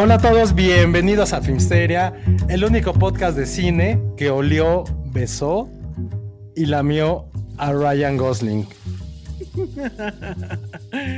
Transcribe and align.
Hola 0.00 0.14
a 0.14 0.18
todos, 0.18 0.54
bienvenidos 0.54 1.32
a 1.32 1.42
Filmsteria, 1.42 2.14
el 2.48 2.64
único 2.64 2.92
podcast 2.92 3.36
de 3.36 3.46
cine 3.46 4.00
que 4.16 4.30
olió, 4.30 4.84
besó 5.06 5.68
y 6.54 6.66
lamió 6.66 7.28
a 7.56 7.72
Ryan 7.72 8.16
Gosling. 8.16 8.68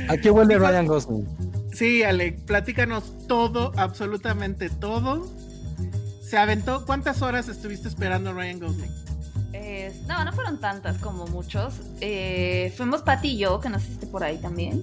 ¿A 0.09 0.17
qué 0.17 0.31
huele 0.31 0.57
Ryan 0.57 0.87
Gosling? 0.87 1.27
Sí, 1.71 2.01
Ale, 2.01 2.31
platícanos 2.31 3.27
todo, 3.27 3.71
absolutamente 3.77 4.71
todo. 4.71 5.27
Se 6.23 6.39
aventó. 6.39 6.83
¿Cuántas 6.87 7.21
horas 7.21 7.49
estuviste 7.49 7.87
esperando 7.87 8.31
a 8.31 8.33
Ryan 8.33 8.59
Gosling? 8.59 8.91
Eh, 9.53 9.93
no, 10.07 10.25
no 10.25 10.33
fueron 10.33 10.59
tantas 10.59 10.97
como 10.97 11.27
muchos. 11.27 11.75
Eh, 11.99 12.73
fuimos 12.75 13.03
Pati 13.03 13.27
y 13.27 13.37
yo, 13.37 13.59
que 13.59 13.69
naciste 13.69 14.07
por 14.07 14.23
ahí 14.23 14.39
también. 14.39 14.81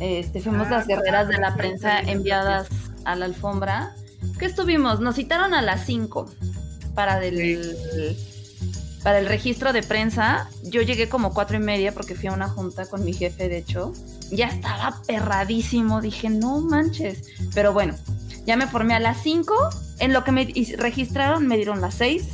Este, 0.00 0.40
fuimos 0.40 0.68
Ah, 0.68 0.70
las 0.70 0.86
guerreras 0.86 1.28
de 1.28 1.38
la 1.38 1.54
prensa 1.54 2.00
enviadas 2.00 2.68
a 3.04 3.16
la 3.16 3.24
alfombra. 3.24 3.94
¿Qué 4.38 4.46
estuvimos? 4.46 5.00
Nos 5.00 5.16
citaron 5.16 5.54
a 5.54 5.62
las 5.62 5.84
5 5.86 6.30
para 6.94 7.18
del, 7.18 8.16
para 9.02 9.18
el 9.18 9.26
registro 9.26 9.72
de 9.72 9.82
prensa. 9.82 10.48
Yo 10.64 10.82
llegué 10.82 11.08
como 11.08 11.32
cuatro 11.32 11.56
y 11.56 11.60
media 11.60 11.92
porque 11.92 12.14
fui 12.14 12.28
a 12.28 12.32
una 12.32 12.48
junta 12.48 12.86
con 12.86 13.04
mi 13.04 13.12
jefe, 13.12 13.48
de 13.48 13.58
hecho. 13.58 13.92
Ya 14.30 14.48
estaba 14.48 15.00
perradísimo. 15.06 16.00
Dije, 16.00 16.28
no 16.30 16.60
manches. 16.60 17.24
Pero 17.54 17.72
bueno, 17.72 17.94
ya 18.46 18.56
me 18.56 18.66
formé 18.66 18.94
a 18.94 19.00
las 19.00 19.22
5. 19.22 19.54
En 20.00 20.12
lo 20.12 20.24
que 20.24 20.32
me 20.32 20.52
registraron 20.76 21.46
me 21.46 21.56
dieron 21.56 21.80
las 21.80 21.94
6. 21.94 22.24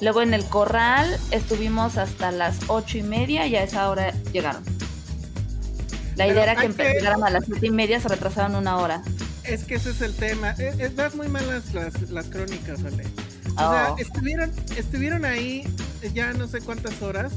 Luego 0.00 0.22
en 0.22 0.32
el 0.32 0.44
corral 0.44 1.18
estuvimos 1.32 1.96
hasta 1.96 2.30
las 2.30 2.56
ocho 2.68 2.98
y 2.98 3.02
media 3.02 3.46
y 3.46 3.56
a 3.56 3.64
esa 3.64 3.90
hora 3.90 4.12
llegaron. 4.32 4.62
La 6.18 6.24
Pero 6.24 6.32
idea 6.32 6.42
era 6.42 6.54
que 6.56 6.60
hay 6.66 6.72
que- 6.72 6.82
empe- 6.84 6.92
llegaran 6.94 7.24
a 7.24 7.30
las 7.30 7.44
siete 7.46 7.66
y 7.66 7.70
media, 7.70 8.00
se 8.00 8.08
retrasaron 8.08 8.54
una 8.56 8.76
hora. 8.78 9.02
Es 9.44 9.64
que 9.64 9.76
ese 9.76 9.90
es 9.90 10.00
el 10.02 10.14
tema. 10.14 10.54
Eh, 10.58 10.90
das 10.94 11.14
muy 11.14 11.28
malas 11.28 11.72
las, 11.72 12.10
las 12.10 12.26
crónicas, 12.26 12.80
Ale. 12.84 13.04
O 13.56 13.60
Oh. 13.60 13.72
sea, 13.72 13.94
estuvieron, 13.98 14.52
estuvieron 14.76 15.24
ahí 15.24 15.64
ya 16.12 16.32
no 16.32 16.46
sé 16.46 16.60
cuántas 16.60 17.00
horas, 17.02 17.32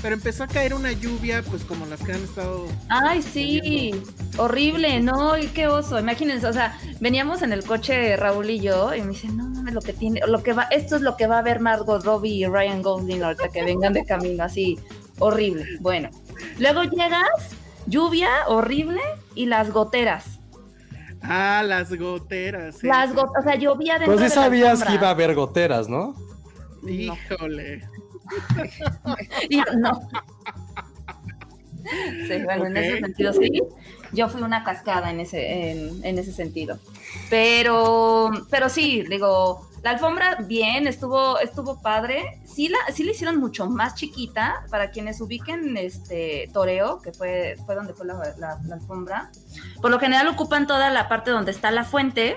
pero 0.00 0.14
empezó 0.14 0.44
a 0.44 0.46
caer 0.48 0.74
una 0.74 0.92
lluvia, 0.92 1.42
pues 1.42 1.62
como 1.64 1.86
las 1.86 2.00
que 2.00 2.12
han 2.12 2.22
estado. 2.24 2.66
Ay, 2.88 3.20
sí, 3.22 3.92
horrible, 4.36 5.00
no, 5.00 5.36
y 5.38 5.46
qué 5.48 5.66
oso. 5.68 5.98
Imagínense, 6.00 6.46
o 6.46 6.52
sea, 6.52 6.78
veníamos 7.00 7.42
en 7.42 7.52
el 7.52 7.62
coche 7.64 8.16
Raúl 8.16 8.48
y 8.50 8.60
yo, 8.60 8.94
y 8.94 9.02
me 9.02 9.08
dicen, 9.08 9.36
no 9.36 9.44
mames, 9.44 9.74
lo 9.74 9.80
que 9.80 9.92
tiene, 9.92 10.20
lo 10.26 10.42
que 10.42 10.52
va, 10.52 10.64
esto 10.70 10.96
es 10.96 11.02
lo 11.02 11.16
que 11.16 11.26
va 11.26 11.38
a 11.38 11.42
ver 11.42 11.60
Margot 11.60 12.02
Robbie 12.04 12.34
y 12.34 12.46
Ryan 12.46 12.82
Gosling 12.82 13.22
ahorita 13.22 13.48
que 13.50 13.62
vengan 13.64 13.92
de 13.92 14.04
camino, 14.04 14.44
así, 14.44 14.78
horrible. 15.18 15.66
Bueno, 15.80 16.10
luego 16.58 16.82
llegas, 16.84 17.28
lluvia 17.86 18.30
horrible 18.48 19.00
y 19.34 19.46
las 19.46 19.70
goteras. 19.72 20.40
Ah, 21.22 21.62
las 21.66 21.96
goteras. 21.96 22.76
sí, 22.76 22.86
Las 22.86 23.14
goteras, 23.14 23.40
o 23.40 23.42
sea, 23.48 23.54
llovía 23.56 23.94
dentro 23.94 24.14
Pues 24.14 24.20
sí 24.20 24.28
de 24.30 24.36
la 24.36 24.42
sabías 24.42 24.84
que 24.84 24.94
iba 24.94 25.08
a 25.08 25.10
haber 25.10 25.34
goteras, 25.34 25.88
¿no? 25.88 26.14
Híjole. 26.86 27.88
Y 29.50 29.58
no. 29.76 30.00
Sí, 32.26 32.42
bueno, 32.44 32.66
en 32.66 32.76
ese 32.78 33.00
sentido 33.00 33.32
sí. 33.34 33.62
Yo 34.12 34.28
fui 34.28 34.42
una 34.42 34.64
cascada 34.64 35.10
en 35.10 35.20
ese, 35.20 35.70
en, 35.72 36.04
en 36.04 36.18
ese 36.18 36.32
sentido. 36.32 36.78
Pero, 37.28 38.30
pero 38.50 38.68
sí, 38.68 39.04
digo, 39.08 39.68
la 39.84 39.90
alfombra 39.90 40.38
bien, 40.40 40.86
estuvo, 40.86 41.38
estuvo 41.40 41.78
padre. 41.82 42.40
Sí 42.46 42.68
la, 42.68 42.78
sí 42.94 43.04
la 43.04 43.10
hicieron 43.10 43.36
mucho 43.38 43.66
más 43.66 43.94
chiquita 43.94 44.64
para 44.70 44.90
quienes 44.90 45.20
ubiquen 45.20 45.76
este 45.76 46.48
toreo, 46.54 47.02
que 47.02 47.12
fue, 47.12 47.56
fue 47.66 47.74
donde 47.74 47.92
fue 47.92 48.06
la, 48.06 48.58
alfombra. 48.72 49.30
Por 49.82 49.90
lo 49.90 49.98
general 50.00 50.26
ocupan 50.28 50.66
toda 50.66 50.88
la 50.88 51.06
parte 51.06 51.30
donde 51.30 51.50
está 51.50 51.70
la 51.70 51.84
fuente. 51.84 52.36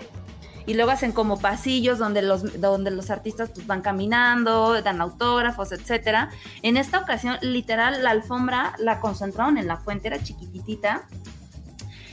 Y 0.66 0.74
luego 0.74 0.92
hacen 0.92 1.14
como 1.14 1.40
pasillos 1.40 1.98
donde 1.98 2.22
los, 2.22 2.60
donde 2.60 2.92
los 2.92 3.10
artistas 3.10 3.50
pues, 3.56 3.66
van 3.66 3.82
caminando, 3.82 4.82
dan 4.82 5.00
autógrafos, 5.00 5.72
etcétera. 5.72 6.30
En 6.64 6.76
esta 6.76 7.00
ocasión, 7.00 7.38
literal, 7.42 8.04
la 8.04 8.10
alfombra 8.10 8.74
la 8.78 9.00
concentraron 9.00 9.58
en 9.58 9.68
la 9.68 9.78
fuente, 9.78 10.10
era 10.10 10.22
chiquititita. 10.22 11.08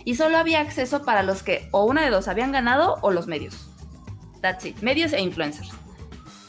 Y 0.05 0.15
solo 0.15 0.39
había 0.39 0.61
acceso 0.61 1.03
para 1.03 1.25
los 1.25 1.43
que 1.43 1.69
o 1.73 1.85
una 1.85 2.03
de 2.03 2.11
dos 2.11 2.29
habían 2.29 2.53
ganado 2.53 2.99
o 3.01 3.11
los 3.11 3.27
medios. 3.27 3.74
That's 4.45 4.67
it. 4.67 4.77
Medios 4.83 5.15
e 5.15 5.23
influencers. 5.23 5.71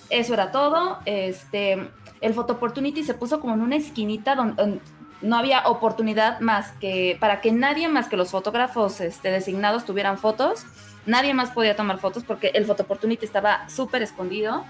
Eso 0.10 0.34
era 0.34 0.52
todo. 0.52 1.00
Este, 1.06 1.88
el 2.20 2.34
Photo 2.34 2.54
Opportunity 2.56 3.06
se 3.06 3.14
puso 3.14 3.40
como 3.40 3.54
en 3.54 3.62
una 3.62 3.78
esquinita 3.78 4.36
donde 4.36 4.82
no 5.22 5.38
había 5.38 5.66
oportunidad 5.66 6.42
más 6.42 6.74
que 6.74 7.16
para 7.22 7.40
que 7.40 7.54
nadie 7.54 7.88
más 7.88 8.10
que 8.10 8.18
los 8.18 8.32
fotógrafos 8.32 9.00
este, 9.00 9.32
designados 9.32 9.86
tuvieran 9.86 10.18
fotos. 10.18 10.66
Nadie 11.06 11.34
más 11.34 11.52
podía 11.52 11.78
tomar 11.78 12.00
fotos 12.00 12.26
porque 12.26 12.48
el 12.48 12.66
Photo 12.66 12.84
Opportunity 12.84 13.24
estaba 13.24 13.70
súper 13.70 14.02
escondido. 14.02 14.66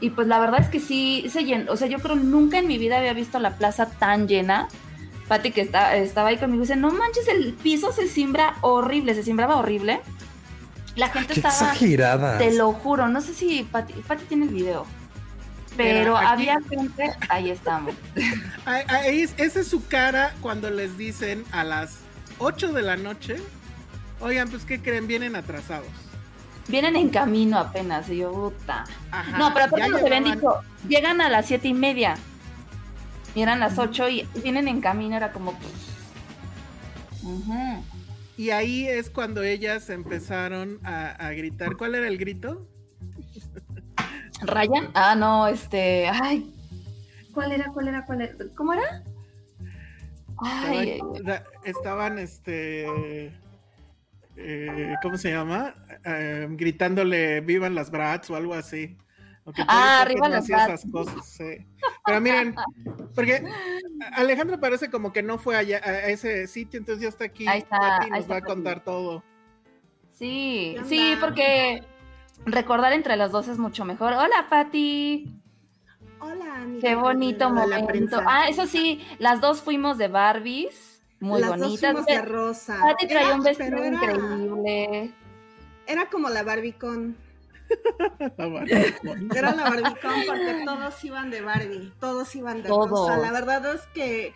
Y 0.00 0.10
pues 0.10 0.26
la 0.26 0.40
verdad 0.40 0.58
es 0.58 0.68
que 0.68 0.80
sí 0.80 1.28
se 1.30 1.44
llenó. 1.44 1.70
O 1.70 1.76
sea, 1.76 1.86
yo 1.86 2.00
creo 2.00 2.16
nunca 2.16 2.58
en 2.58 2.66
mi 2.66 2.76
vida 2.76 2.98
había 2.98 3.12
visto 3.12 3.38
la 3.38 3.56
plaza 3.56 3.88
tan 3.88 4.26
llena. 4.26 4.66
Pati, 5.28 5.52
que 5.52 5.60
está, 5.60 5.94
estaba 5.94 6.30
ahí 6.30 6.38
conmigo, 6.38 6.62
dice: 6.62 6.74
No 6.74 6.90
manches, 6.90 7.28
el 7.28 7.52
piso 7.52 7.92
se 7.92 8.08
simbra 8.08 8.56
horrible, 8.62 9.14
se 9.14 9.22
simbraba 9.22 9.58
horrible. 9.58 10.00
La 10.98 11.08
gente 11.08 11.34
Qué 11.34 11.40
estaba. 11.40 11.54
exagerada. 11.54 12.38
Te 12.38 12.54
lo 12.54 12.72
juro, 12.72 13.08
no 13.08 13.20
sé 13.20 13.32
si 13.32 13.62
Pati, 13.62 13.94
Pati 13.94 14.24
tiene 14.24 14.44
el 14.46 14.50
video. 14.52 14.84
Pero 15.76 16.16
aquí- 16.16 16.26
había 16.26 16.58
gente, 16.68 17.10
ahí 17.28 17.50
estamos. 17.50 17.94
Ahí- 18.66 18.84
ahí 18.88 19.20
es- 19.22 19.34
esa 19.38 19.60
es 19.60 19.68
su 19.68 19.86
cara 19.86 20.34
cuando 20.40 20.68
les 20.70 20.98
dicen 20.98 21.44
a 21.52 21.62
las 21.64 21.98
8 22.38 22.72
de 22.72 22.82
la 22.82 22.96
noche. 22.96 23.36
Oigan, 24.20 24.48
pues, 24.50 24.64
¿qué 24.64 24.82
creen? 24.82 25.06
Vienen 25.06 25.36
atrasados. 25.36 25.86
Vienen 26.66 26.96
en 26.96 27.08
camino 27.10 27.58
apenas, 27.58 28.08
y 28.10 28.16
yo, 28.18 28.32
puta. 28.32 28.84
Ajá, 29.12 29.38
No, 29.38 29.54
pero 29.54 29.66
aparte 29.66 29.88
nos 29.88 30.02
habían 30.02 30.24
dicho, 30.24 30.50
llegan 30.88 31.20
a 31.20 31.28
las 31.30 31.46
siete 31.46 31.68
y 31.68 31.74
media. 31.74 32.16
Y 33.36 33.42
eran 33.42 33.60
las 33.60 33.78
ocho 33.78 34.08
y 34.08 34.26
vienen 34.42 34.66
en 34.68 34.80
camino, 34.80 35.16
era 35.16 35.30
como. 35.32 35.52
Ujú. 37.22 37.84
Y 38.38 38.50
ahí 38.50 38.86
es 38.86 39.10
cuando 39.10 39.42
ellas 39.42 39.90
empezaron 39.90 40.78
a, 40.84 41.10
a 41.10 41.32
gritar. 41.32 41.76
¿Cuál 41.76 41.96
era 41.96 42.06
el 42.06 42.16
grito? 42.18 42.68
¿Ryan? 44.42 44.90
Ah, 44.94 45.16
no, 45.16 45.48
este. 45.48 46.06
Ay. 46.08 46.54
¿Cuál 47.34 47.50
era? 47.50 47.72
¿Cuál 47.72 47.88
era? 47.88 48.04
¿Cuál 48.06 48.20
era? 48.20 48.34
¿Cómo 48.56 48.72
era? 48.74 49.02
Ay, 50.38 50.76
ay, 50.78 51.00
Estaban, 51.16 51.42
estaban, 51.64 52.18
este. 52.20 53.32
eh, 54.36 54.94
¿Cómo 55.02 55.18
se 55.18 55.32
llama? 55.32 55.74
Eh, 56.04 56.46
gritándole 56.52 57.40
vivan 57.40 57.74
las 57.74 57.90
brats 57.90 58.30
o 58.30 58.36
algo 58.36 58.54
así. 58.54 58.96
O 59.48 59.52
que 59.52 59.62
Ah, 59.66 60.02
arriba 60.02 60.28
no 60.28 60.36
hacía 60.36 60.66
esas 60.66 60.84
cosas, 60.92 61.24
sí. 61.26 61.66
Pero 62.04 62.20
miren, 62.20 62.54
porque 63.14 63.42
Alejandro 64.12 64.60
parece 64.60 64.90
como 64.90 65.10
que 65.10 65.22
no 65.22 65.38
fue 65.38 65.56
allá 65.56 65.80
a 65.82 66.08
ese 66.08 66.46
sitio, 66.46 66.78
entonces 66.78 67.02
ya 67.02 67.08
está 67.08 67.24
aquí. 67.24 67.48
Ahí 67.48 67.60
está, 67.60 68.02
ahí 68.02 68.10
nos 68.10 68.18
está 68.20 68.34
va 68.34 68.38
a 68.40 68.42
contar 68.42 68.84
todo. 68.84 69.24
Sí, 70.10 70.74
¿Qué 70.78 70.84
sí, 70.84 71.14
porque 71.18 71.82
recordar 72.44 72.92
entre 72.92 73.16
las 73.16 73.32
dos 73.32 73.48
es 73.48 73.56
mucho 73.58 73.86
mejor. 73.86 74.12
Hola, 74.12 74.46
Pati. 74.50 75.34
Hola, 76.20 76.56
amiga. 76.56 76.80
Qué 76.86 76.94
bonito 76.94 77.48
momento. 77.48 78.20
Ah, 78.26 78.48
eso 78.50 78.66
sí, 78.66 79.00
las 79.18 79.40
dos 79.40 79.62
fuimos 79.62 79.96
de 79.96 80.08
Barbies, 80.08 81.00
muy 81.20 81.40
Las 81.40 81.50
dos 81.52 81.58
bonitas. 81.60 81.92
fuimos 81.92 82.06
de 82.06 82.20
rosa. 82.22 82.78
Pati 82.82 83.06
traía 83.08 83.28
Era- 83.28 83.36
un 83.36 83.42
vestido 83.42 83.76
era- 83.82 83.88
increíble. 83.96 85.12
Era 85.86 86.10
como 86.10 86.28
la 86.28 86.42
Barbicon. 86.42 87.16
La 88.36 88.46
Barbie. 88.48 88.94
Era 89.36 89.54
la 89.54 89.62
Barbicon 89.64 90.12
porque 90.26 90.62
todos 90.64 91.04
iban 91.04 91.30
de 91.30 91.40
Barbie. 91.42 91.92
Todos 92.00 92.34
iban 92.36 92.62
de 92.62 92.68
Todos. 92.68 92.90
rosa. 92.90 93.16
La 93.18 93.30
verdad 93.32 93.74
es 93.74 93.82
que 93.94 94.34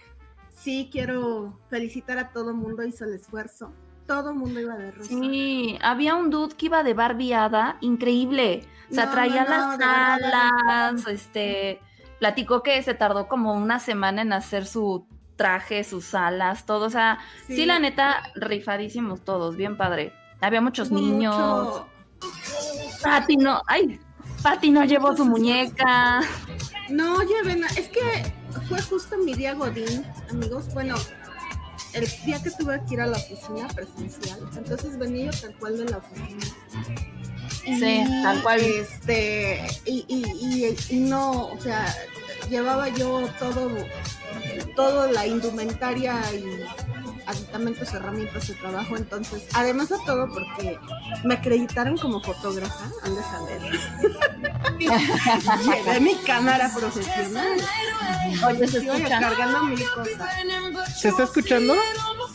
sí 0.50 0.88
quiero 0.92 1.58
felicitar 1.70 2.18
a 2.18 2.30
todo 2.30 2.54
mundo. 2.54 2.82
Hizo 2.84 3.04
el 3.04 3.14
esfuerzo. 3.14 3.72
Todo 4.06 4.34
mundo 4.34 4.60
iba 4.60 4.76
de 4.76 4.90
rosa. 4.90 5.08
Sí, 5.08 5.78
había 5.82 6.14
un 6.16 6.28
dude 6.30 6.54
que 6.56 6.66
iba 6.66 6.82
de 6.82 6.92
barbiada, 6.94 7.76
increíble. 7.80 8.66
O 8.90 8.94
sea, 8.94 9.06
No, 9.06 9.12
traía 9.12 9.44
no, 9.44 9.50
no, 9.72 9.78
las 9.78 9.78
alas, 9.78 11.06
este, 11.06 11.80
platicó 12.18 12.62
que 12.62 12.82
se 12.82 12.94
tardó 12.94 13.28
como 13.28 13.54
una 13.54 13.78
semana 13.78 14.22
en 14.22 14.32
hacer 14.32 14.66
su 14.66 15.06
traje, 15.36 15.82
sus 15.84 16.14
alas, 16.14 16.66
todo. 16.66 16.86
O 16.86 16.90
sea, 16.90 17.18
sí, 17.46 17.56
Sí. 17.56 17.66
la 17.66 17.78
neta, 17.78 18.22
rifadísimos 18.34 19.22
todos, 19.24 19.56
bien 19.56 19.76
padre. 19.76 20.12
Había 20.40 20.60
muchos 20.60 20.90
niños. 20.90 21.84
Pati 23.02 23.36
no, 23.36 23.62
ay, 23.66 24.00
Pati 24.42 24.70
no 24.70 24.84
llevó 24.84 25.16
su 25.16 25.24
muñeca. 25.24 26.20
No 26.88 27.22
lleven, 27.22 27.64
es 27.76 27.88
que 27.88 28.32
fue 28.68 28.80
justo 28.82 29.16
mi 29.18 29.34
día 29.34 29.54
Godín, 29.54 30.04
amigos. 30.30 30.72
Bueno, 30.74 30.94
el 31.94 32.06
día 32.24 32.42
que 32.42 32.50
tuve 32.50 32.80
que 32.86 32.94
ir 32.94 33.00
a 33.00 33.06
la 33.06 33.16
oficina 33.16 33.68
presencial, 33.68 34.40
entonces 34.56 34.98
venía 34.98 35.30
yo 35.30 35.40
tal 35.40 35.54
cual 35.58 35.78
de 35.78 35.84
la 35.86 35.98
oficina. 35.98 36.46
Sí, 37.64 38.04
tal 38.22 38.42
cual. 38.42 38.60
Este, 38.60 39.64
y, 39.86 40.04
y, 40.08 40.24
y, 40.40 40.96
y 40.96 41.00
no, 41.00 41.46
o 41.46 41.60
sea, 41.60 41.94
llevaba 42.50 42.88
yo 42.88 43.28
todo, 43.38 43.70
todo 44.74 45.10
la 45.12 45.26
indumentaria 45.26 46.20
y 46.34 46.64
aditamentos, 47.26 47.92
herramientas 47.94 48.48
de 48.48 48.54
trabajo, 48.54 48.96
entonces, 48.96 49.46
además 49.54 49.88
de 49.88 49.96
todo, 50.06 50.28
porque 50.28 50.78
me 51.24 51.34
acreditaron 51.34 51.96
como 51.98 52.20
fotógrafa, 52.20 52.84
han 53.04 53.14
de 53.14 53.22
saber. 53.22 53.62
Llevé 54.78 56.00
mi 56.00 56.14
cámara 56.16 56.70
profesional. 56.74 57.58
Oye, 58.46 58.66
se 58.68 58.78
escuchan. 58.78 59.20
cargando 59.20 59.64
mil 59.64 59.84
cosas. 59.94 60.98
¿Se 61.00 61.08
está 61.08 61.24
escuchando? 61.24 61.74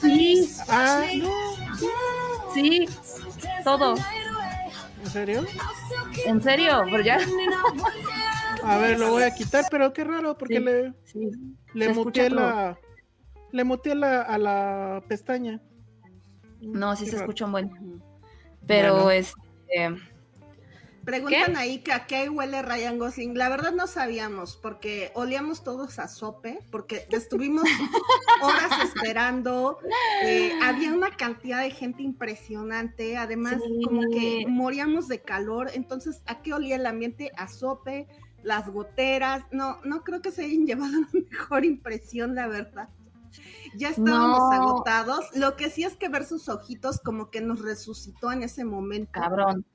Sí, 0.01 0.50
Ah, 0.69 1.04
sí, 2.54 2.88
todo. 3.63 3.95
¿en 5.04 5.12
serio? 5.12 5.45
En 6.25 6.42
serio, 6.44 6.84
pero 6.92 7.04
ya. 7.04 7.19
A 8.63 8.78
ver, 8.78 9.00
lo 9.00 9.12
voy 9.12 9.24
a 9.24 9.34
quitar, 9.34 9.66
pero 9.72 9.94
qué 9.94 10.04
raro, 10.04 10.38
porque 10.38 10.57
Sí. 10.57 10.63
le, 10.63 10.94
Sí. 11.06 11.31
le 11.74 11.94
muteé 11.94 12.30
la. 12.30 12.78
Le 13.51 13.63
muteé 13.63 13.95
la, 13.95 14.21
a 14.21 14.38
la 14.38 15.03
pestaña. 15.07 15.61
No, 16.61 16.95
sí 16.95 17.05
Qué 17.05 17.11
se 17.11 17.17
raro. 17.17 17.25
escucha 17.25 17.45
un 17.45 17.51
buen. 17.51 18.01
Pero 18.65 19.03
Bueno. 19.03 19.11
este. 19.11 19.95
Preguntan 21.05 21.53
¿Qué? 21.53 21.57
ahí 21.57 21.79
que 21.79 21.94
a 21.94 22.05
qué 22.05 22.27
huele 22.27 22.61
Ryan 22.61 22.99
Gosling. 22.99 23.38
La 23.38 23.47
verdad 23.47 23.71
no 23.71 23.88
sabíamos, 23.88 24.57
porque 24.57 25.11
olíamos 25.15 25.63
todos 25.63 25.99
a 25.99 26.09
sope, 26.09 26.59
porque 26.69 27.05
estuvimos 27.11 27.63
horas 28.44 28.71
esperando. 28.83 29.79
eh, 30.25 30.51
había 30.61 30.91
una 30.93 31.11
cantidad 31.15 31.61
de 31.61 31.71
gente 31.71 32.03
impresionante. 32.03 33.15
Además, 33.15 33.61
Sí. 33.65 33.81
como 33.85 34.01
que 34.11 34.43
moríamos 34.50 35.07
de 35.07 35.21
calor. 35.21 35.69
Entonces, 35.73 36.21
¿a 36.25 36.41
qué 36.41 36.53
olía 36.53 36.75
el 36.75 36.85
ambiente? 36.85 37.31
A 37.38 37.47
sope, 37.47 38.07
las 38.43 38.67
goteras. 38.69 39.45
No, 39.51 39.79
no 39.85 40.03
creo 40.03 40.21
que 40.21 40.31
se 40.31 40.43
hayan 40.43 40.65
llevado 40.67 40.91
la 40.91 41.07
mejor 41.31 41.63
impresión, 41.63 42.35
la 42.35 42.47
verdad. 42.47 42.89
Ya 43.75 43.89
estábamos 43.89 44.39
No. 44.39 44.51
agotados. 44.51 45.25
Lo 45.35 45.55
que 45.55 45.69
sí 45.69 45.83
es 45.83 45.95
que 45.97 46.09
ver 46.09 46.25
sus 46.25 46.49
ojitos 46.49 46.99
como 46.99 47.29
que 47.29 47.41
nos 47.41 47.61
resucitó 47.61 48.31
en 48.31 48.43
ese 48.43 48.63
momento. 48.65 49.11
Cabrón. 49.13 49.65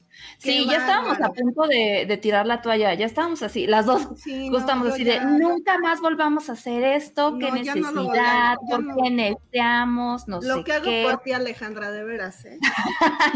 Qué 0.43 0.53
Sí, 0.53 0.67
ya 0.69 0.77
estábamos 0.77 1.19
a 1.23 1.31
punto 1.33 1.63
de, 1.67 2.05
de 2.07 2.17
tirar 2.19 2.45
la 2.47 2.61
toalla, 2.61 2.93
ya 2.93 3.07
estábamos 3.07 3.43
así, 3.43 3.67
las 3.67 3.87
dos 3.87 4.09
Sí, 4.17 4.51
no, 4.51 4.59
estábamos 4.59 4.89
así 4.93 5.05
ya- 5.05 5.25
de 5.25 5.39
nunca 5.41 5.79
más 5.79 6.03
volvamos 6.03 6.51
a 6.51 6.53
hacer 6.53 6.83
esto, 6.83 7.39
qué 7.39 7.47
No, 7.51 7.53
no 7.53 7.57
lo 7.57 7.63
necesidad, 7.65 7.95
volvemos, 7.95 8.15
ya 8.15 8.57
por 8.69 8.85
no. 8.85 8.97
qué 9.03 9.11
necesitamos, 9.11 10.29
no 10.29 10.41
Lo 10.43 10.57
sé 10.59 10.65
que 10.65 10.73
hago 10.75 10.85
qué. 10.85 11.07
por 11.11 11.19
ti, 11.25 11.33
Alejandra, 11.33 11.91
de 11.91 12.05
veras, 12.05 12.45
¿eh? 12.45 12.59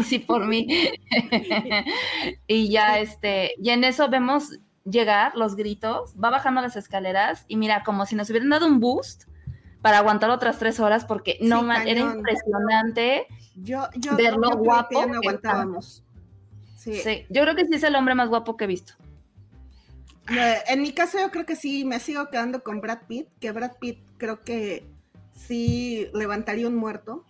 Sí, 0.05 0.19
por 0.19 0.45
mí. 0.45 0.67
y 2.47 2.69
ya, 2.69 2.99
este, 2.99 3.53
y 3.57 3.69
en 3.71 3.83
eso 3.83 4.07
vemos 4.09 4.59
llegar 4.85 5.35
los 5.35 5.55
gritos, 5.55 6.13
va 6.23 6.29
bajando 6.29 6.61
las 6.61 6.75
escaleras 6.75 7.43
y 7.47 7.57
mira, 7.57 7.83
como 7.83 8.05
si 8.05 8.15
nos 8.15 8.29
hubieran 8.29 8.49
dado 8.49 8.67
un 8.67 8.79
boost 8.79 9.23
para 9.87 9.99
aguantar 9.99 10.29
otras 10.31 10.59
tres 10.59 10.81
horas, 10.81 11.05
porque 11.05 11.37
no, 11.39 11.61
Sí, 11.61 11.65
man, 11.65 11.87
era 11.87 12.01
impresionante. 12.01 13.25
Yo, 13.55 13.87
yo, 13.95 14.17
Verlo 14.17 14.49
yo 14.49 14.57
que 14.57 14.57
guapo, 14.57 14.99
ya 14.99 15.05
no 15.05 15.21
que 15.21 15.27
aguantábamos. 15.29 16.03
Sí. 16.75 16.95
Sí, 16.95 17.25
yo 17.29 17.43
creo 17.43 17.55
que 17.55 17.65
sí 17.65 17.75
es 17.75 17.83
el 17.83 17.95
hombre 17.95 18.13
más 18.13 18.27
guapo 18.27 18.57
que 18.57 18.65
he 18.65 18.67
visto. 18.67 18.95
En 20.67 20.81
mi 20.81 20.91
caso, 20.91 21.19
yo 21.19 21.31
creo 21.31 21.45
que 21.45 21.55
sí, 21.55 21.85
me 21.85 22.01
sigo 22.01 22.27
quedando 22.29 22.63
con 22.63 22.81
Brad 22.81 23.03
Pitt, 23.07 23.29
que 23.39 23.53
Brad 23.53 23.77
Pitt 23.79 23.99
creo 24.17 24.43
que 24.43 24.85
sí 25.33 26.09
levantaría 26.13 26.67
un 26.67 26.75
muerto. 26.75 27.23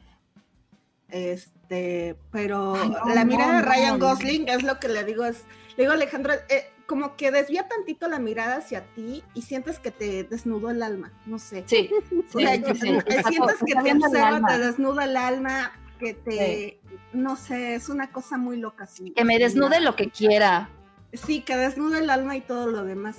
Este, 1.10 2.18
pero 2.32 2.74
Ay, 2.74 2.90
no, 2.90 3.14
la 3.14 3.24
mirada 3.24 3.52
no, 3.52 3.58
de 3.60 3.66
Ryan. 3.66 4.00
Gosling 4.00 4.50
es 4.50 4.64
lo 4.64 4.80
que 4.80 4.88
le 4.88 5.04
digo, 5.04 5.26
es, 5.26 5.44
le 5.76 5.84
digo 5.84 5.94
Alejandra, 5.94 6.38
eh, 6.50 6.72
como 6.88 7.16
que 7.16 7.32
desvía 7.32 7.68
tantito 7.68 8.08
la 8.08 8.18
mirada 8.18 8.56
hacia 8.58 8.82
ti 8.96 9.24
y 9.34 9.44
sientes 9.44 9.78
que 9.78 9.92
te 9.92 10.24
desnudó 10.24 10.70
el 10.72 10.82
alma, 10.82 11.12
no 11.26 11.38
sé. 11.38 11.64
Sí, 11.68 11.90
O 12.34 12.40
sí, 12.40 12.46
sea, 12.46 12.56
sí, 12.56 12.62
sientes 12.80 13.58
que 13.66 13.74
te 13.76 13.92
observa, 13.94 14.42
te 14.48 14.58
desnuda 14.58 15.04
el 15.04 15.18
alma, 15.18 15.74
que 16.00 16.14
te, 16.14 16.80
no 17.14 17.36
sé, 17.36 17.76
es 17.76 17.90
una 17.90 18.12
cosa 18.12 18.38
muy 18.38 18.58
loca. 18.58 18.86
sí. 18.88 19.12
Que 19.16 19.24
me 19.26 19.38
desnude 19.38 19.80
lo 19.82 19.96
que 19.96 20.10
quiera. 20.10 20.70
Sí, 21.14 21.42
que 21.42 21.56
desnuda 21.58 22.00
el 22.00 22.10
alma 22.10 22.36
y 22.36 22.42
todo 22.42 22.68
lo 22.68 22.84
demás. 22.84 23.18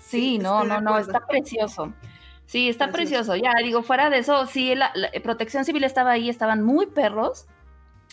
Sí, 0.00 0.38
no, 0.38 0.64
no, 0.64 0.80
no, 0.80 0.98
está 0.98 1.26
precioso. 1.26 1.92
Sí, 2.46 2.68
está 2.68 2.90
Precioso. 2.90 3.32
precioso. 3.32 3.36
Ya, 3.36 3.62
digo, 3.62 3.82
fuera 3.82 4.08
de 4.10 4.18
eso, 4.18 4.46
sí, 4.46 4.74
la, 4.74 4.90
la- 4.94 5.10
protección 5.22 5.64
civil 5.66 5.84
estaba 5.84 6.12
ahí, 6.12 6.30
estaban 6.30 6.62
muy 6.62 6.86
perros. 6.86 7.46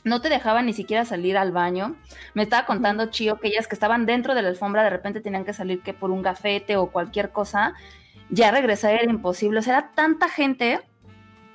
No 0.06 0.22
te 0.22 0.30
dejaban 0.30 0.68
ni 0.68 0.74
siquiera 0.74 1.04
salir 1.04 1.36
al 1.36 1.52
baño. 1.52 1.96
Me 2.36 2.44
estaba 2.44 2.66
contando 2.66 3.08
Chío 3.08 3.40
que 3.40 3.48
ellas 3.48 3.68
que 3.68 3.74
estaban 3.74 4.06
dentro 4.06 4.36
de 4.36 4.44
la 4.44 4.50
alfombra 4.50 4.84
de 4.84 4.92
repente 4.92 5.20
tenían 5.20 5.46
que 5.46 5.52
salir 5.52 5.82
que 5.82 5.94
por 5.94 6.12
un 6.12 6.22
gafete 6.22 6.78
o 6.78 6.92
cualquier 6.92 7.32
cosa. 7.32 7.74
Ya 8.30 8.52
regresar 8.52 8.94
era 8.94 9.12
imposible. 9.12 9.60
O 9.60 9.62
sea, 9.64 9.80
era 9.80 9.92
tanta 9.96 10.30
gente. 10.30 10.80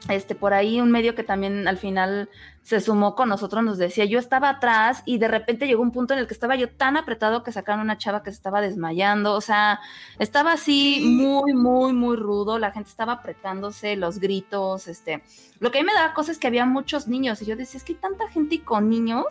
Este, 0.08 0.34
por 0.34 0.52
ahí 0.52 0.80
un 0.80 0.90
medio 0.90 1.14
que 1.14 1.22
también 1.22 1.68
al 1.68 1.78
final 1.78 2.28
se 2.62 2.80
sumó 2.80 3.14
con 3.14 3.28
nosotros 3.30 3.64
nos 3.64 3.78
decía, 3.78 4.04
yo 4.04 4.18
estaba 4.18 4.48
atrás 4.50 5.02
y 5.06 5.18
de 5.18 5.28
repente 5.28 5.66
llegó 5.66 5.82
un 5.82 5.92
punto 5.92 6.12
en 6.14 6.20
el 6.20 6.26
que 6.26 6.34
estaba 6.34 6.56
yo 6.56 6.68
tan 6.68 6.96
apretado 6.96 7.42
que 7.42 7.52
sacaron 7.52 7.80
una 7.80 7.98
chava 7.98 8.22
que 8.22 8.30
se 8.30 8.36
estaba 8.36 8.60
desmayando, 8.60 9.34
o 9.34 9.40
sea, 9.40 9.80
estaba 10.18 10.52
así 10.52 10.96
Sí. 11.00 11.06
muy, 11.06 11.54
muy, 11.54 11.92
muy 11.92 12.16
rudo, 12.16 12.58
la 12.58 12.70
gente 12.70 12.90
estaba 12.90 13.14
apretándose, 13.14 13.96
los 13.96 14.18
gritos, 14.20 14.88
este, 14.88 15.22
lo 15.58 15.70
que 15.70 15.78
a 15.78 15.82
mí 15.82 15.86
me 15.86 15.94
daba 15.94 16.14
cosa 16.14 16.32
es 16.32 16.38
que 16.38 16.46
había 16.46 16.66
muchos 16.66 17.08
niños 17.08 17.40
y 17.42 17.46
yo 17.46 17.56
decía, 17.56 17.78
es 17.78 17.84
que 17.84 17.94
hay 17.94 17.98
tanta 17.98 18.28
gente 18.28 18.56
y 18.56 18.58
con 18.58 18.88
niños, 18.90 19.24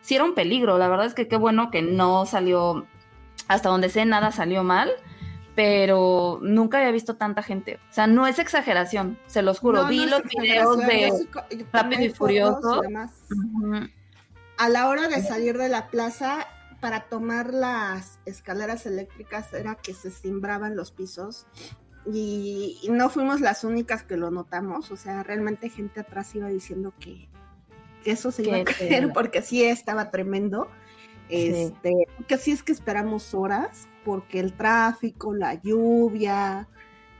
sí 0.00 0.14
era 0.16 0.24
un 0.24 0.34
peligro, 0.34 0.78
la 0.78 0.88
verdad 0.88 1.06
es 1.06 1.14
que 1.14 1.28
qué 1.28 1.36
bueno 1.36 1.70
que 1.70 1.82
no 1.82 2.24
salió, 2.26 2.86
hasta 3.48 3.68
donde 3.68 3.90
sé, 3.90 4.04
nada 4.06 4.32
salió 4.32 4.64
mal, 4.64 4.90
pero 5.56 6.38
nunca 6.42 6.78
había 6.78 6.92
visto 6.92 7.16
tanta 7.16 7.42
gente, 7.42 7.80
o 7.90 7.92
sea, 7.92 8.06
no 8.06 8.26
es 8.26 8.38
exageración, 8.38 9.18
se 9.26 9.40
los 9.40 9.58
juro, 9.58 9.82
No, 9.82 9.88
vi 9.88 10.04
no 10.04 10.18
los 10.18 10.22
videos 10.24 10.78
de... 10.78 11.08
yo 11.08 11.56
yo 11.56 11.64
Rápido 11.72 12.02
y 12.02 12.10
Furioso. 12.10 12.82
demás. 12.82 13.12
A 14.58 14.68
la 14.68 14.88
hora 14.88 15.08
de 15.08 15.22
salir 15.22 15.56
de 15.56 15.70
la 15.70 15.88
plaza, 15.88 16.46
para 16.80 17.08
tomar 17.08 17.54
las 17.54 18.20
escaleras 18.26 18.84
eléctricas 18.84 19.52
era 19.54 19.76
que 19.76 19.94
se 19.94 20.10
cimbraban 20.10 20.76
los 20.76 20.90
pisos 20.90 21.46
y, 22.04 22.78
y 22.82 22.90
no 22.90 23.08
fuimos 23.08 23.40
las 23.40 23.64
únicas 23.64 24.02
que 24.02 24.18
lo 24.18 24.30
notamos, 24.30 24.90
o 24.90 24.96
sea, 24.96 25.22
realmente 25.22 25.70
gente 25.70 26.00
atrás 26.00 26.34
iba 26.34 26.48
diciendo 26.48 26.92
que, 27.00 27.28
que 28.04 28.10
eso 28.10 28.30
se 28.30 28.42
iba 28.42 28.58
a 28.58 28.64
caer 28.64 29.10
porque 29.14 29.40
sí 29.40 29.64
estaba 29.64 30.10
tremendo. 30.10 30.68
Este, 31.28 31.92
que 32.28 32.38
sí 32.38 32.52
es 32.52 32.62
que 32.62 32.70
esperamos 32.70 33.34
horas 33.34 33.88
porque 34.06 34.38
el 34.38 34.52
tráfico, 34.54 35.34
la 35.34 35.54
lluvia 35.54 36.68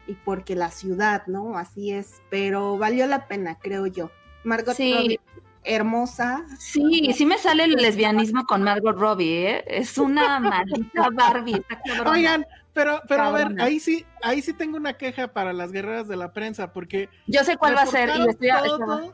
y 0.07 0.15
porque 0.15 0.55
la 0.55 0.71
ciudad, 0.71 1.27
¿no? 1.27 1.59
Así 1.59 1.91
es, 1.91 2.23
pero 2.31 2.79
valió 2.79 3.07
la 3.09 3.27
pena, 3.27 3.59
creo 3.59 3.87
yo. 3.89 4.09
Margot 4.45 4.77
Sí. 4.77 4.95
Robbie, 4.95 5.21
hermosa, 5.65 6.45
Sí, 6.61 7.11
sí 7.13 7.27
me 7.27 7.39
sale 7.39 7.65
el 7.65 7.73
lesbianismo 7.73 8.47
con 8.47 8.63
Margot 8.63 8.97
Robbie, 8.97 9.51
¿eh? 9.51 9.65
Es 9.67 9.99
una 9.99 10.39
maldita 10.41 11.11
Barbie. 11.13 11.61
está. 11.69 12.09
Oigan, 12.09 12.47
pero, 12.73 13.03
pero 13.09 13.25
a 13.25 13.33
ver, 13.33 13.49
ahí 13.61 13.81
sí, 13.81 14.07
ahí 14.23 14.41
sí 14.41 14.53
tengo 14.53 14.77
una 14.77 14.93
queja 14.97 15.27
para 15.33 15.53
las 15.53 15.73
guerreras 15.73 16.07
de 16.07 16.17
la 16.17 16.33
prensa, 16.33 16.73
porque 16.73 17.09
Yo 17.27 17.43
sé 17.43 17.57
cuál 17.57 17.75
va 17.77 17.83
a 17.83 17.87
ser 17.87 18.11
y 18.17 18.29
estoy 18.29 18.51
todo, 18.79 19.13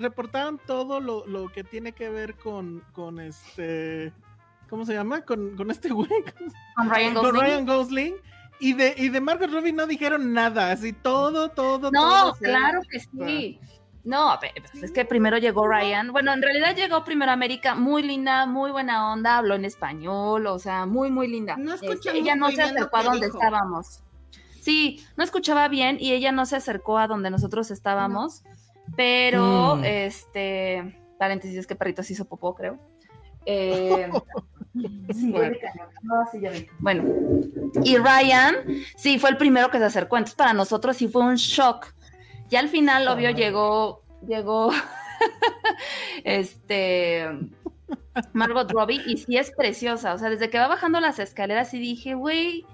reportaron 0.00 0.58
todo 0.66 0.98
lo, 1.00 1.24
lo 1.26 1.48
que 1.52 1.62
tiene 1.62 1.92
que 1.92 2.10
ver 2.10 2.34
con, 2.34 2.82
con 2.92 3.20
este 3.20 4.12
¿cómo 4.68 4.84
se 4.84 4.94
llama? 4.94 5.22
Con, 5.22 5.56
con 5.56 5.70
este 5.70 5.88
güey. 5.90 6.08
Con 6.76 6.90
Ryan 6.90 7.14
Con 7.14 7.22
Gosling. 7.24 7.40
Ryan 7.42 7.66
Gosling. 7.66 8.14
Y 8.58 8.72
de, 8.72 8.94
y 8.96 9.08
de 9.10 9.20
Margot 9.20 9.50
Robbie 9.50 9.72
no 9.72 9.86
dijeron 9.86 10.32
nada, 10.32 10.70
así 10.70 10.92
todo, 10.94 11.50
todo, 11.50 11.90
No, 11.90 12.00
todo. 12.22 12.34
se- 12.36 12.44
claro 12.44 12.80
que 12.90 13.00
sí. 13.00 13.60
No, 14.02 14.38
pues, 14.40 14.82
es 14.84 14.92
que 14.92 15.04
primero 15.04 15.36
llegó 15.36 15.66
Ryan. 15.66 16.12
Bueno, 16.12 16.32
en 16.32 16.40
realidad 16.40 16.74
llegó 16.76 17.04
primero 17.04 17.32
América, 17.32 17.74
muy 17.74 18.02
linda, 18.02 18.46
muy 18.46 18.70
buena 18.70 19.12
onda, 19.12 19.36
habló 19.38 19.56
en 19.56 19.64
español, 19.64 20.46
o 20.46 20.58
sea, 20.60 20.86
muy, 20.86 21.10
muy 21.10 21.26
linda. 21.28 21.56
No 21.58 21.74
Este, 21.74 21.86
escuchamos 21.88 22.20
ella 22.20 22.36
no 22.36 22.50
se 22.50 22.62
acercó 22.62 22.96
a 22.98 23.02
donde 23.02 23.26
dijo. 23.26 23.36
estábamos. 23.38 24.00
Sí, 24.60 25.04
no 25.16 25.24
escuchaba 25.24 25.66
bien 25.68 25.96
y 26.00 26.12
ella 26.12 26.30
no 26.32 26.46
se 26.46 26.56
acercó 26.56 26.98
a 26.98 27.08
donde 27.08 27.30
nosotros 27.30 27.70
estábamos, 27.70 28.42
pero, 28.96 29.76
Mm. 29.76 29.84
este, 29.84 30.98
paréntesis, 31.18 31.58
es 31.58 31.66
que 31.66 31.74
perrito 31.76 32.02
se 32.02 32.12
hizo 32.14 32.24
popó, 32.24 32.54
creo. 32.54 32.78
Eh, 33.48 34.10
sí, 35.12 35.30
Bueno. 35.30 35.50
de 35.50 35.58
cañón. 35.60 35.88
No, 36.02 36.14
sí, 36.30 36.40
ya 36.40 36.50
vi. 36.50 36.66
Bueno, 36.78 37.04
y 37.84 37.96
Ryan, 37.96 38.56
sí, 38.96 39.18
fue 39.18 39.30
el 39.30 39.36
primero 39.36 39.70
que 39.70 39.78
se 39.78 39.84
acercó. 39.84 40.16
Entonces, 40.16 40.36
para 40.36 40.52
nosotros 40.52 40.96
sí 40.96 41.08
fue 41.08 41.22
un 41.22 41.36
shock. 41.36 41.94
Ya 42.48 42.60
al 42.60 42.68
final, 42.68 43.08
obvio, 43.08 43.30
llegó, 43.30 44.02
llegó, 44.26 44.70
este, 46.24 47.28
Margot 48.32 48.70
Robbie, 48.70 49.02
y 49.06 49.16
sí 49.16 49.36
es 49.36 49.50
preciosa. 49.50 50.14
O 50.14 50.18
sea, 50.18 50.30
desde 50.30 50.50
que 50.50 50.58
va 50.58 50.68
bajando 50.68 51.00
las 51.00 51.18
escaleras, 51.18 51.74
y 51.74 51.78
dije, 51.78 52.14
güey, 52.14 52.64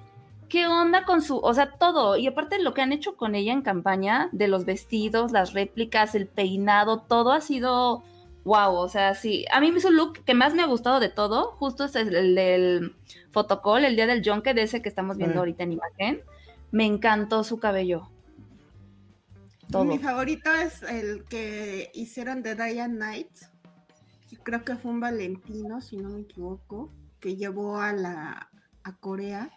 ¿qué 0.49 0.67
onda 0.67 1.05
con 1.05 1.23
su, 1.23 1.39
o 1.39 1.55
sea, 1.55 1.73
todo? 1.73 2.17
Y 2.17 2.27
aparte 2.27 2.63
lo 2.63 2.75
que 2.75 2.83
han 2.83 2.93
hecho 2.93 3.17
con 3.17 3.35
ella 3.35 3.53
en 3.53 3.63
campaña, 3.63 4.29
de 4.33 4.49
los 4.49 4.67
vestidos, 4.67 5.33
las 5.33 5.55
réplicas, 5.55 6.15
el 6.15 6.27
peinado, 6.27 7.01
todo 7.01 7.33
ha 7.33 7.41
sido 7.41 8.03
wow. 8.45 8.75
O 8.75 8.89
sea, 8.89 9.15
sí, 9.15 9.45
a 9.53 9.61
mí 9.61 9.79
su 9.81 9.91
look 9.91 10.25
que 10.25 10.35
más 10.35 10.55
me 10.55 10.63
ha 10.63 10.67
gustado 10.67 11.01
de 11.01 11.09
todo, 11.09 11.53
justo 11.53 11.85
es 11.85 11.95
el, 11.97 12.15
el 12.15 12.35
del 12.35 12.97
fotocall, 13.31 13.85
el 13.85 13.97
día 13.97 14.07
del 14.07 14.23
junket, 14.25 14.55
de 14.57 14.63
ese 14.63 14.83
que 14.83 14.89
estamos 14.89 15.17
viendo 15.17 15.37
Ah. 15.37 15.41
ahorita 15.41 15.63
en 15.65 15.73
imagen. 15.73 16.23
Me 16.71 16.87
encantó 16.87 17.45
su 17.45 17.59
cabello. 17.59 18.09
Todo. 19.71 19.85
Mi 19.85 19.99
favorito 19.99 20.53
es 20.53 20.83
el 20.83 21.25
que 21.25 21.91
hicieron 21.95 22.43
de 22.43 22.55
Diane 22.55 22.95
Knight. 22.95 23.29
Creo 24.43 24.65
que 24.65 24.75
fue 24.77 24.91
un 24.91 25.01
Valentino, 25.01 25.81
si 25.81 25.97
no 25.99 26.09
me 26.11 26.23
equivoco, 26.23 26.91
que 27.21 27.37
llevó 27.37 27.79
a 27.79 27.93
la 27.93 28.49
a 28.83 28.97
Corea. 28.97 29.51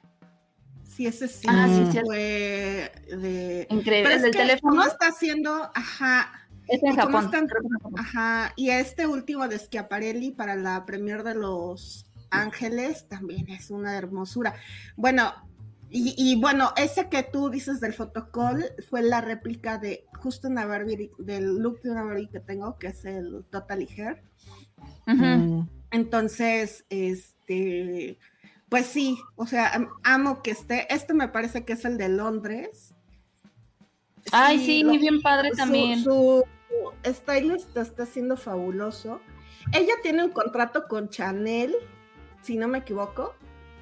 Sí, 0.83 1.07
ese 1.07 1.27
sí, 1.27 1.47
Ah, 1.49 1.67
sí, 1.67 1.91
sí. 1.91 1.99
fue 2.05 2.91
de. 3.09 3.67
Increíble. 3.71 4.09
Pero 4.09 4.19
El 4.19 4.25
es 4.25 4.31
que 4.31 4.37
teléfono 4.37 4.75
¿cómo 4.75 4.83
está 4.85 5.07
haciendo? 5.07 5.71
Ajá, 5.73 6.44
es 6.67 6.81
en 6.83 6.93
¿y 6.93 6.95
cómo 6.95 7.05
Japón. 7.07 7.25
están? 7.25 7.47
creo 7.47 7.61
que 7.61 7.67
es 7.67 7.73
Japón. 7.73 7.93
ajá. 7.99 8.53
Y 8.55 8.69
este 8.69 9.07
último 9.07 9.47
de 9.47 9.59
Schiaparelli 9.59 10.31
para 10.31 10.55
la 10.55 10.85
premier 10.85 11.23
de 11.23 11.35
Los 11.35 12.05
Ángeles 12.29 13.07
también 13.07 13.49
es 13.49 13.69
una 13.71 13.97
hermosura. 13.97 14.55
Bueno, 14.95 15.33
y, 15.89 16.13
y 16.17 16.35
bueno, 16.41 16.71
ese 16.75 17.07
que 17.09 17.23
tú 17.23 17.49
dices 17.49 17.79
del 17.79 17.93
fotocall 17.93 18.65
fue 18.89 19.01
la 19.03 19.21
réplica 19.21 19.77
de 19.77 20.05
justo 20.19 20.47
una 20.47 20.65
Barbie, 20.65 21.11
del 21.19 21.57
look 21.59 21.81
de 21.83 21.91
una 21.91 22.03
Barbie 22.03 22.27
que 22.27 22.39
tengo, 22.39 22.77
que 22.77 22.87
es 22.87 23.05
el 23.05 23.45
Totally 23.51 23.87
Hair. 23.95 24.21
Mm. 25.05 25.61
Entonces, 25.91 26.85
este, 26.89 28.17
pues 28.67 28.87
sí, 28.87 29.17
o 29.35 29.45
sea, 29.47 29.69
am- 29.69 29.89
amo 30.03 30.41
que 30.41 30.51
esté. 30.51 30.91
Este 30.93 31.13
me 31.13 31.29
parece 31.29 31.63
que 31.63 31.73
es 31.73 31.85
el 31.85 31.97
de 31.97 32.09
Londres. 32.09 32.93
Ay, 34.31 34.57
sí, 34.65 34.83
lo- 34.83 34.91
bien 34.93 35.21
padre 35.21 35.51
su- 35.51 35.57
también. 35.57 36.03
Su, 36.03 36.43
stylist 37.05 37.75
está 37.77 38.03
haciendo 38.03 38.37
fabuloso. 38.37 39.21
Ella 39.73 39.93
tiene 40.03 40.23
un 40.23 40.31
contrato 40.31 40.87
con 40.87 41.09
Chanel, 41.09 41.75
si 42.41 42.57
no 42.57 42.67
me 42.67 42.79
equivoco, 42.79 43.33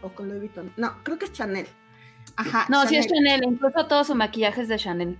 o 0.01 0.09
con 0.09 0.27
Louis 0.27 0.39
Vuitton. 0.41 0.73
No, 0.77 1.03
creo 1.03 1.17
que 1.19 1.25
es 1.25 1.31
Chanel. 1.33 1.67
Ajá. 2.37 2.65
No, 2.69 2.85
sí 2.87 2.95
es 2.95 3.07
Chanel, 3.07 3.43
incluso 3.43 3.85
todo 3.87 4.03
su 4.03 4.15
maquillaje 4.15 4.61
es 4.61 4.67
de 4.67 4.77
Chanel. 4.77 5.17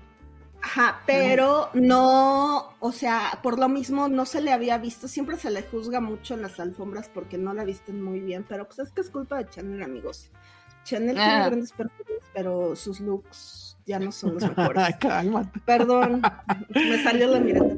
Ajá, 0.61 1.01
pero 1.05 1.69
no, 1.73 2.73
o 2.79 2.91
sea, 2.93 3.39
por 3.43 3.59
lo 3.59 3.67
mismo 3.67 4.07
no 4.07 4.25
se 4.25 4.41
le 4.41 4.53
había 4.53 4.77
visto, 4.77 5.09
siempre 5.09 5.35
se 5.35 5.51
le 5.51 5.61
juzga 5.63 5.99
mucho 5.99 6.35
en 6.35 6.41
las 6.41 6.57
alfombras 6.57 7.09
porque 7.13 7.37
no 7.37 7.53
la 7.53 7.65
visten 7.65 8.01
muy 8.01 8.21
bien, 8.21 8.45
pero 8.47 8.65
pues 8.65 8.79
es 8.79 8.89
que 8.91 9.01
es 9.01 9.09
culpa 9.09 9.37
de 9.39 9.49
Chanel, 9.49 9.83
amigos. 9.83 10.29
Chanel 10.85 11.15
tiene 11.15 11.33
Ah. 11.33 11.47
grandes 11.47 11.73
perfiles, 11.73 12.23
pero 12.33 12.77
sus 12.77 13.01
looks 13.01 13.72
ya 13.85 13.99
no 13.99 14.11
son 14.11 14.35
los 14.35 14.43
Ay, 14.43 14.49
mejores. 14.57 14.95
cálmate. 14.99 15.59
Perdón, 15.65 16.21
me 16.73 17.03
salió 17.03 17.27
la 17.27 17.39
mirada. 17.39 17.67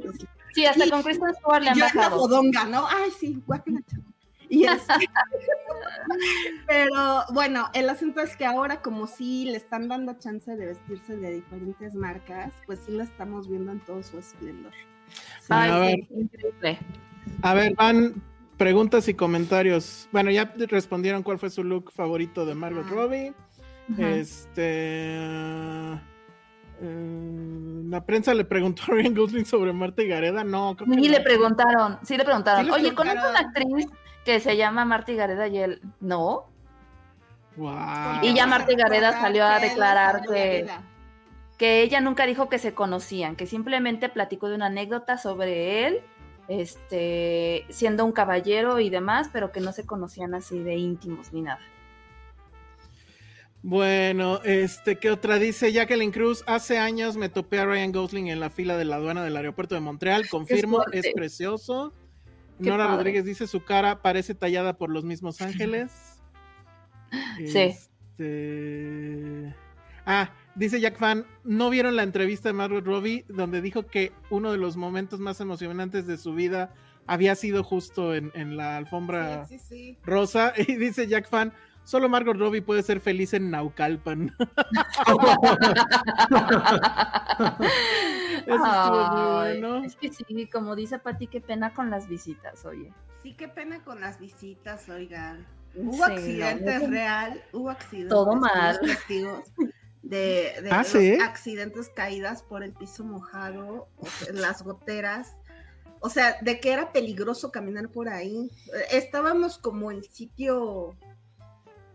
Sí, 0.56 0.66
hasta 0.66 0.86
Y- 0.86 0.90
con 0.90 1.04
Kristen 1.04 1.36
Stewart 1.36 1.62
le 1.64 1.70
han 1.72 1.76
Yo 1.78 1.84
bajado. 1.84 2.18
bodonga, 2.18 2.64
¿no? 2.64 2.88
Ay, 2.88 3.12
sí, 3.20 3.44
guácala. 3.46 3.82
Y 4.48 4.64
este, 4.64 4.94
pero 6.68 7.24
bueno, 7.34 7.70
el 7.74 7.90
asunto 7.90 8.22
es 8.22 8.38
que 8.38 8.46
ahora 8.46 8.82
como 8.82 9.08
sí 9.08 9.46
le 9.46 9.58
están 9.58 9.88
dando 9.90 10.14
chance 10.14 10.56
de 10.56 10.66
vestirse 10.68 11.18
de 11.18 11.34
diferentes 11.34 11.94
marcas, 11.94 12.54
pues 12.66 12.80
sí 12.86 12.92
la 12.94 13.04
estamos 13.04 13.50
viendo 13.50 13.72
en 13.74 13.80
todo 13.82 14.02
su 14.04 14.18
esplendor. 14.18 14.72
Sí. 15.42 15.48
Ay, 15.50 16.08
A 16.10 16.20
increíble. 16.20 16.80
A 17.42 17.54
ver, 17.54 17.76
van 17.76 18.22
preguntas 18.58 19.08
y 19.08 19.14
comentarios. 19.14 20.08
Bueno, 20.12 20.32
ya 20.32 20.54
respondieron 20.56 21.22
cuál 21.24 21.38
fue 21.40 21.50
su 21.50 21.64
look 21.64 21.92
favorito 21.92 22.46
de 22.46 22.56
Margot 22.56 22.86
Ajá. 22.86 22.96
Robbie. 22.96 23.34
Este. 23.98 25.16
eh, 26.82 27.82
la 27.90 28.06
prensa 28.06 28.34
le 28.34 28.44
preguntó 28.46 28.84
a 28.84 28.96
Ryan 28.96 29.14
Gosling 29.16 29.46
sobre 29.46 29.74
Marta 29.74 30.02
y 30.04 30.08
Gareda. 30.08 30.44
No, 30.44 30.76
creo 30.76 30.90
que 30.90 30.96
Sí 31.02 31.08
no. 31.08 31.12
le 31.18 31.22
preguntaron, 31.22 32.00
sí 32.04 32.18
le 32.18 32.24
preguntaron, 32.26 32.66
Sí 32.66 32.72
oye, 32.72 32.94
¿conoces 32.94 33.20
preguntaron. 33.22 33.30
una 33.30 33.40
actriz 33.40 33.88
que 34.26 34.40
se 34.40 34.58
llama 34.58 34.86
Marta 34.86 35.14
Gareda 35.14 35.48
y 35.48 35.58
él? 35.60 35.82
No. 36.00 36.46
Y 38.22 38.34
ya 38.34 38.48
Marta 38.48 38.74
Gareda 38.76 39.12
Recordar 39.12 39.22
salió 39.22 39.46
a 39.46 39.60
declarar 39.60 40.22
que- 40.28 40.68
que 41.58 41.84
ella 41.84 42.02
nunca 42.02 42.26
dijo 42.26 42.50
que 42.50 42.58
se 42.58 42.74
conocían, 42.74 43.38
que 43.38 43.46
simplemente 43.46 44.10
platicó 44.10 44.50
de 44.50 44.56
una 44.56 44.66
anécdota 44.66 45.18
sobre 45.18 45.88
él, 45.88 46.02
este, 46.50 47.66
siendo 47.70 48.04
un 48.04 48.12
caballero 48.12 48.82
y 48.82 48.90
demás, 48.90 49.30
pero 49.32 49.54
que 49.54 49.62
no 49.62 49.72
se 49.72 49.86
conocían 49.86 50.34
así 50.34 50.60
de 50.60 50.76
íntimos 50.76 51.32
ni 51.32 51.44
nada. 51.44 51.60
Bueno, 53.68 54.42
este, 54.44 54.98
¿qué 54.98 55.10
otra 55.10 55.40
dice 55.40 55.72
Jacqueline 55.72 56.12
Cruz? 56.12 56.44
Hace 56.46 56.78
años 56.78 57.18
me 57.18 57.30
topé 57.30 57.58
a 57.58 57.66
Ryan 57.66 57.92
Gosling 57.92 58.28
en 58.28 58.40
la 58.40 58.52
fila 58.52 58.78
de 58.78 58.86
la 58.86 58.98
aduana 58.98 59.24
del 59.24 59.36
aeropuerto 59.36 59.74
de 59.74 59.82
Montreal. 59.82 60.30
Confirmo, 60.30 60.84
es 60.92 61.08
precioso. 61.16 61.92
Qué 62.62 62.70
Nora 62.70 62.84
padre. 62.84 62.98
Rodríguez 62.98 63.26
dice 63.26 63.48
su 63.48 63.64
cara 63.64 64.04
parece 64.04 64.36
tallada 64.36 64.78
por 64.78 64.92
los 64.92 65.04
mismos 65.04 65.42
ángeles. 65.42 65.92
Sí. 67.38 67.60
Este... 68.20 69.56
Ah, 70.06 70.32
dice 70.54 70.80
Jack 70.82 70.98
Fan, 70.98 71.26
¿no 71.44 71.70
vieron 71.70 71.96
la 71.96 72.04
entrevista 72.04 72.50
de 72.50 72.54
Margot 72.54 72.86
Robbie 72.86 73.26
donde 73.30 73.62
dijo 73.62 73.88
que 73.88 74.12
uno 74.30 74.52
de 74.52 74.58
los 74.58 74.76
momentos 74.76 75.20
más 75.20 75.40
emocionantes 75.40 76.06
de 76.08 76.18
su 76.18 76.34
vida 76.36 76.74
había 77.08 77.36
sido 77.36 77.64
justo 77.64 78.14
en, 78.14 78.32
en 78.36 78.58
la 78.58 78.78
alfombra 78.78 79.46
Sí, 79.46 79.58
sí, 79.58 79.66
sí. 79.68 79.98
rosa? 80.04 80.54
Y 80.68 80.76
dice 80.76 81.08
Jack 81.08 81.30
Fan, 81.30 81.54
solo 81.86 82.10
Margot 82.10 82.36
Robbie 82.38 82.62
puede 82.62 82.84
ser 82.84 83.00
feliz 83.00 83.34
en 83.34 83.50
Naucalpan. 83.52 84.36
Eso 88.46 88.56
estuvo 88.56 89.08
muy 89.12 89.34
bueno. 89.36 89.84
Es 89.84 89.96
que 89.96 90.12
sí, 90.12 90.48
como 90.52 90.76
dice 90.76 91.00
Pati, 91.00 91.28
qué 91.28 91.42
pena 91.42 91.74
con 91.74 91.90
las 91.90 92.08
visitas, 92.08 92.66
oye. 92.66 92.94
Sí, 93.24 93.34
qué 93.34 93.48
pena 93.48 93.84
con 93.84 94.00
las 94.02 94.20
visitas, 94.20 94.88
oigan. 94.90 95.46
Hubo 95.76 96.06
Sí, 96.06 96.12
accidentes 96.12 96.82
no, 96.84 96.88
real, 96.90 97.44
hubo 97.52 97.70
accidentes. 97.70 98.10
Todo 98.10 98.36
mal. 98.36 98.80
testigos 98.80 99.44
De, 100.04 100.54
de 100.62 100.70
Ah, 100.72 100.78
los 100.80 100.88
¿sí? 100.88 101.16
accidentes 101.16 101.90
caídas 101.90 102.44
por 102.44 102.64
el 102.64 102.72
piso 102.72 103.04
mojado, 103.04 103.88
o 103.98 104.06
sea, 104.06 104.34
las 104.34 104.62
goteras. 104.64 105.34
O 106.00 106.10
sea, 106.10 106.36
de 106.42 106.60
que 106.60 106.72
era 106.72 106.92
peligroso 106.92 107.52
caminar 107.52 107.90
por 107.90 108.10
ahí. 108.10 108.52
Eh, 108.68 108.86
Estábamos 108.98 109.58
como 109.58 109.92
en 109.92 110.04
sitio 110.04 110.96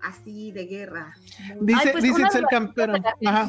así 0.02 0.52
de 0.52 0.66
guerra. 0.66 1.14
Dice, 1.61 1.80
Ay, 1.85 1.88
pues 1.92 2.04
dice 2.04 2.23
las 2.23 2.33
Campero. 2.50 2.95
Ajá. 3.25 3.49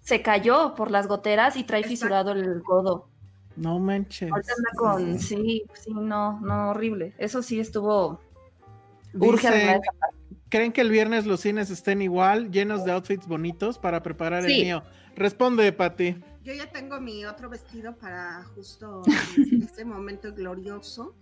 Se 0.00 0.22
cayó 0.22 0.74
por 0.74 0.90
las 0.90 1.06
goteras 1.08 1.56
y 1.56 1.64
trae 1.64 1.80
Exacto. 1.80 1.90
fisurado 1.90 2.32
el 2.32 2.62
codo. 2.62 3.08
No 3.56 3.78
manches. 3.78 4.30
Con, 4.76 5.18
sí, 5.18 5.64
sí, 5.74 5.92
no, 5.92 6.40
no, 6.40 6.70
horrible. 6.70 7.14
Eso 7.18 7.42
sí 7.42 7.58
estuvo, 7.58 8.20
urge 9.14 9.50
Dice. 9.50 9.80
¿creen 10.48 10.72
que 10.72 10.80
el 10.80 10.90
viernes 10.90 11.26
los 11.26 11.40
cines 11.40 11.70
estén 11.70 12.02
igual, 12.02 12.50
llenos 12.50 12.84
de 12.84 12.92
outfits 12.92 13.26
bonitos 13.26 13.78
para 13.78 14.02
preparar 14.02 14.44
el 14.44 14.62
mío? 14.62 14.82
Responde, 15.16 15.72
Pati. 15.72 16.16
Yo 16.44 16.52
ya 16.52 16.70
tengo 16.70 17.00
mi 17.00 17.24
otro 17.24 17.48
vestido 17.48 17.96
para 17.96 18.44
justo 18.54 19.02
este 19.62 19.84
momento 19.84 20.32
glorioso, 20.32 21.16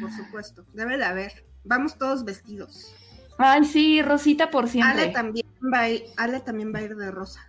por 0.00 0.12
supuesto. 0.12 0.64
Debe 0.74 0.98
de 0.98 1.04
haber. 1.04 1.44
Vamos 1.64 1.98
todos 1.98 2.24
vestidos. 2.24 2.94
Ay, 3.38 3.64
sí, 3.64 4.02
Rosita 4.02 4.50
por 4.50 4.64
Ale 4.64 4.70
siempre. 4.72 5.08
también 5.08 5.46
va 5.72 5.80
a 5.80 5.88
ir, 5.90 6.04
Ale 6.16 6.40
también 6.40 6.74
va 6.74 6.80
a 6.80 6.82
ir 6.82 6.96
de 6.96 7.10
rosa. 7.10 7.40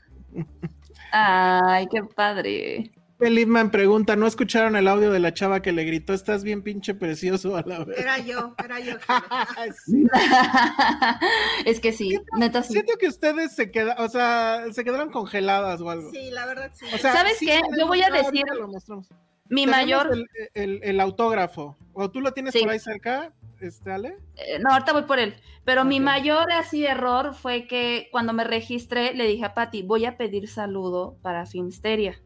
Ay, 1.11 1.87
qué 1.91 2.03
padre. 2.03 2.91
Lipman 3.19 3.69
pregunta, 3.69 4.15
¿no 4.15 4.27
escucharon 4.27 4.77
el 4.77 4.87
audio 4.87 5.11
de 5.11 5.19
la 5.19 5.33
chava 5.33 5.61
que 5.61 5.73
le 5.73 5.83
gritó, 5.83 6.13
estás 6.13 6.41
bien 6.45 6.61
pinche 6.61 6.93
precioso 6.93 7.57
a 7.57 7.63
la 7.63 7.83
vez? 7.83 7.97
Era 7.99 8.17
yo, 8.19 8.55
era 8.63 8.79
yo. 8.79 8.93
Sí. 9.85 10.05
es 11.65 11.79
que 11.81 11.91
sí, 11.91 12.17
neta 12.37 12.63
sí. 12.63 12.73
Siento 12.73 12.93
que 12.97 13.07
ustedes 13.07 13.51
se 13.53 13.71
quedan, 13.71 13.99
o 13.99 14.07
sea, 14.07 14.63
se 14.71 14.83
quedaron 14.85 15.09
congeladas 15.11 15.81
o 15.81 15.89
algo. 15.89 16.11
Sí, 16.11 16.29
la 16.31 16.45
verdad 16.45 16.71
sí. 16.73 16.85
O 16.93 16.97
sea, 16.97 17.11
¿Sabes 17.13 17.37
sí 17.39 17.47
qué? 17.47 17.59
Yo 17.77 17.87
voy 17.87 18.01
a 18.01 18.07
ah, 18.07 18.11
decir- 18.11 18.45
lo 18.57 18.67
mostramos. 18.69 19.09
Mi 19.49 19.65
Tenemos 19.65 19.81
mayor, 19.81 20.13
El, 20.13 20.27
el- 20.53 20.79
el 20.83 20.99
autógrafo. 20.99 21.75
¿O 21.93 22.09
tú 22.11 22.21
lo 22.21 22.31
tienes 22.33 22.53
Sí. 22.53 22.59
por 22.61 22.69
ahí 22.69 22.79
cerca, 22.79 23.33
este, 23.61 23.91
Ale? 23.91 24.17
eh, 24.35 24.59
no, 24.59 24.71
ahorita 24.71 24.93
voy 24.93 25.03
por 25.03 25.19
él, 25.19 25.35
pero 25.65 25.85
mi 25.85 25.99
mayor 25.99 26.51
así 26.51 26.85
error 26.85 27.33
fue 27.33 27.67
que 27.67 28.07
cuando 28.11 28.33
me 28.33 28.43
registré 28.43 29.13
le 29.13 29.27
dije 29.27 29.45
a 29.45 29.53
Patti, 29.53 29.83
voy 29.83 30.05
a 30.05 30.17
pedir 30.17 30.47
saludo 30.47 31.17
para 31.21 31.45
Filmsteria. 31.45 32.19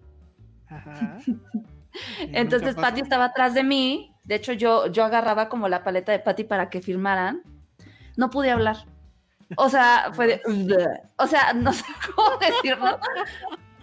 Ajá. 0.68 1.18
Entonces 2.20 2.76
pasó. 2.76 2.96
estaba 2.96 3.26
atrás 3.26 3.54
de 3.54 3.64
mí. 3.64 4.14
De 4.24 4.36
hecho, 4.36 4.54
yo, 4.54 4.88
yo 4.88 5.04
agarraba 5.04 5.50
como 5.50 5.68
la 5.68 5.84
paleta 5.84 6.12
de 6.12 6.20
Patty 6.20 6.44
para 6.44 6.70
que 6.70 6.82
firmaran. 6.82 7.44
No 8.16 8.30
pude 8.30 8.52
hablar. 8.52 8.86
O 9.58 9.70
sea, 9.70 10.12
fue 10.14 10.28
de. 10.46 10.88
O 11.18 11.28
sea, 11.28 11.54
no 11.54 11.74
sé 11.74 11.84
cómo 12.16 12.38
decirlo. 12.38 13.00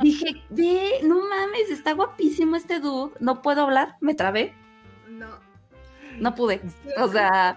Dije, 0.00 0.42
ve, 0.48 1.00
no 1.02 1.16
mames, 1.16 1.70
está 1.70 1.92
guapísimo 1.92 2.56
este 2.56 2.80
dude. 2.80 3.14
No 3.20 3.42
puedo 3.42 3.62
hablar. 3.62 3.96
Me 4.00 4.14
trabé. 4.14 4.54
No. 5.08 5.28
No 6.20 6.34
pude. 6.34 6.60
O 6.98 7.08
sea, 7.08 7.56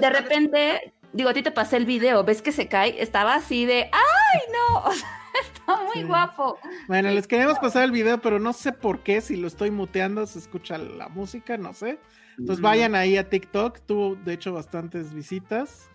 de 0.00 0.10
repente, 0.10 0.92
digo, 1.12 1.30
a 1.30 1.34
ti 1.34 1.42
te 1.42 1.50
pasé 1.50 1.76
el 1.78 1.86
video. 1.86 2.22
¿Ves 2.24 2.42
que 2.42 2.52
se 2.52 2.68
cae? 2.68 3.02
Estaba 3.02 3.34
así 3.34 3.64
de. 3.66 3.90
¡Ay, 3.92 4.40
no! 4.52 4.84
O 4.92 4.92
sea, 4.92 5.08
está 5.40 5.82
muy 5.84 5.94
Sí. 5.94 6.02
guapo. 6.02 6.58
Bueno, 6.88 7.10
les 7.10 7.26
queríamos 7.26 7.58
pasar 7.58 7.84
el 7.84 7.90
video, 7.90 8.20
pero 8.20 8.38
no 8.38 8.52
sé 8.52 8.72
por 8.72 9.00
qué, 9.00 9.22
si 9.22 9.36
lo 9.36 9.46
estoy 9.48 9.70
muteando, 9.70 10.26
se 10.26 10.38
escucha 10.38 10.76
la 10.76 11.08
música, 11.08 11.56
no 11.56 11.72
sé. 11.72 11.98
Entonces 12.38 12.60
vayan 12.62 12.94
ahí 12.94 13.16
a 13.16 13.30
TikTok, 13.30 13.80
tuvo 13.86 14.14
de 14.16 14.34
hecho 14.34 14.52
bastantes 14.52 15.14
visitas. 15.14 15.88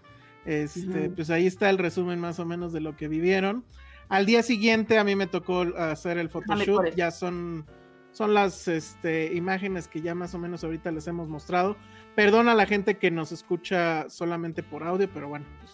Este, 0.43 1.12
pues 1.12 1.29
ahí 1.29 1.46
está 1.46 1.69
el 1.69 1.77
resumen 1.77 2.19
más 2.19 2.39
o 2.39 2.46
menos 2.46 2.74
de 2.74 2.79
lo 2.79 2.96
que 2.96 3.07
vivieron. 3.07 3.63
Al 4.10 4.25
día 4.25 4.41
siguiente 4.41 4.98
a 4.98 5.03
mí 5.03 5.15
me 5.15 5.27
tocó 5.27 5.62
hacer 5.77 6.17
el 6.17 6.29
photoshoot, 6.29 6.96
ya 6.96 7.12
son 7.12 7.65
son 8.17 8.33
las 8.33 8.67
este, 8.67 9.33
imágenes 9.36 9.88
que 9.88 10.01
ya 10.01 10.15
más 10.15 10.33
o 10.33 10.39
menos 10.39 10.63
ahorita 10.63 10.91
les 10.91 11.07
hemos 11.07 11.29
mostrado. 11.29 11.77
Perdona 12.15 12.53
a 12.53 12.55
la 12.55 12.65
gente 12.65 12.97
que 12.97 13.12
nos 13.12 13.31
escucha 13.31 14.09
solamente 14.09 14.63
por 14.63 14.83
audio, 14.83 15.07
pero 15.13 15.29
bueno, 15.29 15.45
pues 15.59 15.71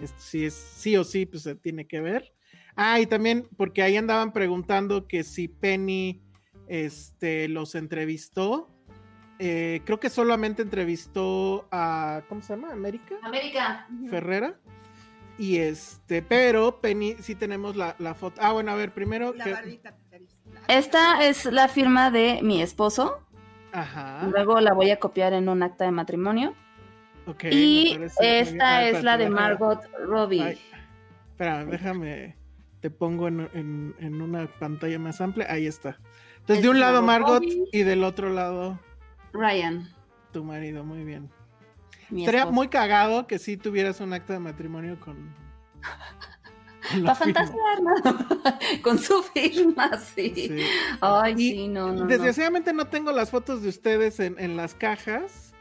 esto 0.00 0.18
sí 0.18 0.46
es 0.46 0.54
sí 0.54 0.96
o 0.96 1.04
sí, 1.04 1.26
pues 1.26 1.42
se 1.42 1.54
tiene 1.54 1.86
que 1.86 2.00
ver. 2.00 2.32
Ah, 2.74 2.98
y 3.00 3.06
también 3.06 3.46
porque 3.56 3.82
ahí 3.82 3.96
andaban 3.96 4.32
preguntando 4.32 5.06
que 5.06 5.22
si 5.24 5.46
Penny 5.46 6.22
este, 6.66 7.48
los 7.48 7.74
entrevistó. 7.74 8.70
Eh, 9.38 9.82
creo 9.84 9.98
que 10.00 10.10
solamente 10.10 10.62
entrevistó 10.62 11.68
a. 11.70 12.22
¿Cómo 12.28 12.40
se 12.40 12.54
llama? 12.54 12.72
América 12.72 13.16
América. 13.22 13.86
Ferrera. 14.08 14.58
Y 15.36 15.56
este, 15.58 16.22
pero 16.22 16.80
Penny, 16.80 17.16
sí 17.20 17.34
tenemos 17.34 17.74
la, 17.76 17.96
la 17.98 18.14
foto. 18.14 18.40
Ah, 18.42 18.52
bueno, 18.52 18.70
a 18.70 18.76
ver, 18.76 18.94
primero. 18.94 19.34
La 19.34 19.44
que- 19.44 19.52
barbita. 19.52 19.96
Esta 20.68 21.24
es 21.26 21.44
la 21.46 21.68
firma 21.68 22.10
de 22.10 22.40
mi 22.42 22.62
esposo. 22.62 23.20
Ajá. 23.72 24.26
Luego 24.30 24.60
la 24.60 24.72
voy 24.72 24.90
a 24.90 24.98
copiar 24.98 25.32
en 25.32 25.48
un 25.48 25.62
acta 25.62 25.84
de 25.84 25.90
matrimonio. 25.90 26.54
ok, 27.26 27.44
me 27.44 27.50
y 27.54 27.96
muy 27.98 28.06
esta 28.20 28.76
Ah, 28.78 28.84
es 28.88 29.02
la 29.02 29.16
de 29.16 29.28
Margot 29.30 29.80
Robbie. 30.06 30.42
Ay, 30.42 30.60
espera, 31.30 31.64
déjame. 31.64 32.36
Te 32.80 32.90
pongo 32.90 33.28
en, 33.28 33.48
en- 33.54 33.94
en 33.98 34.20
una 34.22 34.46
pantalla 34.46 34.98
más 34.98 35.20
amplia. 35.20 35.46
Ahí 35.50 35.66
está. 35.66 35.98
Entonces, 36.40 36.58
Es 36.58 36.62
de 36.62 36.68
un 36.68 36.80
lado 36.80 37.02
Margot 37.02 37.42
Robbie. 37.42 37.64
y 37.72 37.82
del 37.82 38.04
otro 38.04 38.28
lado 38.30 38.78
Ryan. 39.32 39.88
tu 40.32 40.44
marido. 40.44 40.84
Muy 40.84 41.02
bien. 41.04 41.30
Estaría 42.14 42.46
muy 42.46 42.68
cagado 42.68 43.26
que 43.26 43.38
si 43.38 43.56
tuvieras 43.56 44.00
un 44.00 44.12
acta 44.12 44.34
de 44.34 44.38
matrimonio 44.38 45.00
con. 45.00 45.34
Para 47.02 47.14
fantasear, 47.14 47.82
¿no? 47.82 47.94
Con 48.82 48.98
su 48.98 49.22
firma, 49.22 49.98
sí. 49.98 50.32
Sí. 50.34 50.58
Ay, 51.00 51.34
Y 51.36 51.50
sí, 51.50 51.68
no, 51.68 51.92
no. 51.92 52.06
Desgraciadamente 52.06 52.72
no 52.72 52.86
tengo 52.86 53.12
las 53.12 53.30
fotos 53.30 53.62
de 53.62 53.68
ustedes 53.68 54.20
en, 54.20 54.38
en 54.38 54.56
las 54.56 54.74
cajas. 54.74 55.54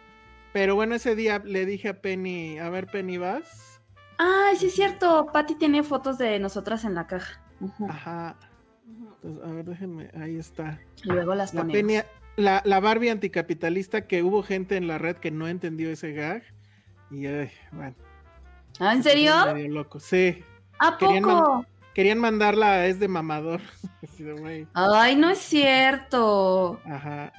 Pero 0.51 0.75
bueno, 0.75 0.95
ese 0.95 1.15
día 1.15 1.41
le 1.43 1.65
dije 1.65 1.89
a 1.89 2.01
Penny, 2.01 2.59
a 2.59 2.69
ver, 2.69 2.88
Penny, 2.88 3.17
¿vas? 3.17 3.81
Ay, 4.17 4.55
sí 4.57 4.67
es 4.67 4.75
cierto. 4.75 5.27
Patty 5.33 5.55
tiene 5.55 5.81
fotos 5.83 6.17
de 6.17 6.39
nosotras 6.39 6.83
en 6.86 6.93
la 6.93 7.07
caja. 7.07 7.41
Ajá. 7.89 8.38
Entonces, 8.86 9.43
a 9.43 9.51
ver, 9.51 9.65
déjenme, 9.65 10.12
ahí 10.19 10.38
está. 10.38 10.79
Luego 11.03 11.33
las 11.33 11.53
La. 11.53 11.65
Penny, 11.65 11.99
la, 12.36 12.62
la 12.65 12.79
Barbie 12.79 13.09
anticapitalista 13.09 14.05
que 14.05 14.21
hubo 14.21 14.43
gente 14.43 14.77
en 14.77 14.88
la 14.88 14.97
red 14.97 15.17
que 15.17 15.31
no 15.31 15.47
entendió 15.47 15.89
ese 15.89 16.12
gag. 16.12 16.43
Y 17.09 17.25
ay, 17.25 17.51
bueno. 17.71 17.95
¿Ah, 18.79 18.93
en 18.93 19.03
serio? 19.03 19.33
loco. 19.69 19.99
Sí. 19.99 20.43
¿A 20.83 20.97
Querían 20.97 21.23
poco? 21.23 21.65
Querían 21.93 22.19
mandarla 22.19 22.73
a 22.73 22.87
es 22.87 22.99
de 22.99 23.07
mamador. 23.07 23.61
Ay, 24.73 25.15
no 25.15 25.29
es 25.29 25.39
cierto. 25.39 26.81
Ajá. 26.85 27.31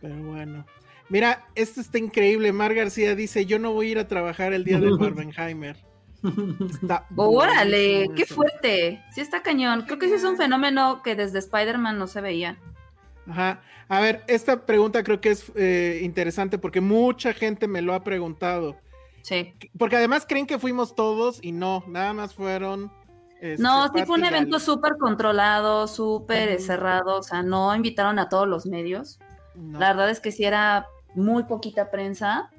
Pero 0.00 0.16
bueno. 0.16 0.66
Mira, 1.08 1.46
esto 1.54 1.80
está 1.80 1.98
increíble. 1.98 2.52
Mar 2.52 2.74
García 2.74 3.14
dice: 3.14 3.46
Yo 3.46 3.60
no 3.60 3.72
voy 3.72 3.88
a 3.88 3.90
ir 3.92 3.98
a 3.98 4.08
trabajar 4.08 4.52
el 4.52 4.64
día 4.64 4.80
del 4.80 4.96
Barbenheimer. 4.98 5.76
Está 6.68 7.06
Órale, 7.16 8.08
qué 8.16 8.26
fuerte. 8.26 9.02
Sí 9.14 9.20
está 9.20 9.42
cañón. 9.42 9.82
Creo 9.82 9.98
que 10.00 10.08
sí 10.08 10.14
es 10.14 10.24
un 10.24 10.36
fenómeno 10.36 11.00
que 11.02 11.14
desde 11.14 11.38
Spider-Man 11.38 11.96
no 11.96 12.08
se 12.08 12.20
veía. 12.20 12.58
Ajá. 13.28 13.62
A 13.88 14.00
ver, 14.00 14.24
esta 14.26 14.66
pregunta 14.66 15.04
creo 15.04 15.20
que 15.20 15.30
es 15.30 15.52
eh, 15.54 16.00
interesante 16.02 16.58
porque 16.58 16.80
mucha 16.80 17.34
gente 17.34 17.68
me 17.68 17.82
lo 17.82 17.94
ha 17.94 18.02
preguntado. 18.02 18.76
Sí. 19.22 19.54
Porque 19.78 19.96
además 19.96 20.26
creen 20.28 20.46
que 20.46 20.58
fuimos 20.58 20.94
todos 20.94 21.38
y 21.42 21.52
no, 21.52 21.84
nada 21.86 22.12
más 22.12 22.34
fueron. 22.34 22.92
este, 23.40 23.62
No, 23.62 23.88
sí 23.94 24.04
fue 24.04 24.16
un 24.18 24.24
evento 24.24 24.58
súper 24.58 24.96
controlado, 24.98 25.86
súper 25.88 26.60
cerrado. 26.60 27.18
O 27.18 27.22
sea, 27.22 27.42
no 27.42 27.74
invitaron 27.74 28.18
a 28.18 28.28
todos 28.28 28.46
los 28.48 28.66
medios. 28.66 29.18
No. 29.54 29.78
La 29.78 29.88
verdad 29.92 30.10
es 30.10 30.20
que 30.20 30.32
sí 30.32 30.44
era 30.44 30.86
muy 31.14 31.44
poquita 31.44 31.90
prensa. 31.90 32.50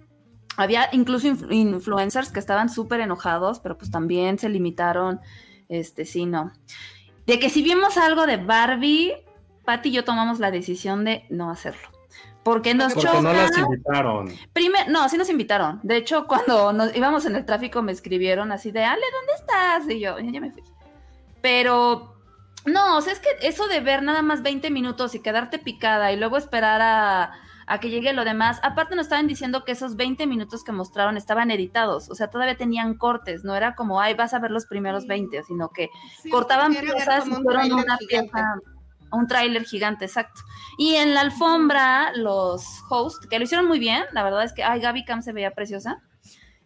Había 0.56 0.88
incluso 0.91 1.28
influ- 1.28 1.52
influencers 1.54 2.32
que 2.32 2.39
estaban 2.39 2.69
súper 2.69 2.99
enojados, 3.02 3.60
pero 3.60 3.78
pues 3.78 3.89
también 3.91 4.38
se 4.39 4.49
limitaron. 4.49 5.19
Este, 5.67 6.06
sí, 6.06 6.26
no. 6.26 6.52
De 7.26 7.39
que 7.39 7.49
si 7.49 7.62
vimos 7.63 7.97
algo 7.97 8.26
de 8.26 8.38
Barbie, 8.38 9.13
Patty 9.65 9.89
y 9.89 9.91
yo 9.93 10.04
tomamos 10.04 10.39
la 10.39 10.52
decisión 10.52 11.04
de 11.06 11.26
no 11.30 11.49
hacerlo. 11.49 11.88
Porque 12.43 12.73
nos 12.73 12.93
Porque 12.93 13.21
no 13.21 13.32
las 13.34 13.58
invitaron. 13.58 14.29
Primer- 14.51 14.89
no, 14.89 15.08
sí 15.08 15.17
nos 15.17 15.29
invitaron. 15.29 15.79
De 15.84 15.95
hecho, 15.97 16.27
cuando 16.27 16.73
nos 16.73 16.95
íbamos 16.95 17.25
en 17.25 17.36
el 17.36 17.45
tráfico 17.45 17.82
me 17.82 17.91
escribieron 17.91 18.51
así 18.51 18.71
de, 18.71 18.84
Ale, 18.84 19.01
¿dónde 19.13 19.34
estás? 19.34 19.89
Y 19.89 19.99
yo, 20.01 20.19
ya 20.19 20.41
me 20.41 20.51
fui. 20.51 20.63
Pero, 21.41 22.15
no, 22.65 22.97
o 22.97 23.01
sea, 23.01 23.13
es 23.13 23.19
que 23.19 23.29
eso 23.41 23.67
de 23.67 23.79
ver 23.79 24.03
nada 24.03 24.21
más 24.21 24.41
20 24.41 24.71
minutos 24.71 25.15
y 25.15 25.19
quedarte 25.21 25.60
picada 25.60 26.12
y 26.12 26.17
luego 26.17 26.38
esperar 26.38 26.82
a, 26.82 27.32
a 27.67 27.79
que 27.79 27.89
llegue 27.89 28.13
lo 28.13 28.23
demás, 28.25 28.60
aparte 28.63 28.95
nos 28.95 29.06
estaban 29.08 29.27
diciendo 29.27 29.63
que 29.65 29.73
esos 29.73 29.95
20 29.95 30.25
minutos 30.27 30.63
que 30.63 30.71
mostraron 30.71 31.17
estaban 31.17 31.51
editados, 31.51 32.10
o 32.10 32.15
sea, 32.15 32.29
todavía 32.29 32.56
tenían 32.58 32.93
cortes, 32.97 33.43
no 33.43 33.56
era 33.56 33.75
como, 33.75 33.99
ay, 33.99 34.13
vas 34.13 34.34
a 34.34 34.39
ver 34.39 34.51
los 34.51 34.65
primeros 34.65 35.06
20, 35.08 35.43
sino 35.43 35.69
que 35.69 35.89
Sí, 36.21 36.29
cortaban 36.29 36.73
piezas 36.73 37.27
y 37.27 37.32
fueron 37.32 37.71
una 37.73 37.97
gigante. 37.97 38.06
pieza, 38.08 38.56
un 39.13 39.28
tráiler 39.28 39.63
gigante, 39.65 40.06
exacto. 40.06 40.41
Y 40.78 40.95
en 40.95 41.13
la 41.13 41.21
alfombra, 41.21 42.12
los 42.15 42.65
hosts, 42.89 43.28
que 43.28 43.38
lo 43.38 43.45
hicieron 43.45 43.67
muy 43.67 43.80
bien, 43.80 44.04
la 44.12 44.23
verdad 44.23 44.43
es 44.43 44.54
que, 44.54 44.63
ay, 44.63 44.80
Gaby 44.82 45.06
Cam 45.06 45.21
se 45.21 45.34
veía 45.34 45.52
preciosa, 45.52 46.02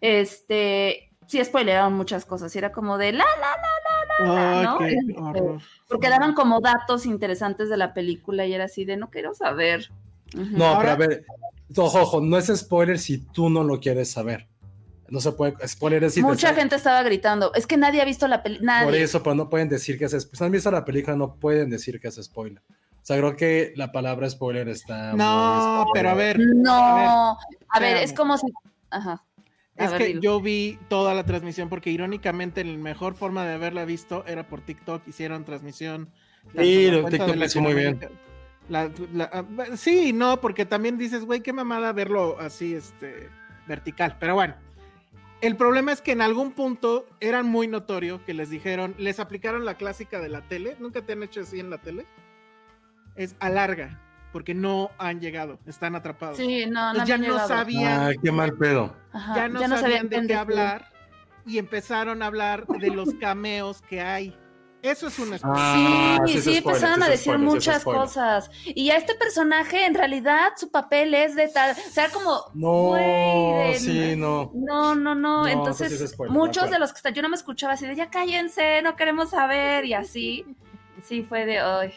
este, 0.02 1.12
sí 1.28 1.44
spoileraron 1.44 1.94
muchas 1.94 2.26
cosas, 2.26 2.54
y 2.56 2.58
era 2.58 2.72
como 2.72 2.98
de 2.98 3.14
la, 3.14 3.26
la, 3.40 4.60
Ay, 4.60 4.66
¿no? 4.66 4.78
qué 4.80 4.96
Este, 4.96 5.20
horror. 5.20 5.62
porque 5.88 6.10
daban 6.10 6.34
como 6.34 6.60
datos 6.60 7.06
interesantes 7.06 7.70
de 7.70 7.78
la 7.78 7.94
película 7.94 8.46
y 8.46 8.54
era 8.54 8.66
así 8.66 8.84
de, 8.86 8.98
no 8.98 9.10
quiero 9.10 9.34
saber. 9.36 9.92
No, 10.34 10.78
pero 10.80 10.92
a 10.92 10.96
ver, 10.96 11.26
ojo, 11.76 12.02
ojo, 12.02 12.22
no 12.22 12.38
es 12.38 12.48
spoiler 12.48 12.98
si 13.00 13.20
tú 13.20 13.50
no 13.50 13.64
lo 13.64 13.80
quieres 13.80 14.12
saber. 14.12 14.48
No 15.10 15.20
se 15.22 15.32
puede, 15.32 15.56
spoiler 15.67 16.04
es 16.04 16.17
Mucha 16.17 16.54
gente 16.54 16.76
estaba 16.76 17.02
gritando, 17.04 17.54
es 17.54 17.65
que 17.67 17.78
nadie 17.78 18.02
ha 18.02 18.06
visto 18.06 18.28
la 18.28 18.43
película, 18.43 18.82
Por 18.84 18.96
eso, 18.96 19.24
pero 19.24 19.36
no 19.36 19.50
pueden 19.50 19.70
decir 19.70 19.98
que 19.98 20.06
es 20.06 20.12
spoiler. 20.12 20.38
Si 20.38 20.43
han 20.43 20.52
visto 20.52 20.72
la 20.72 20.84
película, 20.86 21.15
no 21.15 21.36
pueden 21.36 21.70
decir 21.70 22.00
que 22.00 22.08
es 22.10 22.15
spoiler. 22.22 22.62
O 22.70 23.06
sea, 23.08 23.17
creo 23.17 23.36
que 23.38 23.72
la 23.78 23.91
palabra 23.93 24.30
spoiler 24.30 24.67
está. 24.67 25.13
No, 25.13 25.84
muy 25.86 25.91
pero 25.93 26.10
a 26.10 26.13
ver. 26.13 26.38
No, 26.39 26.74
A 26.74 27.38
a 27.70 27.80
ver, 27.80 27.98
es 27.98 28.12
como 28.12 28.38
si... 28.38 28.48
Ajá. 28.89 29.24
A 29.78 29.86
Es 29.86 29.91
ver, 29.91 29.98
que 30.00 30.08
dilo. 30.08 30.22
yo 30.22 30.41
vi 30.41 30.78
toda 30.89 31.13
la 31.13 31.24
transmisión 31.24 31.70
porque 31.70 31.89
irónicamente 31.89 32.63
la 32.65 32.78
mejor 32.78 33.13
forma 33.13 33.46
de 33.46 33.54
haberla 33.54 33.86
visto 33.86 34.26
era 34.28 34.48
por 34.48 34.60
TikTok. 34.62 35.08
Hicieron 35.08 35.46
transmisión. 35.46 36.10
Sí, 36.58 36.89
TikTok 37.10 37.36
lo 37.36 37.46
hizo 37.46 37.62
muy 37.62 37.74
bien. 37.76 37.98
Latinoamérica. 38.00 38.10
La- 38.67 38.91
la- 39.13 39.30
ah, 39.32 39.46
sí, 39.78 40.12
no, 40.12 40.41
porque 40.41 40.65
también 40.65 40.98
dices, 40.98 41.24
güey, 41.24 41.39
qué 41.41 41.54
mamada 41.54 41.93
verlo 41.93 42.38
así, 42.39 42.74
este, 42.74 43.30
vertical. 43.67 44.17
Pero 44.20 44.36
bueno, 44.36 44.56
el 45.41 45.56
problema 45.56 45.91
es 45.91 46.02
que 46.02 46.12
en 46.12 46.21
algún 46.21 46.52
punto 46.52 47.08
era 47.19 47.43
muy 47.43 47.67
notorio 47.67 48.23
que 48.26 48.34
les 48.34 48.50
dijeron, 48.50 48.95
les 48.97 49.19
aplicaron 49.19 49.65
la 49.65 49.76
clásica 49.76 50.19
de 50.19 50.30
la 50.30 50.41
tele. 50.41 50.76
¿Nunca 50.80 51.02
te 51.02 51.13
han 51.13 51.23
hecho 51.23 51.41
así 51.41 51.60
en 51.60 51.69
la 51.69 51.78
tele? 51.78 52.06
es 53.17 53.36
alarga, 53.39 54.00
porque 54.32 54.54
no 54.54 54.91
han 54.97 55.19
llegado, 55.19 55.60
están 55.65 55.95
atrapados. 55.95 56.38
Sí, 56.38 56.65
no, 56.67 56.93
no 56.93 57.06
ya 57.06 57.17
no 57.17 57.23
llegado. 57.23 57.47
sabían, 57.47 58.00
Ay, 58.00 58.15
qué 58.23 58.32
mal 58.32 58.54
pedo. 58.54 58.95
Ajá, 59.12 59.36
ya 59.36 59.47
no 59.50 59.60
sabían 59.60 59.80
sabían 59.80 60.10
de 60.10 60.28
qué 60.28 60.36
hablar 60.36 60.91
y 61.45 61.58
empezaron 61.58 62.21
a 62.21 62.28
hablar 62.28 62.65
de 62.67 62.91
los 62.91 63.13
cameos 63.15 63.82
que 63.82 64.02
hay. 64.02 64.38
Eso 64.84 65.08
es 65.08 65.18
una 65.20 65.38
Ah, 65.44 66.20
sí, 66.28 66.32
ese 66.34 66.38
es 66.38 66.44
sí, 66.44 66.62
spoiler, 66.62 66.66
empezaron 66.82 67.04
a 67.04 67.10
decir 67.10 67.34
spoiler, 67.34 67.40
muchas 67.50 67.82
spoiler. 67.82 68.02
cosas. 68.04 68.52
Y 68.66 68.90
a 68.92 68.96
este 68.98 69.16
personaje, 69.16 69.86
en 69.86 69.96
realidad, 69.96 70.52
su 70.56 70.70
papel 70.70 71.13
es 71.16 71.36
de 71.36 71.48
tal. 71.48 71.72
O 71.72 71.90
sea, 71.92 72.10
como. 72.10 72.44
No, 72.54 72.94
de- 72.94 73.76
sí, 73.80 74.16
no. 74.16 74.52
No, 74.54 74.94
no, 74.96 75.16
no. 75.16 75.42
No, 75.44 75.48
Entonces, 75.48 75.98
sí 75.98 76.08
spoiler, 76.08 76.32
muchos 76.32 76.70
de 76.70 76.78
los 76.80 76.92
que 76.94 76.98
están. 76.98 77.13
Yo 77.16 77.22
no 77.24 77.30
me 77.30 77.36
escuchaba 77.36 77.74
así 77.74 77.86
de 77.88 77.96
ya 77.96 78.10
cállense, 78.10 78.82
no 78.84 78.96
queremos 78.96 79.32
saber. 79.32 79.84
Y 79.86 79.94
así. 79.96 80.46
Sí, 81.04 81.24
fue 81.24 81.46
de. 81.46 81.60
Ay. 81.60 81.94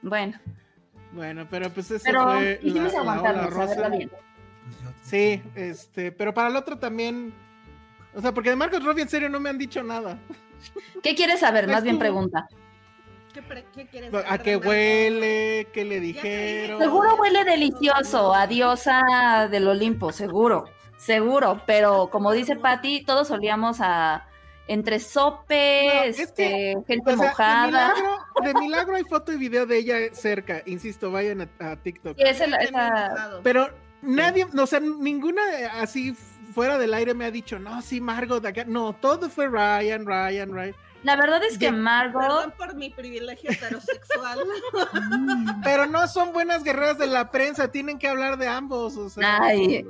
Bueno, 0.00 0.38
Bueno, 1.12 1.46
pero 1.50 1.70
pues 1.70 1.90
eso 1.90 2.02
pero 2.04 2.22
fue 2.24 2.60
la 2.62 3.46
rosa. 3.48 3.88
bien. 3.88 4.10
Sí, 5.02 5.42
este, 5.54 6.12
pero 6.12 6.32
para 6.32 6.48
el 6.48 6.56
otro 6.56 6.78
también. 6.78 7.34
O 8.14 8.20
sea, 8.20 8.32
porque 8.32 8.50
de 8.50 8.56
Marcos 8.56 8.84
Robbie 8.84 9.02
en 9.02 9.08
serio 9.08 9.28
no 9.28 9.40
me 9.40 9.50
han 9.50 9.58
dicho 9.58 9.82
nada. 9.82 10.18
¿Qué 11.02 11.14
quieres 11.14 11.40
saber? 11.40 11.66
Más 11.68 11.82
bien 11.82 11.98
pregunta. 11.98 12.48
¿Qué, 13.34 13.42
pre- 13.42 13.64
qué 13.74 13.86
quieres 13.86 14.12
¿A 14.14 14.22
saber 14.22 14.42
qué 14.42 14.50
de 14.50 14.56
Margot? 14.58 14.68
huele? 14.70 15.68
¿Qué 15.72 15.84
le 15.84 16.00
dijeron? 16.00 16.78
dije. 16.78 16.84
Seguro 16.90 17.16
huele 17.16 17.44
delicioso, 17.44 18.34
a 18.34 18.46
diosa 18.46 19.48
del 19.50 19.68
Olimpo, 19.68 20.12
seguro, 20.12 20.64
seguro, 20.98 21.62
pero 21.66 22.08
como 22.10 22.32
dice 22.32 22.56
Patti, 22.56 23.04
todos 23.04 23.30
olíamos 23.30 23.78
a 23.80 24.26
entre 24.68 25.00
sope, 25.00 25.86
No, 25.94 26.02
es 26.04 26.18
este, 26.20 26.44
que, 26.44 26.76
gente 26.86 27.12
O 27.12 27.16
sea, 27.16 27.26
mojada. 27.28 27.66
De 27.66 27.94
milagro, 27.94 28.16
de 28.42 28.54
milagro 28.54 28.96
hay 28.96 29.04
foto 29.04 29.32
y 29.32 29.36
video 29.36 29.66
de 29.66 29.78
ella 29.78 29.96
cerca. 30.12 30.62
Insisto, 30.66 31.10
vayan 31.10 31.40
a, 31.42 31.72
a 31.72 31.76
TikTok. 31.76 32.16
Esa- 32.18 32.44
esa-. 32.44 33.40
Pero 33.42 33.70
nadie, 34.02 34.46
o 34.56 34.66
sea, 34.66 34.78
ninguna 34.80 35.42
así 35.80 36.14
fuera 36.52 36.78
del 36.78 36.94
aire 36.94 37.14
me 37.14 37.24
ha 37.24 37.30
dicho, 37.30 37.58
no, 37.58 37.82
sí, 37.82 38.00
Margot, 38.00 38.44
acá. 38.44 38.64
No, 38.66 38.92
todo 38.94 39.28
fue 39.30 39.48
Ryan, 39.48 40.06
Ryan, 40.06 40.52
Ryan. 40.52 40.74
La 41.02 41.16
verdad 41.16 41.42
es 41.42 41.58
que 41.58 41.66
de- 41.66 41.72
Margot, 41.72 42.22
Perdón 42.22 42.54
por 42.56 42.74
mi 42.76 42.88
privilegio 42.90 43.50
heterosexual. 43.50 44.38
Pero 45.64 45.86
no 45.86 46.06
son 46.06 46.32
buenas 46.32 46.62
guerreras 46.62 46.96
de 46.96 47.08
la 47.08 47.30
prensa, 47.32 47.72
tienen 47.72 47.98
que 47.98 48.06
hablar 48.06 48.36
de 48.36 48.46
ambos. 48.46 48.96
O 48.96 49.10
sea, 49.10 49.38
Ay. 49.42 49.84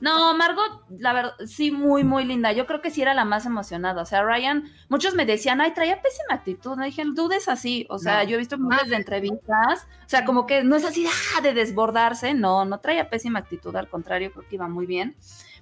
no, 0.00 0.36
Margot, 0.36 0.82
la 0.90 1.12
verdad, 1.12 1.34
sí, 1.46 1.70
muy, 1.70 2.02
muy 2.02 2.24
linda. 2.24 2.50
Yo 2.50 2.66
creo 2.66 2.80
que 2.80 2.90
sí 2.90 3.02
era 3.02 3.14
la 3.14 3.24
más 3.24 3.46
emocionada. 3.46 4.02
O 4.02 4.04
sea, 4.04 4.24
Ryan, 4.24 4.64
muchos 4.88 5.14
me 5.14 5.26
decían, 5.26 5.60
ay, 5.60 5.74
traía 5.74 6.02
pésima 6.02 6.34
actitud. 6.34 6.76
Me 6.76 6.86
dije, 6.86 7.04
dudes 7.14 7.48
así. 7.48 7.86
O 7.88 8.00
sea, 8.00 8.24
No. 8.24 8.28
yo 8.30 8.34
he 8.34 8.38
visto 8.38 8.58
miles 8.58 8.88
de 8.88 8.96
entrevistas. 8.96 9.86
O 10.04 10.08
sea, 10.08 10.24
como 10.24 10.44
que 10.46 10.64
no 10.64 10.74
es 10.74 10.84
así 10.84 11.06
ah, 11.36 11.40
de 11.40 11.54
desbordarse. 11.54 12.34
No, 12.34 12.64
no 12.64 12.80
traía 12.80 13.08
pésima 13.10 13.38
actitud. 13.38 13.76
Al 13.76 13.88
contrario, 13.88 14.32
creo 14.32 14.48
que 14.48 14.56
iba 14.56 14.66
muy 14.66 14.86
bien. 14.86 15.14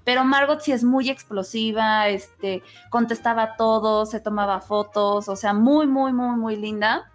Pero 0.07 0.25
Margot 0.25 0.61
sí 0.63 0.71
es 0.73 0.85
muy 0.85 1.11
explosiva, 1.11 2.09
este, 2.09 2.63
contestaba 2.91 3.57
todo, 3.57 4.07
se 4.07 4.21
tomaba 4.21 4.61
fotos, 4.63 5.29
o 5.29 5.37
sea, 5.37 5.53
muy, 5.53 5.87
muy, 5.87 6.13
muy, 6.15 6.37
muy 6.37 6.57
linda. 6.57 7.13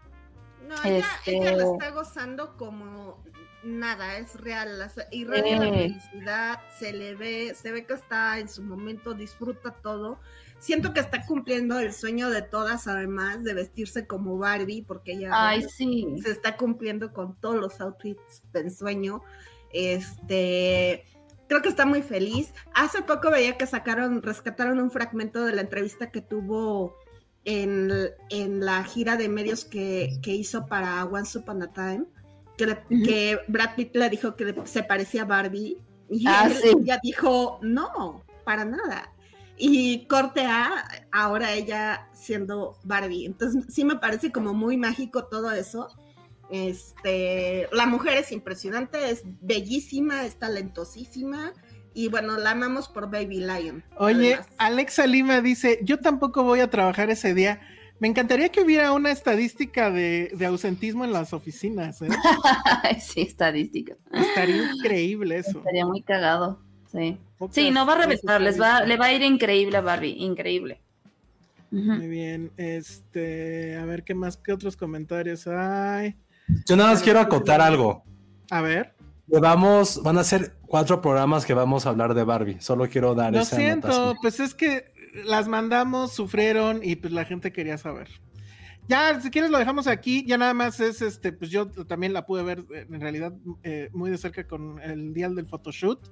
No, 0.67 0.75
ella, 0.83 0.97
Este- 0.99 1.37
ella 1.37 1.55
lo 1.57 1.73
está 1.73 1.89
gozando 1.91 2.55
como 2.57 3.23
nada, 3.63 4.17
es 4.17 4.35
real. 4.41 4.77
la- 4.77 4.91
Irradia 5.11 5.57
la 5.57 5.65
Sí. 5.65 5.71
felicidad, 5.71 6.59
se 6.79 6.91
le 6.93 7.15
ve, 7.15 7.55
se 7.55 7.71
ve 7.71 7.85
que 7.85 7.93
está 7.93 8.37
en 8.39 8.49
su 8.49 8.61
momento, 8.61 9.13
disfruta 9.13 9.71
todo. 9.71 10.19
Siento 10.59 10.93
que 10.93 10.99
está 10.99 11.25
cumpliendo 11.25 11.79
el 11.79 11.93
sueño 11.93 12.29
de 12.29 12.41
todas, 12.41 12.87
además 12.87 13.43
de 13.43 13.53
vestirse 13.53 14.05
como 14.05 14.37
Barbie, 14.37 14.81
porque 14.83 15.13
ella 15.13 15.29
Ay, 15.31 15.63
sí. 15.63 16.13
se 16.21 16.31
está 16.31 16.57
cumpliendo 16.57 17.13
con 17.13 17.35
todos 17.39 17.55
los 17.55 17.79
outfits 17.79 18.43
de 18.51 18.59
ensueño. 18.59 19.21
Este, 19.73 21.05
creo 21.51 21.61
que 21.61 21.67
está 21.67 21.85
muy 21.85 22.01
feliz. 22.01 22.53
Hace 22.73 23.01
poco 23.01 23.29
veía 23.29 23.57
que 23.57 23.67
sacaron, 23.67 24.21
rescataron 24.21 24.79
un 24.79 24.89
fragmento 24.89 25.43
de 25.43 25.51
la 25.53 25.59
entrevista 25.59 26.09
que 26.09 26.21
tuvo 26.21 26.95
en, 27.43 27.91
en 28.29 28.63
la 28.63 28.85
gira 28.85 29.17
de 29.17 29.27
medios 29.27 29.65
que, 29.65 30.17
que 30.21 30.31
hizo 30.33 30.65
para 30.67 31.03
Once 31.03 31.37
Upon 31.37 31.61
a 31.63 31.73
Time, 31.73 32.05
que, 32.57 32.67
le- 32.67 32.83
Ujú. 32.89 33.03
que 33.03 33.39
Brad 33.49 33.75
Pitt 33.75 33.93
le 33.97 34.09
dijo 34.09 34.37
que 34.37 34.55
se 34.63 34.83
parecía 34.83 35.23
a 35.23 35.25
Barbie. 35.25 35.77
Y 36.09 36.23
Ah, 36.25 36.43
él- 36.45 36.53
sí. 36.53 36.69
ella 36.83 36.99
dijo, 37.03 37.59
no, 37.61 38.23
para 38.45 38.63
nada. 38.63 39.11
Y 39.57 40.05
corte 40.07 40.45
A, 40.45 40.85
ahora 41.11 41.51
ella 41.51 42.07
siendo 42.13 42.77
Barbie. 42.85 43.25
Entonces 43.25 43.65
sí 43.67 43.83
me 43.83 43.97
parece 43.97 44.31
como 44.31 44.53
muy 44.53 44.77
mágico 44.77 45.25
todo 45.25 45.51
eso. 45.51 45.89
Este, 46.51 47.69
la 47.71 47.85
mujer 47.85 48.17
es 48.17 48.31
impresionante, 48.31 49.09
es 49.09 49.23
bellísima, 49.41 50.25
es 50.25 50.35
talentosísima. 50.35 51.53
Y 51.93 52.09
bueno, 52.09 52.37
la 52.37 52.51
amamos 52.51 52.87
por 52.89 53.09
Baby 53.09 53.39
Lion. 53.39 53.83
Oye, 53.97 54.35
además. 54.35 54.47
Alexa 54.57 55.07
Lima 55.07 55.41
dice, 55.41 55.79
yo 55.83 55.99
tampoco 55.99 56.43
voy 56.43 56.59
a 56.59 56.69
trabajar 56.69 57.09
ese 57.09 57.33
día. 57.33 57.61
Me 57.99 58.07
encantaría 58.07 58.49
que 58.49 58.61
hubiera 58.61 58.91
una 58.93 59.11
estadística 59.11 59.91
de, 59.91 60.31
de 60.33 60.45
ausentismo 60.45 61.05
en 61.05 61.13
las 61.13 61.33
oficinas. 61.33 62.01
¿eh? 62.01 62.09
sí, 62.99 63.21
estadística. 63.21 63.95
Estaría 64.11 64.73
increíble 64.73 65.37
eso. 65.37 65.59
Estaría 65.59 65.85
muy 65.85 66.01
cagado. 66.01 66.59
Sí. 66.91 67.17
Pocas 67.37 67.55
Sí, 67.55 67.71
no 67.71 67.85
va 67.85 67.93
a 67.93 67.97
reventar, 67.99 68.41
les 68.41 68.59
va, 68.59 68.83
le 68.83 68.97
va 68.97 69.05
a 69.05 69.13
ir 69.13 69.21
increíble 69.21 69.77
a 69.77 69.81
Barbie, 69.81 70.15
increíble. 70.17 70.81
Muy 71.71 72.07
bien, 72.07 72.51
este, 72.57 73.77
a 73.77 73.85
ver 73.85 74.03
qué 74.03 74.13
más, 74.13 74.35
qué 74.35 74.51
otros 74.51 74.75
comentarios 74.75 75.47
hay. 75.47 76.17
Yo 76.67 76.75
nada 76.75 76.91
más 76.91 77.01
quiero 77.01 77.19
acotar 77.19 77.61
algo. 77.61 78.03
A 78.49 78.61
ver, 78.61 78.93
Vamos, 79.39 80.01
van 80.03 80.17
a 80.17 80.23
ser 80.25 80.57
cuatro 80.67 81.01
programas 81.01 81.45
que 81.45 81.53
vamos 81.53 81.85
a 81.85 81.89
hablar 81.89 82.13
de 82.13 82.23
Barbie. 82.25 82.57
Solo 82.59 82.89
quiero 82.89 83.15
dar 83.15 83.31
lo 83.31 83.39
esa 83.39 83.55
siento, 83.55 83.87
anotación. 83.87 84.17
pues 84.21 84.39
es 84.41 84.53
que 84.53 84.91
las 85.23 85.47
mandamos, 85.47 86.11
sufrieron 86.13 86.81
y 86.83 86.97
pues 86.97 87.13
la 87.13 87.23
gente 87.23 87.53
quería 87.53 87.77
saber. 87.77 88.09
Ya, 88.89 89.21
si 89.21 89.29
quieres 89.29 89.49
lo 89.51 89.57
dejamos 89.57 89.87
aquí, 89.87 90.25
ya 90.27 90.37
nada 90.37 90.53
más 90.53 90.81
es 90.81 91.01
este, 91.01 91.31
pues 91.31 91.49
yo 91.49 91.67
también 91.69 92.11
la 92.11 92.25
pude 92.25 92.43
ver 92.43 92.65
eh, 92.73 92.87
en 92.91 92.99
realidad 92.99 93.33
eh, 93.63 93.89
muy 93.93 94.09
de 94.11 94.17
cerca 94.17 94.45
con 94.45 94.81
el 94.81 95.13
día 95.13 95.29
del 95.29 95.45
photoshoot. 95.45 96.11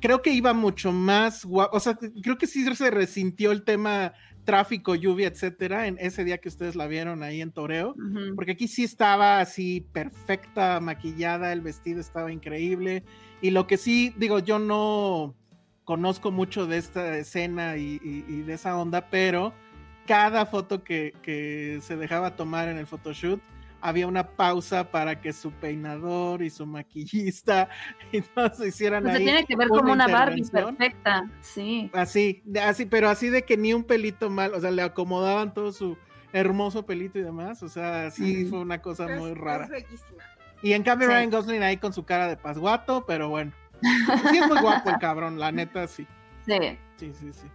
Creo 0.00 0.20
que 0.20 0.30
iba 0.30 0.52
mucho 0.52 0.90
más 0.90 1.44
guapo, 1.44 1.76
o 1.76 1.80
sea, 1.80 1.96
creo 2.22 2.38
que 2.38 2.48
sí 2.48 2.64
se 2.74 2.90
resintió 2.90 3.52
el 3.52 3.62
tema 3.62 4.14
tráfico, 4.44 4.94
lluvia, 4.94 5.28
etcétera, 5.28 5.86
en 5.86 5.96
ese 6.00 6.24
día 6.24 6.38
que 6.38 6.48
ustedes 6.48 6.74
la 6.76 6.86
vieron 6.86 7.22
ahí 7.22 7.40
en 7.40 7.52
Toreo. 7.52 7.94
Porque 8.34 8.52
aquí 8.52 8.68
sí 8.68 8.84
estaba 8.84 9.40
así 9.40 9.86
perfecta, 9.92 10.80
maquillada, 10.80 11.52
el 11.52 11.60
vestido 11.60 12.00
estaba 12.00 12.32
increíble. 12.32 13.04
Y 13.40 13.50
lo 13.50 13.66
que 13.66 13.76
sí, 13.76 14.12
digo, 14.16 14.38
yo 14.38 14.58
no 14.58 15.34
conozco 15.84 16.30
mucho 16.30 16.66
de 16.66 16.78
esta 16.78 17.16
escena 17.16 17.76
y, 17.76 18.00
y- 18.02 18.24
y 18.28 18.42
de 18.42 18.54
esa 18.54 18.76
onda, 18.76 19.08
pero 19.10 19.52
cada 20.06 20.46
foto 20.46 20.82
que, 20.84 21.12
que 21.22 21.78
se 21.82 21.96
dejaba 21.96 22.36
tomar 22.36 22.68
en 22.68 22.78
el 22.78 22.86
photoshoot, 22.86 23.40
había 23.82 24.06
una 24.06 24.28
pausa 24.28 24.90
para 24.90 25.20
que 25.20 25.32
su 25.32 25.50
peinador 25.50 26.42
y 26.42 26.48
su 26.50 26.64
maquillista 26.66 27.68
y 28.12 28.20
todos 28.22 28.64
hicieran 28.66 29.02
Pues 29.02 29.12
se 29.14 29.18
ahí 29.18 29.24
tiene 29.24 29.44
que 29.44 29.56
ver 29.56 29.68
una 29.70 29.80
como 29.80 29.92
una 29.92 30.06
Barbie 30.06 30.44
perfecta, 30.48 31.28
sí. 31.40 31.90
Así, 31.92 32.42
así, 32.62 32.86
pero 32.86 33.08
así 33.10 33.28
de 33.28 33.42
que 33.42 33.56
ni 33.56 33.74
un 33.74 33.84
pelito 33.84 34.30
mal, 34.30 34.54
o 34.54 34.60
sea, 34.60 34.70
le 34.70 34.82
acomodaban 34.82 35.52
todo 35.52 35.72
su 35.72 35.98
hermoso 36.32 36.86
pelito 36.86 37.18
y 37.18 37.22
demás, 37.22 37.62
o 37.62 37.68
sea, 37.68 38.10
sí 38.10 38.46
fue 38.46 38.60
una 38.60 38.80
cosa 38.80 39.12
Es- 39.12 39.20
muy 39.20 39.32
es 39.32 39.36
rara. 39.38 39.66
bellísima. 39.66 40.22
Y 40.62 40.72
en 40.74 40.84
cambio 40.84 41.08
Sí. 41.08 41.14
Ryan 41.14 41.30
Gosling 41.30 41.62
ahí 41.64 41.76
con 41.76 41.92
su 41.92 42.04
cara 42.04 42.28
de 42.28 42.36
pasguato, 42.36 43.04
pero 43.04 43.28
bueno, 43.28 43.52
sí 44.30 44.38
es 44.38 44.46
muy 44.48 44.60
guapo 44.60 44.90
el 44.90 44.98
cabrón, 44.98 45.38
la 45.40 45.50
neta 45.52 45.86
sí, 45.88 46.06
Sí. 46.46 46.56
sí, 46.96 47.12
sí, 47.12 47.32
sí. 47.32 47.46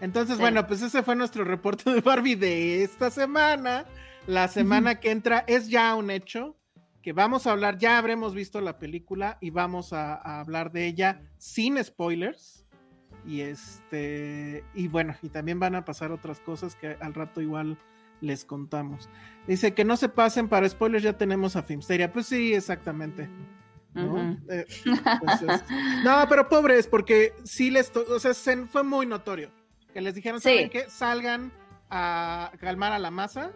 Entonces, 0.00 0.36
Sí. 0.36 0.40
bueno, 0.42 0.66
pues 0.66 0.82
ese 0.82 1.02
fue 1.02 1.16
nuestro 1.16 1.42
reporte 1.42 1.90
de 1.90 2.00
Barbie 2.02 2.36
de 2.36 2.84
esta 2.84 3.10
semana. 3.10 3.84
La 4.26 4.48
semana 4.48 4.98
que 5.00 5.10
entra 5.10 5.44
es 5.46 5.68
ya 5.68 5.94
un 5.94 6.10
hecho 6.10 6.56
que 7.02 7.12
vamos 7.12 7.46
a 7.46 7.52
hablar, 7.52 7.78
ya 7.78 7.98
habremos 7.98 8.34
visto 8.34 8.60
la 8.60 8.78
película 8.78 9.38
y 9.40 9.50
vamos 9.50 9.92
a, 9.92 10.14
a 10.14 10.40
hablar 10.40 10.72
de 10.72 10.86
ella 10.86 11.20
sin 11.38 11.82
spoilers. 11.82 12.66
Y 13.24 13.40
este, 13.42 14.64
y 14.74 14.88
bueno, 14.88 15.14
y 15.22 15.28
también 15.28 15.58
van 15.60 15.74
a 15.76 15.84
pasar 15.84 16.10
otras 16.12 16.40
cosas 16.40 16.74
que 16.76 16.96
al 17.00 17.14
rato 17.14 17.40
igual 17.40 17.78
les 18.20 18.44
contamos. 18.44 19.08
Dice 19.46 19.74
que 19.74 19.84
no 19.84 19.96
se 19.96 20.08
pasen 20.08 20.48
para 20.48 20.68
spoilers, 20.68 21.04
ya 21.04 21.16
tenemos 21.16 21.54
a 21.56 21.62
Filmsteria. 21.62 22.12
Pues 22.12 22.26
sí, 22.26 22.54
exactamente. 22.54 23.28
¿no? 23.94 24.36
Eh, 24.50 24.66
no, 26.04 26.26
pero 26.28 26.48
pobres, 26.48 26.86
porque 26.86 27.32
sí 27.44 27.70
les, 27.70 27.90
to- 27.92 28.04
o 28.10 28.18
sea, 28.20 28.34
se- 28.34 28.66
fue 28.66 28.82
muy 28.82 29.06
notorio 29.06 29.50
que 29.92 30.00
les 30.00 30.14
dijeron, 30.14 30.40
Sí. 30.40 30.50
¿saben 30.54 30.70
qué? 30.70 30.84
Salgan 30.90 31.50
a 31.88 32.52
calmar 32.60 32.92
a 32.92 32.98
la 32.98 33.10
masa 33.10 33.52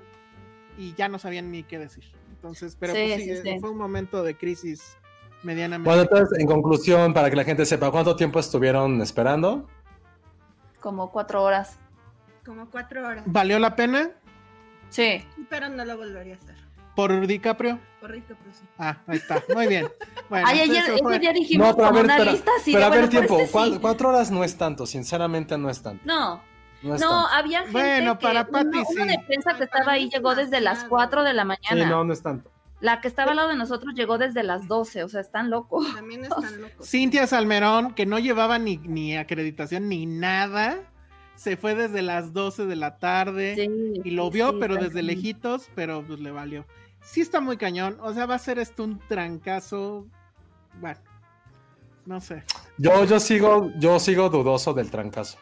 y 0.79 0.95
ya 0.95 1.09
no 1.09 1.19
sabían 1.19 1.51
ni 1.51 1.63
qué 1.63 1.79
decir. 1.79 2.05
Entonces, 2.31 2.77
pero 2.79 2.95
Sí, 2.95 3.01
pues 3.07 3.23
sí, 3.23 3.37
sí, 3.37 3.43
sí. 3.43 3.61
fue 3.61 3.71
un 3.71 3.77
momento 3.79 4.23
de 4.23 4.37
crisis 4.37 4.97
medianamente. 5.43 5.89
Bueno, 5.89 6.03
entonces, 6.03 6.39
en 6.39 6.47
conclusión, 6.47 7.13
para 7.15 7.29
que 7.31 7.37
la 7.37 7.45
gente 7.45 7.67
sepa, 7.67 7.91
¿cuánto 7.91 8.17
tiempo 8.17 8.39
estuvieron 8.41 9.01
esperando? 9.03 9.69
Como 10.81 11.11
cuatro 11.11 11.43
horas. 11.43 11.79
Como 12.45 12.69
cuatro 12.71 13.07
horas. 13.07 13.25
¿Valió 13.27 13.59
la 13.59 13.77
pena? 13.77 14.11
Sí. 14.89 15.25
Pero 15.49 15.69
no 15.69 15.85
lo 15.85 15.97
volvería 15.97 16.35
a 16.35 16.39
hacer. 16.39 16.57
¿Por 16.97 17.27
DiCaprio? 17.27 17.79
Por 18.01 18.11
rico, 18.11 18.35
pero 18.39 18.53
sí. 18.55 18.65
Ah, 18.79 18.99
ahí 19.07 19.19
está. 19.19 19.43
Muy 19.55 19.67
bien. 19.67 19.87
Bueno, 20.31 20.47
Ay, 20.49 20.61
ayer, 20.61 20.85
fue- 21.03 21.19
dijimos 21.19 21.67
No, 21.71 21.75
pero 21.75 21.87
a 21.87 21.91
como 21.91 21.97
ver, 21.97 22.05
una 22.05 22.15
espera, 22.15 22.33
lista 22.33 22.51
así 22.61 22.73
pero 22.73 22.85
a 22.87 22.91
ver 22.91 23.09
tiempo, 23.09 23.41
este 23.41 23.53
cua- 23.53 23.73
sí. 23.73 23.79
cuatro 23.81 24.09
horas 24.11 24.31
no 24.31 24.45
es 24.45 24.57
tanto, 24.57 24.87
sinceramente 24.87 25.59
no 25.59 25.69
es 25.69 25.83
tanto. 25.83 26.01
No, 26.07 26.41
No, 26.83 27.27
había 27.27 27.61
gente 27.61 27.73
Bueno, 27.73 28.19
que 28.19 28.23
para 28.27 28.43
uno, 28.43 28.51
Patty, 28.51 28.79
uno 28.79 28.85
sí. 29.03 29.09
de 29.09 29.19
prensa 29.27 29.55
que 29.55 29.65
estaba 29.65 29.93
ahí 29.93 30.09
llegó 30.09 30.35
desde 30.35 30.61
las 30.61 30.79
demasiado. 30.85 30.89
4 30.91 31.23
de 31.25 31.35
la 31.35 31.43
Sí, 31.43 31.49
mañana. 31.49 31.91
no, 31.91 32.05
no 32.05 32.13
es 32.13 32.23
tanto. 32.23 32.51
La 32.81 33.03
que 33.03 33.09
estaba 33.09 33.33
al 33.33 33.37
lado 33.37 33.49
de 33.51 33.57
nosotros 33.57 33.95
llegó 33.95 34.17
desde 34.17 34.43
las 34.43 34.67
12, 34.67 35.05
o 35.05 35.09
sea, 35.09 35.21
están 35.21 35.51
locos. 35.51 35.95
También 35.95 36.25
están 36.25 36.63
locos. 36.63 36.89
Cintia 36.89 37.27
Salmerón, 37.27 37.93
que 37.95 38.07
no 38.07 38.19
llevaba 38.19 38.59
ni, 38.59 38.79
ni 38.79 39.17
acreditación 39.17 39.89
ni 39.91 40.07
nada, 40.07 40.79
se 41.35 41.57
fue 41.59 41.75
desde 41.75 42.01
las 42.03 42.33
12 42.33 42.65
de 42.67 42.77
la 42.77 42.99
tarde 42.99 43.55
Sí, 43.57 44.01
y 44.05 44.11
lo 44.13 44.27
sí, 44.27 44.31
vio, 44.35 44.51
sí, 44.53 44.57
pero 44.61 44.77
desde 44.77 45.03
lejitos, 45.03 45.69
pero 45.75 46.03
pues 46.07 46.21
le 46.21 46.31
valió. 46.31 46.65
Sí 47.03 47.21
está 47.21 47.41
muy 47.41 47.57
cañón, 47.59 47.99
o 48.01 48.13
sea, 48.15 48.25
va 48.27 48.35
a 48.37 48.39
ser 48.39 48.59
esto 48.59 48.85
un 48.85 48.99
trancazo. 48.99 50.07
Bueno, 50.81 51.01
no 52.07 52.21
sé. 52.21 52.45
Yo, 52.79 53.05
yo 53.05 53.21
sigo, 53.21 53.71
yo 53.79 53.99
sigo 54.01 54.31
dudoso 54.31 54.73
del 54.73 54.91
trancazo. 54.91 55.39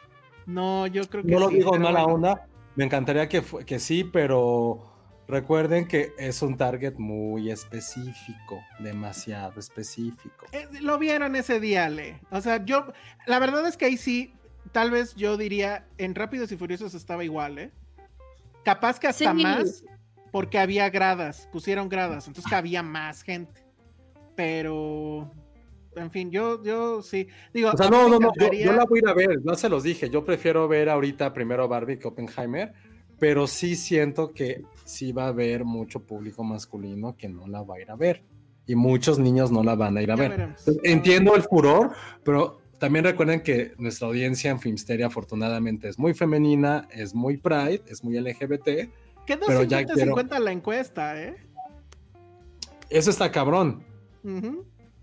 No, 0.49 0.87
yo 0.87 1.09
creo 1.09 1.23
que 1.23 1.31
No 1.31 1.39
lo 1.41 1.49
sí, 1.51 1.57
digo 1.57 1.73
mala 1.79 2.03
bueno. 2.05 2.15
onda. 2.15 2.47
Me 2.75 2.85
encantaría 2.85 3.29
que, 3.29 3.43
que 3.67 3.79
sí, 3.79 4.03
pero 4.05 4.91
recuerden 5.29 5.87
que 5.87 6.13
es 6.19 6.41
un 6.43 6.57
target 6.57 6.95
muy 6.97 7.51
específico, 7.51 8.61
demasiado 8.79 9.61
específico. 9.61 10.47
Eh, 10.53 10.67
lo 10.81 10.99
vieron 10.99 11.37
ese 11.37 11.61
día, 11.61 11.89
Le. 11.91 12.21
O 12.31 12.41
sea, 12.41 12.65
yo, 12.65 12.93
la 13.27 13.39
verdad 13.39 13.67
es 13.67 13.77
que 13.77 13.85
ahí 13.85 13.97
sí, 13.99 14.33
tal 14.73 14.91
vez 14.91 15.15
yo 15.17 15.37
diría, 15.37 15.87
en 15.99 16.15
Rápidos 16.15 16.51
y 16.53 16.57
Furiosos 16.57 16.95
estaba 16.95 17.25
igual, 17.25 17.59
¿eh? 17.59 17.71
Capaz 18.65 18.99
que 18.99 19.09
hasta 19.09 19.35
Sí. 19.35 19.43
más, 19.43 19.85
porque 20.33 20.59
había 20.59 20.89
gradas, 20.89 21.49
pusieron 21.53 21.89
gradas, 21.89 22.27
entonces 22.27 22.51
cabía 22.51 22.83
más 22.83 23.23
gente. 23.23 23.65
Pero, 24.35 25.31
en 26.01 26.11
fin, 26.11 26.31
yo, 26.31 26.63
yo 26.63 27.03
sí. 27.03 27.29
Digo, 27.53 27.71
O 27.73 27.77
sea, 27.77 27.89
no, 27.91 28.09
no, 28.09 28.19
no, 28.19 28.21
yo, 28.21 28.29
encantaría- 28.29 28.65
yo 28.67 28.73
la 28.73 28.85
voy 28.85 28.99
a 28.99 29.03
ir 29.03 29.09
a 29.09 29.15
ver, 29.15 29.45
no 29.45 29.55
se 29.55 29.69
los 29.69 29.83
dije, 29.83 30.09
yo 30.11 30.25
prefiero 30.25 30.67
ver 30.69 30.89
ahorita 30.89 31.33
primero 31.33 31.69
Barbie 31.69 31.99
que 31.99 32.09
Oppenheimer, 32.09 32.73
pero 33.19 33.47
sí 33.47 33.75
siento 33.77 34.33
que 34.33 34.63
sí 34.85 35.13
va 35.13 35.25
a 35.25 35.29
haber 35.29 35.65
mucho 35.65 36.01
público 36.05 36.45
masculino 36.45 37.17
que 37.17 37.29
no 37.29 37.47
la 37.49 37.63
va 37.63 37.77
a 37.77 37.81
ir 37.81 37.91
a 37.91 37.97
ver 37.97 38.23
y 38.67 38.75
muchos 38.75 39.19
niños 39.19 39.51
no 39.51 39.63
la 39.65 39.75
van 39.75 39.97
a 39.97 40.03
ir 40.03 40.11
a 40.13 40.15
Ya 40.17 40.21
ver. 40.23 40.31
veremos. 40.31 40.65
Entiendo 40.85 41.35
el 41.35 41.43
furor, 41.43 41.91
pero 42.23 42.59
también 42.79 43.05
recuerden 43.05 43.41
que 43.43 43.73
nuestra 43.79 44.07
audiencia 44.09 44.51
en 44.51 44.61
Filmsteria 44.61 45.07
afortunadamente 45.07 45.89
es 45.89 45.99
muy 45.99 46.15
femenina, 46.15 46.87
es 46.93 47.15
muy 47.15 47.37
pride, 47.39 47.83
es 47.89 48.05
muy 48.05 48.17
LGBT, 48.21 48.89
Quedó 49.27 49.47
pero 49.47 49.63
ya 49.65 49.81
50-50 49.81 50.39
la 50.39 50.53
encuesta, 50.53 51.21
¿eh? 51.23 51.37
eso 52.89 53.11
está 53.11 53.31
cabrón. 53.33 53.83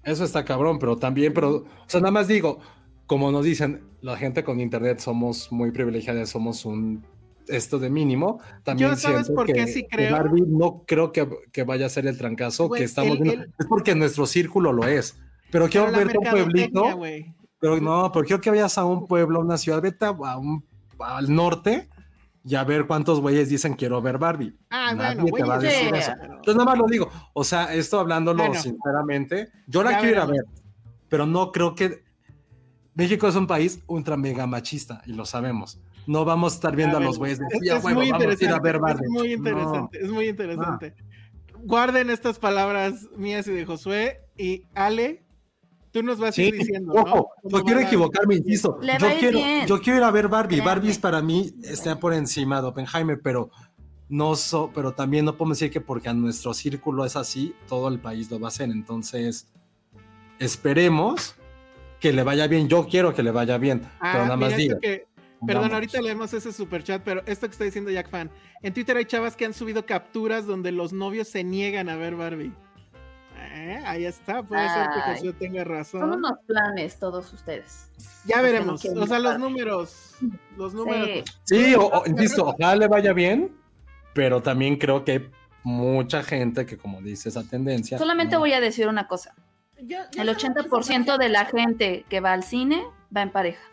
Eso 0.06 0.24
está 0.24 0.46
cabrón, 0.46 0.78
pero 0.80 0.96
también, 0.98 1.34
pero, 1.34 1.50
o 1.58 1.66
sea, 1.88 2.00
nada 2.00 2.12
más 2.12 2.28
digo, 2.28 2.60
como 3.08 3.32
nos 3.32 3.44
dicen, 3.44 3.82
la 4.02 4.16
gente 4.18 4.44
con 4.44 4.60
internet 4.60 5.00
somos 5.00 5.52
muy 5.52 5.72
privilegiadas, 5.72 6.30
somos 6.30 6.64
un 6.66 7.04
esto 7.48 7.78
de 7.78 7.90
mínimo. 7.92 8.40
También 8.64 8.92
Yo. 8.96 10.12
Barbie 10.12 10.44
no 10.48 10.84
creo 10.88 11.12
que, 11.12 11.28
que 11.52 11.64
vaya 11.64 11.86
a 11.86 11.90
ser 11.90 12.08
el 12.08 12.18
trancazo 12.18 12.70
que 12.70 12.84
estamos 12.84 13.18
el- 13.18 13.24
viendo. 13.24 13.44
el- 13.44 13.54
Es 13.60 13.66
porque 13.68 13.94
nuestro 13.96 14.26
círculo 14.26 14.72
lo 14.72 14.88
es. 14.88 15.20
Pero 15.52 15.68
quiero 15.70 15.88
Pero 15.88 15.98
verte 15.98 16.16
a 16.16 16.20
un 16.20 16.32
pueblito. 16.32 17.00
Pero 17.60 17.80
no, 17.80 18.12
pero 18.12 18.26
quiero 18.26 18.42
que 18.42 18.50
vayas 18.50 18.78
a 18.78 18.86
un 18.86 19.06
pueblo, 19.08 19.40
una 19.40 19.58
ciudad, 19.58 19.82
vete 19.82 20.06
a 20.06 20.38
un, 20.38 20.64
al 21.00 21.34
norte 21.34 21.88
y 22.48 22.56
a 22.56 22.64
ver 22.64 22.86
cuántos 22.86 23.20
güeyes 23.22 23.50
dicen 23.50 23.74
quiero 23.74 24.02
ver 24.02 24.18
Barbie. 24.20 24.56
Ah, 24.70 24.94
Nadie 24.94 25.22
bueno, 25.30 25.38
te 25.38 25.44
va 25.50 25.56
a 25.56 25.60
decir 25.60 25.96
eso. 25.96 26.12
Entonces 26.22 26.56
nada 26.56 26.66
más 26.66 26.78
lo 26.78 26.86
digo. 26.86 27.10
O 27.34 27.44
sea, 27.44 27.74
esto 27.74 28.00
hablándolo 28.00 28.46
Bueno. 28.46 28.62
sinceramente, 28.62 29.50
yo 29.68 29.82
la 29.84 29.98
quiero 30.00 30.12
ir 30.16 30.20
a 30.20 30.26
ver, 30.26 30.46
pero 31.10 31.26
no 31.26 31.52
creo 31.52 31.74
que 31.74 32.04
México 32.94 33.28
es 33.28 33.36
un 33.36 33.48
país 33.48 33.80
ultra 33.88 34.16
mega 34.16 34.46
machista 34.48 35.02
y 35.06 35.14
lo 35.14 35.26
sabemos. 35.26 35.80
No 36.08 36.24
vamos 36.24 36.54
a 36.54 36.56
estar 36.56 36.76
viendo 36.76 36.98
a, 36.98 37.00
ver, 37.00 37.08
los 37.08 37.18
güeyes 37.18 37.40
de 37.40 37.46
es, 37.50 37.60
"Sí, 37.62 37.70
a 37.70 37.78
es 37.78 37.84
huevo, 37.84 38.00
muy 38.00 38.12
vamos 38.12 38.28
a 38.40 38.44
ir 38.46 38.50
a 38.52 38.60
ver 38.60 38.80
Barbie. 38.80 39.06
Es 39.06 39.10
muy 39.10 39.28
No. 39.30 39.34
interesante, 39.34 40.00
es 40.04 40.12
muy 40.12 40.28
interesante. 40.30 40.94
Guarden 41.64 42.12
estas 42.12 42.38
palabras 42.38 43.08
mías 43.18 43.48
y 43.48 43.52
de 43.54 43.66
Josué 43.66 44.22
y 44.38 44.66
Ale, 44.76 45.25
tú 45.96 46.04
nos 46.04 46.20
vas 46.20 46.30
a 46.30 46.34
Sí, 46.34 46.44
ir 46.44 46.56
diciendo, 46.56 46.94
¿no? 46.94 47.02
ojo, 47.04 47.30
¿Cómo 47.42 47.58
no 47.60 47.64
quiero 47.64 47.80
equivocarme, 47.80 48.36
insisto. 48.36 48.78
Yo 48.82 49.08
quiero, 49.18 49.40
yo 49.66 49.80
quiero 49.82 50.00
ir 50.00 50.04
a 50.04 50.12
ver 50.12 50.28
Barbie. 50.28 50.56
Créanme. 50.58 50.70
Barbie 50.74 50.90
es 50.90 51.00
para 51.00 51.22
mí 51.22 51.54
está 51.64 51.98
por 51.98 52.14
encima 52.14 52.62
de 52.62 52.68
Oppenheimer, 52.68 53.22
pero 53.24 53.50
no 54.10 54.36
so, 54.36 54.72
pero 54.76 54.92
también 54.92 55.24
no 55.24 55.38
podemos 55.38 55.58
decir 55.58 55.72
que 55.72 55.80
porque 55.80 56.10
a 56.10 56.14
nuestro 56.14 56.54
círculo 56.54 57.06
es 57.06 57.16
así, 57.16 57.56
todo 57.70 57.88
el 57.88 58.00
país 58.00 58.30
lo 58.30 58.42
va 58.42 58.48
a 58.48 58.50
hacer. 58.50 58.70
Entonces, 58.72 59.48
esperemos 60.40 61.36
que 62.02 62.12
le 62.12 62.24
vaya 62.24 62.48
bien. 62.48 62.68
Yo 62.68 62.86
quiero 62.88 63.14
que 63.14 63.24
le 63.24 63.32
vaya 63.32 63.58
bien, 63.58 63.82
Ah, 64.02 64.10
pero 64.12 64.24
nada 64.26 64.36
más 64.38 64.58
digo. 64.58 64.78
Perdón, 65.46 65.64
vamos. 65.64 65.74
ahorita 65.76 66.02
leemos 66.02 66.34
ese 66.34 66.52
super 66.52 66.84
chat, 66.84 67.02
pero 67.04 67.22
esto 67.26 67.48
que 67.48 67.52
está 67.52 67.64
diciendo 67.64 67.92
Jack 67.92 68.10
Fan. 68.10 68.30
En 68.64 68.74
Twitter 68.74 68.98
hay 68.98 69.06
chavas 69.06 69.36
que 69.36 69.46
han 69.46 69.54
subido 69.54 69.86
capturas 69.86 70.46
donde 70.46 70.72
los 70.72 70.92
novios 70.92 71.28
se 71.28 71.44
niegan 71.44 71.88
a 71.88 71.96
ver 71.96 72.16
Barbie. 72.16 72.52
Eh, 73.58 73.82
ahí 73.86 74.06
está, 74.06 74.44
puede 74.44 74.68
ser 74.68 74.90
que. 74.90 75.00
Josué 75.14 75.34
tenga 75.34 75.64
Son 75.64 75.72
razón. 75.74 76.12
unos 76.12 76.34
planes 76.46 77.00
todos 77.00 77.32
ustedes. 77.32 77.90
Ya 78.26 78.42
veremos. 78.42 78.84
no 78.84 79.02
O 79.04 79.08
sea, 79.08 79.18
los 79.20 79.40
números. 79.40 80.16
Los 80.58 80.74
números. 80.74 81.08
Sí. 81.46 81.64
Sí, 81.66 81.76
o- 81.76 81.86
o- 81.88 82.04
insisto, 82.06 82.48
ojalá 82.48 82.76
le 82.76 82.88
vaya 82.90 83.14
bien, 83.14 83.56
pero 84.14 84.42
también 84.42 84.76
creo 84.78 85.06
que 85.06 85.12
hay 85.14 85.32
mucha 85.64 86.22
gente 86.22 86.66
que, 86.66 86.78
como 86.78 87.02
dice 87.02 87.30
esa 87.30 87.44
tendencia. 87.44 87.98
Solamente 87.98 88.34
no- 88.36 88.40
voy 88.42 88.52
a 88.52 88.60
decir 88.60 88.88
una 88.90 89.08
cosa. 89.08 89.34
Yo- 89.78 90.00
yo 90.12 90.22
El 90.22 90.28
solo 90.28 90.32
80% 90.34 91.18
de 91.18 91.30
la 91.30 91.46
gente 91.46 92.06
que 92.10 92.20
va 92.20 92.34
al 92.34 92.44
cine 92.44 92.84
va 93.16 93.22
en 93.22 93.32
pareja. 93.32 93.64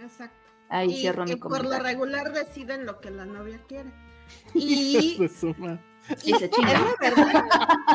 Exacto. 0.00 0.36
Ahí 0.68 0.90
Y, 0.92 0.96
cierro 1.00 1.24
y 1.26 1.34
mi 1.34 1.36
por 1.36 1.64
lo 1.64 1.78
regular 1.78 2.32
deciden 2.32 2.86
lo 2.86 3.00
que 3.00 3.12
la 3.12 3.24
novia 3.24 3.60
quiere. 3.68 3.90
Y 4.54 5.16
de 5.18 5.28
su 5.28 5.54
madre. 5.58 5.78
Y 6.24 6.32
se 6.34 6.46
es 6.46 6.50
chingan. 6.50 6.82
la 6.82 6.94
verdad. 7.00 7.44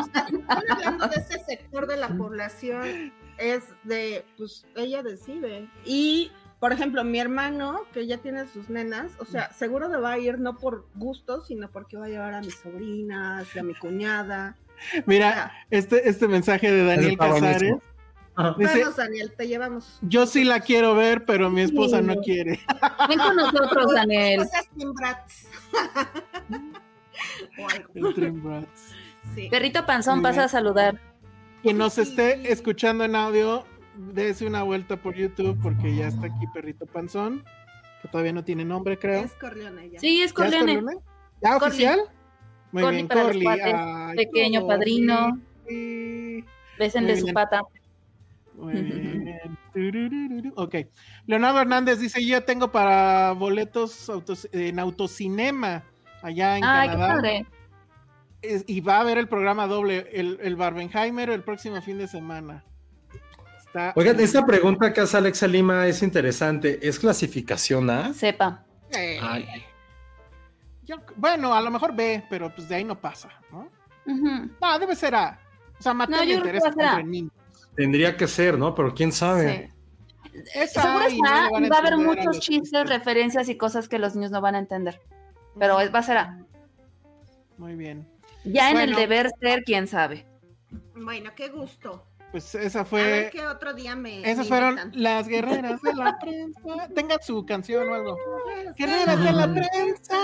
Están 0.00 0.44
hablando 0.70 1.08
de 1.08 1.16
ese 1.16 1.38
sector 1.44 1.86
de 1.86 1.96
la 1.96 2.08
población, 2.08 3.12
es 3.38 3.64
de, 3.84 4.24
pues 4.36 4.66
ella 4.76 5.02
decide. 5.02 5.68
Y, 5.84 6.30
por 6.60 6.72
ejemplo, 6.72 7.04
mi 7.04 7.18
hermano, 7.18 7.82
que 7.92 8.06
ya 8.06 8.18
tiene 8.18 8.46
sus 8.46 8.68
nenas, 8.68 9.12
o 9.18 9.24
sea, 9.24 9.52
seguro 9.52 9.88
le 9.88 9.98
va 9.98 10.12
a 10.12 10.18
ir 10.18 10.38
no 10.38 10.58
por 10.58 10.86
gusto, 10.94 11.40
sino 11.40 11.70
porque 11.70 11.96
va 11.96 12.06
a 12.06 12.08
llevar 12.08 12.34
a 12.34 12.40
mis 12.40 12.56
sobrinas, 12.56 13.46
y 13.54 13.58
a 13.58 13.62
mi 13.62 13.74
cuñada. 13.74 14.56
Mira, 15.06 15.52
este, 15.70 16.08
este 16.08 16.28
mensaje 16.28 16.70
de 16.70 16.84
Daniel. 16.84 17.16
Casares. 17.16 17.74
Dice, 18.56 18.80
Vamos, 18.80 18.96
Daniel, 18.96 19.34
te 19.36 19.46
llevamos. 19.46 19.98
yo 20.00 20.26
sí 20.26 20.44
la 20.44 20.60
quiero 20.60 20.94
ver, 20.94 21.26
pero 21.26 21.50
mi 21.50 21.60
esposa 21.60 22.00
no 22.00 22.16
quiere. 22.22 22.60
Ven 23.06 23.18
con 23.18 23.36
nosotros, 23.36 23.92
Daniel. 23.92 24.42
Cosas 27.22 27.36
sin 27.36 27.48
brats. 27.56 27.58
o 27.58 27.68
algo. 27.68 28.08
El 28.08 28.14
Dream 28.14 28.42
Brats. 28.42 28.94
Sí. 29.34 29.48
Perrito 29.50 29.86
Panzón, 29.86 30.16
Muy 30.16 30.22
pasa 30.24 30.34
bien. 30.40 30.44
a 30.44 30.48
saludar. 30.48 31.00
Quien 31.62 31.78
nos 31.78 31.96
esté 31.98 32.50
escuchando 32.52 33.04
en 33.04 33.14
audio, 33.16 33.64
dése 33.96 34.46
una 34.46 34.62
vuelta 34.64 34.96
por 34.96 35.14
YouTube 35.14 35.58
porque 35.62 35.94
ya 35.94 36.08
está 36.08 36.26
aquí 36.26 36.46
Perrito 36.52 36.86
Panzón, 36.86 37.44
que 38.02 38.08
todavía 38.08 38.32
no 38.32 38.42
tiene 38.44 38.64
nombre, 38.64 38.98
creo. 38.98 39.22
Es 39.24 39.32
Corleone 39.34 39.90
ya. 39.90 40.00
Sí, 40.00 40.14
es 40.14 40.18
¿Ya 40.20 40.24
es 40.24 40.32
Corleone. 40.32 40.74
Corleone? 40.74 40.96
¿Ya 41.40 41.50
Corley. 41.58 41.68
oficial? 41.68 42.00
Muy 42.72 42.82
Corley 42.82 42.96
bien, 42.98 43.08
para 43.08 43.20
los 43.20 43.26
Corley. 43.28 43.42
cuates. 43.44 43.74
Ay, 43.76 44.16
Pequeño 44.16 44.60
Corley. 44.62 44.78
padrino. 44.78 45.40
Sí. 45.68 46.44
De 46.78 46.90
su 47.16 47.24
bien. 47.26 47.34
pata. 47.34 47.62
Muy 48.56 48.72
bien. 48.74 50.52
Ok. 50.56 50.74
Leonardo 51.26 51.60
Hernández 51.60 51.98
dice: 52.00 52.24
Yo 52.24 52.42
tengo 52.44 52.72
para 52.72 53.32
boletos 53.32 54.08
autos- 54.10 54.48
en 54.52 54.78
autocinema 54.78 55.84
allá 56.22 56.56
en 56.58 56.64
Ay, 56.64 56.88
qué 56.88 56.94
Canadá. 56.94 57.14
padre. 57.14 57.46
Es- 58.40 58.64
y 58.66 58.80
va 58.80 58.96
a 58.96 59.00
haber 59.00 59.18
el 59.18 59.28
programa 59.28 59.66
doble, 59.66 60.08
el, 60.12 60.38
el 60.42 60.56
Barbenheimer, 60.56 61.30
el 61.30 61.42
próximo 61.42 61.80
fin 61.82 61.98
de 61.98 62.08
semana. 62.08 62.64
Está. 63.58 63.92
Oigan, 63.96 64.18
esta 64.20 64.44
pregunta 64.44 64.92
que 64.92 65.00
hace 65.00 65.16
Alexa 65.16 65.46
Lima 65.46 65.86
es 65.86 66.02
interesante. 66.02 66.78
¿Es 66.86 66.98
clasificación 66.98 67.88
A? 67.90 68.12
Sepa. 68.12 68.64
Eh, 68.90 69.18
Ay, 69.22 69.46
yo- 70.84 70.96
bueno, 71.16 71.54
a 71.54 71.60
lo 71.60 71.70
mejor 71.70 71.94
B, 71.94 72.24
pero 72.28 72.54
pues 72.54 72.68
de 72.68 72.74
ahí 72.76 72.84
no 72.84 73.00
pasa, 73.00 73.28
¿no? 73.50 73.68
No, 74.60 74.78
debe 74.78 74.96
ser 74.96 75.14
A. 75.14 75.38
O 75.78 75.82
sea, 75.82 75.94
Mateo 75.94 76.16
No, 76.16 76.22
creo 76.22 76.28
que 76.32 76.36
interesa 76.38 76.66
va 76.66 76.70
a 76.70 76.74
ser 76.74 76.84
A. 76.84 76.90
entre 76.90 77.04
niños. 77.04 77.32
tendría 77.76 78.16
que 78.16 78.26
ser, 78.28 78.58
¿no? 78.58 78.74
Pero 78.74 78.92
quién 78.92 79.12
sabe. 79.12 79.70
Sí. 80.24 80.48
Seguro 80.68 80.98
no 81.00 81.06
está, 81.06 81.48
y 81.60 81.68
va 81.68 81.76
a 81.76 81.80
haber 81.80 81.96
muchos 81.98 82.40
chistes, 82.40 82.88
referencias 82.88 83.48
y 83.48 83.56
cosas 83.56 83.88
que 83.88 83.98
los 83.98 84.14
niños 84.14 84.30
no 84.30 84.40
van 84.40 84.54
a 84.56 84.58
entender. 84.58 85.00
Pero 85.58 85.80
es- 85.80 85.94
va 85.94 85.98
a 86.00 86.02
ser 86.02 86.16
A. 86.18 86.38
Muy 87.58 87.74
bien. 87.74 88.08
Ya 88.44 88.70
en 88.70 88.78
el 88.78 88.94
deber 88.94 89.30
ser, 89.40 89.62
quién 89.64 89.86
sabe. 89.86 90.26
Bueno, 90.94 91.30
qué 91.36 91.48
gusto. 91.48 92.04
Pues 92.32 92.54
esa 92.54 92.80
A 92.80 92.84
fue. 92.86 93.02
ver 93.02 93.30
qué 93.30 93.46
otro 93.46 93.74
día 93.74 93.94
me. 93.94 94.20
Esas 94.22 94.38
me 94.38 94.44
fueron 94.48 94.90
las 94.94 95.28
guerreras 95.28 95.80
de 95.82 95.92
la 95.94 96.18
prensa. 96.18 96.60
Tengan 96.94 97.22
su 97.22 97.44
canción 97.44 97.88
o 97.90 97.94
algo. 97.94 98.16
Guerreras 98.78 99.22
de 99.22 99.32
la 99.32 99.52
prensa. 99.52 100.18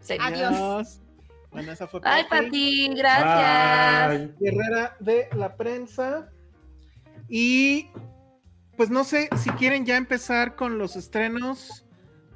Sí. 0.00 0.16
Adiós. 0.20 1.00
Bueno, 1.50 1.72
esa 1.72 1.86
fue 1.88 2.00
Ay, 2.04 2.24
Pati. 2.30 2.44
Pati, 2.46 2.88
gracias. 2.94 4.08
Bye. 4.08 4.34
Guerrera 4.38 4.96
de 5.00 5.28
la 5.34 5.56
prensa. 5.56 6.28
Y 7.28 7.88
pues 8.76 8.90
no 8.90 9.02
sé 9.04 9.28
si 9.36 9.50
quieren 9.50 9.84
ya 9.84 9.96
empezar 9.96 10.54
con 10.54 10.78
los 10.78 10.94
estrenos. 10.96 11.85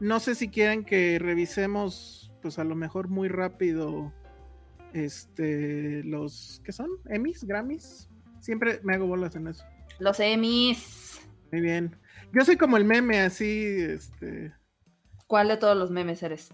No 0.00 0.18
sé 0.20 0.34
si 0.34 0.48
quieren 0.48 0.84
que 0.84 1.18
revisemos, 1.18 2.32
pues 2.42 2.58
a 2.58 2.64
lo 2.64 2.74
mejor 2.74 3.08
muy 3.08 3.28
rápido, 3.28 4.12
este, 4.94 6.02
los, 6.04 6.60
¿qué 6.64 6.72
son? 6.72 6.88
¿Emmys? 7.08 7.44
¿Grammys? 7.44 8.08
Siempre 8.40 8.80
me 8.82 8.94
hago 8.94 9.06
bolas 9.06 9.36
en 9.36 9.48
eso. 9.48 9.64
Los 9.98 10.18
Emmys. 10.20 11.20
Muy 11.52 11.60
bien. 11.60 11.96
Yo 12.32 12.44
soy 12.44 12.56
como 12.56 12.76
el 12.76 12.84
meme, 12.84 13.20
así, 13.20 13.66
este, 13.78 14.52
¿Cuál 15.26 15.48
de 15.48 15.56
todos 15.56 15.76
los 15.76 15.90
memes 15.90 16.22
eres? 16.22 16.50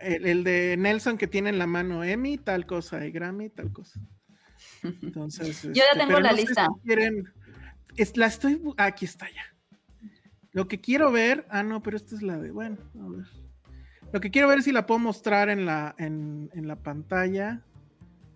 el, 0.00 0.26
el 0.26 0.44
de 0.44 0.76
Nelson 0.78 1.18
que 1.18 1.26
tiene 1.26 1.50
en 1.50 1.58
la 1.58 1.66
mano 1.66 2.02
Emmy, 2.02 2.38
tal 2.38 2.64
cosa, 2.66 3.04
y 3.06 3.10
Grammy, 3.12 3.50
tal 3.50 3.70
cosa. 3.72 4.00
Entonces, 4.82 5.62
Yo 5.62 5.72
ya 5.72 5.84
este, 5.92 5.98
tengo 5.98 6.20
la 6.20 6.30
no 6.32 6.36
lista. 6.36 6.66
si 6.74 6.86
quieren, 6.86 7.24
es- 7.96 8.16
la 8.16 8.26
estoy, 8.26 8.60
aquí 8.78 9.04
está 9.04 9.26
ya. 9.30 9.42
Lo 10.52 10.66
que 10.68 10.80
quiero 10.80 11.12
ver, 11.12 11.46
ah, 11.50 11.62
no, 11.62 11.82
pero 11.82 11.96
esta 11.96 12.14
es 12.14 12.22
la 12.22 12.38
de, 12.38 12.50
bueno, 12.50 12.78
a 13.00 13.08
ver. 13.08 13.26
Lo 14.12 14.20
que 14.20 14.30
quiero 14.30 14.48
ver 14.48 14.58
es 14.58 14.64
si 14.64 14.72
la 14.72 14.86
puedo 14.86 14.98
mostrar 14.98 15.48
en 15.48 15.64
la, 15.64 15.94
en, 15.98 16.50
en 16.54 16.66
la 16.66 16.76
pantalla. 16.76 17.62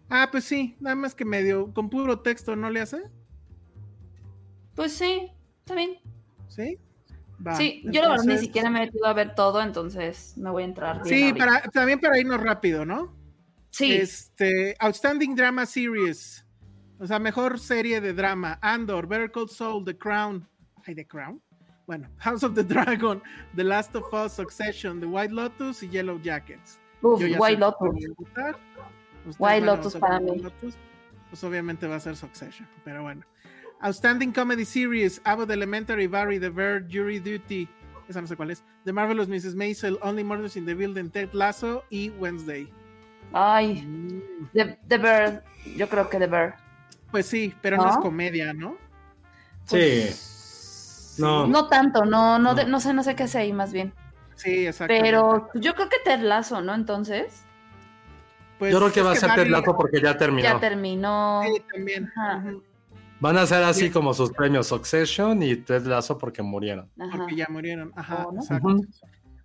Ah, 0.09 0.29
pues 0.31 0.45
sí, 0.45 0.77
nada 0.81 0.95
más 0.95 1.15
que 1.15 1.25
medio, 1.25 1.73
con 1.73 1.91
puro 1.91 2.21
texto, 2.21 2.55
¿no 2.55 2.71
le 2.71 2.81
hace? 2.81 2.99
Pues 4.75 4.93
sí, 4.93 5.33
está 5.61 5.75
bien. 5.75 5.99
¿Sí? 6.49 6.79
Va, 7.45 7.57
sí, 7.57 7.83
yo 7.87 8.01
la 8.03 8.11
verdad 8.11 8.25
ni 8.25 8.39
siquiera 8.39 8.71
me 8.71 8.83
he 8.83 8.87
metido 8.87 9.07
a 9.07 9.13
ver 9.13 9.35
todo, 9.35 9.61
entonces 9.61 10.35
me 10.37 10.51
voy 10.51 10.63
a 10.63 10.67
entrar. 10.67 11.01
Sí, 11.05 11.33
para, 11.33 11.63
también 11.63 11.99
para 11.99 12.19
irnos 12.19 12.41
rápido, 12.41 12.87
¿no? 12.87 13.17
Sí, 13.71 13.93
Este, 13.93 14.77
Outstanding 14.79 15.35
Drama 15.35 15.67
Series. 15.67 16.47
O 17.01 17.07
sea, 17.09 17.19
mejor 17.19 17.59
serie 17.59 18.01
de 18.01 18.13
drama. 18.13 18.59
Andor, 18.63 19.09
Better 19.09 19.33
Call 19.33 19.49
Saul, 19.49 19.85
The 19.85 19.99
Crown. 19.99 20.49
Ay, 20.87 20.95
The 20.95 21.07
Crown. 21.07 21.43
Bueno, 21.87 22.09
House 22.19 22.43
of 22.43 22.55
the 22.55 22.63
Dragon, 22.65 23.23
The 23.57 23.65
Last 23.65 23.95
of 23.95 24.13
Us, 24.13 24.33
Succession, 24.33 25.01
The 25.01 25.07
White 25.07 25.33
Lotus 25.33 25.83
y 25.83 25.89
Yellow 25.89 26.19
Jackets. 26.23 26.79
Uf, 27.03 27.21
Yo 27.21 27.27
ya 27.27 27.39
White 27.39 27.59
Lotus. 27.61 27.95
Ustedes 28.19 28.57
White 29.39 29.67
Lotus 29.67 29.95
para 29.97 30.21
mí. 30.21 30.31
White 30.31 30.43
Lotus. 30.45 30.75
Pues 31.31 31.45
obviamente 31.45 31.87
va 31.87 31.97
a 31.97 32.01
ser 32.01 32.17
Succession, 32.17 32.69
pero 32.85 33.03
bueno. 33.03 33.23
Outstanding 33.81 34.33
Comedy 34.33 34.65
Series, 34.65 35.21
Abbott 35.25 35.51
Elementary, 35.51 36.07
Barry, 36.07 36.39
The 36.39 36.49
Bear, 36.49 36.87
Jury 36.89 37.19
Duty. 37.19 37.69
Esa 38.09 38.21
no 38.21 38.27
sé 38.27 38.37
cuál 38.37 38.51
es. 38.51 38.63
The 38.85 38.93
Marvelous 38.93 39.29
Mrs. 39.29 39.55
Maisel, 39.55 39.99
Only 40.03 40.25
Murders 40.25 40.57
in 40.57 40.65
the 40.65 40.75
Building, 40.75 41.11
Ted 41.11 41.31
Lasso 41.33 41.85
y 41.91 42.11
Wednesday. 42.19 42.69
Ay, 43.33 43.83
Mm. 43.83 44.49
The, 44.53 44.79
The 44.89 44.99
Bird. 44.99 45.43
Yo 45.77 45.89
creo 45.89 46.09
que 46.09 46.19
The 46.19 46.27
Bird. 46.27 46.55
Pues 47.11 47.27
sí, 47.27 47.53
pero 47.61 47.77
no, 47.79 47.85
¿No? 47.85 47.91
es 47.91 47.97
comedia, 47.99 48.53
¿no? 48.55 48.77
Sí. 49.65 50.09
No. 51.19 51.47
No 51.47 51.69
tanto, 51.69 52.05
no, 52.05 52.39
no, 52.39 52.51
No. 52.51 52.55
de- 52.55 52.67
no 52.67 52.81
sé, 52.81 52.93
no 52.95 53.03
sé 53.03 53.15
qué 53.15 53.25
hace 53.25 53.39
ahí 53.39 53.53
más 53.53 53.73
bien. 53.73 53.93
Sí, 54.37 54.67
exacto. 54.67 54.93
Pero 55.01 55.49
yo 55.55 55.75
creo 55.75 55.89
que 55.89 55.97
Ted 56.05 56.21
Lasso, 56.21 56.61
¿no? 56.61 56.75
Entonces, 56.75 57.43
Pues, 58.59 58.73
Yo 58.73 58.79
creo 58.79 58.93
que 58.93 59.03
va 59.03 59.13
a 59.13 59.17
ser 59.17 59.35
Ted 59.35 59.49
Lasso 59.49 59.77
porque 59.77 60.01
ya 60.01 60.17
terminó. 60.17 60.43
ya 60.49 60.61
terminó. 60.61 61.43
Sí, 61.45 61.63
también. 61.73 62.11
Ajá. 62.17 62.45
Van 63.19 63.37
a 63.37 63.47
ser 63.47 63.65
así 63.65 63.91
como 63.91 64.15
sus 64.15 64.31
premios 64.31 64.69
Succession 64.69 65.43
y 65.43 65.57
Ted 65.57 65.83
Lasso 65.87 66.17
porque 66.19 66.41
murieron. 66.41 66.89
Ajá. 66.99 67.17
Porque 67.19 67.35
ya 67.35 67.47
murieron. 67.51 67.91
Ajá, 67.97 68.27
Oh, 68.29 68.33
¿no? 68.33 68.41
exacto. 68.41 68.69
Ujú. 68.69 68.87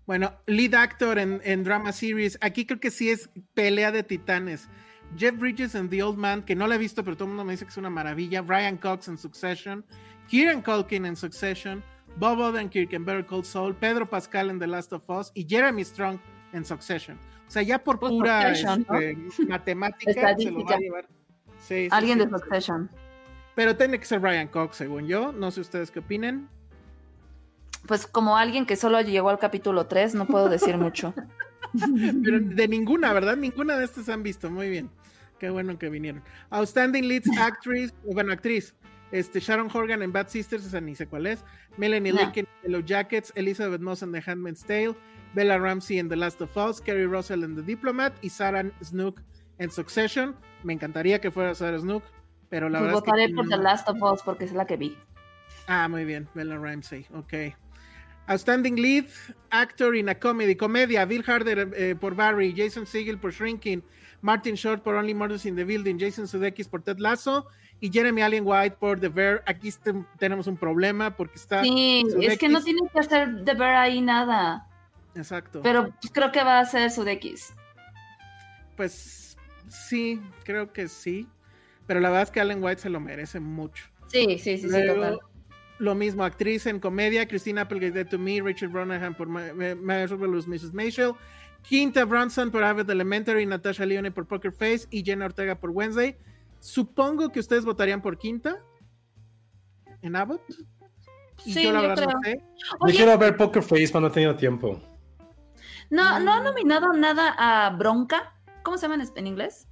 Bueno, 0.06 0.34
lead 0.46 0.76
actor 0.76 1.18
en, 1.18 1.42
en 1.44 1.64
drama 1.64 1.92
series. 1.92 2.38
Aquí 2.42 2.66
creo 2.68 2.80
que 2.80 2.92
sí 2.92 3.10
es 3.10 3.30
pelea 3.56 3.92
de 3.92 4.04
titanes. 4.04 4.70
Jeff 5.18 5.36
Bridges 5.38 5.74
en 5.74 5.90
The 5.90 6.04
Old 6.04 6.18
Man, 6.18 6.44
que 6.44 6.56
no 6.56 6.68
la 6.68 6.76
he 6.76 6.78
visto, 6.78 7.04
pero 7.04 7.16
todo 7.18 7.26
el 7.26 7.30
mundo 7.30 7.46
me 7.46 7.54
dice 7.54 7.66
que 7.66 7.72
es 7.72 7.78
una 7.78 7.90
maravilla. 7.90 8.42
Brian 8.44 8.78
Cox 8.78 9.08
en 9.08 9.18
Succession. 9.18 9.84
Kieran 10.30 10.62
Culkin 10.62 11.06
en 11.06 11.16
Succession. 11.16 11.84
Bob 12.18 12.40
Odenkirk 12.40 12.94
en 12.94 13.06
Better 13.06 13.26
Call 13.26 13.44
Saul. 13.44 13.76
Pedro 13.76 14.10
Pascal 14.10 14.50
en 14.50 14.60
The 14.60 14.68
Last 14.68 14.94
of 14.94 15.10
Us. 15.10 15.32
Y 15.34 15.46
Jeremy 15.48 15.84
Strong 15.84 16.20
en 16.54 16.64
Succession. 16.64 17.18
O 17.48 17.52
sea, 17.52 17.64
ya 17.64 17.80
por 17.84 18.00
Pues 18.00 18.12
pura 18.12 18.52
este, 18.52 19.18
matemática 19.48 20.36
se 20.38 20.52
lo 20.52 20.64
va 20.64 20.76
a 20.76 20.78
llevar. 20.78 21.08
Sí, 21.60 21.88
Alguien 21.92 22.20
sí. 22.20 22.26
de 22.26 22.32
Succession. 22.32 22.90
Pero 23.56 23.76
tiene 23.76 24.00
que 24.00 24.06
ser 24.06 24.20
Brian 24.20 24.48
Cox, 24.48 24.78
según 24.78 25.08
yo. 25.08 25.32
No 25.32 25.50
sé 25.52 25.62
ustedes 25.62 25.90
qué 25.90 26.00
opinen. 26.00 26.48
Pues 27.88 28.06
como 28.06 28.38
alguien 28.38 28.66
que 28.66 28.76
solo 28.76 29.02
llegó 29.02 29.30
al 29.30 29.40
capítulo 29.40 29.88
3, 29.88 30.14
no 30.16 30.28
puedo 30.28 30.48
decir 30.48 30.78
mucho. 30.78 31.14
Pero 32.24 32.40
de 32.40 32.68
ninguna, 32.68 33.14
¿verdad? 33.14 33.36
Ninguna 33.36 33.78
de 33.78 33.86
estas 33.86 34.10
han 34.10 34.22
visto. 34.22 34.52
Muy 34.52 34.70
bien. 34.70 34.90
Qué 35.40 35.50
bueno 35.50 35.78
que 35.80 35.90
vinieron. 35.90 36.22
Outstanding 36.52 37.08
Leads 37.08 37.38
Actress, 37.38 37.94
bueno, 38.04 38.32
actriz. 38.32 38.76
Este, 39.12 39.40
Sharon 39.40 39.70
Horgan 39.74 40.02
en 40.04 40.12
Bad 40.12 40.28
Sisters, 40.30 40.66
esa 40.66 40.80
ni 40.82 40.96
sé 40.96 41.08
cuál 41.08 41.26
es. 41.28 41.44
Melanie 41.78 42.14
No. 42.14 42.20
Lincoln 42.20 42.46
en 42.46 42.72
Yellow 42.72 42.82
Jackets. 42.86 43.32
Elizabeth 43.36 43.82
Moss 43.82 44.04
en 44.04 44.12
The 44.12 44.24
Handmaid's 44.26 44.64
Tale. 44.64 44.96
Bella 45.34 45.58
Ramsey 45.58 46.00
en 46.00 46.10
The 46.10 46.16
Last 46.16 46.42
of 46.42 46.56
Us. 46.56 46.80
Kerry 46.82 47.06
Russell 47.06 47.44
en 47.44 47.56
The 47.56 47.62
Diplomat. 47.64 48.14
Y 48.22 48.30
Sarah 48.30 48.66
Snook 48.84 49.22
en 49.58 49.72
Succession. 49.72 50.36
Me 50.64 50.74
encantaría 50.74 51.20
que 51.22 51.32
fuera 51.32 51.56
Sarah 51.56 51.80
Snook, 51.80 52.04
pero 52.50 52.70
la 52.70 52.80
verdad 52.82 52.96
votaré 52.96 53.24
es 53.26 53.30
que 53.30 53.36
por 53.36 53.46
no- 53.48 53.58
The 53.58 53.64
Last 53.64 53.90
of 53.90 54.02
Us 54.02 54.22
porque 54.24 54.46
es 54.46 54.54
la 54.54 54.66
que 54.66 54.78
vi. 54.78 54.98
Ah, 55.68 55.88
muy 55.88 56.04
bien, 56.06 56.28
Bella 56.34 56.58
Ramsey, 56.58 57.06
ok. 57.14 57.34
Outstanding 58.28 58.76
Lead, 58.80 59.06
Actor 59.50 59.96
in 59.96 60.10
a 60.10 60.16
Comedy, 60.16 60.56
Comedia, 60.56 61.06
Bill 61.06 61.24
Harder 61.26 61.72
eh, 61.76 61.96
por 62.00 62.16
Barry, 62.16 62.54
Jason 62.56 62.86
Segel 62.86 63.18
por 63.18 63.32
Shrinking, 63.32 63.84
Martin 64.22 64.56
Short 64.56 64.84
por 64.84 64.96
Only 64.96 65.14
Murders 65.16 65.46
in 65.46 65.56
the 65.56 65.64
Building, 65.66 65.98
Jason 65.98 66.28
Sudeikis 66.28 66.68
por 66.68 66.82
Ted 66.84 67.00
Lasso 67.00 67.48
y 67.80 67.92
Jeremy 67.92 68.22
Allen 68.22 68.44
White 68.46 68.78
por 68.80 69.00
The 69.00 69.10
Bear. 69.10 69.44
Aquí 69.46 69.68
este- 69.70 69.94
tenemos 70.18 70.48
un 70.48 70.58
problema 70.58 71.16
porque 71.16 71.36
está... 71.36 71.64
Sí, 71.64 72.04
es 72.22 72.38
que 72.38 72.50
no 72.50 72.62
tiene 72.62 72.82
que 72.92 73.00
hacer 73.00 73.44
The 73.46 73.54
Bear 73.54 73.76
ahí 73.76 74.02
nada. 74.02 74.68
Exacto. 75.16 75.62
Pero 75.64 75.90
pues, 76.00 76.12
creo 76.14 76.32
que 76.32 76.44
va 76.44 76.60
a 76.60 76.66
ser 76.66 76.92
Sudeikis. 76.92 77.54
Pues 78.76 79.38
sí, 79.68 80.22
creo 80.44 80.72
que 80.72 80.88
sí. 80.88 81.28
Pero 81.88 82.00
la 82.00 82.10
verdad 82.10 82.24
es 82.24 82.32
que 82.32 82.40
Allen 82.40 82.64
White 82.64 82.82
se 82.82 82.90
lo 82.90 83.00
merece 83.00 83.40
mucho. 83.40 83.86
Sí, 84.08 84.38
sí, 84.40 84.58
sí, 84.58 84.70
sí, 84.70 84.86
total. 84.88 85.20
Lo 85.80 85.96
mismo, 85.96 86.24
actriz 86.26 86.66
en 86.66 86.80
comedia, 86.80 87.28
Christina 87.28 87.62
Applegate 87.62 87.92
Dead 87.92 88.08
to 88.08 88.20
Me, 88.20 88.42
Richard 88.42 88.70
Brosnahan 88.70 89.16
por 89.16 89.28
Ma- 89.28 89.54
Ma- 89.54 89.76
Marvelous 89.76 90.46
Mrs. 90.48 90.74
Maisel, 90.74 91.14
Quinta 91.62 92.04
Bronson 92.06 92.52
por 92.52 92.64
Abbott 92.64 92.90
Elementary, 92.90 93.46
Natasha 93.46 93.86
Leone 93.86 94.12
por 94.12 94.28
Poker 94.28 94.52
Face 94.52 94.88
y 94.90 95.04
Jenna 95.04 95.26
Ortega 95.26 95.56
por 95.56 95.70
Wednesday. 95.70 96.18
Supongo 96.60 97.30
que 97.32 97.40
ustedes 97.40 97.66
votarían 97.66 98.02
por 98.02 98.18
Quinta 98.18 98.58
en 100.02 100.16
Abbott. 100.16 100.42
Y 101.46 101.54
Sí, 101.54 101.64
yo 101.64 101.72
la 101.72 101.82
yo 101.82 101.88
verdad 101.90 102.06
no 102.14 102.20
sé. 102.24 102.38
Yo 102.40 102.78
Oye, 102.82 102.94
quiero 102.96 103.18
ver 103.18 103.38
Poker 103.38 103.64
Face, 103.64 103.88
pero 103.88 104.02
no 104.02 104.08
he 104.08 104.12
tenido 104.12 104.36
tiempo. 104.36 104.80
¿no, 105.90 106.20
¿no 106.20 106.34
ha 106.34 106.42
nominado 106.42 106.94
nada 106.94 107.34
a 107.38 107.70
Bronca? 107.72 108.34
¿Cómo 108.64 108.78
se 108.78 108.88
llama 108.88 109.04
en, 109.16 109.28
inglés? 109.28 109.68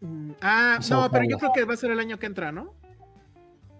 Mm, 0.00 0.32
Ah, 0.40 0.78
no, 0.90 1.10
pero 1.10 1.24
yo 1.28 1.38
creo 1.38 1.52
que 1.52 1.64
va 1.64 1.74
a 1.74 1.76
ser 1.76 1.90
el 1.90 1.98
año 1.98 2.18
que 2.18 2.26
entra, 2.26 2.52
¿no? 2.52 2.74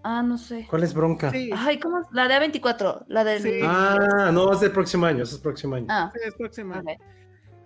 Ah, 0.03 0.23
no 0.23 0.37
sé. 0.37 0.65
¿Cuál 0.69 0.83
es 0.83 0.93
bronca? 0.93 1.29
Sí, 1.29 1.49
Ay, 1.55 1.79
¿cómo? 1.79 1.99
es? 1.99 2.07
La 2.11 2.27
de 2.27 2.35
A24, 2.35 3.05
la 3.07 3.23
del... 3.23 3.41
Sí. 3.41 3.59
Ah, 3.63 4.31
no, 4.33 4.51
es 4.51 4.61
del 4.61 4.71
próximo 4.71 5.05
año, 5.05 5.23
eso 5.23 5.35
es 5.35 5.41
próximo 5.41 5.75
año. 5.75 5.87
Ah, 5.89 6.09
sí, 6.13 6.19
es 6.25 6.33
próximo. 6.35 6.75
ok. 6.75 6.87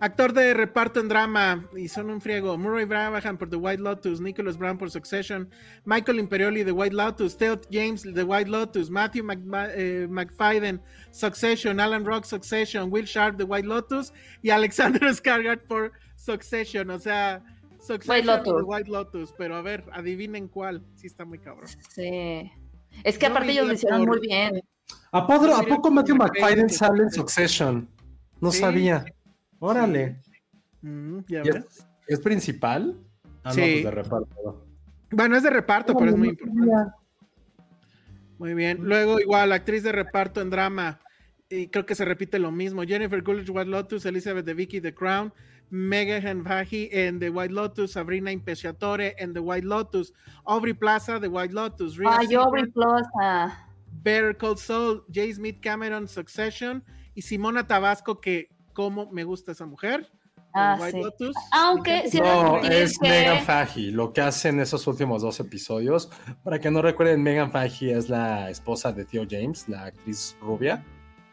Actor 0.04 0.34
de 0.34 0.52
reparto 0.52 1.00
en 1.00 1.08
drama, 1.08 1.66
y 1.74 1.88
son 1.88 2.10
un 2.10 2.20
friego. 2.20 2.58
Murray 2.58 2.84
Brabham 2.84 3.38
por 3.38 3.48
The 3.48 3.56
White 3.56 3.82
Lotus, 3.82 4.20
Nicholas 4.20 4.58
Brown 4.58 4.76
por 4.76 4.90
Succession, 4.90 5.48
Michael 5.86 6.18
Imperioli 6.18 6.62
The 6.62 6.72
White 6.72 6.94
Lotus, 6.94 7.38
Theo 7.38 7.58
James 7.72 8.02
The 8.02 8.22
White 8.22 8.50
Lotus, 8.50 8.90
Matthew 8.90 9.24
Mc- 9.24 9.70
eh, 9.74 10.06
McFadden 10.10 10.82
Succession, 11.10 11.80
Alan 11.80 12.04
Rock 12.04 12.26
Succession, 12.26 12.92
Will 12.92 13.06
Sharp 13.06 13.38
The 13.38 13.44
White 13.44 13.66
Lotus 13.66 14.12
y 14.42 14.50
Alexander 14.50 15.00
Skarsgård 15.14 15.62
por 15.66 15.92
Succession. 16.16 16.90
O 16.90 16.98
sea, 16.98 17.42
Succession 17.80 18.10
White 18.10 18.26
Lotus. 18.26 18.54
The 18.56 18.62
White 18.62 18.90
Lotus. 18.90 19.34
Pero 19.38 19.56
a 19.56 19.62
ver, 19.62 19.84
adivinen 19.92 20.48
cuál. 20.48 20.82
Sí 20.96 21.06
está 21.06 21.24
muy 21.24 21.38
cabrón. 21.38 21.68
Sí. 21.88 22.50
Es 23.04 23.16
que 23.16 23.24
aparte 23.26 23.52
ellos 23.52 23.66
lo 23.66 23.72
hicieron 23.72 24.04
muy 24.04 24.20
bien. 24.20 24.60
¿A, 25.12 25.26
poco- 25.26 25.46
Yo 25.46 25.54
¿A 25.56 25.60
diría 25.60 25.76
poco 25.76 25.88
que 25.88 25.94
Matthew 25.94 26.16
McFadden 26.16 26.68
sale 26.68 27.04
en 27.04 27.10
Succession? 27.10 27.88
No 28.40 28.50
Sí. 28.50 28.58
sabía. 28.60 29.04
Órale. 29.64 30.20
Mm, 30.82 31.18
ya 31.28 31.40
¿Y 31.44 31.50
ves. 31.50 31.64
es, 31.66 31.86
es 32.06 32.20
principal? 32.20 32.96
Ah, 33.42 33.48
no, 33.48 33.52
Sí. 33.54 33.60
pues 33.60 33.84
de 33.84 33.90
reparto. 33.90 34.66
Bueno, 35.10 35.36
es 35.36 35.42
de 35.42 35.50
reparto, 35.50 35.94
pero 35.96 36.10
es 36.10 36.16
muy 36.16 36.28
No 36.28 36.32
importante. 36.32 36.92
Muy 38.38 38.54
bien. 38.54 38.78
Luego, 38.82 39.20
igual, 39.20 39.52
actriz 39.52 39.82
de 39.82 39.92
reparto 39.92 40.40
en 40.40 40.50
drama. 40.50 41.00
Y 41.48 41.68
creo 41.68 41.86
que 41.86 41.94
se 41.94 42.04
repite 42.04 42.38
lo 42.38 42.50
mismo. 42.50 42.82
Jennifer 42.82 43.22
Coolidge, 43.22 43.50
White 43.50 43.70
Lotus, 43.70 44.06
Elizabeth 44.06 44.44
de 44.44 44.54
Vicky, 44.54 44.80
The 44.80 44.92
Crown, 44.94 45.32
Megan 45.70 46.42
Vaji 46.42 46.88
en 46.90 47.18
The 47.20 47.30
White 47.30 47.52
Lotus, 47.54 47.92
Sabrina 47.92 48.32
Impeciatore 48.32 49.14
en 49.18 49.32
The 49.34 49.40
White 49.40 49.66
Lotus, 49.66 50.12
Aubrey 50.44 50.74
Plaza, 50.74 51.20
The 51.20 51.28
White 51.28 51.54
Lotus, 51.54 51.96
Rhea 51.96 52.18
Ay, 52.18 52.34
Aubrey 52.34 52.66
Plaza. 52.66 53.68
Better 54.02 54.36
Call 54.36 54.58
Saul, 54.58 55.04
Jay 55.12 55.32
Smith 55.32 55.60
Cameron, 55.60 56.08
Succession 56.08 56.82
y 57.14 57.22
Simona 57.22 57.66
Tabasco, 57.66 58.20
que 58.20 58.48
como 58.74 59.10
me 59.10 59.24
gusta 59.24 59.52
esa 59.52 59.64
mujer, 59.66 60.06
Ah, 60.56 60.76
White 60.80 60.98
sí. 60.98 61.02
Lotus. 61.02 61.36
Aunque 61.50 62.08
sí 62.10 62.20
No, 62.20 62.58
es 62.62 62.96
que- 63.00 63.08
Megan 63.08 63.44
Fahey. 63.44 63.90
Lo 63.90 64.12
que 64.12 64.20
hace 64.20 64.50
en 64.50 64.60
esos 64.60 64.86
últimos 64.86 65.20
dos 65.22 65.40
episodios. 65.40 66.10
Para 66.44 66.60
que 66.60 66.70
no 66.70 66.80
recuerden, 66.80 67.22
Megan 67.24 67.50
Fahey 67.50 67.90
es 67.90 68.08
la 68.08 68.50
esposa 68.50 68.92
de 68.92 69.04
Theo 69.04 69.26
James, 69.28 69.68
la 69.68 69.86
actriz 69.86 70.36
rubia. 70.40 70.84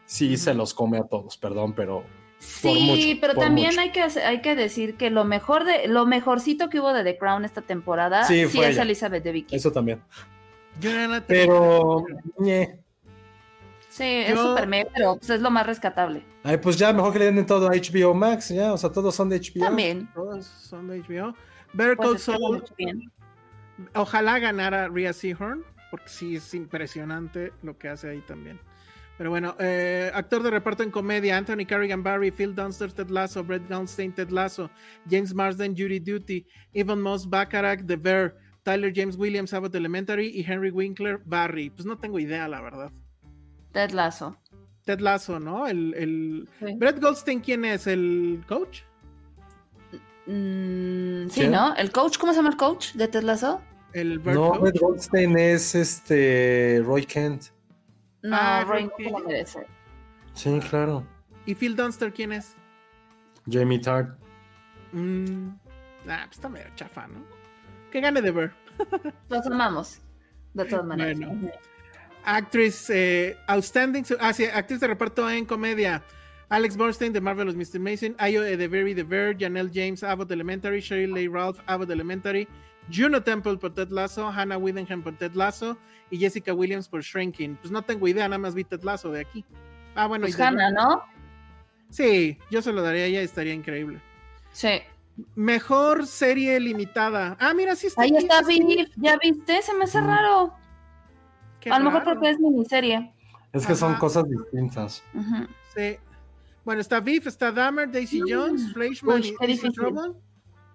Sí, 0.06 0.36
se 0.36 0.54
los 0.54 0.74
come 0.74 0.98
a 0.98 1.04
todos, 1.04 1.36
perdón, 1.36 1.72
pero. 1.74 2.00
por 2.00 2.06
Sí, 2.40 2.80
mucho, 2.80 3.20
pero 3.20 3.34
también 3.36 3.68
mucho. 3.68 3.80
hay 3.82 3.92
que, 3.92 4.02
hay 4.02 4.40
que 4.42 4.56
decir 4.56 4.96
que 4.96 5.10
lo 5.10 5.24
mejor 5.24 5.62
de 5.64 5.86
lo 5.86 6.04
mejorcito 6.06 6.68
que 6.68 6.80
hubo 6.80 6.92
de 6.92 7.04
The 7.04 7.16
Crown 7.16 7.44
esta 7.44 7.62
temporada 7.62 8.24
Sí, 8.24 8.40
sí, 8.46 8.56
fue 8.56 8.64
es 8.66 8.72
ella. 8.72 8.82
Elizabeth 8.82 9.22
de 9.22 9.30
Vicky. 9.30 9.54
Eso 9.54 9.70
también. 9.70 10.02
Jonathan- 10.80 11.24
Pero. 11.28 12.04
ñe. 12.38 12.81
Sí, 13.92 14.04
es 14.04 14.34
Yo- 14.34 14.48
súper 14.48 14.66
mega, 14.66 14.88
pero 14.94 15.16
pues, 15.18 15.28
es 15.28 15.42
lo 15.42 15.50
más 15.50 15.66
rescatable. 15.66 16.24
Ay, 16.42 16.56
pues 16.56 16.78
ya, 16.78 16.94
mejor 16.94 17.12
que 17.12 17.18
le 17.18 17.30
den 17.30 17.44
todo 17.44 17.68
a 17.68 17.72
HBO 17.74 18.14
Max, 18.14 18.48
ya. 18.48 18.72
O 18.72 18.78
sea, 18.78 18.88
todos 18.90 19.14
son 19.14 19.28
de 19.28 19.36
HBO. 19.38 19.66
También. 19.66 20.08
Todos 20.14 20.46
son 20.46 20.88
de 20.88 21.02
HBO. 21.02 21.34
Better 21.74 21.98
Pues 21.98 22.26
es 22.26 22.36
bien. 22.78 23.12
ojalá 23.94 24.38
ganara 24.38 24.88
Rhea 24.88 25.12
Seahorn, 25.12 25.62
porque 25.90 26.08
sí 26.08 26.36
es 26.36 26.54
impresionante 26.54 27.52
lo 27.62 27.76
que 27.76 27.90
hace 27.90 28.08
ahí 28.08 28.20
también. 28.20 28.58
Pero 29.18 29.28
bueno, 29.28 29.56
eh, 29.58 30.10
actor 30.14 30.42
de 30.42 30.50
reparto 30.50 30.82
en 30.82 30.90
comedia: 30.90 31.36
Anthony 31.36 31.66
Carrigan 31.68 32.02
Barry, 32.02 32.30
Phil 32.30 32.54
Dunster, 32.54 32.90
Ted 32.94 33.10
Lasso, 33.10 33.44
Brett 33.44 33.68
Goldstein, 33.68 34.12
Ted 34.14 34.30
Lasso, 34.30 34.70
James 35.08 35.34
Marsden, 35.34 35.74
Judy 35.76 36.00
Duty, 36.00 36.46
Evan 36.72 37.02
Moss, 37.02 37.28
Bacharach, 37.28 37.84
The 37.86 37.96
Bear, 37.96 38.36
Tyler 38.62 38.90
James 38.94 39.16
Williams, 39.16 39.52
Abbott 39.52 39.74
Elementary 39.74 40.28
y 40.28 40.50
Henry 40.50 40.70
Winkler, 40.70 41.20
Barry. 41.26 41.68
Pues 41.68 41.84
no 41.84 41.98
tengo 41.98 42.18
idea, 42.18 42.48
la 42.48 42.62
verdad. 42.62 42.90
Ted 43.72 43.90
Lasso. 43.92 44.36
Ted 44.84 45.00
Lasso, 45.00 45.38
¿no? 45.40 45.66
El, 45.66 45.94
el... 45.94 46.48
Sí. 46.58 46.74
Brett 46.76 47.00
Goldstein, 47.00 47.40
¿quién 47.40 47.64
es? 47.64 47.86
¿El 47.86 48.44
coach? 48.48 48.80
Mm, 50.26 51.28
sí. 51.28 51.48
¿no? 51.48 51.74
¿El 51.76 51.90
coach? 51.90 52.18
¿Cómo 52.18 52.32
se 52.32 52.38
llama 52.38 52.50
el 52.50 52.56
coach 52.56 52.92
de 52.94 53.08
Ted 53.08 53.22
Lasso? 53.22 53.60
El 53.92 54.22
No, 54.24 54.50
coach. 54.52 54.62
Red 54.62 54.80
Goldstein 54.80 55.36
es 55.38 55.74
este. 55.74 56.82
Roy 56.84 57.04
Kent. 57.04 57.46
No, 58.22 58.36
Ah, 58.38 58.64
Roy 58.66 58.88
se 58.96 59.10
lo 59.10 59.18
merece. 59.18 59.66
Sí, 60.34 60.58
claro. 60.70 61.06
¿Y 61.44 61.54
Phil 61.54 61.74
Dunster 61.76 62.12
quién 62.12 62.32
es? 62.32 62.54
Jamie 63.50 63.80
Tart. 63.80 64.16
Mm, 64.92 65.48
ah, 66.08 66.22
pues 66.26 66.32
está 66.36 66.48
medio 66.48 66.68
chafa, 66.76 67.06
¿no? 67.08 67.22
Que 67.90 68.00
gane 68.00 68.22
The 68.22 68.30
Bear. 68.30 68.52
Los 69.28 69.46
amamos. 69.46 70.00
De 70.54 70.64
todas 70.64 70.84
maneras. 70.84 71.18
Bueno. 71.18 71.50
Actriz 72.24 72.88
eh, 72.90 73.36
Outstanding. 73.46 74.04
Ah, 74.20 74.32
sí, 74.32 74.44
actriz 74.44 74.80
de 74.80 74.86
reparto 74.86 75.28
en 75.28 75.44
comedia. 75.44 76.02
Alex 76.48 76.76
Borstein 76.76 77.14
de 77.14 77.20
Marvelous 77.20 77.56
Mr. 77.56 77.80
Mason, 77.80 78.14
Ayo 78.18 78.44
Edeberry 78.44 78.92
de 78.92 79.02
Bear, 79.04 79.34
Janelle 79.38 79.70
James, 79.72 80.02
Abbott 80.02 80.30
Elementary, 80.30 80.80
Sheryl 80.80 81.14
Lee 81.14 81.26
Ralph, 81.26 81.58
Abbott 81.66 81.90
Elementary, 81.90 82.46
Juno 82.90 83.22
Temple 83.22 83.56
por 83.56 83.72
Ted 83.72 83.88
Lasso, 83.88 84.28
Hannah 84.28 84.58
Widenham 84.58 85.02
por 85.02 85.16
Ted 85.16 85.32
Lasso 85.32 85.78
y 86.10 86.18
Jessica 86.18 86.52
Williams 86.52 86.88
por 86.88 87.02
Shrinking. 87.02 87.56
Pues 87.56 87.70
no 87.70 87.80
tengo 87.80 88.06
idea, 88.06 88.28
nada 88.28 88.38
más 88.38 88.54
vi 88.54 88.64
Ted 88.64 88.82
Lasso 88.82 89.10
de 89.10 89.20
aquí. 89.22 89.46
Ah, 89.94 90.06
bueno, 90.06 90.24
Pues 90.24 90.34
y 90.34 90.36
The 90.36 90.42
Hannah, 90.42 90.70
Bear. 90.70 90.72
¿no? 90.74 91.02
Sí, 91.88 92.38
yo 92.50 92.60
se 92.60 92.72
lo 92.72 92.82
daría 92.82 93.04
a 93.04 93.06
ella, 93.06 93.22
estaría 93.22 93.54
increíble. 93.54 94.02
Sí. 94.52 94.82
Mejor 95.34 96.06
serie 96.06 96.60
limitada. 96.60 97.36
Ah, 97.40 97.54
mira, 97.54 97.76
sí 97.76 97.86
está. 97.86 98.02
Ahí 98.02 98.14
aquí, 98.14 98.24
está. 98.24 98.42
Beef. 98.42 98.90
¿Ya 98.96 99.16
viste? 99.16 99.62
Se 99.62 99.72
me 99.74 99.84
hace 99.84 100.00
raro. 100.00 100.54
Qué 101.62 101.70
A 101.70 101.78
lo 101.78 101.84
mejor 101.86 102.02
porque 102.04 102.30
es 102.30 102.40
miniserie. 102.40 103.14
Es 103.52 103.66
que 103.66 103.76
son 103.76 103.94
cosas 103.94 104.24
distintas. 104.28 105.02
Sí. 105.76 105.96
Bueno, 106.64 106.80
está 106.80 107.00
Beef, 107.00 107.26
está 107.26 107.52
Dahmer, 107.52 107.90
Daisy 107.90 108.20
Jones, 108.26 108.72
Fleischman 108.72 109.20
Uy, 109.20 109.36
y. 109.40 109.70
Trouble. 109.72 110.12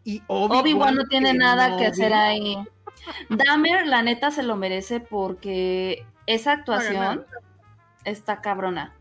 Y 0.04 0.24
Obi-Wan, 0.28 0.62
Obi-Wan 0.62 0.96
no 0.96 1.04
tiene 1.06 1.34
que 1.34 1.38
nada 1.38 1.70
no 1.70 1.78
que 1.78 1.88
hacer 1.88 2.14
ahí. 2.14 2.58
Dahmer, 3.30 3.86
la 3.88 4.02
neta, 4.02 4.32
se 4.32 4.44
lo 4.44 4.56
merece 4.56 5.02
porque 5.02 6.06
esa 6.26 6.54
actuación 6.54 7.26
está 8.06 8.42
cabrona. 8.42 8.96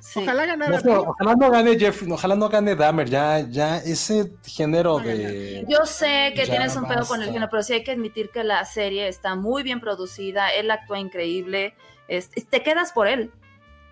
Sí. 0.00 0.20
Ojalá 0.22 0.46
ganara. 0.46 0.80
No 0.82 1.00
ojalá 1.00 1.34
no 1.34 1.50
gane 1.50 1.78
Jeff, 1.78 2.02
ojalá 2.08 2.34
no 2.36 2.48
gane 2.48 2.76
Dahmer, 2.76 3.08
ya, 3.08 3.40
ya 3.40 3.78
ese 3.78 4.32
género 4.44 4.98
de. 4.98 5.64
Yo 5.68 5.84
sé 5.84 6.32
que 6.36 6.44
Ya 6.46 6.52
tienes 6.52 6.76
un 6.76 6.84
pedo 6.86 7.04
con 7.06 7.16
el 7.16 7.26
basta. 7.26 7.32
género, 7.32 7.48
pero 7.50 7.62
sí 7.62 7.72
hay 7.72 7.82
que 7.82 7.90
admitir 7.92 8.30
que 8.30 8.44
la 8.44 8.64
serie 8.64 9.08
está 9.08 9.34
muy 9.34 9.62
bien 9.64 9.80
producida, 9.80 10.50
él 10.54 10.70
actúa 10.70 11.00
increíble, 11.00 11.74
es- 12.08 12.30
te 12.30 12.62
quedas 12.62 12.92
por 12.92 13.08
él. 13.08 13.32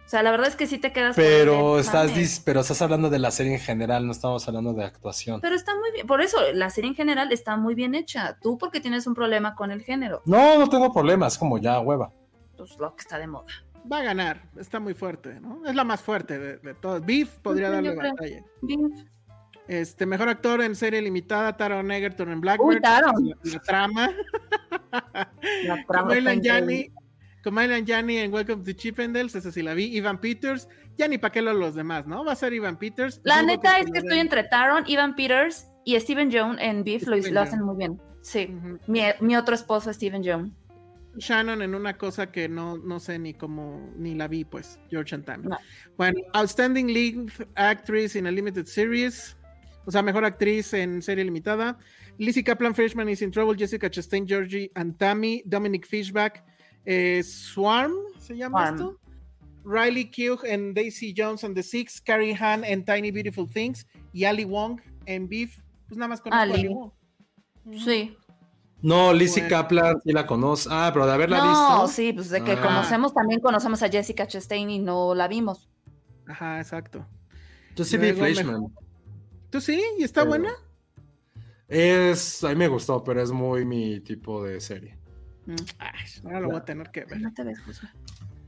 O 0.07 0.09
sea, 0.09 0.23
la 0.23 0.31
verdad 0.31 0.49
es 0.49 0.55
que 0.57 0.67
sí 0.67 0.77
te 0.79 0.93
quedas 0.93 1.17
por 1.17 1.25
él. 1.25 1.31
Pero 1.33 1.79
estás, 1.79 2.13
dis- 2.15 2.43
pero 2.45 2.61
estás 2.61 2.81
hablando 2.83 3.09
de 3.09 3.19
la 3.19 3.31
serie 3.31 3.55
en 3.55 3.59
general, 3.61 4.05
no 4.07 4.13
estamos 4.13 4.47
hablando 4.47 4.75
de 4.75 4.85
actuación. 4.85 5.41
Pero 5.41 5.57
está 5.57 5.75
muy 5.75 5.91
bien, 5.93 6.07
por 6.07 6.21
eso 6.21 6.37
la 6.53 6.69
serie 6.69 6.91
en 6.91 6.95
general 6.95 7.33
está 7.33 7.57
muy 7.57 7.75
bien 7.75 7.95
hecha. 7.95 8.37
Tú 8.43 8.59
porque 8.59 8.81
tienes 8.81 9.07
un 9.07 9.15
problema 9.15 9.55
con 9.55 9.71
el 9.71 9.83
género, 9.83 10.21
No, 10.27 10.59
no 10.59 10.69
tengo 10.69 10.93
problemas, 10.93 11.39
como 11.39 11.57
ya 11.59 11.81
hueva. 11.81 12.13
pues 12.57 12.77
lo 12.79 12.95
que 12.95 13.01
está 13.01 13.19
de 13.19 13.27
moda. 13.27 13.47
Va 13.91 13.99
a 13.99 14.03
ganar, 14.03 14.43
está 14.59 14.81
muy 14.81 14.95
fuerte, 14.95 15.41
¿no? 15.41 15.67
Es 15.67 15.75
la 15.75 15.85
más 15.85 16.01
fuerte 16.01 16.39
de, 16.39 16.57
de 16.59 16.75
todas. 16.75 17.05
Beef 17.05 17.39
podría 17.39 17.71
darle 17.71 17.95
batalla. 17.95 18.43
Bien. 18.63 19.09
Este, 19.67 20.05
mejor 20.05 20.29
actor 20.29 20.63
en 20.63 20.75
serie 20.75 21.01
limitada, 21.01 21.57
Taron 21.57 21.91
Egerton 21.91 22.29
en 22.29 22.35
Uy, 22.35 22.41
Blackbird. 22.41 22.83
Taron. 22.83 23.29
La, 23.29 23.37
la 23.43 23.61
trama. 23.61 24.11
La 25.65 25.85
trama 25.87 26.17
increíble. 26.19 26.93
Kumail 27.43 27.71
Nanjiani 27.71 28.19
en 28.19 28.33
Welcome 28.33 28.65
to 28.65 28.73
Chippendales, 28.73 29.35
esa 29.35 29.53
sí 29.53 29.63
la 29.63 29.75
vi. 29.75 29.95
Ivan 29.97 30.19
Peters, 30.19 30.67
ya 30.97 31.07
ni 31.09 31.19
para 31.19 31.31
qué 31.33 31.43
lo 31.43 31.53
los 31.53 31.75
demás, 31.75 32.07
¿no? 32.07 32.25
Va 32.25 32.33
a 32.33 32.37
ser 32.37 32.55
Ivan 32.55 32.79
Peters. 32.79 33.21
La 33.23 33.43
neta 33.43 33.79
es 33.79 33.91
que 33.91 33.99
estoy 33.99 34.19
entre 34.19 34.45
Taron, 34.45 34.85
Ivan 34.87 35.15
Peters 35.15 35.67
y 35.85 36.01
Steven 36.01 36.31
Jones 36.33 36.59
en 36.63 36.85
Beef, 36.85 37.07
lo, 37.07 37.17
Steven 37.17 37.35
lo 37.35 37.41
hacen 37.43 37.63
muy 37.63 37.77
bien. 37.77 38.01
Sí, 38.23 38.49
mi, 38.87 39.03
mi 39.21 39.37
otro 39.37 39.55
esposo 39.55 39.93
Steven 39.93 40.23
Jones. 40.25 40.53
Shannon 41.19 41.63
en 41.63 41.75
una 41.75 41.97
cosa 41.97 42.31
que 42.31 42.49
no, 42.49 42.77
no 42.77 43.01
sé 43.01 43.19
ni 43.19 43.35
cómo, 43.35 43.93
ni 43.97 44.15
la 44.15 44.29
vi, 44.29 44.45
pues, 44.45 44.79
George 44.91 45.15
and. 45.15 45.45
No. 45.45 45.57
Bueno, 45.97 46.21
Outstanding 46.33 46.89
Lead 46.89 47.31
Actress 47.55 48.17
in 48.17 48.27
a 48.27 48.31
Limited 48.31 48.67
Series, 48.67 49.37
o 49.87 49.91
sea, 49.91 50.03
mejor 50.03 50.25
actriz 50.25 50.73
en 50.75 51.03
serie 51.03 51.25
limitada. 51.25 51.79
Lizzie 52.19 52.45
Kaplan 52.45 52.75
Freshman 52.75 53.09
is 53.09 53.23
in 53.23 53.31
Trouble, 53.31 53.57
Jessica 53.57 53.91
Chastain, 53.91 54.27
Georgie 54.27 54.71
and 54.75 54.97
Tammy, 54.99 55.43
Dominic 55.47 55.87
Fishback, 55.87 56.45
eh, 56.85 57.23
Swarm, 57.23 57.93
¿se 58.19 58.37
llama 58.37 58.69
Swarm. 58.69 58.75
esto? 58.75 59.01
Riley 59.65 60.11
Keough 60.11 60.45
en 60.45 60.75
Daisy 60.75 61.15
Jones 61.17 61.43
and 61.43 61.55
the 61.55 61.63
Six, 61.63 62.01
Carrie 62.01 62.35
Han 62.35 62.65
en 62.65 62.85
Tiny 62.85 63.11
Beautiful 63.11 63.49
Things 63.49 63.87
y 64.13 64.25
Ali 64.25 64.45
Wong 64.45 64.81
en 65.07 65.27
Beef. 65.29 65.59
Pues 65.89 65.99
nada 65.99 66.09
más 66.09 66.23
Ali. 66.31 66.53
Ali 66.53 66.69
Wong. 66.69 66.91
Sí. 67.79 68.15
No, 68.85 69.15
Lizzie 69.15 69.43
Bueno. 69.45 69.57
Kaplan 69.57 70.01
sí 70.05 70.13
la 70.13 70.27
conoce. 70.27 70.69
Ah, 70.71 70.91
pero 70.93 71.07
de 71.07 71.13
haberla 71.13 71.39
No, 71.39 71.49
visto. 71.49 71.89
sí, 71.89 72.13
pues 72.13 72.29
de 72.29 72.45
que 72.45 72.53
Ah. 72.53 72.61
conocemos 72.61 73.15
también 73.15 73.41
conocemos 73.41 73.83
a 73.83 73.89
Jessica 73.89 74.27
Chastain 74.27 74.69
y 74.69 74.79
no 74.79 75.15
la 75.15 75.27
vimos. 75.27 75.71
Ajá, 76.29 76.61
exacto. 76.61 77.07
Yo 77.75 77.85
sí 77.85 77.97
vi 77.97 78.13
Fleischman. 78.13 78.67
¿Tú 79.51 79.61
sí? 79.61 79.83
¿Y 79.99 80.05
está 80.05 80.21
Pero- 80.21 80.31
buena? 80.31 80.51
Es, 81.67 82.45
a 82.45 82.51
mí 82.51 82.57
me 82.57 82.69
gustó, 82.69 83.03
pero 83.03 83.23
es 83.23 83.31
muy 83.33 83.65
mi 83.65 84.01
tipo 84.01 84.45
de 84.45 84.61
serie. 84.61 84.99
Mm. 85.47 85.55
Ay, 85.79 85.93
ahora 86.27 86.41
lo 86.41 86.49
voy 86.49 86.57
a 86.59 86.65
tener 86.65 86.91
que 86.91 87.05
ver. 87.07 87.21
No 87.21 87.33
te 87.33 87.43
ves, 87.43 87.59
Josué. 87.61 87.89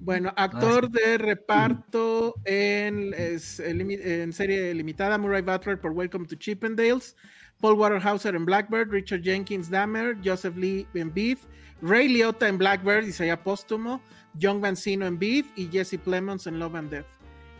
Bueno, 0.00 0.32
actor 0.36 0.90
de 0.90 1.16
reparto 1.16 2.34
en, 2.44 3.14
es- 3.14 3.58
en 3.60 4.32
serie 4.34 4.74
limitada, 4.74 5.16
Murray 5.16 5.40
Butler 5.42 5.80
por 5.80 5.92
Welcome 5.92 6.26
to 6.26 6.36
Chippendales, 6.36 7.16
Paul 7.60 7.74
Waterhauser 7.78 8.34
en 8.34 8.44
Blackbird, 8.44 8.90
Richard 8.90 9.22
Jenkins 9.22 9.70
Dahmer, 9.70 10.16
Joseph 10.24 10.56
Lee 10.56 10.86
en 10.94 11.12
Beef, 11.12 11.40
Ray 11.82 12.08
Liotta 12.08 12.48
en 12.48 12.58
Blackbird 12.58 13.04
y 13.06 13.12
sería 13.12 13.42
póstumo, 13.42 14.00
John 14.40 14.60
Mancino 14.60 15.06
en 15.06 15.18
Beef 15.18 15.46
y 15.56 15.68
Jesse 15.68 15.98
Plemons 15.98 16.46
en 16.46 16.58
Love 16.58 16.74
and 16.76 16.90
Death. 16.90 17.06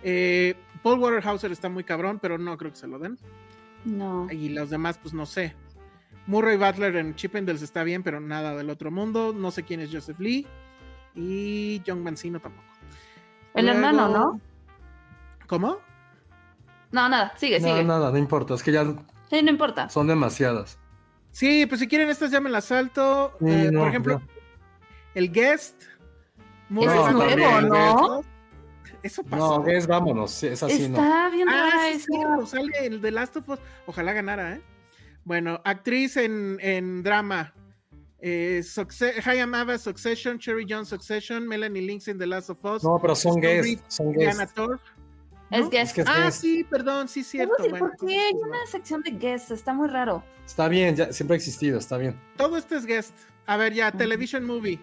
Eh, 0.03 0.55
Paul 0.83 0.99
Waterhauser 1.01 1.51
está 1.53 1.69
muy 1.69 1.85
cabrón, 1.85 2.19
pero 2.21 2.39
no 2.39 2.57
creo 2.59 2.71
que 2.71 2.77
se 2.79 2.87
lo 2.87 2.99
den. 2.99 3.19
No. 3.85 4.27
Y 4.31 4.51
los 4.51 4.71
demás, 4.71 4.99
pues 4.99 5.15
no 5.15 5.27
sé. 5.27 5.55
Murray 6.27 6.57
Butler 6.57 6.97
en 6.97 7.15
Chippendales 7.15 7.63
está 7.63 7.83
bien, 7.85 8.03
pero 8.03 8.21
nada 8.21 8.55
del 8.57 8.69
otro 8.69 8.91
mundo. 8.91 9.33
No 9.33 9.51
sé 9.51 9.63
quién 9.63 9.81
es 9.81 9.91
Joseph 9.93 10.19
Lee. 10.21 10.47
Y 11.15 11.81
John 11.87 12.03
Mancino 12.03 12.41
tampoco. 12.41 12.67
El 13.55 13.65
Luego- 13.67 13.79
hermano, 13.81 14.09
¿no? 14.09 14.41
¿Cómo? 15.47 15.79
No, 16.93 17.09
nada, 17.09 17.33
sigue, 17.37 17.59
No, 17.61 17.69
sigue. 17.69 17.85
nada, 17.85 18.11
no 18.11 18.19
importa, 18.19 18.55
es 18.55 18.63
que 18.63 18.73
ya 18.73 18.85
Sí, 19.31 19.43
no 19.43 19.51
importa. 19.51 19.89
son 19.89 20.07
demasiadas. 20.07 20.79
Sí, 21.33 21.67
pues 21.67 21.81
si 21.81 21.89
quieren 21.89 22.09
estas 22.09 22.31
ya 22.31 22.41
me 22.41 22.49
las 22.49 22.67
salto. 22.67 23.37
Sí, 23.41 23.45
Eh, 23.49 23.71
no, 23.73 23.81
por 23.81 23.89
ejemplo, 23.89 24.19
no. 24.21 24.27
el 25.15 25.31
guest. 25.33 25.83
Ese 26.71 26.85
es 27.07 27.13
nuevo, 27.13 27.61
¿no? 27.61 28.21
Eso 29.03 29.23
pasó. 29.23 29.59
No, 29.61 29.67
es 29.69 29.87
vámonos, 29.87 30.31
sí, 30.33 30.47
es 30.49 30.63
así, 30.63 30.89
no. 30.89 30.97
Está 30.99 31.29
bien 31.31 31.47
Ah, 31.49 31.91
sí, 31.93 32.01
cierto, 32.01 32.47
sale 32.47 32.87
el 32.87 33.01
de 33.01 33.11
Last 33.11 33.37
of 33.37 33.49
Us. 33.51 33.59
Ojalá 33.87 34.13
ganara, 34.13 34.55
¿eh? 34.55 34.61
Bueno, 35.25 35.61
actriz 35.65 36.17
en, 36.17 36.59
en 36.61 37.03
drama. 37.03 37.53
Eh, 38.19 38.63
Hayam 39.25 39.55
Ava, 39.55 39.77
Succession, 39.79 40.39
Cherry 40.39 40.65
Jones, 40.69 40.89
Succession, 40.89 41.47
Melanie 41.47 41.83
Lynx 41.83 42.09
en 42.09 42.19
The 42.19 42.27
Last 42.27 42.51
of 42.51 42.65
Us. 42.65 42.83
No, 42.83 42.99
pero 43.01 43.15
son 43.15 43.41
Reed, 43.41 43.79
son 43.89 44.13
guests. 44.13 44.53
Es 45.51 45.71
guest. 45.71 45.95
que 45.95 46.01
es 46.03 46.09
Ah, 46.09 46.25
guest. 46.25 46.41
sí, 46.41 46.65
perdón, 46.65 47.09
sí, 47.09 47.23
cierto. 47.23 47.55
Oye, 47.61 47.71
Bueno, 47.71 47.87
¿Por 47.97 47.97
qué 48.09 48.19
hay 48.19 48.31
entonces, 48.33 48.49
una 48.49 48.67
sección 48.67 49.03
de 49.03 49.11
guests? 49.13 49.51
Está 49.51 49.73
muy 49.73 49.89
raro. 49.89 50.25
Está 50.45 50.69
bien, 50.69 50.97
ya, 50.97 51.13
siempre 51.13 51.35
ha 51.35 51.39
existido, 51.39 51.79
está 51.79 51.97
bien. 51.99 52.21
Todo 52.37 52.57
esto 52.57 52.75
es 52.77 52.85
guest. 52.87 53.15
A 53.47 53.57
ver, 53.57 53.73
ya, 53.73 53.93
Television 53.93 54.45
Movie. 54.45 54.81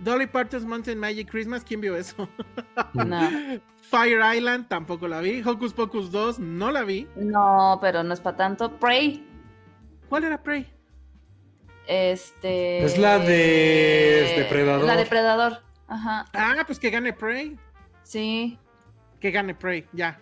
Dolly 0.00 0.26
Parton's 0.26 0.64
Mountain 0.64 0.98
Magic 0.98 1.30
Christmas, 1.30 1.62
¿quién 1.62 1.80
vio 1.80 1.94
eso? 1.96 2.28
No, 2.94 3.20
Fire 3.82 4.20
Island, 4.36 4.66
tampoco 4.68 5.06
la 5.06 5.20
vi. 5.20 5.42
Hocus 5.42 5.74
Pocus 5.74 6.10
2, 6.10 6.38
no 6.38 6.70
la 6.72 6.82
vi. 6.84 7.06
no, 7.16 7.78
pero 7.80 8.02
no 8.02 8.14
es 8.14 8.20
para 8.20 8.36
tanto. 8.36 8.78
Prey, 8.78 9.26
¿Cuál 10.08 10.24
era 10.24 10.42
Prey? 10.42 10.66
este. 11.86 12.84
Es 12.84 12.98
la 12.98 13.18
de 13.18 14.34
Depredador. 14.38 14.86
La 14.86 14.96
depredador. 14.96 15.62
Ajá, 15.88 16.26
Ah, 16.34 16.62
pues 16.66 16.78
que 16.78 16.90
gane 16.90 17.12
Prey. 17.12 17.58
sí. 18.04 18.58
Que 19.20 19.30
gane 19.30 19.54
Prey, 19.54 19.86
ya. 19.92 20.18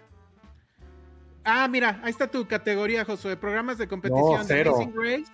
Ah, 1.45 1.67
mira, 1.69 2.01
ahí 2.03 2.11
está 2.11 2.27
tu 2.31 2.47
categoría, 2.47 3.05
Josué. 3.05 3.37
Programas 3.37 3.79
de 3.79 3.89
competición. 3.89 4.39
No, 4.41 4.45
cero. 4.45 4.75
Amazing 4.75 4.95
Race, 4.97 5.33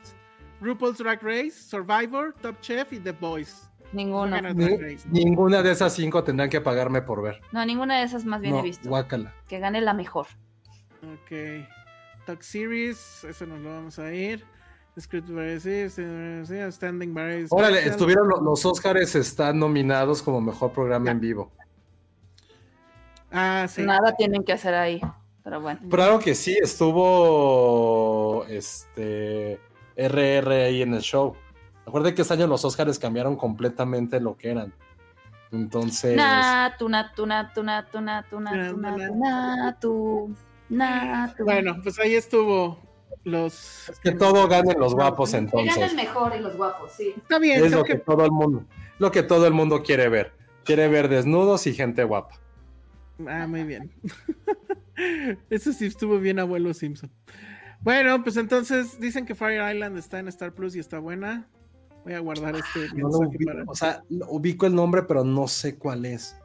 RuPaul's 0.60 0.98
Drag 0.98 1.20
Race, 1.22 1.50
Survivor, 1.52 2.34
Top 2.40 2.60
Chef 2.60 2.92
y 2.92 3.00
The 3.00 3.12
Voice. 3.12 3.54
Ninguno. 3.92 4.30
Gana 4.36 4.52
Ni- 4.52 4.64
Drag 4.66 4.80
Race. 4.80 5.08
ninguna 5.10 5.62
de 5.62 5.72
esas 5.72 5.94
cinco 5.94 6.22
tendrán 6.22 6.50
que 6.50 6.60
pagarme 6.60 7.02
por 7.02 7.22
ver. 7.22 7.40
No, 7.52 7.64
ninguna 7.64 7.98
de 7.98 8.04
esas 8.04 8.24
más 8.24 8.40
bien 8.40 8.54
no, 8.54 8.60
he 8.60 8.62
visto. 8.62 8.88
guácala. 8.88 9.32
Que 9.48 9.58
gane 9.58 9.80
la 9.80 9.94
mejor. 9.94 10.26
Ok. 11.02 11.66
Talk 12.26 12.42
Series, 12.42 13.24
eso 13.24 13.46
nos 13.46 13.60
lo 13.60 13.70
vamos 13.70 13.98
a 13.98 14.12
ir. 14.12 14.44
Script 14.98 15.28
Variety, 15.28 15.88
Standing 16.70 17.12
Variety. 17.12 17.48
Órale, 17.50 17.84
estuvieron 17.86 18.28
lo- 18.28 18.40
los 18.40 18.64
Oscars 18.64 19.14
están 19.16 19.58
nominados 19.58 20.22
como 20.22 20.40
mejor 20.40 20.72
programa 20.72 21.10
en 21.10 21.18
vivo. 21.20 21.50
Ah, 23.36 23.66
sí. 23.68 23.82
Nada 23.82 24.14
tienen 24.16 24.44
que 24.44 24.52
hacer 24.52 24.74
ahí. 24.74 25.00
Pero 25.42 25.60
bueno. 25.60 25.80
Claro 25.90 26.18
que 26.20 26.34
sí, 26.34 26.56
estuvo 26.62 28.44
este 28.48 29.60
RR 29.96 30.64
ahí 30.66 30.82
en 30.82 30.94
el 30.94 31.00
show. 31.02 31.34
Recuerden 31.84 32.14
que 32.14 32.22
este 32.22 32.32
año 32.34 32.46
los 32.46 32.64
Oscars 32.64 32.98
cambiaron 32.98 33.36
completamente 33.36 34.20
lo 34.20 34.36
que 34.36 34.50
eran. 34.52 34.72
Entonces, 35.52 36.16
Natu, 36.16 36.88
natu, 36.88 37.26
natu, 37.26 37.62
natu, 37.62 38.00
natu, 38.00 38.40
natu, 38.40 38.76
natu, 38.76 39.14
natu, 39.16 40.34
natu. 40.70 41.44
Bueno, 41.44 41.76
pues 41.82 41.98
ahí 41.98 42.14
estuvo 42.14 42.78
los. 43.24 43.92
que 44.02 44.12
todo 44.12 44.48
ganen 44.48 44.78
los 44.78 44.94
guapos 44.94 45.30
Que 45.30 45.36
gane 45.36 45.50
entonces. 45.50 45.90
el 45.90 45.96
mejor 45.96 46.34
y 46.36 46.40
los 46.40 46.56
guapos, 46.56 46.92
sí. 46.92 47.12
Está 47.16 47.38
bien, 47.38 47.64
Es 47.64 47.70
lo 47.72 47.84
que 47.84 47.94
que 47.94 47.98
todo 47.98 48.24
el 48.24 48.32
mundo, 48.32 48.64
lo 48.98 49.10
que 49.12 49.22
todo 49.22 49.46
el 49.46 49.52
mundo 49.52 49.82
quiere 49.82 50.08
ver. 50.08 50.32
Quiere 50.64 50.88
ver 50.88 51.08
desnudos 51.08 51.66
y 51.66 51.74
gente 51.74 52.02
guapa. 52.04 52.40
Ah, 53.26 53.46
muy 53.46 53.64
bien. 53.64 53.90
Eso 55.50 55.72
sí 55.72 55.86
estuvo 55.86 56.18
bien, 56.18 56.38
abuelo 56.38 56.74
Simpson. 56.74 57.10
Bueno, 57.80 58.22
pues 58.22 58.36
entonces 58.36 58.98
dicen 58.98 59.26
que 59.26 59.34
Fire 59.34 59.74
Island 59.74 59.98
está 59.98 60.18
en 60.18 60.28
Star 60.28 60.52
Plus 60.52 60.74
y 60.74 60.78
está 60.78 60.98
buena. 60.98 61.48
Voy 62.04 62.14
a 62.14 62.20
guardar 62.20 62.56
este 62.56 62.88
No 62.94 63.08
ubico, 63.08 63.44
para. 63.44 63.64
o 63.66 63.74
sea, 63.74 64.02
ubico 64.28 64.66
el 64.66 64.74
nombre, 64.74 65.02
pero 65.02 65.24
no 65.24 65.48
sé 65.48 65.76
cuál 65.76 66.04
es. 66.04 66.36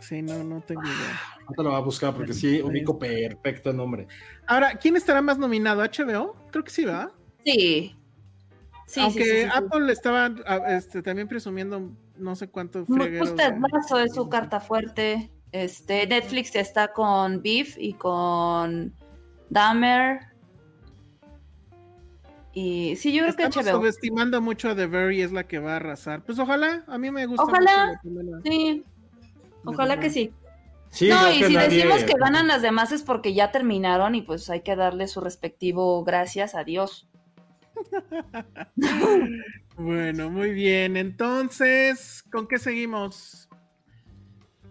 Sí, 0.00 0.22
no, 0.22 0.44
no 0.44 0.60
tengo 0.60 0.82
idea. 0.82 1.20
No 1.48 1.54
te 1.56 1.62
lo 1.62 1.70
voy 1.70 1.78
a 1.78 1.82
buscar 1.82 2.14
porque 2.14 2.32
sí 2.32 2.60
ubico 2.62 2.98
perfecto 2.98 3.70
el 3.70 3.76
nombre. 3.76 4.06
Ahora, 4.46 4.74
¿quién 4.74 4.96
estará 4.96 5.22
más 5.22 5.38
nominado? 5.38 5.82
¿HBO? 5.82 6.36
Creo 6.50 6.64
que 6.64 6.70
sí, 6.70 6.84
¿verdad? 6.84 7.10
Sí. 7.44 7.96
Sí, 8.86 9.00
Aunque 9.00 9.24
sí, 9.24 9.30
sí, 9.30 9.36
sí, 9.36 9.42
sí. 9.42 9.50
Apple 9.52 9.92
estaba 9.92 10.34
ah, 10.46 10.76
este, 10.76 11.02
también 11.02 11.26
presumiendo 11.26 11.90
no 12.18 12.34
sé 12.36 12.48
cuánto 12.48 12.80
Usted 12.82 13.54
Lasso 13.72 13.98
es 14.00 14.14
su 14.14 14.28
carta 14.28 14.60
fuerte. 14.60 15.30
Este, 15.52 16.06
Netflix 16.06 16.54
está 16.56 16.92
con 16.92 17.42
Beef 17.42 17.76
y 17.78 17.94
con 17.94 18.94
Dahmer. 19.50 20.20
Y 22.52 22.96
sí, 22.96 23.12
yo 23.12 23.22
creo 23.22 23.36
que 23.36 23.42
Estamos 23.44 23.66
HBO. 23.66 23.76
subestimando 23.78 24.40
mucho 24.40 24.70
a 24.70 24.74
The 24.74 24.86
Very 24.86 25.20
es 25.20 25.30
la 25.32 25.46
que 25.46 25.58
va 25.58 25.74
a 25.74 25.76
arrasar. 25.76 26.22
Pues 26.24 26.38
ojalá, 26.38 26.84
a 26.86 26.96
mí 26.98 27.10
me 27.10 27.26
gusta. 27.26 27.42
Ojalá. 27.44 28.00
mucho. 28.02 28.40
Sí. 28.44 28.82
Ojalá 29.64 30.00
que 30.00 30.10
sí. 30.10 30.32
Sí, 30.90 31.08
no, 31.08 31.30
y 31.30 31.40
que 31.40 31.48
si 31.48 31.54
nadie- 31.54 31.68
decimos 31.84 32.04
que 32.04 32.14
ganan 32.18 32.46
las 32.46 32.62
demás 32.62 32.92
es 32.92 33.02
porque 33.02 33.34
ya 33.34 33.50
terminaron 33.52 34.14
y 34.14 34.22
pues 34.22 34.48
hay 34.48 34.62
que 34.62 34.76
darle 34.76 35.08
su 35.08 35.20
respectivo 35.20 36.02
gracias 36.04 36.54
a 36.54 36.64
Dios. 36.64 37.05
Bueno, 39.76 40.30
muy 40.30 40.52
bien. 40.52 40.96
Entonces, 40.96 42.24
¿con 42.32 42.48
qué 42.48 42.58
seguimos? 42.58 43.48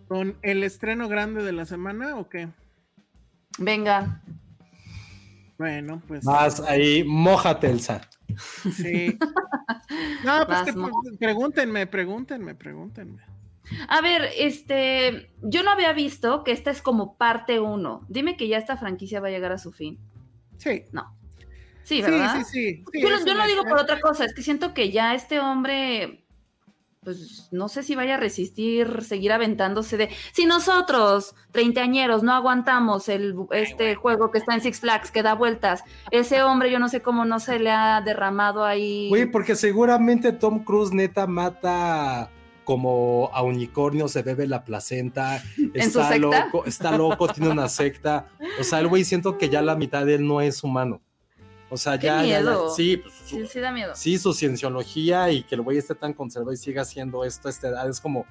¿Con 0.08 0.38
el 0.42 0.64
estreno 0.64 1.08
grande 1.08 1.44
de 1.44 1.52
la 1.52 1.66
semana 1.66 2.16
o 2.18 2.28
qué? 2.28 2.50
Venga. 3.60 4.24
Bueno, 5.58 6.02
pues 6.08 6.26
Más 6.26 6.60
ahí, 6.62 7.04
mójate, 7.04 7.70
Elsa. 7.70 8.02
sí. 8.72 9.18
No, 10.24 10.46
pues 10.48 10.48
Vas, 10.48 10.66
que, 10.66 10.74
pues, 10.74 10.94
pregúntenme, 11.20 11.86
pregúntenme, 11.86 12.56
pregúntenme. 12.56 13.22
A 13.88 14.02
ver, 14.02 14.30
este, 14.38 15.32
yo 15.44 15.62
no 15.62 15.72
había 15.72 15.94
visto 15.94 16.44
que 16.44 16.52
esta 16.52 16.72
es 16.72 16.82
como 16.82 17.18
parte 17.18 17.60
uno. 17.60 18.04
Dime 18.10 18.36
que 18.36 18.48
ya 18.48 18.58
esta 18.58 18.78
franquicia 18.78 19.20
va 19.20 19.28
a 19.28 19.32
llegar 19.32 19.52
a 19.52 19.60
su 19.60 19.72
fin. 19.72 20.00
Sí. 20.58 20.86
Sí, 21.86 22.02
¿verdad? 22.02 22.38
Sí, 22.38 22.44
sí, 22.46 22.52
sí. 22.52 22.84
sí, 22.92 23.02
yo, 23.02 23.34
una- 23.34 23.46
digo 23.46 23.64
por 23.64 23.78
otra 23.78 24.00
cosa, 24.00 24.26
es 24.26 24.34
que 24.34 24.42
siento 24.42 24.74
que 24.74 24.92
ya 24.92 25.14
este 25.14 25.40
hombre, 25.40 26.26
pues 27.04 27.48
no 27.52 27.70
sé 27.70 27.84
si 27.84 27.94
vaya 27.94 28.16
a 28.16 28.18
resistir, 28.18 29.04
seguir 29.04 29.32
aventándose 29.32 29.96
de. 29.96 30.10
Si 30.34 30.48
nosotros, 30.48 31.36
treintañeros, 31.52 32.24
no 32.24 32.34
aguantamos 32.34 33.08
el, 33.08 33.36
este 33.52 33.94
juego 33.94 34.32
que 34.32 34.40
está 34.40 34.56
en 34.56 34.62
Six 34.62 34.80
Flags, 34.80 35.12
que 35.12 35.22
da 35.22 35.36
vueltas, 35.36 35.84
ese 36.10 36.42
hombre, 36.42 36.72
yo 36.72 36.80
no 36.80 36.90
sé 36.90 37.04
cómo 37.04 37.24
no 37.24 37.40
se 37.40 37.60
le 37.60 37.70
ha 37.70 38.02
derramado 38.02 38.66
ahí. 38.66 39.08
Güey, 39.10 39.28
porque 39.28 39.56
seguramente 39.56 40.32
Tom 40.32 40.64
Cruise 40.64 40.92
neta 40.92 41.28
mata 41.28 42.32
como 42.64 43.30
a 43.32 43.44
unicornio, 43.44 44.08
se 44.08 44.24
bebe 44.24 44.48
la 44.48 44.64
placenta, 44.66 45.44
¿En 45.76 45.92
su 45.92 46.02
está 46.02 46.18
loco, 46.18 46.66
está 46.66 46.98
loco, 46.98 47.28
tiene 47.28 47.52
una 47.52 47.70
secta. 47.70 48.26
O 48.60 48.64
sea, 48.64 48.80
el 48.80 48.88
güey 48.88 49.04
siento 49.04 49.38
que 49.38 49.50
ya 49.50 49.62
la 49.62 49.76
mitad 49.76 50.04
de 50.04 50.16
él 50.16 50.28
no 50.28 50.42
es 50.42 50.64
humano. 50.64 51.00
O 51.70 51.78
sea, 51.78 51.98
Qué 51.98 52.06
ya, 52.08 52.24
ya, 52.24 52.44
sí, 52.76 52.98
pues, 52.98 53.14
su- 53.26 53.38
Sí, 53.40 53.48
sí 53.48 53.60
da 53.60 53.72
miedo. 53.72 53.96
sí, 53.96 54.18
su 54.18 54.34
cienciología 54.34 55.32
y 55.32 55.44
que 55.44 55.56
el 55.56 55.62
güey 55.62 55.78
esté 55.78 55.96
tan 55.96 56.14
conservado 56.14 56.54
y 56.54 56.58
siga 56.58 56.84
haciendo 56.84 57.24
esto 57.26 57.48
a 57.48 57.52
esta 57.52 57.70
edad 57.70 57.90
es 57.90 58.00
como, 58.00 58.26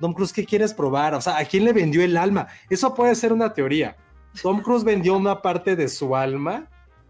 Tom 0.00 0.12
Cruise, 0.14 0.32
¿qué 0.32 0.44
quieres 0.44 0.72
probar? 0.72 1.14
O 1.14 1.20
sea, 1.20 1.38
¿a 1.38 1.44
quién 1.44 1.64
le 1.64 1.72
vendió 1.72 2.02
el 2.02 2.16
alma? 2.16 2.46
Eso 2.70 2.94
puede 2.94 3.14
ser 3.16 3.32
una 3.32 3.52
teoría. 3.52 3.96
Tom 4.42 4.62
Cruise 4.62 4.84
vendió 4.84 5.16
una 5.16 5.42
parte 5.42 5.74
de 5.74 5.88
su 5.88 6.14
alma 6.14 6.68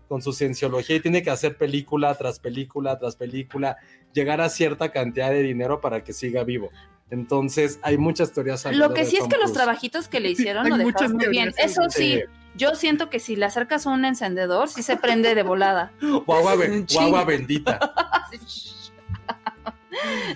con 0.09 0.23
su 0.23 0.33
cienciología 0.33 0.97
y 0.97 1.01
tiene 1.01 1.23
que 1.23 1.29
hacer 1.29 1.59
película 1.59 2.15
tras 2.15 2.41
película 2.41 2.99
tras 2.99 3.17
película, 3.17 3.77
llegar 4.15 4.41
a 4.41 4.49
cierta 4.49 4.91
cantidad 4.91 5.29
de 5.31 5.43
dinero 5.43 5.83
para 5.83 6.03
que 6.03 6.15
siga 6.15 6.45
vivo. 6.45 6.71
Entonces, 7.11 7.79
hay 7.83 7.99
muchas 7.99 8.33
teorías. 8.33 8.65
Lo 8.73 8.95
que 8.95 9.05
sí 9.05 9.19
es 9.19 9.27
que 9.29 9.37
los 9.37 9.53
trabajitos 9.53 10.09
que 10.09 10.21
le 10.21 10.31
hicieron 10.31 10.69
lo 10.69 10.79
dejaron 10.79 11.13
muy 11.17 11.29
bien. 11.29 11.53
Eso 11.59 11.83
Sí. 11.91 12.21
Yo 12.59 12.75
siento 12.75 13.09
que 13.09 13.21
si 13.21 13.37
le 13.37 13.47
acercas 13.47 13.87
un 13.87 14.05
encendedor, 14.05 14.69
sí 14.69 14.83
se 14.83 14.97
prende 14.97 15.35
de 15.35 15.43
volada. 15.43 15.93
O 16.27 16.35
agua, 16.35 16.57
be- 16.57 16.81
o 16.81 16.85
Chinga. 16.87 17.05
agua 17.07 17.25
bendita. 17.25 17.79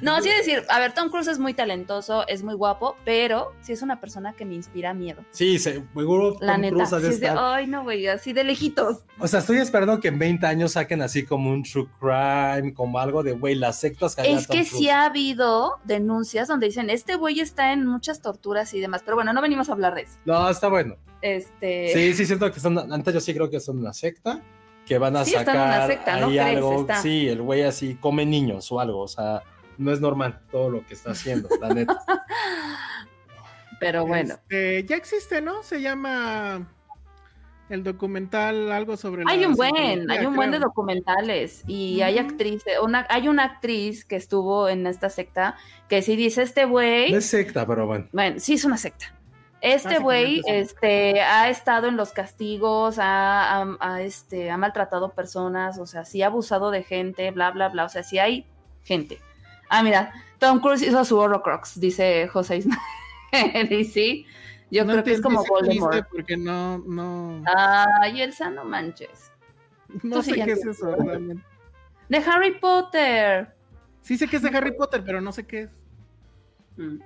No, 0.01 0.21
sí 0.21 0.29
decir, 0.31 0.65
a 0.69 0.79
ver, 0.79 0.93
Tom 0.93 1.09
Cruise 1.11 1.29
es 1.29 1.39
muy 1.39 1.55
talentoso, 1.55 2.27
es 2.29 2.43
muy 2.43 2.55
guapo, 2.55 2.97
pero 3.05 3.53
sí 3.61 3.73
es 3.73 3.83
una 3.83 4.01
persona 4.01 4.33
que 4.33 4.45
me 4.45 4.55
inspira 4.55 4.95
miedo. 4.95 5.25
Sí, 5.31 5.59
seguro 5.59 6.37
La 6.41 6.53
Tom 6.55 6.61
neta. 6.63 6.75
Cruise 6.75 6.93
ha 6.93 6.99
de 7.01 7.09
Sí 7.13 7.15
estar- 7.25 7.37
Ay, 7.39 7.67
no, 7.67 7.83
güey, 7.83 8.07
así 8.09 8.33
de 8.33 8.45
lejitos. 8.45 9.05
O 9.19 9.29
sea, 9.29 9.41
estoy 9.41 9.59
esperando 9.59 10.01
que 10.01 10.09
en 10.09 10.19
20 10.19 10.47
años 10.47 10.73
saquen 10.73 11.03
así 11.03 11.25
como 11.25 11.51
un 11.51 11.63
true 11.63 11.89
crime, 12.01 12.75
como 12.75 12.99
algo 12.99 13.23
de, 13.23 13.33
güey, 13.33 13.55
las 13.55 13.79
sectas 13.81 14.17
que 14.17 14.23
Es 14.23 14.47
Tom 14.47 14.57
que 14.57 14.65
Cruise. 14.65 14.71
sí 14.71 14.89
ha 14.89 15.05
habido 15.05 15.79
denuncias 15.85 16.49
donde 16.49 16.67
dicen, 16.67 16.91
este 16.91 17.15
güey 17.17 17.41
está 17.41 17.73
en 17.73 17.87
muchas 17.87 18.21
torturas 18.21 18.73
y 18.75 18.81
demás, 18.81 19.03
pero 19.05 19.17
bueno, 19.17 19.33
no 19.33 19.41
venimos 19.43 19.69
a 19.69 19.73
hablar 19.73 19.95
de 19.95 20.03
eso. 20.03 20.19
No, 20.25 20.49
está 20.49 20.69
bueno. 20.69 20.97
Este, 21.21 21.91
Sí, 21.95 22.15
sí, 22.15 22.27
siento 22.27 22.51
que 22.53 22.59
son, 22.59 22.77
antes 22.93 23.15
yo 23.15 23.21
sí 23.21 23.33
creo 23.33 23.49
que 23.49 23.61
son 23.61 23.79
una 23.79 23.93
secta, 23.93 24.41
que 24.87 24.99
van 24.99 25.17
a 25.17 25.25
Sí, 25.25 25.35
están 25.35 25.55
sacar 25.55 25.69
en 25.69 25.75
una 25.75 25.87
secta, 25.87 26.17
¿no 26.21 26.27
ahí 26.27 26.33
crees? 26.33 26.57
algo, 26.57 26.81
Está. 26.81 27.03
sí, 27.03 27.29
el 27.29 27.43
güey 27.43 27.63
así 27.63 27.95
come 27.95 28.27
niños 28.27 28.71
o 28.73 28.81
algo, 28.81 29.01
o 29.01 29.09
sea, 29.09 29.43
no 29.79 29.93
es 29.93 30.01
normal 30.01 30.41
todo 30.51 30.71
lo 30.71 30.87
que 30.87 30.95
está 30.95 31.13
haciendo, 31.13 31.49
la 31.61 31.69
neta. 31.75 31.99
pero 33.81 34.07
bueno. 34.07 34.35
Este, 34.35 34.85
ya 34.85 34.97
existe, 34.97 35.41
¿no? 35.41 35.63
Se 35.63 35.81
llama 35.81 36.69
el 37.69 37.83
documental 37.85 38.71
algo 38.71 38.97
sobre 38.97 39.25
Hay 39.27 39.41
la 39.41 39.49
un 39.49 39.55
buen, 39.55 40.11
hay 40.11 40.27
un 40.27 40.37
buen 40.37 40.51
de 40.51 40.59
documentales 40.59 41.63
y 41.67 42.03
hay 42.03 42.19
actrices, 42.19 42.75
una, 42.83 43.07
hay 43.09 43.29
una 43.29 43.45
actriz 43.45 44.05
que 44.05 44.17
estuvo 44.17 44.69
en 44.69 44.87
esta 44.87 45.09
secta 45.09 45.57
que 45.89 46.03
si 46.03 46.17
dice 46.17 46.43
este 46.43 46.65
No 46.65 46.71
güey, 46.71 47.15
es 47.15 47.27
secta, 47.27 47.67
pero 47.67 47.87
bueno. 47.87 48.09
bueno, 48.13 48.39
sí 48.39 48.55
es 48.55 48.65
una 48.65 48.77
secta. 48.77 49.15
Este 49.63 49.99
güey, 50.01 50.43
este, 50.47 51.21
ha 51.23 51.49
estado 51.49 51.87
en 51.87 51.97
los 51.97 52.11
castigos, 52.13 52.99
ha, 52.99 53.63
ha- 53.63 53.77
ha, 53.81 54.03
este, 54.03 54.51
ha 54.51 54.57
maltratado 54.57 55.11
personas, 55.13 55.79
o 55.79 55.87
sea, 55.87 56.05
sí 56.05 56.21
ha 56.23 56.27
abusado 56.27 56.71
de 56.73 56.83
gente, 56.83 57.31
bla, 57.31 57.53
bla, 57.53 57.69
bla, 57.69 57.85
o 57.85 57.89
sea, 57.89 58.03
sí 58.03 58.19
hay 58.19 58.45
gente. 58.83 59.21
Ah, 59.69 59.83
mira, 59.85 60.13
Tom 60.39 60.59
Cruise 60.61 60.83
hizo 60.83 61.05
su 61.05 61.17
Horrocrux, 61.17 61.79
dice 61.79 62.27
José 62.29 62.57
Ismael, 62.57 62.81
y 63.73 63.85
sí, 63.85 64.27
Yo 64.71 64.85
No 64.85 64.93
creo 64.93 65.05
que 65.05 65.13
es 65.13 65.21
como 65.21 65.45
Voldemort. 65.45 66.09
Porque 66.11 66.37
no, 66.37 66.79
no, 66.79 67.43
Ay, 68.01 68.21
Elsa, 68.21 68.51
no 68.51 68.65
manches. 68.65 69.31
no 70.03 70.17
tú 70.17 70.23
sé 70.25 70.35
qué 70.35 70.53
es 70.53 70.67
eso 70.67 70.97
realmente. 70.97 71.45
De 72.09 72.19
Harry 72.19 72.59
Potter. 72.59 73.55
Sí 74.01 74.19
sé 74.19 74.27
que 74.27 74.37
es 74.37 74.43
de 74.43 74.49
Harry 74.49 74.73
Potter, 74.77 75.03
pero 75.07 75.21
no 75.21 75.31
sé 75.31 75.47
qué 75.47 75.63
es. 75.63 75.71
Mm. 76.77 76.99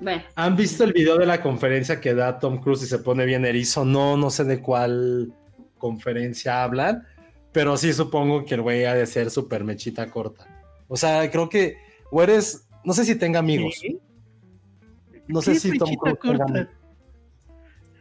Bueno, 0.00 0.22
¿Han 0.36 0.56
visto 0.56 0.84
el 0.84 0.92
video 0.92 1.18
de 1.18 1.26
la 1.26 1.42
conferencia 1.42 2.00
que 2.00 2.14
da 2.14 2.38
Tom 2.38 2.60
Cruise 2.60 2.82
y 2.82 2.86
se 2.86 2.98
pone 2.98 3.24
bien 3.24 3.44
erizo? 3.44 3.84
No, 3.84 4.16
no 4.16 4.30
sé 4.30 4.44
de 4.44 4.60
cuál 4.60 5.32
conferencia 5.76 6.62
hablan, 6.62 7.06
pero 7.52 7.76
sí 7.76 7.92
supongo 7.92 8.44
que 8.44 8.54
el 8.54 8.62
güey 8.62 8.84
ha 8.84 8.94
de 8.94 9.06
ser 9.06 9.30
súper 9.30 9.64
mechita 9.64 10.10
corta. 10.10 10.46
O 10.86 10.96
sea, 10.96 11.28
creo 11.30 11.48
que, 11.48 11.76
o 12.10 12.22
eres, 12.22 12.68
no 12.84 12.92
sé 12.92 13.04
si 13.04 13.16
tenga 13.16 13.40
amigos. 13.40 13.78
¿Qué? 13.82 13.98
No 15.26 15.40
¿Qué 15.40 15.54
sé 15.54 15.60
si 15.60 15.78
Tom 15.78 15.94
Cruise 15.96 16.18
corta? 16.18 16.68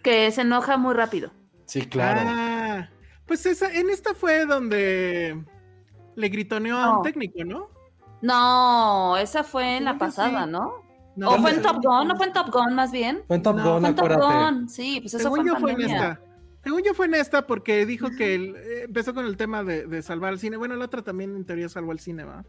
que 0.03 0.31
se 0.31 0.41
enoja 0.41 0.77
muy 0.77 0.93
rápido. 0.93 1.31
Sí, 1.65 1.81
claro. 1.81 2.21
Ah, 2.23 2.89
pues 3.25 3.45
esa, 3.45 3.73
en 3.73 3.89
esta 3.89 4.13
fue 4.13 4.45
donde 4.45 5.43
le 6.15 6.29
gritoneó 6.29 6.77
a 6.77 6.97
un 6.97 7.03
técnico, 7.03 7.43
¿no? 7.43 7.69
No, 8.21 9.17
esa 9.17 9.43
fue 9.43 9.77
en 9.77 9.85
la 9.85 9.97
pasada, 9.97 10.45
sí. 10.45 10.51
¿no? 10.51 10.86
No, 11.17 11.31
o 11.31 11.39
fue 11.39 11.51
en 11.51 11.61
Top 11.61 11.77
Gun, 11.83 12.07
no 12.07 12.15
fue 12.15 12.27
en 12.27 12.33
Top 12.33 12.51
Gun 12.51 12.75
más 12.75 12.91
bien. 12.91 13.23
Fue 13.27 13.35
en 13.35 13.41
Top 13.41 13.57
No, 13.57 13.73
Gun, 13.73 13.81
Fue 13.81 13.89
en 13.89 13.95
Top. 13.95 14.21
Gun, 14.21 14.69
sí, 14.69 14.99
pues 15.01 15.15
eso 15.15 15.23
Según 15.23 15.39
fue 15.39 15.39
en 15.41 15.47
yo 15.47 15.59
fue 15.59 15.71
en 15.71 15.81
esta. 15.81 16.21
Según 16.63 16.83
yo 16.83 16.93
fue 16.93 17.05
en 17.07 17.13
esta 17.15 17.47
porque 17.47 17.85
dijo 17.85 18.09
que 18.17 18.35
el- 18.35 18.55
eh, 18.57 18.83
empezó 18.85 19.13
con 19.13 19.25
el 19.25 19.35
tema 19.35 19.63
de, 19.63 19.87
de 19.87 20.01
salvar 20.03 20.33
el 20.33 20.39
cine. 20.39 20.57
Bueno, 20.57 20.75
la 20.75 20.85
otra 20.85 21.01
también 21.01 21.35
en 21.35 21.45
teoría 21.45 21.69
salvó 21.69 21.91
el 21.91 21.99
cine, 21.99 22.23
¿va? 22.23 22.45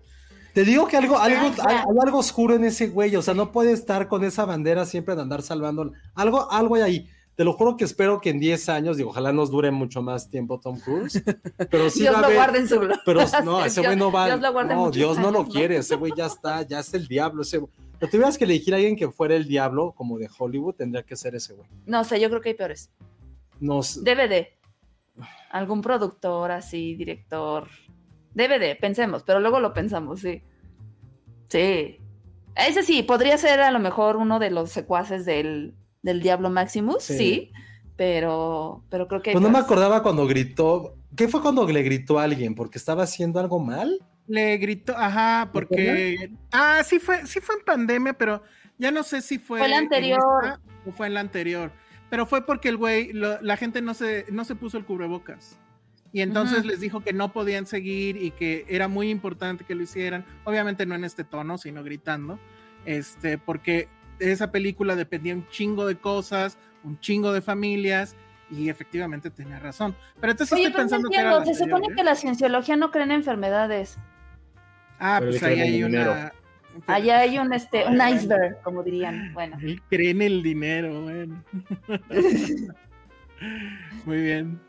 Te 0.52 0.64
digo 0.64 0.86
que 0.86 0.96
algo, 0.96 1.18
algo, 1.18 1.52
hay, 1.64 1.76
algo 2.02 2.18
oscuro 2.18 2.54
en 2.54 2.64
ese 2.64 2.88
güey, 2.88 3.14
o 3.16 3.22
sea, 3.22 3.32
no 3.34 3.52
puede 3.52 3.72
estar 3.72 4.08
con 4.08 4.24
esa 4.24 4.44
bandera 4.44 4.84
siempre 4.86 5.14
de 5.14 5.22
andar 5.22 5.42
salvando. 5.42 5.92
Algo, 6.14 6.50
algo 6.50 6.74
hay 6.74 6.82
ahí. 6.82 7.10
Te 7.36 7.44
lo 7.44 7.52
juro 7.52 7.76
que 7.76 7.84
espero 7.84 8.20
que 8.20 8.30
en 8.30 8.40
10 8.40 8.68
años, 8.68 8.96
digo, 8.96 9.10
ojalá 9.10 9.32
nos 9.32 9.52
dure 9.52 9.70
mucho 9.70 10.02
más 10.02 10.28
tiempo 10.28 10.58
Tom 10.58 10.80
Cruise, 10.80 11.22
pero 11.70 11.88
sí 11.88 12.00
Dios 12.00 12.12
va 12.12 12.18
a 12.18 12.28
lo 12.28 12.34
guarde 12.34 12.58
en 12.58 12.68
su 12.68 12.80
gloria. 12.80 13.00
Pero 13.06 13.20
no, 13.44 13.64
ese 13.64 13.80
güey 13.80 13.94
no 13.96 14.10
va. 14.10 14.26
Dios 14.26 14.40
lo 14.40 14.52
guarde 14.52 14.74
no, 14.74 14.90
Dios 14.90 15.18
no 15.18 15.30
lo 15.30 15.46
quiere. 15.46 15.76
Ese 15.76 15.94
güey 15.94 16.12
ya 16.16 16.26
está, 16.26 16.62
ya 16.62 16.80
es 16.80 16.92
el 16.94 17.06
diablo. 17.06 17.42
Ese, 17.42 17.60
pero 17.98 18.10
tuvieras 18.10 18.38
que 18.38 18.44
elegir 18.44 18.74
a 18.74 18.76
alguien 18.76 18.96
que 18.96 19.10
fuera 19.10 19.34
el 19.34 19.46
diablo, 19.46 19.92
como 19.92 20.18
de 20.18 20.28
Hollywood, 20.38 20.74
tendría 20.74 21.02
que 21.02 21.16
ser 21.16 21.34
ese 21.34 21.54
güey. 21.54 21.68
No 21.86 22.04
sé, 22.04 22.20
yo 22.20 22.28
creo 22.28 22.40
que 22.40 22.50
hay 22.50 22.54
peores. 22.54 22.90
Nos, 23.60 24.02
DVD. 24.04 24.46
Algún 25.50 25.82
productor 25.82 26.50
así, 26.52 26.94
director. 26.94 27.68
DVD, 28.34 28.78
pensemos, 28.78 29.24
pero 29.24 29.40
luego 29.40 29.58
lo 29.58 29.72
pensamos, 29.72 30.20
sí. 30.20 30.42
Sí. 31.48 31.98
Ese 32.54 32.82
sí, 32.82 33.02
podría 33.02 33.36
ser 33.38 33.60
a 33.60 33.70
lo 33.70 33.80
mejor 33.80 34.16
uno 34.16 34.38
de 34.38 34.50
los 34.50 34.70
secuaces 34.70 35.24
del, 35.24 35.74
del 36.02 36.20
Diablo 36.22 36.50
Maximus, 36.50 37.02
Sí. 37.02 37.16
sí. 37.18 37.52
pero, 37.96 38.84
pero 38.90 39.08
creo 39.08 39.22
que... 39.22 39.32
pues 39.32 39.42
no 39.42 39.50
me 39.50 39.58
acordaba 39.58 40.02
cuando 40.02 40.26
gritó. 40.26 40.94
¿Qué 41.16 41.26
fue 41.26 41.40
cuando 41.40 41.66
le 41.66 41.82
gritó 41.82 42.18
a 42.18 42.24
alguien? 42.24 42.54
¿Porque 42.54 42.78
estaba 42.78 43.02
haciendo 43.04 43.40
algo 43.40 43.58
mal? 43.58 43.98
Le 44.28 44.56
gritó, 44.58 44.94
ajá, 44.96 45.50
porque. 45.52 46.30
Ah, 46.52 46.82
sí 46.84 46.98
fue, 46.98 47.26
sí 47.26 47.40
fue 47.40 47.56
en 47.56 47.64
pandemia, 47.64 48.12
pero 48.12 48.42
ya 48.78 48.90
no 48.90 49.02
sé 49.02 49.20
si 49.22 49.38
fue. 49.38 49.58
Fue 49.58 49.68
la 49.68 49.76
en 49.78 49.84
anterior. 49.84 50.18
esta 50.44 50.60
o 50.86 50.92
fue 50.92 51.06
en 51.08 51.14
la 51.14 51.20
anterior. 51.20 51.72
Pero 52.10 52.24
fue 52.26 52.44
porque 52.46 52.68
el 52.68 52.76
güey, 52.76 53.12
lo- 53.12 53.40
la 53.42 53.56
gente 53.56 53.82
no 53.82 53.92
se, 53.94 54.26
no 54.30 54.44
se 54.44 54.54
puso 54.54 54.78
el 54.78 54.84
cubrebocas. 54.84 55.58
Y 56.12 56.22
entonces 56.22 56.64
les 56.64 56.80
dijo 56.80 57.00
que 57.02 57.12
no 57.12 57.32
podían 57.32 57.66
seguir 57.66 58.16
y 58.16 58.30
que 58.30 58.64
era 58.68 58.88
muy 58.88 59.10
importante 59.10 59.64
que 59.64 59.74
lo 59.74 59.82
hicieran. 59.82 60.24
Obviamente 60.44 60.86
no 60.86 60.94
en 60.94 61.04
este 61.04 61.22
tono, 61.24 61.58
sino 61.58 61.82
gritando. 61.84 62.38
Este, 62.86 63.36
porque 63.36 63.88
esa 64.18 64.50
película 64.50 64.96
dependía 64.96 65.34
un 65.34 65.46
chingo 65.48 65.84
de 65.86 65.96
cosas, 65.96 66.56
un 66.82 66.98
chingo 67.00 67.32
de 67.34 67.42
familias, 67.42 68.16
y 68.50 68.70
efectivamente 68.70 69.28
tenía 69.30 69.58
razón. 69.58 69.94
Pero 70.18 70.30
entonces 70.30 70.54
Oye, 70.54 70.68
estoy 70.68 70.72
pero 70.72 70.84
no 70.84 70.88
pensando 70.90 71.10
que 71.10 71.16
era 71.18 71.30
se 71.32 71.36
anterior, 71.50 71.68
supone 71.68 71.86
¿eh? 71.92 71.96
que 71.96 72.04
la 72.04 72.14
cienciología 72.14 72.76
no 72.76 72.90
cree 72.90 73.04
en 73.04 73.12
enfermedades. 73.12 73.98
Ah, 74.98 75.18
Pero 75.20 75.32
pues 75.32 75.42
ahí 75.42 75.60
hay 75.60 75.82
una. 75.82 76.32
Allá 76.86 77.18
hay 77.20 77.38
un, 77.38 77.52
este, 77.52 77.84
un 77.86 78.00
iceberg, 78.00 78.60
como 78.62 78.82
dirían. 78.82 79.32
Bueno. 79.34 79.58
Él 79.60 79.82
cree 79.90 80.10
en 80.10 80.22
el 80.22 80.42
dinero, 80.42 81.02
bueno. 81.02 81.42
Muy 84.04 84.20
bien. 84.20 84.60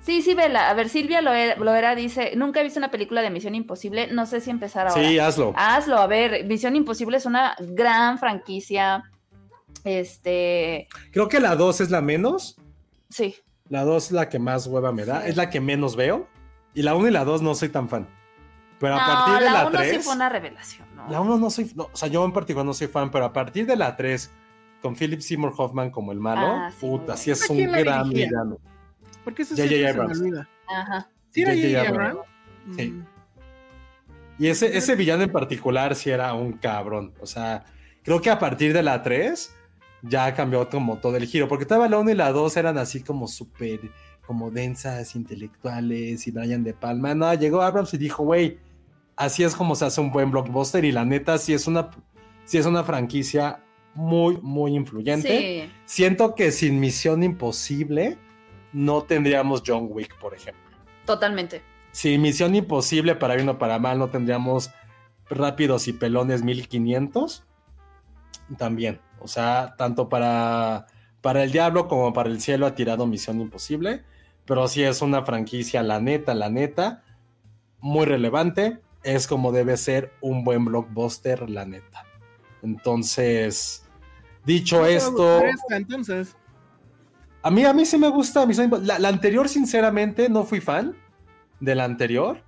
Sí, 0.00 0.20
sí, 0.22 0.34
vela. 0.34 0.68
A 0.68 0.74
ver, 0.74 0.88
Silvia 0.88 1.22
Loera, 1.22 1.56
Loera 1.56 1.94
dice, 1.94 2.32
nunca 2.36 2.60
he 2.60 2.62
visto 2.62 2.78
una 2.78 2.90
película 2.90 3.22
de 3.22 3.30
Misión 3.30 3.54
Imposible, 3.54 4.08
no 4.12 4.26
sé 4.26 4.40
si 4.40 4.50
empezar 4.50 4.88
ahora. 4.88 5.02
Sí, 5.02 5.18
hazlo. 5.18 5.54
Hazlo, 5.56 5.98
a 5.98 6.06
ver, 6.06 6.44
Misión 6.44 6.76
Imposible 6.76 7.16
es 7.16 7.24
una 7.24 7.56
gran 7.60 8.18
franquicia. 8.18 9.02
Este, 9.82 10.88
Creo 11.10 11.28
que 11.28 11.40
la 11.40 11.56
2 11.56 11.80
es 11.80 11.90
la 11.90 12.02
menos. 12.02 12.56
sí. 13.08 13.36
La 13.70 13.82
2 13.82 14.06
es 14.06 14.12
la 14.12 14.28
que 14.28 14.38
más 14.38 14.66
hueva 14.66 14.92
me 14.92 15.06
da. 15.06 15.22
Sí. 15.22 15.30
Es 15.30 15.36
la 15.38 15.48
que 15.48 15.58
menos 15.58 15.96
veo. 15.96 16.28
Y 16.74 16.82
la 16.82 16.94
1 16.94 17.08
y 17.08 17.10
la 17.10 17.24
2 17.24 17.42
no 17.42 17.54
soy 17.54 17.68
tan 17.68 17.88
fan. 17.88 18.06
Pero 18.80 18.96
a 18.96 18.98
No, 19.00 19.06
partir 19.14 19.34
de 19.34 19.44
la 19.46 19.52
la, 19.64 19.68
1 19.68 19.78
sí 19.82 19.88
3. 19.90 20.04
fue 20.04 20.14
una 20.14 20.28
revelación, 20.28 20.88
¿no? 20.96 21.08
La 21.08 21.20
1 21.20 21.38
no 21.38 21.50
soy. 21.50 21.70
no, 21.74 21.84
o 21.92 21.96
sea, 21.96 22.08
yo 22.08 22.24
en 22.24 22.32
particular 22.32 22.66
no 22.66 22.74
soy 22.74 22.88
fan, 22.88 23.10
pero 23.10 23.24
a 23.24 23.32
partir 23.32 23.66
de 23.66 23.76
la 23.76 23.96
3, 23.96 24.30
con 24.82 24.96
Philip 24.96 25.20
Seymour 25.20 25.54
Hoffman 25.56 25.90
como 25.90 26.12
el 26.12 26.18
malo, 26.20 26.46
Ah, 26.46 26.70
sí, 26.70 26.76
puta, 26.80 27.16
sí 27.16 27.30
es 27.30 27.48
¿A 27.48 27.52
un 27.52 27.62
gran 27.72 28.10
villano. 28.10 28.58
Porque 29.22 29.42
eso 29.42 29.54
J.J. 29.56 29.68
siempre 29.74 30.14
se 30.14 30.22
me 30.22 30.28
Abrams. 30.28 30.48
Ajá. 30.68 31.08
¿Sí 31.30 31.42
era 31.42 31.52
J.J. 31.54 31.68
J.J. 31.78 31.88
Abrams. 31.88 32.10
Abrams? 32.18 32.76
Sí. 32.76 32.90
Mm. 32.90 33.06
Y 34.38 34.48
ese, 34.48 34.76
ese 34.76 34.96
villano 34.96 35.22
en 35.22 35.30
particular 35.32 35.94
sí 35.94 36.10
era 36.10 36.34
un 36.34 36.54
cabrón. 36.54 37.14
O 37.20 37.26
sea, 37.26 37.64
creo 38.02 38.20
que 38.20 38.30
a 38.30 38.38
partir 38.38 38.72
de 38.72 38.82
la 38.82 39.00
3 39.02 39.54
ya 40.02 40.34
cambió 40.34 40.68
como 40.68 40.98
todo 40.98 41.16
el 41.16 41.26
giro. 41.26 41.46
Porque 41.48 41.64
todavía 41.64 41.88
la 41.88 41.98
1 41.98 42.10
y 42.10 42.14
la 42.14 42.32
2 42.32 42.56
eran 42.56 42.76
así 42.76 43.00
como 43.02 43.28
súper, 43.28 43.80
como 44.26 44.50
densas, 44.50 45.14
intelectuales 45.14 46.26
y 46.26 46.30
Brian 46.30 46.64
De 46.64 46.74
Palma. 46.74 47.14
No, 47.14 47.32
llegó 47.34 47.62
Abrams 47.62 47.94
y 47.94 47.98
dijo, 47.98 48.24
güey, 48.24 48.58
así 49.16 49.44
es 49.44 49.54
como 49.54 49.74
se 49.74 49.84
hace 49.84 50.00
un 50.00 50.10
buen 50.10 50.30
blockbuster. 50.30 50.84
Y 50.84 50.92
la 50.92 51.04
neta, 51.04 51.38
sí 51.38 51.52
es 51.52 51.66
una, 51.66 51.90
sí 52.44 52.58
es 52.58 52.66
una 52.66 52.84
franquicia 52.84 53.60
muy, 53.94 54.38
muy 54.42 54.74
influyente. 54.74 55.38
Sí. 55.38 55.72
Siento 55.84 56.34
que 56.34 56.50
sin 56.50 56.80
Misión 56.80 57.22
Imposible 57.22 58.18
no 58.72 59.02
tendríamos 59.02 59.62
John 59.66 59.86
Wick, 59.90 60.18
por 60.18 60.34
ejemplo. 60.34 60.62
Totalmente. 61.06 61.62
Si 61.92 62.18
Misión 62.18 62.54
Imposible, 62.54 63.14
para 63.14 63.36
bien 63.36 63.48
o 63.48 63.58
para 63.58 63.78
mal, 63.78 63.98
no 63.98 64.08
tendríamos 64.08 64.70
Rápidos 65.30 65.88
y 65.88 65.92
Pelones 65.92 66.42
1500. 66.42 67.44
También. 68.58 69.00
O 69.20 69.28
sea, 69.28 69.74
tanto 69.78 70.08
para, 70.08 70.86
para 71.20 71.44
el 71.44 71.52
Diablo 71.52 71.88
como 71.88 72.12
para 72.12 72.28
el 72.28 72.40
Cielo 72.40 72.66
ha 72.66 72.74
tirado 72.74 73.06
Misión 73.06 73.40
Imposible. 73.40 74.04
Pero 74.46 74.68
sí 74.68 74.82
es 74.82 75.00
una 75.02 75.22
franquicia, 75.24 75.82
la 75.82 76.00
neta, 76.00 76.34
la 76.34 76.50
neta, 76.50 77.02
muy 77.80 78.04
relevante. 78.06 78.78
Es 79.02 79.26
como 79.26 79.52
debe 79.52 79.76
ser 79.76 80.12
un 80.20 80.44
buen 80.44 80.64
blockbuster, 80.64 81.48
la 81.50 81.64
neta. 81.64 82.04
Entonces, 82.62 83.84
dicho 84.44 84.76
¿No 84.78 84.82
te 84.84 84.88
va 84.88 84.94
a 84.94 84.96
esto. 84.96 85.38
esta, 85.44 85.76
entonces. 85.76 86.36
A 87.42 87.50
mí, 87.50 87.64
a 87.64 87.72
mí 87.74 87.84
sí 87.84 87.98
me 87.98 88.08
gusta 88.08 88.46
Misión 88.46 88.70
Impo- 88.70 88.80
La, 88.82 88.98
la 88.98 89.08
anterior, 89.08 89.48
sinceramente, 89.48 90.28
no 90.28 90.44
fui 90.44 90.60
fan 90.60 90.96
de 91.60 91.74
la 91.74 91.84
anterior. 91.84 92.42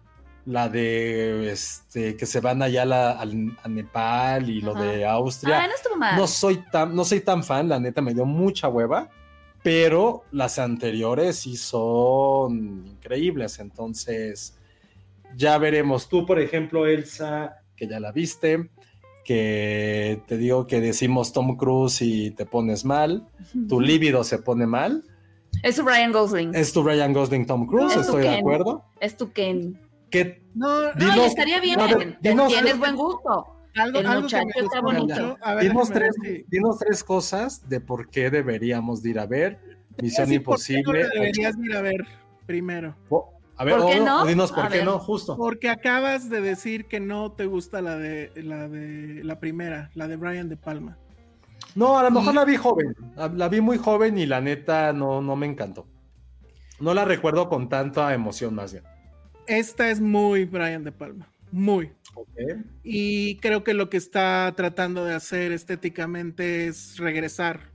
La 0.47 0.69
de 0.69 1.51
este 1.51 2.17
que 2.17 2.25
se 2.25 2.41
van 2.41 2.63
allá 2.63 2.83
a, 2.83 2.87
la- 2.87 3.11
al- 3.13 3.59
a 3.63 3.69
Nepal 3.69 4.49
y 4.49 4.61
lo 4.61 4.75
de 4.75 5.05
Austria. 5.05 5.61
Ah, 5.63 5.67
no 5.67 5.75
estuvo 5.75 5.97
mal. 5.97 6.17
No 6.17 6.27
soy 6.27 6.63
tan, 6.71 6.95
no 6.95 7.05
soy 7.05 7.21
tan 7.21 7.43
fan, 7.43 7.69
la 7.69 7.81
neta 7.81 8.01
me 8.01 8.15
dio 8.15 8.25
mucha 8.25 8.69
hueva. 8.69 9.09
Pero 9.67 10.23
las 10.31 10.61
anteriores 10.61 11.39
sí 11.41 11.57
son 11.57 12.87
increíbles. 12.87 13.59
Entonces, 13.59 14.57
ya 15.35 15.59
veremos. 15.59 16.09
Tú, 16.09 16.25
por 16.25 16.39
ejemplo, 16.39 16.87
Elsa, 16.87 17.57
que 17.77 17.89
ya 17.89 17.99
la 17.99 18.13
viste, 18.13 18.71
que 19.25 20.23
te 20.29 20.37
digo 20.37 20.69
que 20.69 20.81
decimos 20.81 21.33
Tom 21.33 21.57
Cruise 21.57 22.01
y 22.01 22.31
te 22.31 22.47
pones 22.47 22.85
mal. 22.85 23.27
Tu 23.69 23.81
líbido 23.81 24.23
se 24.23 24.39
pone 24.39 24.69
mal. 24.69 25.03
Es 25.65 25.85
Ryan 25.85 26.13
Gosling. 26.13 26.51
Es, 26.55 26.69
Es 26.69 26.73
tu 26.73 26.85
Ryan 26.85 27.13
Gosling 27.13 27.45
Tom 27.47 27.67
Cruise, 27.67 27.89
Es 27.91 27.95
tu 28.07 28.19
estoy 28.19 28.23
de 28.23 28.37
acuerdo. 28.39 28.85
tu 29.19 29.33
Ken. 29.33 29.81
¿Qué, 30.11 30.45
No, 30.55 30.93
Dinos- 30.93 31.27
estaría 31.27 31.59
bien. 31.61 31.77
ver, 31.77 32.19
dinos- 32.21 32.53
Tienes 32.53 32.79
buen 32.79 32.95
gusto. 32.95 33.56
Algo, 33.81 33.99
el 34.01 34.07
algo 34.07 34.23
muchacho 34.23 34.47
que 34.55 34.61
me 34.61 34.67
está 34.67 34.81
gustó 34.81 34.83
bonito. 34.83 35.05
mucho. 35.29 35.39
A 35.43 35.55
ver, 35.55 35.65
dinos, 35.69 35.91
tres, 35.91 36.15
dinos 36.49 36.79
cosas 37.05 37.69
de 37.69 37.81
por 37.81 38.09
qué 38.11 38.31
deberíamos 38.31 39.03
de 39.03 39.11
ir 39.11 39.19
a 39.19 39.27
ver 39.27 39.59
Misión 40.01 40.27
Sí, 40.29 40.39
¿por 40.41 40.57
qué 40.63 40.73
no 40.75 40.79
Imposible. 40.81 41.09
deberías 41.15 41.55
ir 41.59 41.75
a 41.77 41.81
ver 41.81 42.07
primero. 42.47 42.95
O- 43.09 43.33
A 43.59 43.65
ver, 43.65 43.79
¿Por 43.79 43.91
qué 43.91 44.01
o- 44.01 44.05
no? 44.05 44.23
o 44.23 44.27
dinos 44.27 44.53
por 44.53 44.67
A 44.67 44.69
qué 44.69 44.77
ver. 44.79 44.85
no, 44.85 44.99
justo. 44.99 45.35
Porque 45.37 45.71
acabas 45.71 46.29
de 46.29 46.43
decir 46.43 46.85
que 46.85 47.01
no 47.01 47.33
te 47.33 47.47
gusta 47.47 47.81
la 47.81 47.97
de 47.97 48.31
la 48.37 48.69
de 48.69 49.25
la 49.25 49.41
primera, 49.41 49.91
la 49.95 50.07
de 50.09 50.17
Brian 50.17 50.51
De 50.51 50.59
Palma. 50.59 50.99
No, 51.75 51.99
a 51.99 52.03
lo 52.03 52.11
mejor 52.11 52.35
la 52.35 52.45
vi 52.45 52.57
joven. 52.57 52.95
La 53.17 53.29
la 53.29 53.49
vi 53.49 53.63
muy 53.63 53.79
joven 53.79 54.19
y 54.19 54.27
la 54.27 54.43
neta 54.43 54.93
no, 54.93 55.23
no 55.23 55.37
me 55.37 55.47
encantó. 55.47 55.87
No 56.81 56.93
la 56.93 57.07
recuerdo 57.07 57.49
con 57.49 57.71
tanta 57.71 58.13
emoción 58.13 58.55
más 58.55 58.73
bien. 58.73 58.85
Esta 59.47 59.89
es 59.89 60.01
muy 60.03 60.45
Brian 60.45 60.85
De 60.85 60.93
Palma. 60.93 61.27
Muy. 61.51 61.93
Y 62.83 63.37
creo 63.39 63.65
que 63.65 63.75
lo 63.75 63.91
que 63.91 63.97
está 63.97 64.53
tratando 64.57 65.05
de 65.05 65.15
hacer 65.15 65.53
estéticamente 65.53 66.67
es 66.67 66.99
regresar 66.99 67.73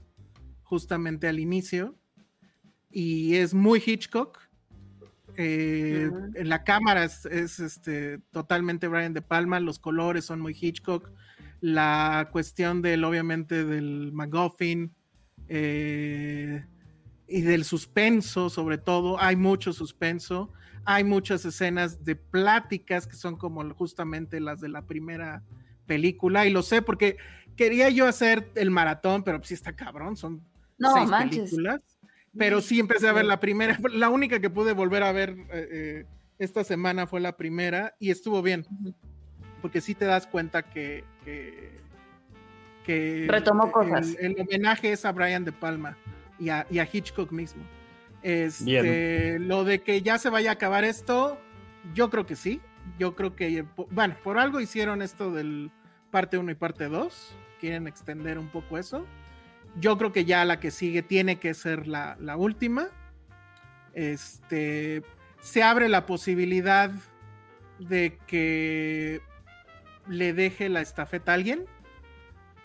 justamente 0.62 1.28
al 1.28 1.40
inicio. 1.40 1.96
Y 2.90 3.36
es 3.36 3.54
muy 3.54 3.82
Hitchcock. 3.84 4.38
Eh, 5.36 6.10
En 6.34 6.48
la 6.48 6.62
cámara 6.62 7.04
es, 7.04 7.24
es, 7.26 7.58
este, 7.58 8.18
totalmente 8.30 8.88
Brian 8.88 9.14
De 9.14 9.22
Palma, 9.22 9.60
los 9.60 9.78
colores 9.78 10.24
son 10.26 10.40
muy 10.40 10.56
Hitchcock. 10.58 11.10
La 11.60 12.28
cuestión 12.32 12.82
del, 12.82 13.04
obviamente, 13.04 13.64
del 13.64 14.12
MacGuffin 14.12 14.92
eh, 15.48 16.64
y 17.28 17.40
del 17.42 17.64
suspenso, 17.64 18.50
sobre 18.50 18.78
todo, 18.78 19.20
hay 19.20 19.36
mucho 19.36 19.72
suspenso. 19.72 20.52
Hay 20.84 21.04
muchas 21.04 21.44
escenas 21.44 22.04
de 22.04 22.16
pláticas 22.16 23.06
que 23.06 23.14
son 23.16 23.36
como 23.36 23.68
justamente 23.74 24.40
las 24.40 24.60
de 24.60 24.68
la 24.68 24.82
primera 24.82 25.42
película. 25.86 26.46
Y 26.46 26.50
lo 26.50 26.62
sé 26.62 26.82
porque 26.82 27.16
quería 27.56 27.88
yo 27.90 28.06
hacer 28.06 28.50
el 28.54 28.70
maratón, 28.70 29.22
pero 29.22 29.42
sí 29.44 29.54
está 29.54 29.74
cabrón, 29.76 30.16
son 30.16 30.42
No, 30.78 30.94
seis 30.94 31.08
manches. 31.08 31.38
películas. 31.50 31.80
Pero 32.36 32.60
sí 32.62 32.80
empecé 32.80 33.08
a 33.08 33.12
ver 33.12 33.26
la 33.26 33.38
primera. 33.40 33.78
La 33.92 34.08
única 34.08 34.40
que 34.40 34.48
pude 34.50 34.72
volver 34.72 35.02
a 35.02 35.12
ver 35.12 35.30
eh, 35.52 35.68
eh, 35.70 36.06
esta 36.38 36.64
semana 36.64 37.06
fue 37.06 37.20
la 37.20 37.36
primera 37.36 37.94
y 37.98 38.10
estuvo 38.10 38.40
bien. 38.42 38.66
Porque 39.60 39.80
sí 39.80 39.94
te 39.94 40.06
das 40.06 40.26
cuenta 40.26 40.62
que. 40.62 41.04
que, 41.24 41.78
que 42.84 43.26
Retomó 43.28 43.66
el- 43.66 43.70
cosas. 43.72 44.16
El, 44.18 44.34
homenaje 44.40 44.92
es 44.92 45.04
a 45.04 45.12
Brian 45.12 45.44
De 45.44 45.52
Palma 45.52 45.96
y 46.40 46.48
a, 46.48 46.66
y 46.70 46.78
a 46.78 46.88
Hitchcock 46.90 47.30
mismo. 47.30 47.62
Este, 48.22 48.64
Bien. 48.64 49.48
Lo 49.48 49.64
de 49.64 49.82
que 49.82 50.02
ya 50.02 50.18
se 50.18 50.30
vaya 50.30 50.50
a 50.50 50.54
acabar 50.54 50.84
esto, 50.84 51.38
yo 51.94 52.10
creo 52.10 52.26
que 52.26 52.36
sí. 52.36 52.60
Yo 52.98 53.14
creo 53.14 53.36
que, 53.36 53.64
bueno, 53.90 54.16
por 54.22 54.38
algo 54.38 54.60
hicieron 54.60 55.02
esto 55.02 55.32
del 55.32 55.70
parte 56.10 56.38
1 56.38 56.50
y 56.50 56.54
parte 56.54 56.88
2. 56.88 57.36
Quieren 57.60 57.86
extender 57.86 58.38
un 58.38 58.48
poco 58.48 58.78
eso. 58.78 59.06
Yo 59.80 59.96
creo 59.98 60.12
que 60.12 60.24
ya 60.24 60.44
la 60.44 60.60
que 60.60 60.70
sigue 60.70 61.02
tiene 61.02 61.38
que 61.38 61.54
ser 61.54 61.86
la, 61.86 62.16
la 62.20 62.36
última. 62.36 62.88
Este 63.94 65.02
se 65.40 65.62
abre 65.62 65.88
la 65.88 66.06
posibilidad 66.06 66.90
de 67.78 68.18
que 68.26 69.20
le 70.08 70.32
deje 70.32 70.68
la 70.68 70.80
estafeta 70.80 71.32
a 71.32 71.34
alguien. 71.34 71.66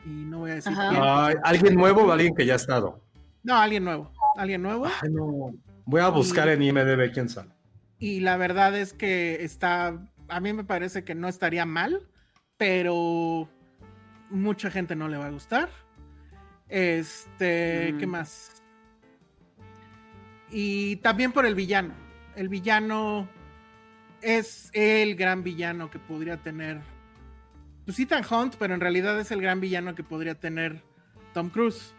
Y 0.05 0.09
no 0.09 0.39
voy 0.39 0.51
a 0.51 0.55
decir 0.55 0.73
quién. 0.73 1.01
Ay, 1.03 1.35
¿Alguien 1.43 1.75
nuevo 1.75 2.03
o 2.03 2.11
alguien 2.11 2.35
que 2.35 2.45
ya 2.45 2.53
ha 2.53 2.57
estado? 2.57 3.01
No, 3.43 3.55
alguien 3.55 3.83
nuevo. 3.83 4.11
Alguien 4.37 4.61
nuevo. 4.61 4.85
Ay, 4.85 5.09
no. 5.11 5.51
Voy 5.85 6.01
a 6.01 6.09
buscar 6.09 6.47
en 6.49 6.61
IMDB 6.61 7.11
quién 7.11 7.27
sale. 7.29 7.49
Y 7.99 8.19
la 8.19 8.37
verdad 8.37 8.77
es 8.77 8.93
que 8.93 9.43
está. 9.43 9.99
A 10.29 10.39
mí 10.39 10.53
me 10.53 10.63
parece 10.63 11.03
que 11.03 11.15
no 11.15 11.27
estaría 11.27 11.65
mal, 11.65 12.07
pero 12.57 13.49
mucha 14.29 14.69
gente 14.69 14.95
no 14.95 15.07
le 15.07 15.17
va 15.17 15.27
a 15.27 15.31
gustar. 15.31 15.69
Este, 16.69 17.95
¿qué 17.97 18.05
Mm. 18.05 18.09
más? 18.09 18.61
Y 20.51 20.97
también 20.97 21.31
por 21.31 21.45
el 21.45 21.55
villano. 21.55 21.93
El 22.35 22.49
villano 22.49 23.27
es 24.21 24.69
el 24.73 25.15
gran 25.15 25.43
villano 25.43 25.89
que 25.89 25.99
podría 25.99 26.37
tener. 26.37 26.81
Pues 27.85 27.99
Ethan 27.99 28.23
Hunt, 28.29 28.55
pero 28.57 28.73
en 28.73 28.81
realidad 28.81 29.19
es 29.19 29.31
el 29.31 29.41
gran 29.41 29.59
villano 29.61 29.95
que 29.95 30.03
podría 30.03 30.35
tener 30.35 30.81
Tom 31.33 31.49
Cruise. 31.49 31.93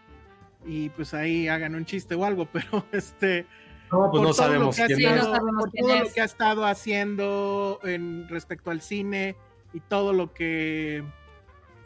Y 0.66 0.88
pues 0.90 1.14
ahí 1.14 1.48
hagan 1.48 1.74
un 1.74 1.84
chiste 1.84 2.14
o 2.14 2.24
algo, 2.24 2.46
pero 2.52 2.84
este 2.92 3.46
No, 3.92 4.10
pues 4.10 4.10
por 4.10 4.20
no 4.20 4.26
todo 4.28 4.32
sabemos 4.34 4.66
lo 4.66 4.72
que 4.72 4.82
ha 4.82 4.96
quién 4.96 4.98
sido- 4.98 5.16
no 5.16 5.22
sabemos 5.34 5.62
por 5.64 5.70
quién 5.70 5.86
todo 5.86 5.98
lo 6.04 6.12
que 6.12 6.20
ha 6.20 6.24
estado 6.24 6.66
haciendo 6.66 7.80
en 7.84 8.28
respecto 8.28 8.70
al 8.70 8.80
cine 8.80 9.36
y 9.72 9.80
todo 9.80 10.12
lo 10.12 10.32
que 10.34 11.04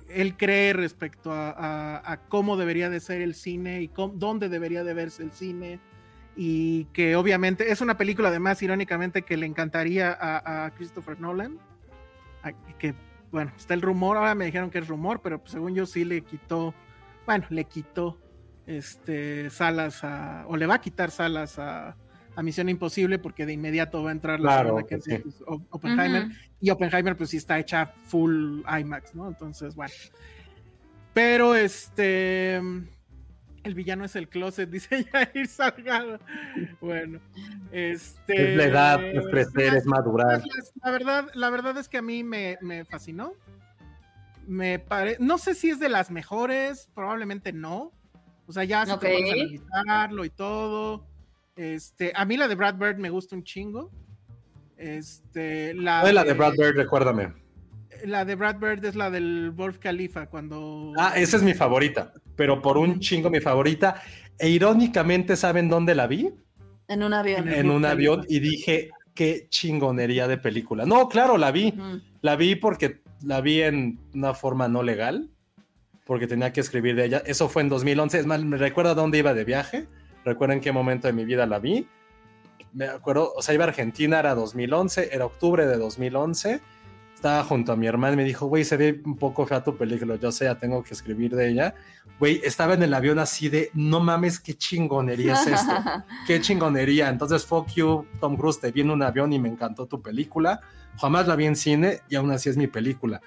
él 0.09 0.37
cree 0.37 0.73
respecto 0.73 1.33
a, 1.33 1.51
a- 1.51 2.13
a 2.13 2.17
cómo 2.29 2.57
debería 2.57 2.91
de 2.91 3.01
ser 3.01 3.23
el 3.23 3.35
cine 3.35 3.83
y 3.83 3.89
cómo- 3.89 4.15
dónde 4.17 4.49
debería 4.49 4.85
de 4.85 4.95
verse 4.95 5.23
el 5.23 5.33
cine 5.33 5.79
y 6.37 6.87
que 6.87 7.15
obviamente 7.17 7.71
es 7.71 7.81
una 7.83 7.97
película 7.99 8.29
además 8.31 8.63
irónicamente 8.63 9.23
que 9.23 9.37
le 9.37 9.47
encantaría 9.47 10.11
a, 10.19 10.65
a 10.67 10.71
Christopher 10.75 11.21
Nolan. 11.21 11.59
A- 12.43 12.53
que 12.79 12.95
bueno 13.31 13.53
está 13.57 13.75
el 13.75 13.83
rumor 13.83 14.17
ahora 14.17 14.35
me 14.35 14.47
dijeron 14.47 14.71
que 14.71 14.79
es 14.79 14.89
rumor 14.89 15.21
pero 15.23 15.39
pues, 15.39 15.53
según 15.53 15.75
yo 15.75 15.87
sí 15.87 16.05
le 16.05 16.23
quitó 16.23 16.75
bueno 17.27 17.47
le 17.51 17.65
quitó 17.65 18.19
este 18.67 19.51
salas 19.51 20.05
a 20.05 20.45
o 20.49 20.57
le 20.57 20.67
va 20.67 20.75
a 20.77 20.81
quitar 20.81 21.11
salas 21.11 21.59
a, 21.59 21.97
a 22.37 22.43
Misión 22.43 22.69
Imposible 22.69 23.19
porque 23.19 23.47
de 23.47 23.53
inmediato 23.53 24.03
va 24.03 24.11
a 24.11 24.13
entrar 24.13 24.41
la 24.41 24.49
Claro, 24.51 24.69
segunda 24.69 24.89
que 24.89 24.97
que 24.97 25.03
sí. 25.03 25.13
es 25.15 25.23
pues, 25.23 25.43
Oppenheimer 25.71 26.29
y 26.61 26.71
Oppenheimer 26.71 27.17
pues 27.17 27.31
sí 27.31 27.37
está 27.37 27.59
hecha 27.59 27.87
full 28.07 28.61
IMAX, 28.81 29.15
¿no? 29.15 29.29
Entonces, 29.29 29.75
bueno. 29.75 29.93
Pero 31.13 31.55
este 31.55 32.57
el 33.65 33.75
villano 33.75 34.05
es 34.05 34.17
el 34.17 34.29
closet, 34.29 34.69
dice 34.71 35.05
Jair 35.05 35.47
Salgado. 35.47 36.19
Bueno, 36.81 37.21
este 37.71 38.53
Es 38.53 38.57
la 38.57 38.65
edad, 38.65 39.05
es 39.05 39.27
crecer, 39.29 39.75
es 39.75 39.87
madurar. 39.87 40.43
La 40.83 40.91
verdad, 40.91 41.29
la 41.35 41.51
verdad 41.51 41.77
es 41.79 41.89
que 41.89 41.99
a 41.99 42.03
mí 42.03 42.25
me, 42.25 42.59
me 42.61 42.85
fascinó. 42.85 43.35
Me 44.47 44.81
pare... 44.81 45.17
No 45.21 45.39
sé 45.39 45.55
si 45.55 45.71
es 45.71 45.79
de 45.79 45.89
las 45.89 46.11
mejores, 46.11 46.91
probablemente 46.95 47.53
no. 47.53 47.93
O 48.53 48.55
sea, 48.55 48.65
ya 48.65 48.85
se 48.85 48.93
Ok. 48.93 49.05
analizarlo 49.07 50.27
y 50.27 50.29
todo. 50.29 51.07
Este, 51.57 52.13
a 52.15 52.27
mí 52.27 52.37
la 52.37 52.49
de 52.49 52.55
Brad 52.55 52.75
Bird 52.75 52.99
me 52.99 53.09
gusta 53.09 53.35
un 53.35 53.45
chingo. 53.45 53.91
Este, 54.77 55.73
la, 55.73 56.01
¿Cuál 56.01 56.11
es 56.11 56.15
la 56.17 56.25
de 56.25 56.33
Brad 56.35 56.53
Bird? 56.53 56.77
Recuérdame. 56.77 57.33
la 58.05 58.27
de 58.27 58.35
Brad 58.35 58.57
Bird 58.59 58.85
es 58.85 58.95
la 58.95 59.11
del 59.11 59.53
Burj 59.53 59.79
Khalifa 59.79 60.27
cuando. 60.27 60.93
Ah, 60.99 61.15
esa 61.17 61.39
es 61.39 61.43
mi 61.43 61.55
favorita, 61.55 62.13
pero 62.37 62.61
por 62.61 62.77
un 62.77 63.01
chingo 63.01 63.31
mi 63.31 63.41
favorita. 63.41 64.03
E 64.39 64.51
irónicamente, 64.51 65.35
¿saben 65.37 65.71
dónde 65.71 65.95
la 65.95 66.07
vi? 66.07 66.31
En 66.89 67.03
un 67.03 67.15
avión. 67.15 67.49
En 67.49 67.71
un 67.71 67.87
avión 67.87 68.27
y 68.29 68.41
dije, 68.41 68.91
qué 69.15 69.47
chingonería 69.49 70.29
de 70.29 70.37
película. 70.37 70.85
No, 70.85 71.09
claro, 71.09 71.39
la 71.39 71.53
vi. 71.53 71.73
La 72.21 72.37
vi 72.37 72.55
porque 72.57 73.01
la 73.25 73.41
vi 73.41 73.63
en 73.63 73.99
una 74.15 74.35
forma 74.35 74.69
no 74.69 74.83
legal, 74.83 75.31
porque 76.05 76.27
tenía 76.27 76.53
que 76.53 76.61
escribir 76.61 76.97
de 76.97 77.07
ella. 77.07 77.23
Eso 77.27 77.49
fue 77.49 77.63
en 77.63 77.69
2011. 77.69 78.21
Es 78.21 78.27
más, 78.27 78.43
me 78.45 78.57
recuerda 78.57 78.95
dónde 78.95 79.19
iba 79.19 79.35
de 79.35 79.45
viaje. 79.45 79.87
Recuerdo 80.25 80.55
en 80.55 80.61
qué 80.61 80.73
momento 80.73 81.07
de 81.07 81.13
mi 81.13 81.25
vida 81.25 81.47
la 81.47 81.59
vi. 81.59 81.87
Me 82.73 82.87
acuerdo, 82.87 83.33
o 83.35 83.43
sea, 83.43 83.55
iba 83.55 83.65
a 83.65 83.69
Argentina, 83.69 84.19
era 84.19 84.35
2011, 84.35 85.11
era 85.13 85.27
octubre 85.27 85.67
de 85.67 85.77
2011. 85.77 86.61
Estaba 87.15 87.45
junto 87.45 87.73
a 87.73 87.77
mi 87.77 87.87
hermana 87.87 88.15
y 88.15 88.17
me 88.17 88.25
dijo, 88.25 88.47
güey, 88.47 88.65
se 88.65 88.77
ve 88.77 89.01
un 89.05 89.17
poco 89.17 89.47
fea 89.47 89.63
tu 89.63 89.77
película. 89.77 90.17
Yo 90.17 90.33
sé, 90.33 90.47
ya 90.47 90.57
tengo 90.57 90.83
que 90.83 90.95
escribir 90.95 91.37
de 91.37 91.51
ella. 91.51 91.75
Güey, 92.19 92.41
estaba 92.43 92.75
en 92.75 92.83
el 92.83 92.95
avión 92.95 93.19
así 93.19 93.49
de, 93.49 93.71
no 93.75 94.01
mames, 94.01 94.41
qué 94.41 94.55
chingonería 94.55 95.35
es 95.35 95.47
esto 95.47 95.73
qué 96.27 96.41
chingonería. 96.41 97.09
Entonces, 97.09 97.45
fuck 97.45 97.69
you, 97.75 98.07
Tom 98.21 98.37
Cruise, 98.37 98.59
te 98.59 98.73
vi 98.73 98.81
en 98.81 98.91
un 98.91 99.03
avión 99.03 99.33
y 99.33 99.39
me 99.39 99.49
encantó 99.49 99.87
tu 99.87 100.03
película. 100.03 100.61
Jamás 100.99 101.29
la 101.29 101.37
vi 101.37 101.47
en 101.47 101.57
cine 101.57 102.01
y 102.09 102.17
aún 102.17 102.31
así 102.33 102.49
es 102.49 102.57
mi 102.57 102.67
película. 102.67 103.21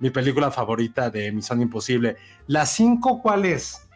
Mi 0.00 0.10
película 0.10 0.50
favorita 0.50 1.10
de 1.10 1.32
Misión 1.32 1.60
Imposible. 1.60 2.16
¿La 2.46 2.66
5 2.66 3.20
cuál 3.20 3.44
es? 3.44 3.88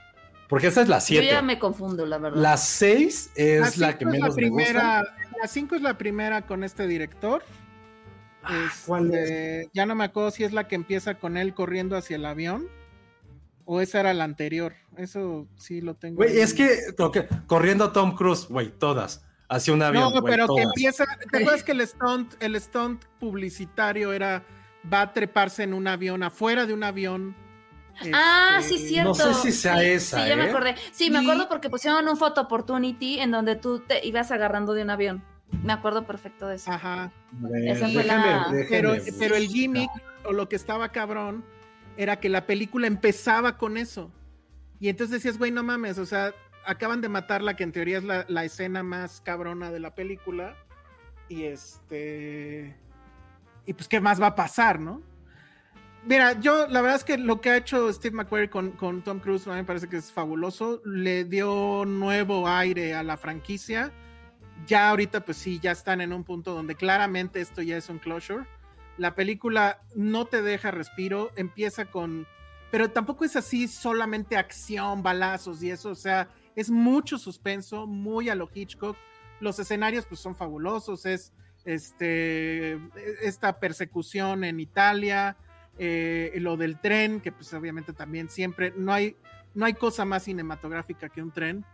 Porque 0.49 0.67
esta 0.67 0.83
es 0.83 0.89
la 0.89 0.99
Yo 0.99 1.07
7. 1.07 1.27
ya 1.27 1.43
me 1.43 1.59
confundo, 1.59 2.05
la 2.05 2.19
verdad. 2.19 2.41
La 2.41 2.57
6 2.57 3.33
es 3.37 3.79
la, 3.79 3.97
que 3.97 4.05
es 4.05 4.11
menos 4.11 4.37
me 4.37 4.49
gusta. 4.49 4.65
primera, 4.65 5.03
La 5.41 5.49
5 5.49 5.77
es 5.77 5.83
la 5.83 5.97
primera 5.97 6.43
con 6.43 6.65
este 6.65 6.87
director. 6.87 7.43
Ah, 8.43 8.69
¿cuál 8.87 9.15
Este, 9.15 9.71
Ya 9.73 9.87
no 9.87 9.95
me 9.95 10.05
acuerdo 10.05 10.31
si 10.33 10.45
es 10.45 10.53
la 10.53 10.67
que 10.69 10.75
empieza 10.75 11.15
con 11.15 11.37
él 11.37 11.55
corriendo 11.55 11.97
hacia 11.97 12.17
el 12.17 12.25
avión 12.27 12.69
o 13.65 13.81
esa 13.81 14.01
era 14.01 14.13
la 14.15 14.25
anterior. 14.25 14.75
Eso 14.97 15.47
sí 15.57 15.81
lo 15.81 15.95
tengo. 15.95 16.17
Güey, 16.17 16.41
es 16.41 16.53
que, 16.53 16.79
ok, 16.99 17.19
corriendo 17.47 17.85
a 17.85 17.93
Tom 17.93 18.15
Cruise, 18.15 18.47
güey, 18.49 18.71
todas. 18.71 19.25
Hacia 19.49 19.73
un 19.75 19.83
avión, 19.83 20.13
No, 20.15 20.23
pero 20.23 20.47
que 20.55 20.63
empieza. 20.63 21.05
¿Te 21.31 21.39
acuerdas 21.39 21.63
que 21.63 21.73
el 21.73 21.87
stunt, 21.87 22.35
el 22.41 22.61
stunt 22.61 23.05
publicitario 23.21 24.13
era 24.13 24.45
va 24.91 25.03
a 25.03 25.13
treparse 25.13 25.63
en 25.65 25.75
un 25.75 25.87
avión, 25.87 26.23
afuera 26.23 26.67
de 26.67 26.75
un 26.75 26.85
avión? 26.85 27.37
Ah, 28.15 28.57
Este, 28.61 28.79
sí, 28.79 28.89
cierto. 28.89 29.09
no 29.11 29.15
sé 29.15 29.35
si 29.35 29.53
sea 29.53 29.79
Sí, 29.79 29.85
esa, 29.87 30.23
Sí, 30.23 30.29
ya 30.29 30.37
me 30.37 30.45
¿eh? 30.47 30.49
acordé. 30.51 30.75
Sí, 30.93 31.11
me 31.11 31.21
Y- 31.21 31.23
acuerdo 31.25 31.49
porque 31.49 31.69
pusieron 31.71 32.09
un 32.09 32.17
photo 32.17 32.41
opportunity 32.41 33.19
en 33.21 33.31
donde 33.31 33.55
tú 33.57 33.81
te 33.81 34.05
ibas 34.07 34.31
agarrando 34.33 34.73
de 34.73 34.83
un 34.83 34.91
avión. 34.91 35.23
Me 35.63 35.75
acuerdo 35.75 36.07
perfecto 36.07 36.47
de 36.47 36.55
eso. 36.57 36.73
Ajá. 36.73 37.13
Esa 37.67 37.87
fue 37.89 38.03
déjeme- 38.03 38.07
la- 38.07 38.47
déjeme 38.51 38.67
Pero, 38.71 38.95
pero 39.19 39.37
el 39.37 39.47
gimmick 39.49 39.91
o 40.25 40.33
lo 40.33 40.49
que 40.49 40.57
estaba 40.57 40.89
cabrón 40.89 41.45
era 41.99 42.17
que 42.19 42.31
la 42.31 42.47
película 42.47 42.87
empezaba 42.87 43.59
con 43.59 43.77
eso. 43.77 44.11
Y 44.81 44.89
entonces 44.89 45.13
decías, 45.23 45.37
güey, 45.39 45.51
no 45.51 45.63
mames, 45.63 45.99
o 45.99 46.07
sea, 46.07 46.33
acaban 46.65 47.03
de 47.03 47.11
matar 47.11 47.43
la 47.43 47.55
que 47.55 47.65
en 47.65 47.73
teoría 47.73 47.99
es 47.99 48.05
la, 48.05 48.25
la 48.29 48.45
escena 48.45 48.83
más 48.83 49.21
cabrona 49.21 49.71
de 49.71 49.81
la 49.81 49.95
película. 49.95 50.57
Y 51.29 51.43
este. 51.45 52.75
Y 53.67 53.75
pues, 53.75 53.89
¿qué 53.89 54.01
más 54.01 54.21
va 54.21 54.29
a 54.29 54.35
pasar, 54.35 54.81
no? 54.81 55.03
Mira, 56.05 56.41
yo 56.41 56.67
la 56.67 56.81
verdad 56.81 56.97
es 56.97 57.05
que 57.05 57.17
lo 57.17 57.41
que 57.41 57.51
ha 57.51 57.57
hecho 57.57 57.93
Steve 57.93 58.17
McQuarrie 58.17 58.51
con, 58.51 58.73
con 58.73 59.03
Tom 59.03 59.21
Cruise 59.21 59.47
a 59.47 59.51
mí 59.51 59.57
me 59.57 59.65
parece 59.65 59.89
que 59.89 59.99
es 59.99 60.11
fabuloso. 60.11 60.83
Le 60.85 61.25
dio 61.25 61.85
nuevo 61.85 62.49
aire 62.49 62.95
a 62.95 63.05
la 63.05 63.17
franquicia. 63.17 63.93
Ya 64.67 64.91
ahorita, 64.91 65.25
pues 65.25 65.37
sí, 65.37 65.61
ya 65.61 65.71
están 65.71 66.01
en 66.01 66.13
un 66.13 66.25
punto 66.25 66.55
donde 66.55 66.75
claramente 66.75 67.41
esto 67.41 67.63
ya 67.63 67.77
es 67.77 67.89
un 67.89 67.99
closure. 67.99 68.47
La 68.99 69.15
película 69.15 69.81
no 69.95 70.27
te 70.27 70.43
deja 70.43 70.71
respiro, 70.71 71.31
empieza 71.37 71.87
con... 71.87 72.27
Pero 72.71 72.91
tampoco 72.91 73.25
es 73.25 73.37
así 73.37 73.69
solamente 73.69 74.37
acción, 74.37 75.03
balazos 75.03 75.63
y 75.63 75.71
eso, 75.71 75.91
o 75.91 75.95
sea, 75.95 76.29
es 76.57 76.71
mucho 76.71 77.19
suspenso, 77.19 77.87
muy 77.87 78.29
a 78.29 78.35
lo 78.35 78.49
Hitchcock. 78.53 78.97
Los 79.41 79.59
escenarios 79.59 80.07
pues 80.07 80.21
son 80.21 80.35
fabulosos, 80.35 81.05
es 81.05 81.33
este, 81.65 82.79
esta 83.23 83.59
persecución 83.59 84.45
en 84.45 84.61
Italia, 84.61 85.37
eh, 85.79 86.33
lo 86.37 86.57
del 86.57 86.79
tren, 86.81 87.21
que 87.21 87.33
pues 87.33 87.53
obviamente 87.55 87.93
también 87.93 88.29
siempre, 88.29 88.73
no 88.77 88.93
hay, 88.93 89.17
no 89.55 89.65
hay 89.65 89.75
cosa 89.75 90.05
más 90.05 90.25
cinematográfica 90.25 91.09
que 91.09 91.23
un 91.23 91.31
tren. 91.31 91.65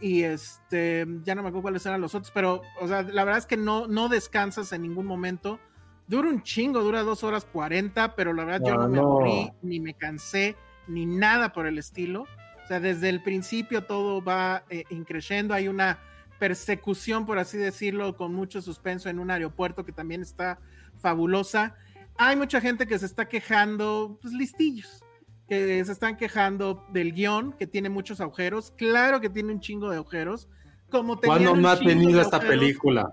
Y 0.00 0.22
este, 0.22 1.06
ya 1.24 1.34
no 1.34 1.42
me 1.42 1.48
acuerdo 1.48 1.62
cuáles 1.62 1.84
eran 1.84 2.00
los 2.00 2.14
otros, 2.14 2.30
pero, 2.32 2.62
o 2.80 2.86
sea, 2.86 3.02
la 3.02 3.24
verdad 3.24 3.38
es 3.38 3.46
que 3.46 3.56
no, 3.56 3.88
no 3.88 4.08
descansas 4.08 4.72
en 4.72 4.82
ningún 4.82 5.06
momento. 5.06 5.58
Dura 6.06 6.28
un 6.28 6.42
chingo, 6.42 6.82
dura 6.82 7.02
dos 7.02 7.24
horas 7.24 7.44
cuarenta, 7.44 8.14
pero 8.14 8.32
la 8.32 8.44
verdad 8.44 8.66
yo 8.66 8.76
no, 8.76 8.88
me 8.88 8.98
aburrí, 8.98 9.52
ni 9.60 9.80
me 9.80 9.94
cansé, 9.94 10.56
ni 10.86 11.04
nada 11.04 11.52
por 11.52 11.66
el 11.66 11.78
estilo. 11.78 12.26
O 12.64 12.66
sea, 12.68 12.80
desde 12.80 13.08
el 13.08 13.22
principio 13.22 13.84
todo 13.84 14.22
va 14.22 14.62
eh, 14.70 14.84
increciendo. 14.90 15.52
Hay 15.52 15.68
una 15.68 15.98
persecución, 16.38 17.26
por 17.26 17.38
así 17.38 17.58
decirlo, 17.58 18.16
con 18.16 18.34
mucho 18.34 18.62
suspenso 18.62 19.08
en 19.08 19.18
un 19.18 19.30
aeropuerto 19.30 19.84
que 19.84 19.92
también 19.92 20.22
está 20.22 20.58
fabulosa. 20.96 21.76
Hay 22.16 22.36
mucha 22.36 22.60
gente 22.60 22.86
que 22.86 22.98
se 22.98 23.06
está 23.06 23.28
quejando, 23.28 24.18
pues 24.20 24.34
listillos, 24.34 25.04
que 25.48 25.84
se 25.84 25.92
están 25.92 26.16
quejando 26.16 26.84
del 26.92 27.12
guion, 27.12 27.52
que 27.52 27.66
tiene 27.66 27.88
muchos 27.88 28.20
agujeros. 28.20 28.72
Claro 28.76 29.20
que 29.20 29.30
tiene 29.30 29.52
un 29.52 29.60
chingo 29.60 29.90
de 29.90 29.96
agujeros. 29.96 30.48
Como 30.90 31.20
¿Cuándo 31.20 31.54
no 31.54 31.68
ha 31.68 31.78
tenido 31.78 32.20
esta 32.20 32.40
película? 32.40 33.12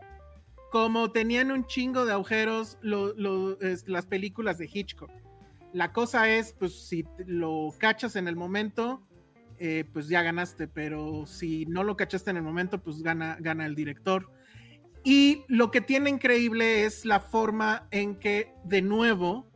Como 0.72 1.12
tenían 1.12 1.52
un 1.52 1.66
chingo 1.68 2.06
de 2.06 2.14
agujeros 2.14 2.78
las 2.82 4.06
películas 4.06 4.58
de 4.58 4.70
Hitchcock. 4.72 5.12
La 5.74 5.92
cosa 5.92 6.30
es, 6.30 6.54
pues, 6.58 6.88
si 6.88 7.06
lo 7.26 7.74
cachas 7.78 8.16
en 8.16 8.28
el 8.28 8.36
momento, 8.36 9.05
eh, 9.60 9.86
pues 9.94 10.08
ya 10.08 10.22
ganaste, 10.22 10.68
pero 10.68 11.26
si 11.26 11.66
no 11.66 11.84
lo 11.84 11.96
cachaste 11.96 12.32
en 12.32 12.38
el 12.38 12.44
momento, 12.44 12.82
pues 12.82 13.02
gana, 13.02 13.38
gana 13.40 13.66
el 13.66 13.76
director. 13.76 14.32
Y 15.04 15.44
lo 15.48 15.70
que 15.70 15.82
tiene 15.82 16.10
increíble 16.10 16.84
es 16.84 17.06
la 17.06 17.20
forma 17.20 17.88
en 17.92 18.16
que 18.16 18.52
de 18.64 18.82
nuevo 18.82 19.48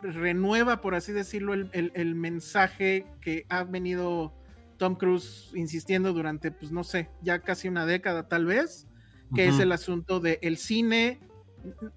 renueva, 0.00 0.80
por 0.80 0.94
así 0.94 1.12
decirlo, 1.12 1.54
el, 1.54 2.14
mensaje 2.14 3.06
que 3.20 3.46
ha 3.48 3.64
venido 3.64 4.32
Tom 4.78 4.94
Cruise 4.94 5.50
insistiendo 5.54 6.12
durante, 6.12 6.52
pues 6.52 6.70
no 6.70 6.84
sé, 6.84 7.10
ya 7.22 7.40
casi 7.40 7.68
una 7.68 7.86
década 7.86 8.28
tal 8.28 8.46
vez, 8.46 8.86
que 9.34 9.48
es 9.48 9.58
el 9.58 9.72
asunto 9.72 10.20
del 10.20 10.38
el 10.42 10.56
cine. 10.56 11.20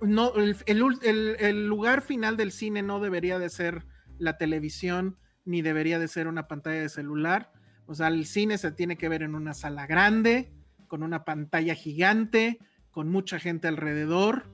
No, 0.02 0.34
el, 0.36 0.58
el, 0.66 1.68
lugar 1.68 2.02
final 2.02 2.38
del 2.38 2.52
cine 2.52 2.82
no 2.82 3.00
debería 3.00 3.38
de 3.38 3.50
ser 3.50 3.86
la 4.18 4.38
televisión, 4.38 5.18
ni 5.50 5.62
debería 5.62 6.00
de 6.00 6.08
ser 6.08 6.28
una 6.28 6.48
pantalla 6.48 6.82
de 6.82 6.90
celular. 6.90 7.52
O 7.88 7.96
sea, 7.96 8.08
el 8.08 8.26
cine 8.26 8.58
se 8.58 8.72
tiene 8.72 8.98
que 8.98 9.10
ver 9.10 9.24
en 9.24 9.34
una 9.34 9.54
sala 9.54 9.88
grande, 9.88 10.52
con 10.88 11.02
una 11.02 11.26
pantalla 11.26 11.74
gigante, 11.74 12.60
con 12.92 13.10
mucha 13.10 13.40
gente 13.40 13.68
alrededor 13.68 14.46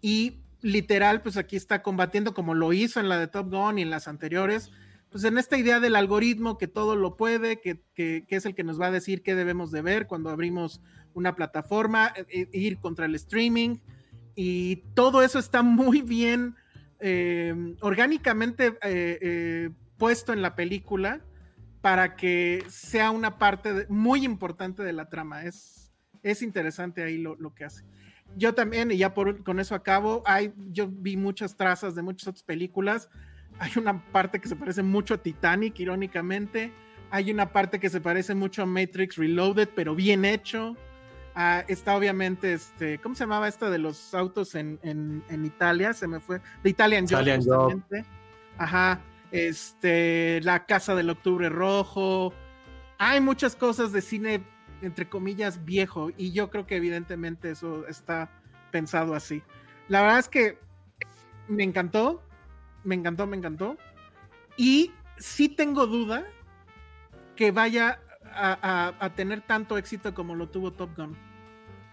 y 0.00 0.40
literal, 0.60 1.22
pues 1.22 1.36
aquí 1.36 1.56
está 1.56 1.82
combatiendo 1.82 2.34
como 2.34 2.54
lo 2.54 2.72
hizo 2.72 3.00
en 3.00 3.08
la 3.08 3.18
de 3.18 3.26
Top 3.26 3.50
Gun 3.50 3.78
y 3.78 3.82
en 3.82 3.90
las 3.90 4.08
anteriores, 4.08 4.70
pues 5.10 5.24
en 5.24 5.38
esta 5.38 5.56
idea 5.56 5.80
del 5.80 5.96
algoritmo 5.96 6.58
que 6.58 6.68
todo 6.68 6.96
lo 6.96 7.16
puede, 7.16 7.60
que, 7.60 7.82
es 8.28 8.46
el 8.46 8.54
que 8.54 8.64
nos 8.64 8.80
va 8.80 8.86
a 8.86 8.90
decir 8.90 9.22
qué 9.22 9.34
debemos 9.34 9.70
de 9.70 9.82
ver 9.82 10.06
cuando 10.06 10.30
abrimos 10.30 10.80
una 11.12 11.34
plataforma, 11.34 12.12
e, 12.16 12.48
e, 12.52 12.58
ir 12.58 12.78
contra 12.78 13.06
el 13.06 13.14
streaming 13.14 13.76
y 14.34 14.76
todo 14.94 15.22
eso 15.22 15.38
está 15.38 15.62
muy 15.62 16.02
bien 16.02 16.56
eh, 16.98 17.76
orgánicamente 17.80 18.68
eh, 18.82 19.18
eh, 19.20 19.70
puesto 19.98 20.32
en 20.32 20.42
la 20.42 20.54
película 20.54 21.20
para 21.80 22.16
que 22.16 22.64
sea 22.68 23.10
una 23.10 23.38
parte 23.38 23.86
muy 23.88 24.24
importante 24.24 24.82
de 24.82 24.92
la 24.92 25.08
trama. 25.08 25.44
Es, 25.44 25.92
es 26.22 26.42
interesante 26.42 27.02
ahí 27.02 27.18
lo, 27.18 27.36
lo 27.36 27.54
que 27.54 27.64
hace 27.64 27.84
yo 28.36 28.54
también, 28.54 28.90
y 28.90 28.96
ya 28.96 29.14
por, 29.14 29.42
con 29.44 29.60
eso 29.60 29.74
acabo, 29.74 30.22
hay, 30.26 30.52
yo 30.56 30.88
vi 30.88 31.16
muchas 31.16 31.56
trazas 31.56 31.94
de 31.94 32.02
muchas 32.02 32.28
otras 32.28 32.42
películas. 32.42 33.08
Hay 33.58 33.72
una 33.76 34.04
parte 34.10 34.40
que 34.40 34.48
se 34.48 34.56
parece 34.56 34.82
mucho 34.82 35.14
a 35.14 35.18
Titanic, 35.18 35.78
irónicamente. 35.78 36.72
Hay 37.10 37.30
una 37.30 37.52
parte 37.52 37.78
que 37.78 37.88
se 37.88 38.00
parece 38.00 38.34
mucho 38.34 38.62
a 38.62 38.66
Matrix 38.66 39.16
Reloaded, 39.16 39.68
pero 39.74 39.94
bien 39.94 40.24
hecho. 40.24 40.76
Ah, 41.36 41.64
está 41.68 41.96
obviamente, 41.96 42.52
este, 42.52 42.98
¿cómo 42.98 43.14
se 43.14 43.24
llamaba 43.24 43.48
esta 43.48 43.70
de 43.70 43.78
los 43.78 44.14
autos 44.14 44.54
en, 44.54 44.78
en, 44.82 45.22
en 45.28 45.44
Italia? 45.44 45.92
Se 45.92 46.08
me 46.08 46.20
fue. 46.20 46.40
De 46.62 46.70
Italian 46.70 47.06
Job, 47.08 47.24
justamente. 47.24 48.04
Ajá. 48.58 49.00
Este, 49.34 50.40
La 50.42 50.64
Casa 50.64 50.94
del 50.94 51.10
Octubre 51.10 51.48
Rojo. 51.48 52.32
Hay 52.98 53.20
muchas 53.20 53.56
cosas 53.56 53.92
de 53.92 54.00
cine 54.00 54.44
entre 54.80 55.08
comillas, 55.08 55.64
viejo. 55.64 56.10
Y 56.16 56.32
yo 56.32 56.50
creo 56.50 56.66
que 56.66 56.76
evidentemente 56.76 57.50
eso 57.50 57.86
está 57.88 58.30
pensado 58.70 59.14
así. 59.14 59.42
La 59.88 60.02
verdad 60.02 60.18
es 60.20 60.28
que 60.28 60.58
me 61.48 61.64
encantó, 61.64 62.22
me 62.84 62.94
encantó, 62.94 63.26
me 63.26 63.36
encantó. 63.36 63.76
Y 64.56 64.92
sí 65.16 65.48
tengo 65.48 65.86
duda 65.86 66.24
que 67.36 67.50
vaya 67.50 68.00
a, 68.36 69.10
tener 69.16 69.40
tanto 69.40 69.78
éxito 69.78 70.14
como 70.14 70.34
lo 70.34 70.48
tuvo 70.48 70.72
Top 70.72 70.96
Gun. 70.96 71.16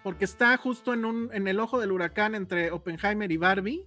Porque 0.04 0.26
está 0.26 0.56
justo 0.58 0.94
en, 0.94 1.48
el 1.48 1.60
ojo 1.60 1.80
del 1.80 1.92
huracán 1.92 2.36
entre 2.36 2.72
Oppenheimer 2.72 3.32
y 3.32 3.38
Barbie 3.38 3.86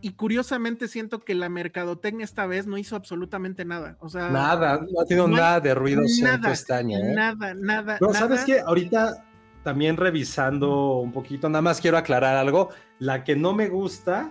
y 0.00 0.12
curiosamente 0.12 0.88
siento 0.88 1.20
que 1.20 1.34
la 1.34 1.48
mercadotecnia 1.48 2.24
esta 2.24 2.46
vez 2.46 2.66
no 2.66 2.78
hizo 2.78 2.96
absolutamente 2.96 3.64
nada. 3.64 3.96
O 4.00 4.08
sea, 4.08 4.28
nada, 4.30 4.78
no 4.78 5.00
ha 5.00 5.04
tenido 5.04 5.28
nada 5.28 5.60
de 5.60 5.74
ruido 5.74 6.02
nada, 6.22 6.52
este 6.52 6.74
año. 6.74 6.98
¿eh? 6.98 7.12
Nada, 7.14 7.54
nada. 7.54 7.98
No, 8.00 8.12
¿sabes 8.14 8.44
qué? 8.44 8.60
Ahorita 8.60 9.24
también 9.64 9.96
revisando 9.96 10.98
un 10.98 11.12
poquito, 11.12 11.48
nada 11.48 11.62
más 11.62 11.80
quiero 11.80 11.98
aclarar 11.98 12.36
algo. 12.36 12.70
La 12.98 13.24
que 13.24 13.34
no 13.36 13.54
me 13.54 13.68
gusta 13.68 14.30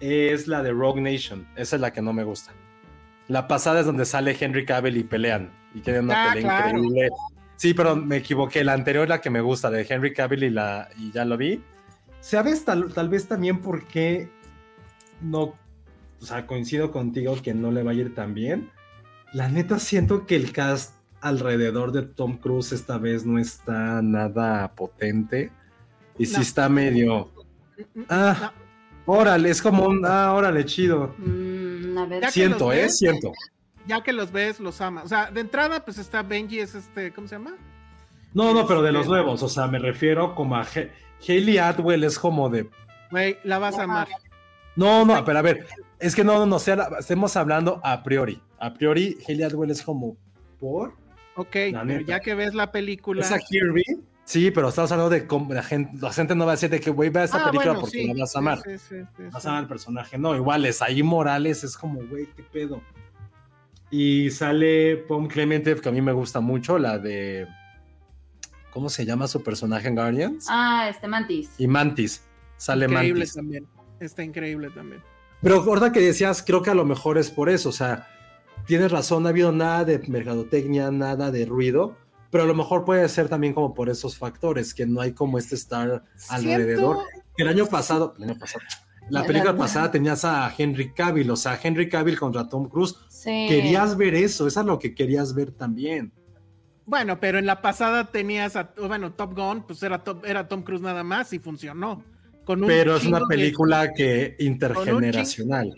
es 0.00 0.48
la 0.48 0.62
de 0.62 0.72
Rogue 0.72 1.00
Nation. 1.00 1.46
Esa 1.56 1.76
es 1.76 1.82
la 1.82 1.92
que 1.92 2.02
no 2.02 2.12
me 2.12 2.24
gusta. 2.24 2.52
La 3.28 3.48
pasada 3.48 3.80
es 3.80 3.86
donde 3.86 4.04
sale 4.04 4.36
Henry 4.38 4.64
Cavill 4.64 4.96
y 4.96 5.04
pelean. 5.04 5.50
Y 5.74 5.80
tienen 5.80 6.04
una 6.04 6.30
ah, 6.30 6.34
pelea 6.34 6.68
increíble. 6.70 7.08
Sí, 7.56 7.72
pero 7.72 7.96
me 7.96 8.18
equivoqué. 8.18 8.62
La 8.62 8.74
anterior 8.74 9.04
es 9.04 9.08
la 9.08 9.20
que 9.20 9.30
me 9.30 9.40
gusta, 9.40 9.70
de 9.70 9.86
Henry 9.88 10.12
Cavill 10.12 10.44
y, 10.44 10.50
la, 10.50 10.88
y 10.98 11.10
ya 11.10 11.24
lo 11.24 11.36
vi. 11.36 11.62
¿Sabes 12.20 12.64
tal, 12.64 12.92
tal 12.92 13.08
vez 13.08 13.26
también 13.26 13.60
porque 13.60 14.30
no, 15.20 15.54
o 16.20 16.24
sea, 16.24 16.46
coincido 16.46 16.90
contigo 16.90 17.36
que 17.42 17.54
no 17.54 17.70
le 17.70 17.82
va 17.82 17.92
a 17.92 17.94
ir 17.94 18.14
tan 18.14 18.34
bien. 18.34 18.70
La 19.32 19.48
neta 19.48 19.78
siento 19.78 20.26
que 20.26 20.36
el 20.36 20.52
cast 20.52 20.94
alrededor 21.20 21.92
de 21.92 22.02
Tom 22.02 22.38
Cruise 22.38 22.72
esta 22.72 22.98
vez 22.98 23.26
no 23.26 23.38
está 23.38 24.00
nada 24.02 24.72
potente 24.74 25.50
y 26.18 26.26
sí 26.26 26.40
está 26.40 26.68
medio... 26.68 27.30
Ah, 28.08 28.52
órale, 29.04 29.50
es 29.50 29.60
como 29.60 29.86
un... 29.86 30.04
Ah, 30.06 30.32
órale, 30.32 30.64
chido. 30.64 31.14
Mm, 31.18 32.22
siento, 32.30 32.72
¿eh? 32.72 32.88
Siento. 32.88 33.32
Ya 33.86 34.02
que 34.02 34.12
los 34.12 34.32
ves, 34.32 34.60
los 34.60 34.80
ama. 34.80 35.02
O 35.02 35.08
sea, 35.08 35.30
de 35.30 35.40
entrada, 35.40 35.84
pues 35.84 35.98
está 35.98 36.22
Benji, 36.22 36.60
es 36.60 36.74
este, 36.74 37.12
¿cómo 37.12 37.28
se 37.28 37.34
llama? 37.36 37.54
No, 38.32 38.54
no, 38.54 38.66
pero 38.66 38.82
de 38.82 38.92
los 38.92 39.02
este, 39.02 39.12
nuevos, 39.12 39.42
o 39.42 39.48
sea, 39.48 39.66
me 39.66 39.78
refiero 39.78 40.34
como 40.34 40.56
a 40.56 40.66
Haley 41.26 41.58
Atwell, 41.58 42.04
es 42.04 42.18
como 42.18 42.48
de... 42.48 42.68
Güey, 43.10 43.38
la 43.44 43.58
vas 43.58 43.78
a 43.78 43.84
amar. 43.84 44.08
No, 44.76 45.04
no, 45.04 45.24
pero 45.24 45.38
a 45.38 45.42
ver, 45.42 45.66
es 45.98 46.14
que 46.14 46.22
no, 46.22 46.44
no, 46.44 46.46
no, 46.46 46.56
estemos 46.98 47.36
hablando 47.36 47.80
a 47.82 48.02
priori. 48.02 48.40
A 48.58 48.74
priori, 48.74 49.16
Haley 49.26 49.42
Atwell 49.42 49.70
es 49.70 49.82
como 49.82 50.16
por. 50.60 50.94
Ok, 51.34 51.50
pero 51.50 52.00
ya 52.00 52.20
que 52.20 52.34
ves 52.34 52.54
la 52.54 52.70
película. 52.70 53.22
¿Es 53.22 53.32
a 53.32 53.38
Kirby? 53.38 53.82
Sí, 54.24 54.50
pero 54.50 54.68
estamos 54.68 54.90
hablando 54.90 55.10
de 55.10 55.26
cómo 55.26 55.54
la 55.54 55.62
gente, 55.62 55.92
la 56.00 56.12
gente 56.12 56.34
no 56.34 56.46
va 56.46 56.52
a 56.52 56.54
decir 56.56 56.68
de 56.68 56.80
que, 56.80 56.90
güey, 56.90 57.10
ve 57.10 57.24
esta 57.24 57.44
ah, 57.44 57.50
película 57.50 57.74
porque 57.74 58.00
sí, 58.00 58.06
la 58.08 58.22
vas 58.22 58.34
a 58.34 58.38
amar. 58.40 58.60
Sí, 58.60 58.78
sí, 58.78 58.96
vas 59.30 59.46
a 59.46 59.50
amar 59.50 59.62
al 59.62 59.68
personaje. 59.68 60.18
No, 60.18 60.34
igual 60.34 60.66
es 60.66 60.82
ahí 60.82 61.02
Morales, 61.02 61.62
es 61.62 61.76
como, 61.76 62.00
güey, 62.06 62.26
qué 62.34 62.42
pedo. 62.42 62.82
Y 63.90 64.30
sale 64.30 64.96
Pom 64.96 65.28
Clemente, 65.28 65.76
que 65.76 65.88
a 65.88 65.92
mí 65.92 66.00
me 66.00 66.12
gusta 66.12 66.40
mucho, 66.40 66.78
la 66.78 66.98
de. 66.98 67.46
¿Cómo 68.72 68.88
se 68.90 69.06
llama 69.06 69.28
su 69.28 69.42
personaje 69.42 69.88
en 69.88 69.94
Guardians? 69.94 70.46
Ah, 70.50 70.88
este 70.90 71.06
Mantis. 71.06 71.50
Y 71.58 71.66
Mantis. 71.66 72.24
Sale 72.56 72.88
Mantis. 72.88 73.34
también 73.34 73.66
está 74.00 74.22
increíble 74.22 74.70
también. 74.70 75.02
Pero 75.42 75.62
ahorita 75.62 75.92
que 75.92 76.00
decías, 76.00 76.42
creo 76.42 76.62
que 76.62 76.70
a 76.70 76.74
lo 76.74 76.84
mejor 76.84 77.18
es 77.18 77.30
por 77.30 77.48
eso, 77.48 77.68
o 77.68 77.72
sea, 77.72 78.08
tienes 78.66 78.90
razón, 78.90 79.22
no 79.22 79.28
ha 79.28 79.30
habido 79.30 79.52
nada 79.52 79.84
de 79.84 79.98
mercadotecnia, 80.08 80.90
nada 80.90 81.30
de 81.30 81.44
ruido, 81.44 81.96
pero 82.30 82.44
a 82.44 82.46
lo 82.46 82.54
mejor 82.54 82.84
puede 82.84 83.08
ser 83.08 83.28
también 83.28 83.54
como 83.54 83.74
por 83.74 83.88
esos 83.88 84.16
factores, 84.16 84.74
que 84.74 84.86
no 84.86 85.00
hay 85.00 85.12
como 85.12 85.38
este 85.38 85.54
estar 85.54 86.04
alrededor. 86.28 86.98
El 87.36 87.48
año 87.48 87.66
pasado, 87.66 88.14
el 88.18 88.24
año 88.24 88.38
pasado, 88.38 88.64
la 89.08 89.24
película 89.24 89.56
pasada 89.56 89.90
tenías 89.90 90.24
a 90.24 90.52
Henry 90.56 90.92
Cavill, 90.92 91.30
o 91.30 91.36
sea, 91.36 91.58
Henry 91.62 91.88
Cavill 91.88 92.18
contra 92.18 92.48
Tom 92.48 92.68
Cruise. 92.68 92.96
Querías 93.24 93.96
ver 93.96 94.14
eso, 94.14 94.46
eso 94.46 94.60
es 94.60 94.66
lo 94.66 94.78
que 94.78 94.94
querías 94.94 95.34
ver 95.34 95.52
también. 95.52 96.12
Bueno, 96.86 97.18
pero 97.18 97.38
en 97.38 97.46
la 97.46 97.62
pasada 97.62 98.10
tenías 98.10 98.56
a, 98.56 98.72
bueno, 98.86 99.12
Top 99.12 99.34
Gun, 99.34 99.62
pues 99.62 99.82
era, 99.82 100.02
era 100.24 100.48
Tom 100.48 100.62
Cruise 100.62 100.82
nada 100.82 101.04
más 101.04 101.32
y 101.32 101.38
funcionó. 101.38 102.02
Con 102.46 102.62
un 102.62 102.68
Pero 102.68 102.96
es 102.96 103.04
una 103.04 103.18
de- 103.18 103.26
película 103.28 103.92
que 103.92 104.36
intergeneracional. 104.38 105.74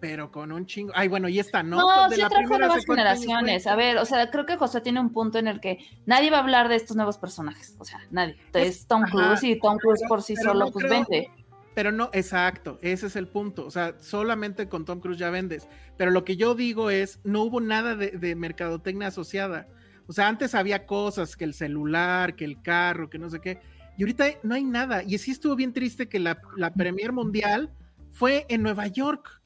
pero 0.00 0.30
con 0.30 0.52
un 0.52 0.66
chingo. 0.66 0.92
Ay, 0.94 1.08
bueno, 1.08 1.28
y 1.28 1.38
esta 1.38 1.62
no. 1.62 1.78
No, 1.78 2.08
De 2.08 2.14
sí 2.16 2.22
la 2.22 2.28
trajo 2.28 2.58
nuevas 2.58 2.84
generaciones. 2.86 3.66
A 3.66 3.76
ver, 3.76 3.98
o 3.98 4.04
sea, 4.04 4.30
creo 4.30 4.46
que 4.46 4.56
José 4.56 4.80
tiene 4.80 5.00
un 5.00 5.12
punto 5.12 5.38
en 5.38 5.48
el 5.48 5.60
que 5.60 5.78
nadie 6.06 6.30
va 6.30 6.38
a 6.38 6.40
hablar 6.40 6.68
de 6.68 6.76
estos 6.76 6.96
nuevos 6.96 7.18
personajes. 7.18 7.76
O 7.78 7.84
sea, 7.84 7.98
nadie. 8.10 8.36
Es 8.54 8.86
Tom 8.86 9.02
Cruise 9.02 9.42
y 9.42 9.58
Tom 9.58 9.76
Cruise 9.78 10.00
por 10.08 10.22
sí 10.22 10.36
solo, 10.36 10.66
no 10.66 10.70
pues 10.70 10.84
creo- 10.86 10.98
vente. 11.08 11.30
Pero 11.74 11.90
no, 11.90 12.10
exacto, 12.12 12.78
ese 12.82 13.06
es 13.06 13.16
el 13.16 13.26
punto. 13.28 13.64
O 13.66 13.70
sea, 13.70 13.94
solamente 13.98 14.68
con 14.68 14.84
Tom 14.84 15.00
Cruise 15.00 15.18
ya 15.18 15.30
vendes. 15.30 15.66
Pero 15.96 16.10
lo 16.10 16.22
que 16.22 16.36
yo 16.36 16.54
digo 16.54 16.90
es, 16.90 17.18
no 17.24 17.42
hubo 17.42 17.60
nada 17.60 17.96
de, 17.96 18.10
de 18.10 18.34
mercadotecnia 18.36 19.08
asociada. 19.08 19.68
O 20.06 20.12
sea, 20.12 20.28
antes 20.28 20.54
había 20.54 20.84
cosas, 20.84 21.34
que 21.34 21.44
el 21.44 21.54
celular, 21.54 22.36
que 22.36 22.44
el 22.44 22.60
carro, 22.60 23.08
que 23.08 23.18
no 23.18 23.30
sé 23.30 23.40
qué. 23.40 23.58
Y 23.96 24.02
ahorita 24.02 24.26
no 24.42 24.54
hay 24.54 24.64
nada. 24.64 25.02
Y 25.02 25.18
sí 25.18 25.30
estuvo 25.32 25.54
bien 25.56 25.72
triste 25.72 26.08
que 26.08 26.18
la, 26.18 26.40
la 26.56 26.72
Premier 26.72 27.12
Mundial 27.12 27.70
fue 28.10 28.46
en 28.48 28.62
Nueva 28.62 28.86
York. 28.86 29.40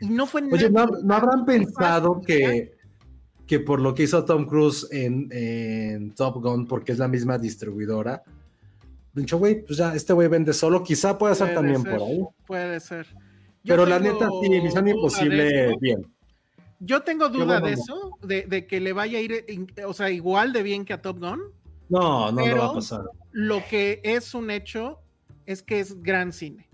Y 0.00 0.08
no 0.08 0.26
fue 0.26 0.42
en 0.42 0.52
Oye, 0.52 0.70
¿no, 0.70 0.86
no 0.86 1.14
habrán 1.14 1.44
pensado 1.44 2.20
que, 2.20 2.74
que 3.46 3.60
por 3.60 3.80
lo 3.80 3.94
que 3.94 4.04
hizo 4.04 4.24
Tom 4.24 4.46
Cruise 4.46 4.86
en, 4.90 5.28
en 5.32 6.12
Top 6.12 6.42
Gun, 6.42 6.66
porque 6.66 6.92
es 6.92 6.98
la 6.98 7.08
misma 7.08 7.38
distribuidora, 7.38 8.22
dicho, 9.18 9.38
güey, 9.38 9.64
pues 9.64 9.78
ya, 9.78 9.94
este 9.94 10.12
güey 10.12 10.28
vende 10.28 10.52
solo, 10.52 10.82
quizá 10.82 11.18
pueda 11.18 11.34
ser 11.34 11.54
también 11.54 11.82
ser, 11.82 11.96
por 11.96 12.08
ahí. 12.08 12.22
Puede 12.46 12.80
ser. 12.80 13.06
Yo 13.64 13.74
Pero 13.74 13.86
la 13.86 13.98
neta, 13.98 14.28
sí, 14.40 14.48
Misión 14.48 14.88
Imposible, 14.88 15.76
bien. 15.80 16.06
Yo 16.80 17.02
tengo 17.02 17.28
duda 17.28 17.60
bueno, 17.60 17.66
de 17.66 17.72
eso, 17.72 18.12
de, 18.22 18.42
de 18.42 18.66
que 18.66 18.80
le 18.80 18.92
vaya 18.92 19.18
a 19.18 19.20
ir, 19.20 19.44
o 19.84 19.92
sea, 19.92 20.10
igual 20.10 20.52
de 20.52 20.62
bien 20.62 20.84
que 20.84 20.92
a 20.92 21.02
Top 21.02 21.18
Gun. 21.18 21.40
No, 21.88 22.30
no, 22.30 22.32
no 22.32 22.42
Pero- 22.44 22.58
va 22.58 22.66
a 22.66 22.72
pasar. 22.74 23.02
Lo 23.32 23.62
que 23.68 24.00
es 24.04 24.34
un 24.34 24.50
hecho 24.50 25.00
es 25.46 25.62
que 25.62 25.80
es 25.80 26.02
gran 26.02 26.32
cine. 26.32 26.68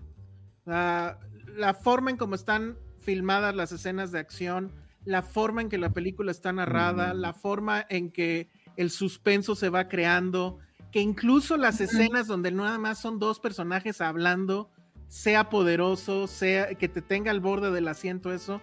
La, 0.65 1.19
la 1.55 1.73
forma 1.73 2.11
en 2.11 2.17
cómo 2.17 2.35
están 2.35 2.77
filmadas 2.99 3.55
las 3.55 3.71
escenas 3.71 4.11
de 4.11 4.19
acción, 4.19 4.71
la 5.05 5.21
forma 5.21 5.61
en 5.61 5.69
que 5.69 5.77
la 5.77 5.91
película 5.93 6.31
está 6.31 6.51
narrada, 6.51 7.13
Mm. 7.13 7.17
la 7.17 7.33
forma 7.33 7.85
en 7.89 8.11
que 8.11 8.49
el 8.77 8.89
suspenso 8.89 9.55
se 9.55 9.69
va 9.69 9.87
creando, 9.87 10.57
que 10.91 11.01
incluso 11.01 11.55
las 11.57 11.79
escenas 11.81 12.25
donde 12.27 12.51
nada 12.51 12.77
más 12.79 12.99
son 12.99 13.19
dos 13.19 13.39
personajes 13.39 14.01
hablando, 14.01 14.69
sea 15.07 15.49
poderoso, 15.49 16.25
sea 16.27 16.73
que 16.75 16.89
te 16.89 17.01
tenga 17.01 17.29
al 17.31 17.39
borde 17.41 17.69
del 17.71 17.87
asiento 17.87 18.33
eso, 18.33 18.59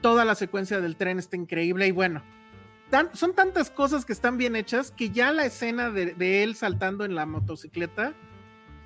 toda 0.00 0.24
la 0.24 0.34
secuencia 0.36 0.80
del 0.80 0.96
tren 0.96 1.18
está 1.18 1.36
increíble 1.36 1.86
y 1.88 1.90
bueno, 1.90 2.22
tan- 2.90 3.14
son 3.16 3.34
tantas 3.34 3.70
cosas 3.70 4.04
que 4.04 4.12
están 4.12 4.36
bien 4.36 4.56
hechas 4.56 4.90
que 4.90 5.10
ya 5.10 5.32
la 5.32 5.46
escena 5.46 5.90
de, 5.90 6.14
de 6.14 6.42
él 6.42 6.54
saltando 6.56 7.04
en 7.04 7.14
la 7.14 7.26
motocicleta, 7.26 8.12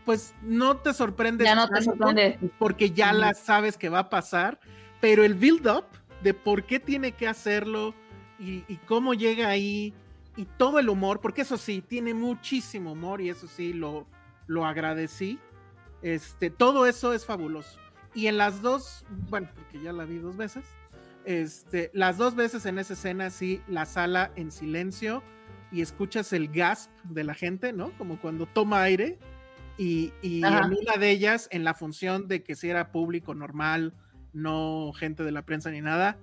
pues 0.05 0.35
no 0.43 0.77
te 0.77 0.93
sorprende. 0.95 1.45
Ya 1.45 1.55
no 1.55 1.69
te 1.69 1.83
sorprende. 1.83 2.39
Porque 2.59 2.91
ya 2.91 3.11
Ujú. 3.11 3.21
la 3.21 3.35
sabes 3.35 3.77
que 3.79 3.89
va 3.89 4.01
a 4.01 4.11
pasar, 4.11 4.61
pero 5.01 5.25
el 5.25 5.35
build-up 5.35 5.85
de 6.23 6.35
por 6.35 6.65
qué 6.65 6.79
tiene 6.79 7.13
que 7.13 7.27
hacerlo 7.27 7.95
y, 8.39 8.65
y 8.69 8.77
cómo 8.87 9.15
llega 9.15 9.49
ahí 9.49 9.93
y 10.37 10.45
todo 10.45 10.79
el 10.79 10.89
humor, 10.89 11.21
porque 11.21 11.43
eso 11.43 11.57
sí, 11.57 11.81
tiene 11.81 12.13
muchísimo 12.15 12.93
humor 12.93 13.21
y 13.21 13.31
eso 13.31 13.47
sí 13.47 13.73
lo, 13.73 14.07
lo 14.47 14.67
agradecí. 14.67 15.39
Este, 16.03 16.51
todo 16.51 16.87
eso 16.87 17.13
es 17.13 17.25
fabuloso. 17.25 17.79
Y 18.15 18.27
en 18.27 18.37
las 18.39 18.61
dos, 18.61 19.07
bueno, 19.31 19.49
porque 19.55 19.81
ya 19.81 19.93
la 19.93 20.05
vi 20.05 20.19
dos 20.19 20.37
veces, 20.37 20.65
este, 21.25 21.91
las 21.95 22.19
dos 22.19 22.35
veces 22.35 22.67
en 22.67 22.79
esa 22.79 22.95
escena 22.95 23.31
sí, 23.31 23.63
la 23.69 23.87
sala 23.87 24.31
en 24.37 24.51
silencio 24.51 25.23
y 25.73 25.81
escuchas 25.81 26.33
el 26.33 26.49
gasp 26.49 26.91
de 27.05 27.25
la 27.25 27.35
gente, 27.35 27.73
¿no? 27.73 27.91
Como 27.99 28.21
cuando 28.21 28.47
toma 28.47 28.83
aire. 28.83 29.19
Y, 29.77 30.13
y 30.23 30.45
en 30.45 30.55
una 30.55 30.97
de 30.99 31.11
ellas, 31.11 31.49
en 31.51 31.65
la 31.65 31.75
función 31.75 32.29
de 32.29 32.45
que 32.45 32.55
si 32.55 32.69
era 32.69 32.93
público 32.93 33.35
normal, 33.35 33.93
no 34.33 34.93
gente 34.93 35.25
de 35.25 35.33
la 35.33 35.43
prensa 35.43 35.71
ni 35.71 35.81
nada, 35.81 36.19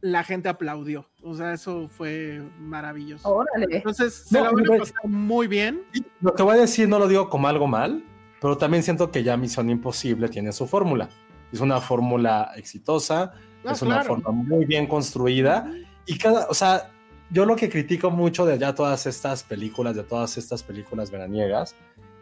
la 0.00 0.24
gente 0.24 0.48
aplaudió. 0.48 1.08
O 1.22 1.34
sea, 1.34 1.52
eso 1.54 1.88
fue 1.88 2.42
maravilloso. 2.58 3.28
Órale. 3.28 3.66
Entonces, 3.70 4.14
se 4.14 4.38
No, 4.38 4.44
la 4.44 4.50
van 4.50 4.74
a 4.74 4.78
pasar 4.78 5.04
muy 5.04 5.46
bien. 5.46 5.82
Lo 6.20 6.34
que 6.34 6.42
voy 6.42 6.58
a 6.58 6.60
decir 6.60 6.88
no 6.88 6.98
lo 6.98 7.08
digo 7.08 7.30
como 7.30 7.48
algo 7.48 7.66
mal, 7.66 8.04
pero 8.40 8.58
también 8.58 8.82
siento 8.82 9.10
que 9.10 9.22
ya 9.22 9.36
Misión 9.36 9.70
Imposible 9.70 10.28
tiene 10.28 10.52
su 10.52 10.66
fórmula. 10.66 11.08
Es 11.52 11.60
una 11.60 11.80
fórmula 11.80 12.50
exitosa, 12.56 13.32
Ah, 13.64 13.72
es 13.72 13.82
una 13.82 14.00
claro. 14.00 14.16
forma 14.16 14.30
muy 14.32 14.64
bien 14.64 14.86
construida. 14.86 15.70
Y 16.06 16.18
cada, 16.18 16.46
o 16.48 16.54
sea, 16.54 16.90
yo 17.30 17.46
lo 17.46 17.56
que 17.56 17.68
critico 17.68 18.10
mucho 18.10 18.44
de 18.44 18.58
ya 18.58 18.74
todas 18.74 19.06
estas 19.06 19.42
películas, 19.42 19.96
de 19.96 20.02
todas 20.02 20.36
estas 20.36 20.62
películas 20.62 21.10
veraniegas, 21.10 21.74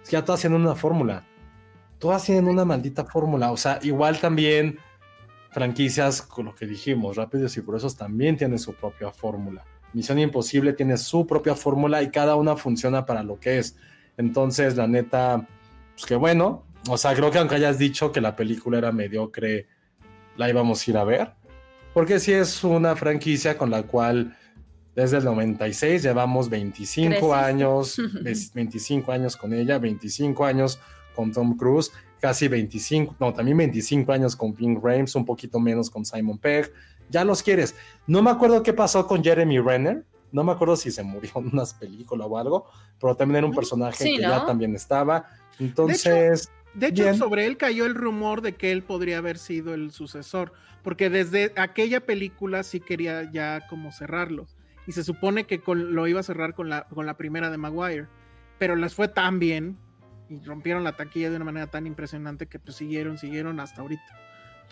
es 0.03 0.09
que 0.09 0.17
ya 0.17 0.25
todas 0.25 0.41
tienen 0.41 0.61
una 0.61 0.75
fórmula. 0.75 1.25
Todas 1.99 2.25
tienen 2.25 2.49
una 2.49 2.65
maldita 2.65 3.05
fórmula. 3.05 3.53
O 3.53 3.57
sea, 3.57 3.79
igual 3.83 4.19
también 4.21 4.79
franquicias 5.51 6.23
con 6.23 6.47
lo 6.47 6.55
que 6.55 6.67
dijimos, 6.67 7.17
Rápidos 7.17 7.57
y 7.57 7.61
Furiosos 7.61 7.97
también 7.97 8.37
tienen 8.37 8.59
su 8.59 8.73
propia 8.75 9.11
fórmula. 9.11 9.65
Misión 9.93 10.19
Imposible 10.19 10.73
tiene 10.73 10.97
su 10.97 11.27
propia 11.27 11.55
fórmula 11.55 12.03
y 12.03 12.11
cada 12.11 12.37
una 12.37 12.57
funciona 12.57 13.05
para 13.05 13.23
lo 13.23 13.41
que 13.41 13.59
es. 13.59 13.77
Entonces, 14.17 14.77
la 14.77 14.87
neta, 14.87 15.47
pues 15.95 16.07
que 16.07 16.15
bueno. 16.15 16.65
O 16.89 16.97
sea, 16.97 17.15
creo 17.15 17.31
que 17.31 17.39
aunque 17.39 17.57
hayas 17.57 17.79
dicho 17.79 18.13
que 18.13 18.21
la 18.21 18.37
película 18.37 18.79
era 18.79 18.93
mediocre, 18.93 19.67
la 20.41 20.49
íbamos 20.49 20.87
a 20.87 20.91
ir 20.91 20.97
a 20.97 21.05
ver. 21.05 21.33
Porque 21.93 22.19
sí 22.19 22.33
es 22.33 22.65
una 22.65 22.97
franquicia 22.97 23.59
con 23.59 23.71
la 23.71 23.83
cual 23.83 24.35
desde 24.97 25.19
el 25.19 25.25
96 25.27 26.03
llevamos 26.03 26.49
25 26.49 27.09
Creciste. 27.11 27.35
años, 27.35 27.97
ves- 28.23 28.53
25 28.55 29.13
años 29.13 29.37
con 29.37 29.53
ella, 29.53 29.79
25 29.79 30.45
años 30.47 30.81
con 31.15 31.31
Tom 31.31 31.57
Cruise, 31.57 31.93
casi 32.21 32.49
25, 32.49 33.17
no, 33.21 33.35
también 33.35 33.59
25 33.59 34.13
años 34.13 34.35
con 34.35 34.55
Ving 34.55 34.81
Rhames, 34.83 35.15
un 35.15 35.25
poquito 35.27 35.61
menos 35.61 35.91
con 35.91 36.05
Simon 36.07 36.39
Pegg. 36.39 36.73
Ya 37.11 37.25
los 37.25 37.43
quieres. 37.43 37.75
No 38.07 38.23
me 38.23 38.31
acuerdo 38.31 38.63
qué 38.63 38.73
pasó 38.73 39.07
con 39.07 39.23
Jeremy 39.23 39.59
Renner. 39.59 40.05
No 40.33 40.45
me 40.45 40.53
acuerdo 40.53 40.77
si 40.77 40.91
se 40.93 41.03
murió 41.03 41.31
en 41.37 41.49
unas 41.53 41.75
películas 41.75 42.29
o 42.31 42.39
algo, 42.39 42.67
pero 43.01 43.15
también 43.17 43.39
era 43.39 43.47
un 43.47 43.55
personaje 43.55 44.05
Sí, 44.05 44.17
que 44.17 44.23
¿no? 44.23 44.29
ya 44.29 44.47
también 44.47 44.75
estaba. 44.77 45.27
Entonces, 45.59 46.49
De 46.75 46.89
hecho, 46.89 47.03
Bien. 47.05 47.17
sobre 47.17 47.47
él 47.47 47.57
cayó 47.57 47.85
el 47.87 47.95
rumor 47.95 48.43
de 48.43 48.55
que 48.55 48.71
él 48.73 48.83
podría 48.83 49.19
haber 49.19 49.39
sido 49.39 49.75
el 49.75 49.91
sucesor, 49.91 50.53
porque 50.83 51.11
desde 51.11 51.53
aquella 51.57 52.01
película 52.01 52.63
sí 52.63 52.81
quería 52.81 53.31
ya 53.31 53.67
como 53.69 53.91
cerrarlo. 53.93 54.47
Y 54.87 54.93
se 54.93 55.05
supone 55.05 55.45
que 55.45 55.61
con- 55.61 55.95
lo 55.95 56.07
iba 56.07 56.21
a 56.21 56.23
cerrar 56.25 56.55
con 56.55 56.69
la, 56.69 56.85
con 56.89 57.07
la 57.07 57.17
primera 57.17 57.51
de 57.51 57.59
Maguire, 57.59 58.07
pero 58.59 58.77
les 58.77 58.95
fue 58.95 59.09
tan 59.09 59.39
bien 59.39 59.79
y 60.29 60.39
rompieron 60.45 60.85
la 60.85 60.93
taquilla 60.97 61.29
de 61.31 61.37
una 61.37 61.45
manera 61.45 61.67
tan 61.67 61.87
impresionante 61.87 62.47
que 62.47 62.59
pues 62.61 62.77
siguieron, 62.77 63.19
siguieron 63.19 63.59
hasta 63.61 63.83
ahorita. 63.83 64.19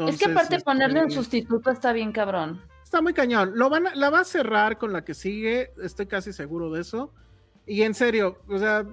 es 0.07 0.18
que 0.18 0.26
aparte 0.26 0.55
este, 0.57 0.64
ponerle 0.64 1.03
un 1.05 1.11
sustituto 1.11 1.70
está 1.70 1.92
bien 1.92 2.12
cabrón. 2.12 2.62
Está 2.84 3.03
muy 3.03 3.12
cañón. 3.12 3.53
Lo 3.57 3.68
van 3.68 3.88
a- 3.88 3.94
la 3.96 4.09
va 4.09 4.20
a 4.20 4.24
cerrar 4.24 4.78
con 4.78 4.92
la 4.92 5.05
que 5.05 5.14
sigue, 5.14 5.72
estoy 5.82 6.07
casi 6.07 6.32
seguro 6.32 6.70
de 6.70 6.80
eso. 6.80 7.12
Y 7.66 7.82
en 7.82 7.92
serio, 7.94 8.38
o 8.49 8.57
sea, 8.59 8.86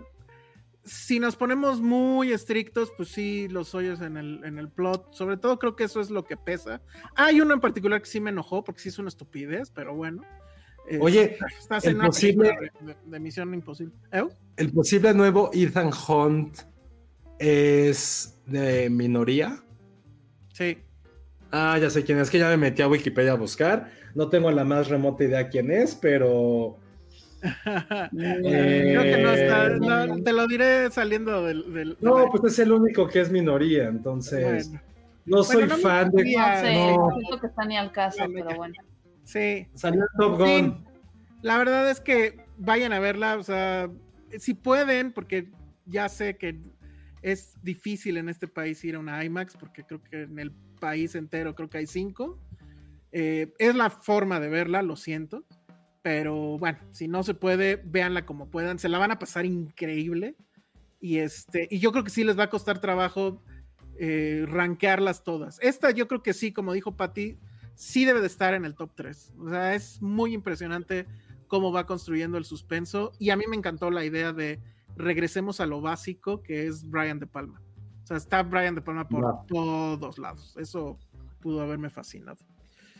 si 0.85 1.19
nos 1.19 1.35
ponemos 1.35 1.81
muy 1.81 2.31
estrictos, 2.31 2.91
pues 2.95 3.09
sí, 3.09 3.47
los 3.49 3.73
hoyos 3.75 4.01
en 4.01 4.17
el, 4.17 4.43
en 4.45 4.57
el 4.59 4.69
plot. 4.69 5.13
Sobre 5.13 5.35
todo 5.37 5.57
creo 5.59 5.75
que 5.75 5.83
eso 5.85 5.99
es 5.99 6.09
lo 6.11 6.23
que 6.25 6.37
pesa. 6.37 6.81
Hay 7.15 7.41
uno 7.41 7.53
en 7.55 7.59
particular 7.59 8.01
que 8.01 8.07
sí 8.07 8.19
me 8.21 8.29
enojó 8.29 8.63
porque 8.63 8.81
sí 8.81 8.89
es 8.89 8.99
una 8.99 9.09
estupidez, 9.09 9.71
pero 9.71 9.95
bueno. 9.95 10.21
Es- 10.87 11.01
Oye, 11.01 11.37
estás 11.59 11.83
el 11.85 11.95
en 11.95 12.01
posible- 12.01 12.71
de, 12.81 12.95
de 13.03 13.19
Misión 13.19 13.53
Imposible. 13.53 13.95
¿Eh? 14.11 14.23
el 14.57 14.71
posible 14.71 15.13
nuevo 15.15 15.49
Ethan 15.53 15.89
Hunt 16.07 16.59
es 17.39 18.37
de 18.45 18.89
minoría. 18.89 19.57
Sí. 20.53 20.77
Ah, 21.51 21.77
ya 21.79 21.89
sé 21.89 22.03
quién 22.03 22.19
es, 22.19 22.29
que 22.29 22.39
ya 22.39 22.49
me 22.49 22.57
metí 22.57 22.81
a 22.81 22.87
Wikipedia 22.87 23.31
a 23.33 23.35
buscar. 23.35 23.91
No 24.13 24.29
tengo 24.29 24.51
la 24.51 24.63
más 24.63 24.87
remota 24.89 25.23
idea 25.23 25.49
quién 25.49 25.71
es, 25.71 25.95
pero 25.95 26.77
Creo 28.11 29.03
que 29.03 29.17
no 29.23 29.29
está. 29.31 29.69
no, 29.69 30.23
te 30.23 30.33
lo 30.33 30.47
diré 30.47 30.89
saliendo 30.91 31.43
del. 31.43 31.73
del- 31.73 31.97
no, 32.01 32.29
pues 32.31 32.53
es 32.53 32.59
el 32.59 32.71
único 32.71 33.07
que 33.07 33.21
es 33.21 33.31
minoría, 33.31 33.87
entonces 33.87 34.69
Bueno, 34.69 34.81
no 35.25 35.43
soy 35.43 35.55
Bueno, 35.55 35.69
no 35.69 35.75
me 35.77 35.81
fan 35.83 36.11
de. 36.11 36.23
gustaría- 36.23 36.55
No 36.55 36.61
sé, 36.61 36.73
no. 36.97 37.09
siento 37.19 37.39
que 37.41 37.47
está 37.47 37.65
ni 37.65 37.77
al 37.77 37.91
caso, 37.91 38.17
Bueno, 38.19 38.45
pero 38.45 38.57
bueno. 38.57 38.73
sí. 39.23 39.67
Salió 39.73 40.05
Top 40.17 40.37
Sí, 40.45 40.61
Gun. 40.61 40.85
La 41.41 41.57
verdad 41.57 41.89
es 41.89 41.99
que 42.01 42.37
vayan 42.57 42.93
a 42.93 42.99
verla, 42.99 43.37
o 43.37 43.43
sea, 43.43 43.89
si 44.39 44.53
pueden, 44.53 45.11
porque 45.11 45.51
ya 45.85 46.09
sé 46.09 46.37
que 46.37 46.59
es 47.21 47.53
difícil 47.61 48.17
en 48.17 48.29
este 48.29 48.47
país 48.47 48.83
ir 48.83 48.95
a 48.95 48.99
una 48.99 49.23
IMAX, 49.23 49.55
porque 49.57 49.83
creo 49.83 50.01
que 50.03 50.23
en 50.23 50.39
el 50.39 50.51
país 50.79 51.15
entero 51.15 51.55
creo 51.55 51.69
que 51.69 51.79
hay 51.79 51.87
cinco. 51.87 52.39
Eh, 53.11 53.53
es 53.59 53.75
la 53.75 53.89
forma 53.89 54.39
de 54.39 54.49
verla, 54.49 54.81
lo 54.81 54.95
siento, 54.95 55.45
pero 56.05 56.59
bueno, 56.59 56.77
si 56.91 57.07
no 57.07 57.23
se 57.23 57.33
puede, 57.33 57.77
véanla 57.77 58.27
como 58.27 58.51
puedan, 58.51 58.77
se 58.77 58.89
la 58.89 58.99
van 58.99 59.09
a 59.09 59.17
pasar 59.17 59.43
increíble. 59.43 60.35
Y, 60.99 61.17
este, 61.17 61.67
y 61.71 61.79
yo 61.79 61.91
creo 61.91 62.03
que 62.03 62.11
sí 62.11 62.23
les 62.23 62.37
va 62.37 62.43
a 62.43 62.49
costar 62.51 62.79
trabajo 62.79 63.41
eh, 63.97 64.45
rankearlas 64.47 65.23
todas. 65.23 65.57
Esta 65.63 65.89
yo 65.89 66.07
creo 66.07 66.21
que 66.21 66.35
sí, 66.35 66.53
como 66.53 66.73
dijo 66.73 66.95
Patti, 66.95 67.39
sí 67.73 68.05
debe 68.05 68.21
de 68.21 68.27
estar 68.27 68.53
en 68.53 68.65
el 68.65 68.75
top 68.75 68.91
3. 68.93 69.33
O 69.39 69.49
sea, 69.49 69.73
es 69.73 69.99
muy 69.99 70.35
impresionante 70.35 71.07
cómo 71.47 71.71
va 71.71 71.87
construyendo 71.87 72.37
el 72.37 72.45
suspenso. 72.45 73.11
Y 73.17 73.31
a 73.31 73.35
mí 73.35 73.45
me 73.49 73.55
encantó 73.55 73.89
la 73.89 74.05
idea 74.05 74.31
de 74.31 74.61
regresemos 74.95 75.59
a 75.59 75.65
lo 75.65 75.81
básico, 75.81 76.43
que 76.43 76.67
es 76.67 76.87
Brian 76.87 77.17
De 77.17 77.25
Palma. 77.25 77.63
O 78.03 78.05
sea, 78.05 78.17
está 78.17 78.43
Brian 78.43 78.75
De 78.75 78.81
Palma 78.81 79.09
por 79.09 79.47
todos 79.47 80.19
lados. 80.19 80.55
Eso 80.57 80.99
pudo 81.41 81.61
haberme 81.61 81.89
fascinado. 81.89 82.37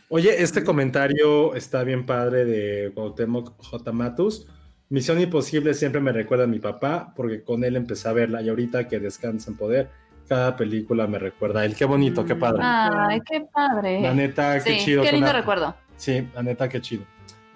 Oye, 0.08 0.42
este 0.42 0.62
comentario 0.62 1.54
está 1.54 1.82
bien 1.82 2.06
padre 2.06 2.44
de 2.44 2.92
Cuauhtémoc 2.94 3.54
J. 3.58 3.92
Matus. 3.92 4.46
Misión 4.88 5.20
Imposible 5.20 5.74
siempre 5.74 6.00
me 6.00 6.12
recuerda 6.12 6.44
a 6.44 6.46
mi 6.46 6.60
papá 6.60 7.12
porque 7.16 7.42
con 7.42 7.64
él 7.64 7.74
empecé 7.74 8.08
a 8.08 8.12
verla 8.12 8.40
y 8.40 8.48
ahorita 8.48 8.86
que 8.86 9.00
descansa 9.00 9.50
en 9.50 9.56
poder, 9.56 9.90
cada 10.28 10.54
película 10.54 11.08
me 11.08 11.18
recuerda 11.18 11.60
a 11.60 11.64
él. 11.64 11.74
Qué 11.74 11.84
bonito, 11.84 12.24
qué 12.24 12.36
padre. 12.36 12.60
Ay, 12.62 13.20
qué 13.28 13.46
padre. 13.52 14.00
La 14.00 14.14
neta, 14.14 14.62
qué 14.62 14.78
Sí, 14.78 14.84
chido. 14.84 15.02
Qué 15.02 15.08
que 15.08 15.16
lindo 15.16 15.32
recuerdo. 15.32 15.74
Sí, 15.96 16.28
la 16.34 16.42
neta, 16.44 16.68
qué 16.68 16.80
chido. 16.80 17.02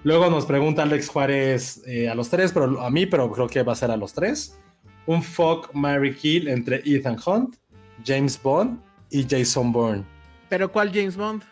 Luego 0.03 0.28
nos 0.28 0.44
pregunta 0.44 0.82
Alex 0.82 1.09
Juárez 1.09 1.82
eh, 1.86 2.09
a 2.09 2.16
los 2.16 2.30
tres, 2.30 2.53
pero 2.53 2.80
a 2.80 2.90
mí, 2.90 3.07
pero 3.07 3.30
creo 3.30 3.46
que 3.46 3.62
va 3.62 3.74
a 3.74 3.76
ser 3.76 3.92
a 3.92 3.96
los 3.96 4.12
tres. 4.12 4.59
Un 5.07 5.22
fuck, 5.22 5.72
Mary 5.72 6.14
Kill 6.14 6.48
entre 6.48 6.82
Ethan 6.84 7.16
Hunt, 7.24 7.57
James 8.05 8.40
Bond 8.42 8.80
y 9.11 9.24
Jason 9.28 9.70
Bourne. 9.70 10.05
Pero 10.51 10.70
¿cuál 10.70 10.92
James 10.92 11.16
Bond? 11.16 11.42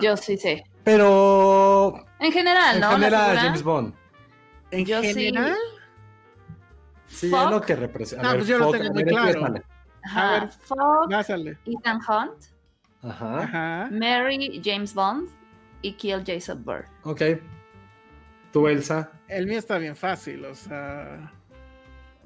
Yo 0.00 0.16
sí 0.16 0.36
sé. 0.36 0.62
Pero 0.84 2.04
En 2.20 2.30
general, 2.30 2.76
en 2.76 2.80
¿no? 2.82 2.88
La 2.90 2.94
general. 2.94 3.38
James 3.38 3.62
Bond. 3.64 3.94
En 4.70 4.84
Yo 4.86 5.00
sí. 5.02 5.08
general, 5.14 5.56
Sí, 7.06 7.30
Fuck. 7.30 7.44
es 7.46 7.50
lo 7.50 7.60
que 7.62 7.74
representa. 7.74 8.22
No, 8.22 8.28
ver, 8.30 8.38
pues 8.40 8.48
yo 8.48 8.58
lo 8.58 8.66
fuck, 8.66 8.76
tengo 8.76 8.90
a 8.90 8.92
muy 8.92 9.02
ver, 9.04 9.12
claro. 9.14 9.54
Ajá. 10.04 10.36
A 10.36 10.40
ver. 10.40 10.50
Pásale. 11.10 11.58
Ethan 11.64 11.96
Hunt, 12.06 12.44
Ajá. 13.02 13.42
Ajá. 13.42 13.88
Mary, 13.90 14.60
James 14.62 14.92
Bond 14.94 15.28
y 15.80 15.92
Kill 15.94 16.22
Jason 16.26 16.62
Bird. 16.64 16.84
Ok. 17.04 17.22
Tú, 18.52 18.68
Elsa. 18.68 19.10
El 19.26 19.46
mío 19.46 19.58
está 19.58 19.78
bien 19.78 19.96
fácil, 19.96 20.44
o 20.44 20.54
sea. 20.54 21.32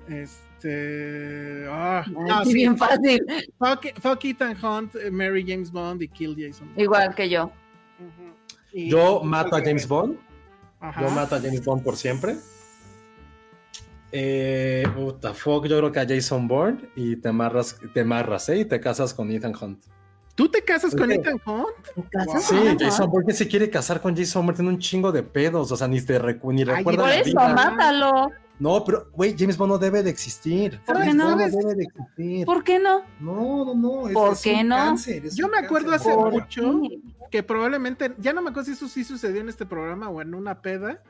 Este. 0.08 0.51
Ah, 1.70 2.02
Ay, 2.06 2.12
no, 2.12 2.44
sí, 2.44 2.50
sí, 2.50 2.54
bien 2.54 2.76
fácil. 2.78 3.24
Fuck, 3.58 4.00
fuck 4.00 4.24
Ethan 4.24 4.56
Hunt, 4.64 4.94
eh, 4.96 5.10
Mary 5.10 5.44
James 5.46 5.70
Bond 5.70 6.02
y 6.02 6.08
Kill 6.08 6.36
Jason. 6.38 6.70
Igual 6.76 7.14
que 7.14 7.28
yo. 7.28 7.50
Y- 8.72 8.88
Yo 8.90 9.22
mato 9.22 9.54
a 9.56 9.60
James 9.60 9.86
Bond. 9.86 10.16
Ajá. 10.80 11.00
Yo 11.02 11.10
mato 11.10 11.34
a 11.36 11.40
James 11.40 11.64
Bond 11.64 11.82
por 11.82 11.96
siempre. 11.96 12.36
Eh, 14.14 14.84
puta, 14.94 15.32
fuck, 15.32 15.66
yo 15.66 15.78
creo 15.78 15.90
que 15.92 16.00
a 16.00 16.06
Jason 16.06 16.46
Bourne 16.46 16.90
y 16.94 17.16
te 17.16 17.28
amarras, 17.30 17.78
te 17.94 18.00
amarras, 18.00 18.48
¿eh? 18.50 18.58
Y 18.58 18.64
te 18.66 18.78
casas 18.80 19.14
con 19.14 19.30
Ethan 19.30 19.54
Hunt. 19.58 19.82
¿Tú 20.34 20.48
te 20.48 20.62
casas 20.62 20.94
con. 20.94 21.10
Ethan 21.12 21.40
Hunt? 21.46 21.68
Sí, 22.40 22.56
Jason 22.78 23.10
Bourne 23.10 23.26
que 23.28 23.32
se 23.34 23.48
quiere 23.48 23.70
casar 23.70 24.00
con 24.02 24.14
Jason 24.16 24.44
Bourne 24.44 24.56
tiene 24.56 24.70
un 24.70 24.78
chingo 24.78 25.12
de 25.12 25.22
pedos, 25.22 25.72
o 25.72 25.76
sea, 25.76 25.88
ni 25.88 26.00
te 26.02 26.20
recu- 26.20 26.52
ni 26.52 26.64
recuerda 26.64 27.02
Por 27.04 27.08
la 27.10 27.16
eso, 27.16 27.24
vida. 27.30 27.54
mátalo. 27.54 28.30
No, 28.62 28.84
pero, 28.84 29.10
güey, 29.12 29.34
James 29.36 29.56
Bond 29.56 29.72
no 29.72 29.78
debe 29.78 30.02
de 30.04 30.10
existir. 30.10 30.80
¿Por 30.86 30.96
James 30.98 31.10
qué 31.10 31.14
no? 31.18 31.24
Bond 31.30 31.40
no 31.40 31.58
debe 31.58 31.74
de 31.74 31.82
existir. 31.82 32.46
¿Por 32.46 32.62
qué 32.62 32.78
no? 32.78 33.02
No, 33.18 33.64
no, 33.64 33.74
no. 33.74 34.06
Es, 34.08 34.14
¿Por 34.14 34.32
es 34.34 34.42
qué 34.42 34.54
un 34.60 34.68
no? 34.68 34.76
cáncer, 34.76 35.26
es 35.26 35.34
Yo 35.34 35.46
un 35.46 35.50
me 35.52 35.58
acuerdo 35.58 35.90
cáncer. 35.90 36.12
hace 36.12 36.20
Por- 36.20 36.32
mucho 36.32 36.80
que 37.30 37.42
probablemente, 37.42 38.12
ya 38.18 38.32
no 38.32 38.40
me 38.40 38.50
acuerdo 38.50 38.66
si 38.66 38.72
eso 38.72 38.86
sí 38.88 39.02
sucedió 39.04 39.40
en 39.40 39.48
este 39.48 39.66
programa 39.66 40.08
o 40.10 40.22
en 40.22 40.34
una 40.34 40.62
peda, 40.62 41.02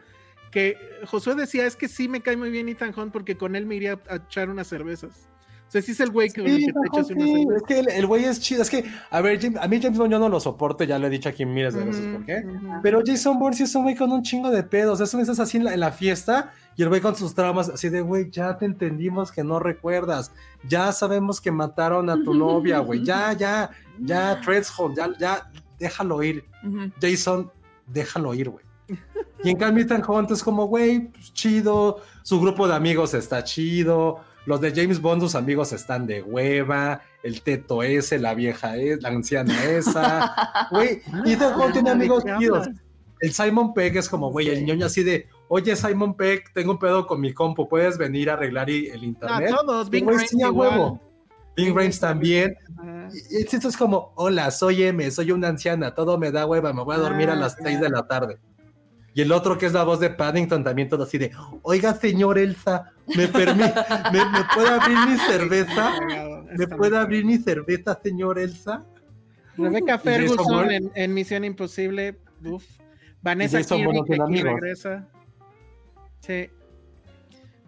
que 0.51 0.77
Josué 1.07 1.35
decía, 1.35 1.67
es 1.67 1.77
que 1.77 1.89
sí 1.89 2.09
me 2.09 2.21
cae 2.23 2.37
muy 2.37 2.51
bien 2.51 2.69
Ethan 2.69 2.95
Hunt 2.97 3.13
porque 3.13 3.37
con 3.37 3.55
él 3.57 3.67
me 3.67 3.75
iría 3.75 3.99
a 4.09 4.17
echar 4.17 4.49
unas 4.49 4.67
cervezas. 4.69 5.29
O 5.73 5.77
sea, 5.77 5.81
sí 5.81 5.93
es 5.93 6.01
el 6.01 6.11
güey 6.11 6.29
que, 6.29 6.43
Sí, 6.47 6.67
que 6.67 6.73
te 6.75 6.79
echas 6.93 7.07
sí, 7.07 7.47
es 7.57 7.63
que 7.63 7.79
el, 7.81 7.89
el 7.89 8.07
güey 8.07 8.25
es 8.27 8.41
chido. 8.41 8.61
Es 8.61 8.69
que, 8.69 8.85
a 9.11 9.21
ver, 9.23 9.41
Jim- 9.41 9.57
a 9.59 9.67
mí 9.69 9.81
James 9.81 9.97
Bond 9.97 10.13
yo 10.13 10.19
no 10.19 10.29
lo 10.29 10.39
soporto, 10.39 10.85
ya 10.85 10.99
lo 10.99 11.07
he 11.07 11.11
dicho 11.11 11.31
aquí 11.31 11.47
miles 11.47 11.73
de 11.73 11.83
veces 11.85 12.07
por 12.15 12.27
qué. 12.27 12.45
Pero 12.83 13.01
Jason 13.03 13.39
Bourne 13.39 13.57
sí 13.57 13.63
es 13.63 13.75
un 13.75 13.85
güey 13.85 13.97
con 13.97 14.13
un 14.13 14.23
chingo 14.23 14.51
de 14.51 14.63
pedos. 14.65 15.01
Es 15.01 15.15
un 15.15 15.21
estás 15.23 15.41
así 15.41 15.57
en 15.57 15.65
la, 15.65 15.73
en 15.73 15.81
la 15.81 15.91
fiesta 15.91 16.53
y 16.77 16.83
el 16.83 16.91
güey 16.91 17.01
con 17.01 17.17
sus 17.17 17.35
traumas, 17.35 17.71
así 17.71 17.89
de, 17.89 18.03
güey, 18.03 18.31
ya 18.31 18.59
te 18.59 18.67
entendimos 18.67 19.33
que 19.33 19.43
no 19.45 19.61
recuerdas. 19.61 20.31
Ya 20.69 20.93
sabemos 20.93 21.41
que 21.41 21.51
mataron 21.51 22.11
a 22.11 22.23
tu 22.23 22.35
novia, 22.35 22.81
güey. 22.81 23.03
Ya, 23.03 23.33
ya, 23.33 23.71
ya, 23.99 24.41
Threshold, 24.43 24.95
ya, 24.97 25.11
ya, 25.19 25.51
déjalo 25.79 26.23
ir. 26.23 26.45
Jason, 27.01 27.51
déjalo 27.87 28.35
ir, 28.35 28.51
güey. 28.51 28.65
Y 29.43 29.49
en 29.51 29.57
cambio, 29.57 29.85
Ethan 29.85 30.03
Hunt 30.07 30.31
es 30.33 30.43
como, 30.43 30.67
güey, 30.67 31.09
pues, 31.09 31.33
chido. 31.33 32.01
Su 32.23 32.39
grupo 32.41 32.69
de 32.69 32.75
amigos 32.75 33.15
está 33.15 33.43
chido. 33.43 34.21
Los 34.47 34.61
de 34.61 34.73
James 34.75 35.01
Bond, 35.01 35.23
sus 35.23 35.35
amigos 35.35 35.73
están 35.73 36.07
de 36.07 36.21
hueva. 36.23 37.03
El 37.23 37.43
teto 37.43 37.83
ese, 37.83 38.19
la 38.19 38.35
vieja 38.35 38.77
es, 38.77 39.01
la 39.03 39.11
anciana 39.11 39.65
esa. 39.65 40.35
Güey, 40.71 41.01
Ethan 41.27 41.61
Hunt 41.61 41.73
tiene 41.75 41.91
Ah, 41.91 41.95
¿de 41.95 41.99
amigos 42.01 42.25
chidos. 42.39 42.69
El 43.21 43.33
Simon 43.33 43.73
Pegg 43.73 43.97
es 43.99 44.09
como, 44.09 44.33
güey, 44.33 44.49
el 44.49 44.65
ñoño 44.65 44.87
así 44.87 45.05
de, 45.05 45.29
oye, 45.47 45.77
Simon 45.77 46.17
Pegg, 46.17 46.53
tengo 46.53 46.73
un 46.73 46.79
pedo 46.81 47.07
con 47.07 47.21
mi 47.21 47.33
compu, 47.33 47.69
¿puedes 47.69 47.97
venir 47.97 48.29
a 48.31 48.33
arreglar 48.33 48.69
y- 48.69 48.89
el 48.89 49.03
No, 49.03 49.07
internet? 49.07 49.51
todos, 49.51 49.87
Y, 49.87 49.91
Bing 49.91 50.09
Rames 50.09 50.35
huevo. 50.35 51.01
Bing 51.57 51.69
Rames 51.77 52.01
también. 52.01 52.57
Y 53.31 53.39
y 53.39 53.43
esto 53.43 53.69
es 53.69 53.77
como, 53.77 54.13
hola, 54.17 54.51
soy 54.51 54.83
M, 54.83 55.09
soy 55.13 55.31
una 55.31 55.47
anciana, 55.49 55.95
todo 55.95 56.19
me 56.19 56.33
da 56.33 56.47
hueva, 56.47 56.73
me 56.73 56.83
voy 56.83 56.97
a 56.97 56.99
dormir 56.99 57.31
a 57.31 57.35
Ah, 57.35 57.37
las 57.37 57.57
ya. 57.59 57.65
6 57.67 57.81
de 57.81 57.91
la 57.91 58.03
tarde. 58.09 58.39
Y 59.15 59.21
el 59.21 59.31
otro 59.33 59.59
que 59.59 59.67
es 59.67 59.73
la 59.75 59.85
voz 59.85 60.01
de 60.01 60.09
Paddington 60.11 60.65
también 60.65 60.89
todo 60.89 61.03
así 61.05 61.19
de, 61.19 61.31
oiga 61.63 61.93
señor 61.95 62.39
Elsa, 62.39 62.93
¿me, 63.15 63.29
permi- 63.31 63.73
me, 64.13 64.25
me 64.25 64.45
puede 64.55 64.69
abrir 64.69 64.97
mi 65.07 65.19
cerveza? 65.19 65.93
¿Me 66.57 66.67
puede 66.67 66.97
abrir 66.97 67.25
mi 67.25 67.37
cerveza, 67.39 67.99
señor 68.03 68.39
Elsa? 68.39 68.85
Rebecca 69.59 69.99
Ferguson 69.99 70.71
en, 70.71 70.91
en 70.95 71.13
Misión 71.15 71.45
Imposible. 71.45 72.19
Uf. 72.45 72.65
Vanessa 73.21 73.63
Kirby 73.63 74.03
que 74.07 74.15
aquí 74.21 74.43
regresa. 74.43 75.07
Sí. 76.21 76.49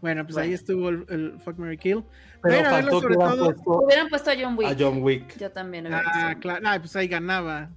Bueno, 0.00 0.24
pues 0.24 0.34
Bueno. 0.34 0.48
ahí 0.48 0.54
estuvo 0.54 0.88
el, 0.88 1.04
el 1.08 1.38
Fuck 1.40 1.58
Mary 1.58 1.76
Kill. 1.78 2.04
Pero 2.42 2.54
verlo 2.56 2.70
faltó 2.70 2.90
que 2.90 3.00
sobre 3.02 3.16
hubieran 3.16 3.36
todo- 3.36 3.44
puesto 3.54 3.70
Hubieran 3.84 4.08
puesto 4.08 4.30
a 4.30 4.34
John 4.40 4.54
Wick. 4.58 4.68
a 4.68 4.76
John 4.78 5.02
Wick. 5.02 5.38
Yo 5.38 5.50
también 5.52 5.86
Ah, 5.92 6.34
claro. 6.40 6.62
Ah, 6.66 6.76
pues 6.78 6.96
ahí 6.96 7.06
ganaba. 7.08 7.70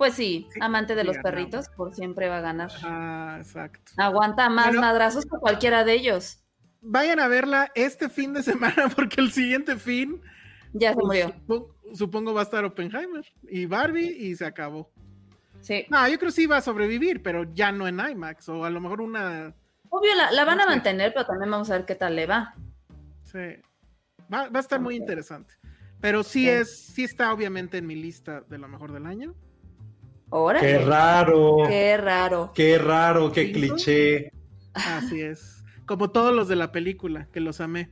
Pues 0.00 0.14
sí, 0.14 0.48
amante 0.62 0.94
de 0.94 1.04
los 1.04 1.18
perritos, 1.18 1.68
por 1.76 1.94
siempre 1.94 2.30
va 2.30 2.38
a 2.38 2.40
ganar. 2.40 2.70
Ah, 2.82 3.36
exacto. 3.38 3.92
Aguanta 3.98 4.48
más 4.48 4.68
Pero- 4.70 4.80
madrazos 4.80 5.24
que 5.26 5.36
cualquiera 5.38 5.84
de 5.84 5.92
ellos. 5.92 6.42
Vayan 6.80 7.20
a 7.20 7.28
verla 7.28 7.70
este 7.74 8.08
fin 8.08 8.32
de 8.32 8.42
semana 8.42 8.88
porque 8.96 9.20
el 9.20 9.30
siguiente 9.30 9.76
fin 9.76 10.22
Ya 10.72 10.90
se 10.90 10.94
pues, 10.94 11.06
murió. 11.06 11.26
supongo, 11.36 11.76
supongo 11.92 12.32
va 12.32 12.40
a 12.40 12.44
estar 12.44 12.64
Oppenheimer 12.64 13.26
y 13.42 13.66
Barbie 13.66 14.08
y 14.08 14.34
se 14.36 14.46
acabó. 14.46 14.90
Sí. 15.60 15.84
No, 15.90 16.08
yo 16.08 16.16
creo 16.18 16.30
que 16.30 16.36
sí 16.36 16.46
va 16.46 16.56
a 16.56 16.62
sobrevivir, 16.62 17.22
pero 17.22 17.44
ya 17.52 17.70
no 17.70 17.86
en 17.86 18.00
IMAX 18.00 18.48
o 18.48 18.64
a 18.64 18.70
lo 18.70 18.80
mejor 18.80 19.02
una... 19.02 19.54
Obvio, 19.90 20.14
la, 20.14 20.32
la 20.32 20.46
van 20.46 20.62
a 20.62 20.66
mantener, 20.66 21.12
pero 21.12 21.26
también 21.26 21.50
vamos 21.50 21.68
a 21.70 21.74
ver 21.76 21.84
qué 21.84 21.94
tal 21.94 22.16
le 22.16 22.24
va. 22.26 22.54
Sí. 23.24 23.38
Va, 24.32 24.48
va 24.48 24.60
a 24.60 24.60
estar 24.60 24.80
muy 24.80 24.96
interesante. 24.96 25.52
Pero 26.00 26.22
sí 26.22 26.44
Sí. 26.44 26.48
es, 26.48 26.86
sí 26.86 27.04
está 27.04 27.34
obviamente 27.34 27.76
en 27.76 27.86
mi 27.86 27.96
lista 27.96 28.40
de 28.48 28.56
lo 28.56 28.66
mejor 28.66 28.92
del 28.92 29.04
año. 29.04 29.34
Órale. 30.30 30.66
Qué 30.66 30.78
raro, 30.78 31.56
qué, 31.66 31.68
Qué 31.68 31.96
raro. 31.98 32.52
raro, 32.78 33.32
qué 33.32 33.46
¿Sí? 33.46 33.52
cliché. 33.52 34.32
Así 34.74 35.20
es. 35.20 35.62
Como 35.86 36.10
todos 36.10 36.34
los 36.34 36.48
de 36.48 36.56
la 36.56 36.70
película, 36.72 37.26
que 37.32 37.40
los 37.40 37.60
amé. 37.60 37.90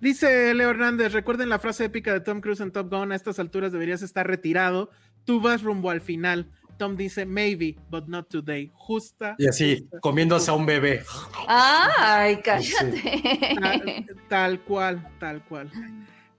Dice 0.00 0.52
Leo 0.54 0.70
Hernández, 0.70 1.12
recuerden 1.12 1.48
la 1.48 1.58
frase 1.58 1.84
épica 1.86 2.12
de 2.12 2.20
Tom 2.20 2.40
Cruise 2.40 2.60
en 2.60 2.70
Top 2.72 2.90
Gun, 2.90 3.12
a 3.12 3.16
estas 3.16 3.38
alturas 3.38 3.72
deberías 3.72 4.02
estar 4.02 4.26
retirado, 4.26 4.90
tú 5.24 5.40
vas 5.40 5.62
rumbo 5.62 5.90
al 5.90 6.00
final. 6.00 6.50
Tom 6.76 6.96
dice, 6.96 7.24
maybe, 7.24 7.76
but 7.88 8.06
not 8.06 8.28
today. 8.28 8.70
Justa. 8.74 9.34
Y 9.38 9.46
así, 9.46 9.78
justa, 9.80 10.00
comiéndose 10.00 10.50
a 10.50 10.54
un 10.54 10.66
bebé. 10.66 11.02
Ay, 11.48 12.40
cállate. 12.42 14.06
Tal 14.28 14.60
cual, 14.60 15.08
tal 15.18 15.42
cual. 15.44 15.70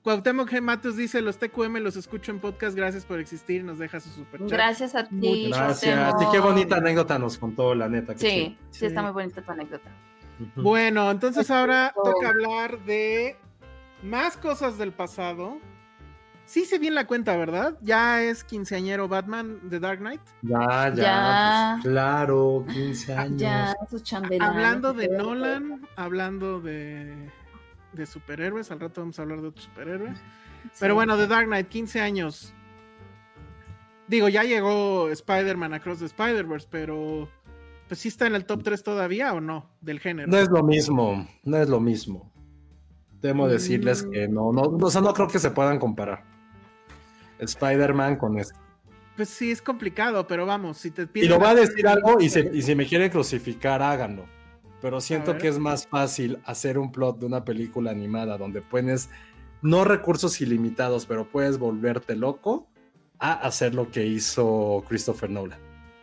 Cuauhtémoc 0.04 0.50
G. 0.50 0.62
Matos 0.62 0.96
dice, 0.96 1.22
los 1.22 1.38
TQM 1.38 1.78
los 1.80 1.96
escucho 1.98 2.32
en 2.32 2.40
podcast, 2.40 2.76
gracias 2.78 3.04
por 3.06 3.20
existir, 3.20 3.64
nos 3.64 3.78
deja 3.78 4.00
su 4.00 4.10
super 4.10 4.40
chat. 4.42 4.50
Gracias 4.52 4.96
a 4.96 5.04
ti. 5.08 5.48
Muchas 5.48 5.82
Gracias. 5.82 6.16
Sí, 6.20 6.26
qué 6.32 6.40
bonita 6.40 6.78
anécdota 6.78 7.20
nos 7.20 7.38
contó, 7.38 7.76
la 7.76 7.90
neta. 7.90 8.14
qué 8.14 8.20
Sí, 8.20 8.58
sí, 8.72 8.80
Sí. 8.80 8.86
está 8.86 9.02
muy 9.02 9.12
bonita 9.12 9.42
tu 9.42 9.52
anécdota. 9.52 9.90
Bueno, 10.56 11.10
entonces 11.12 11.50
ahora 11.52 11.94
toca 12.04 12.30
hablar 12.30 12.80
de 12.86 13.36
más 14.04 14.38
cosas 14.38 14.78
del 14.78 14.92
pasado. 14.94 15.58
Sí 16.46 16.64
se 16.64 16.80
bien 16.80 16.96
la 16.96 17.06
cuenta, 17.08 17.36
¿verdad? 17.36 17.78
Ya 17.82 18.24
es 18.24 18.46
quinceañero 18.46 19.10
Batman 19.10 19.60
de 19.64 19.82
Dark 19.82 20.00
Knight. 20.00 20.22
Ya, 20.44 20.94
ya. 20.96 21.04
Ya. 21.04 21.72
pues, 21.82 21.92
claro, 21.92 22.66
15 22.72 23.14
años. 23.16 23.42
Ya, 23.42 23.76
sus 23.90 24.02
chambelanes. 24.04 24.56
Hablando 24.56 24.94
de. 24.94 25.10
Nolan, 25.10 25.86
hablando 25.98 26.62
de, 26.62 27.30
de 27.98 28.06
superhéroes, 28.06 28.72
al 28.72 28.80
rato 28.80 29.02
vamos 29.02 29.18
a 29.20 29.24
hablar 29.24 29.42
de 29.42 29.48
otro 29.50 29.62
superhéroe. 29.64 30.14
Sí. 30.64 30.78
Pero 30.82 30.96
bueno, 30.96 31.16
de 31.18 31.28
Dark 31.28 31.46
Knight, 31.48 31.68
15 31.70 32.02
años. 32.02 32.54
Digo, 34.08 34.28
ya 34.28 34.44
llegó 34.44 35.10
Spider-Man 35.10 35.74
Across 35.74 36.00
the 36.00 36.06
Spider-Verse, 36.06 36.68
pero 36.70 37.30
pues 37.88 38.00
sí 38.02 38.10
está 38.10 38.28
en 38.28 38.36
el 38.36 38.46
top 38.46 38.64
3 38.64 38.84
todavía 38.84 39.34
o 39.34 39.40
no, 39.40 39.70
del 39.82 40.00
género. 40.00 40.28
No 40.30 40.38
es 40.38 40.50
lo 40.50 40.64
mismo, 40.64 41.26
no 41.44 41.58
es 41.58 41.70
lo 41.70 41.80
mismo. 41.80 42.34
Temo 43.22 43.48
decirles 43.48 44.06
Mm. 44.06 44.12
que 44.12 44.28
no, 44.28 44.52
no, 44.52 44.62
o 44.64 44.90
sea, 44.92 45.00
no 45.02 45.14
creo 45.14 45.28
que 45.30 45.40
se 45.40 45.52
puedan 45.52 45.80
comparar. 45.80 46.24
Spider-Man 47.40 48.18
con 48.18 48.38
esto. 48.40 48.60
Pues 49.16 49.30
sí, 49.30 49.52
es 49.52 49.62
complicado, 49.62 50.28
pero 50.28 50.46
vamos, 50.46 50.78
si 50.78 50.92
te 50.92 51.04
Y 51.04 51.06
piden 51.08 51.30
lo 51.30 51.40
va 51.40 51.52
a 51.52 51.56
decir 51.56 51.88
algo 51.88 52.20
y, 52.20 52.30
se- 52.30 52.52
y 52.54 52.62
si 52.62 52.76
me 52.76 52.86
quieren 52.86 53.10
crucificar, 53.10 53.82
háganlo. 53.82 54.26
Pero 54.82 55.02
siento 55.02 55.38
que 55.38 55.48
es 55.48 55.58
más 55.58 55.88
fácil 55.88 56.40
hacer 56.46 56.78
un 56.78 56.92
plot 56.92 57.20
de 57.20 57.26
una 57.26 57.44
película 57.44 57.92
animada 57.92 58.38
donde 58.38 58.62
pones 58.62 59.10
no 59.62 59.84
recursos 59.84 60.40
ilimitados, 60.40 61.06
pero 61.06 61.30
puedes 61.30 61.58
volverte 61.58 62.16
loco 62.16 62.68
a 63.20 63.34
hacer 63.34 63.74
lo 63.74 63.90
que 63.90 64.06
hizo 64.06 64.84
Christopher 64.88 65.30
Nolan. 65.32 65.60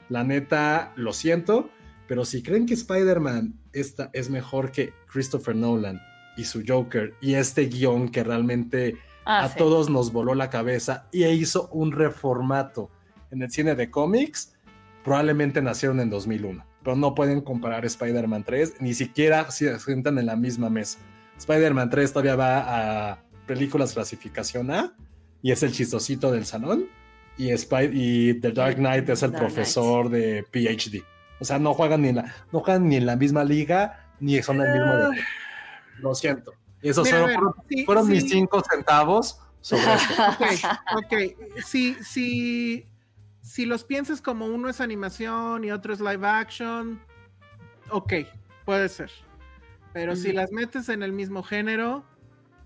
La 0.08 0.24
neta, 0.24 0.92
lo 0.96 1.12
siento, 1.12 1.70
pero 2.08 2.24
si 2.24 2.42
creen 2.42 2.66
que 2.66 2.74
Spider-Man 2.74 3.54
esta 3.72 4.10
es 4.12 4.28
mejor 4.28 4.72
que 4.72 4.92
Christopher 5.06 5.54
Nolan 5.54 6.00
y 6.36 6.44
su 6.44 6.62
Joker 6.66 7.14
y 7.20 7.34
este 7.34 7.66
guion 7.66 8.08
que 8.08 8.24
realmente 8.24 8.98
Ah, 9.26 9.44
a 9.44 9.48
sí. 9.48 9.54
todos 9.56 9.88
nos 9.88 10.12
voló 10.12 10.34
la 10.34 10.50
cabeza 10.50 11.08
y 11.10 11.24
hizo 11.24 11.68
un 11.68 11.92
reformato 11.92 12.90
en 13.30 13.42
el 13.42 13.50
cine 13.50 13.74
de 13.74 13.90
cómics, 13.90 14.54
probablemente 15.02 15.62
nacieron 15.62 16.00
en 16.00 16.10
2001, 16.10 16.64
pero 16.84 16.94
no 16.96 17.14
pueden 17.14 17.40
comparar 17.40 17.84
Spider-Man 17.84 18.44
3, 18.44 18.74
ni 18.80 18.94
siquiera 18.94 19.50
se 19.50 19.78
sientan 19.80 20.18
en 20.18 20.26
la 20.26 20.36
misma 20.36 20.70
mesa. 20.70 20.98
Spider-Man 21.38 21.90
3 21.90 22.12
todavía 22.12 22.36
va 22.36 23.10
a 23.10 23.18
películas 23.46 23.92
clasificación 23.94 24.70
A 24.70 24.94
y 25.42 25.50
es 25.50 25.62
el 25.62 25.72
chistosito 25.72 26.30
del 26.30 26.44
salón 26.46 26.86
y, 27.36 27.48
Spy- 27.52 27.90
y 27.92 28.34
The 28.40 28.52
Dark 28.52 28.76
Knight 28.76 29.08
es 29.08 29.22
el 29.22 29.32
Dark 29.32 29.42
profesor 29.42 30.08
de 30.08 30.44
PhD. 30.52 31.02
O 31.40 31.44
sea, 31.44 31.58
no 31.58 31.74
juegan 31.74 32.02
ni 32.02 32.08
en 32.10 32.16
la, 32.16 32.34
no 32.52 32.60
juegan 32.60 32.88
ni 32.88 32.96
en 32.96 33.06
la 33.06 33.16
misma 33.16 33.42
liga 33.42 34.06
ni 34.20 34.40
son 34.42 34.60
el 34.60 34.72
mismo 34.72 34.94
de- 34.94 35.20
Lo 35.98 36.14
siento. 36.14 36.52
Esos 36.80 37.04
Mira, 37.06 37.22
fueron, 37.22 37.44
ver, 37.44 37.64
sí, 37.68 37.84
fueron 37.84 38.06
sí. 38.06 38.12
mis 38.12 38.28
cinco 38.30 38.62
centavos 38.70 39.40
sobre 39.60 39.82
esto. 39.94 40.22
Ok, 40.98 41.04
ok. 41.04 41.62
Si, 41.64 41.94
si, 42.04 42.86
si 43.44 43.66
los 43.66 43.84
piensas 43.84 44.22
como 44.22 44.46
uno 44.46 44.70
es 44.70 44.80
animación 44.80 45.64
y 45.64 45.70
otro 45.70 45.92
es 45.92 46.00
live 46.00 46.26
action, 46.26 46.98
ok, 47.90 48.12
puede 48.64 48.88
ser. 48.88 49.10
Pero 49.92 50.16
si 50.16 50.32
las 50.32 50.50
metes 50.50 50.88
en 50.88 51.02
el 51.02 51.12
mismo 51.12 51.42
género, 51.42 52.04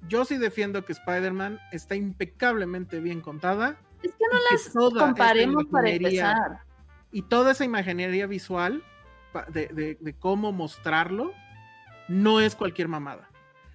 yo 0.09 0.25
sí 0.25 0.39
defiendo 0.39 0.85
que 0.85 0.93
Spider-Man 0.93 1.59
está 1.73 1.97
impecablemente 1.97 3.01
bien 3.01 3.21
contada 3.21 3.77
Es 4.05 4.13
que 4.13 4.25
no 4.33 4.39
que 4.39 4.55
las 4.55 5.03
comparemos 5.05 5.65
para 5.67 5.91
empezar. 5.91 6.61
Y 7.11 7.23
toda 7.23 7.51
esa 7.53 7.65
imaginería 7.65 8.27
visual 8.29 8.85
de, 9.49 9.67
de- 9.69 9.99
de 10.01 10.15
cómo 10.15 10.53
mostrarlo 10.53 11.33
no 12.07 12.41
es 12.41 12.55
cualquier 12.55 12.87
mamada. 12.87 13.29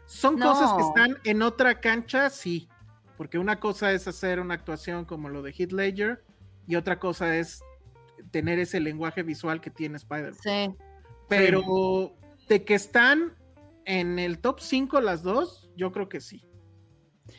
Son 0.06 0.38
No. 0.38 0.52
cosas 0.54 0.74
que 0.74 0.82
están 0.84 1.18
en 1.26 1.42
otra 1.42 1.82
cancha, 1.82 2.30
sí. 2.30 2.70
Porque 3.18 3.38
una 3.38 3.60
cosa 3.60 3.92
es 3.92 4.08
hacer 4.08 4.40
una 4.40 4.54
actuación 4.54 5.04
como 5.06 5.28
lo 5.30 5.42
de 5.42 5.52
Heath 5.52 5.74
Ledger 5.74 6.24
y 6.68 6.76
otra 6.76 7.00
cosa 7.00 7.36
es 7.38 7.62
tener 8.32 8.60
ese 8.60 8.80
lenguaje 8.80 9.24
visual 9.24 9.62
que 9.62 9.70
tiene 9.70 9.98
Spider-Man. 9.98 10.40
Sí. 10.42 10.76
Pero 11.30 12.16
de 12.48 12.64
que 12.64 12.76
están 12.76 13.34
en 13.86 14.20
el 14.20 14.40
top 14.40 14.60
5 14.60 15.02
las 15.02 15.24
dos, 15.24 15.72
yo 15.76 15.92
creo 15.92 16.10
que 16.10 16.22
sí. 16.22 16.46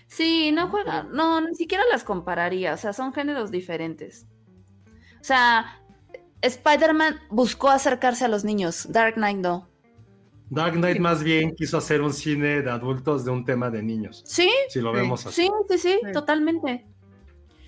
Sí, 0.07 0.51
no 0.53 0.69
juegan, 0.69 1.13
no, 1.13 1.41
ni 1.43 1.55
siquiera 1.55 1.85
las 1.91 2.05
compararía, 2.05 2.73
o 2.75 2.77
sea, 2.77 2.93
son 2.93 3.13
géneros 3.13 3.51
diferentes. 3.51 4.27
O 5.21 5.25
sea, 5.25 5.81
Spider-Man 6.41 7.21
buscó 7.31 7.71
acercarse 7.71 8.25
a 8.25 8.29
los 8.29 8.45
niños, 8.45 8.87
Dark 8.91 9.15
Knight 9.15 9.39
no. 9.39 9.69
Dark 10.51 10.75
Knight 10.75 10.99
más 11.01 11.23
bien 11.23 11.55
quiso 11.55 11.79
hacer 11.79 12.01
un 12.03 12.13
cine 12.13 12.63
de 12.63 12.71
adultos 12.71 13.25
de 13.25 13.31
un 13.31 13.45
tema 13.45 13.71
de 13.71 13.83
niños. 13.83 14.23
Sí, 14.27 14.51
Si 14.69 14.81
lo 14.81 14.93
Sí, 14.93 14.97
vemos 15.01 15.27
así. 15.27 15.43
sí, 15.43 15.51
sí, 15.69 15.79
sí, 15.79 15.99
Sí. 16.05 16.13
totalmente. 16.13 16.87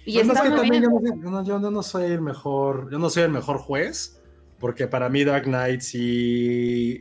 Y 0.06 0.14
Bueno, 0.14 0.32
es 0.32 0.40
que 0.40 0.48
también 0.50 0.82
no, 0.84 1.44
yo 1.44 1.58
no- 1.58 1.60
yo 1.60 1.70
no 1.70 1.82
soy 1.82 2.04
el 2.12 2.22
mejor, 2.22 2.90
yo 2.90 2.98
no 2.98 3.10
soy 3.10 3.24
el 3.24 3.32
mejor 3.32 3.58
juez, 3.58 4.20
porque 4.58 4.86
para 4.86 5.08
mí 5.08 5.24
Dark 5.24 5.44
Knight 5.44 5.80
sí, 5.82 7.00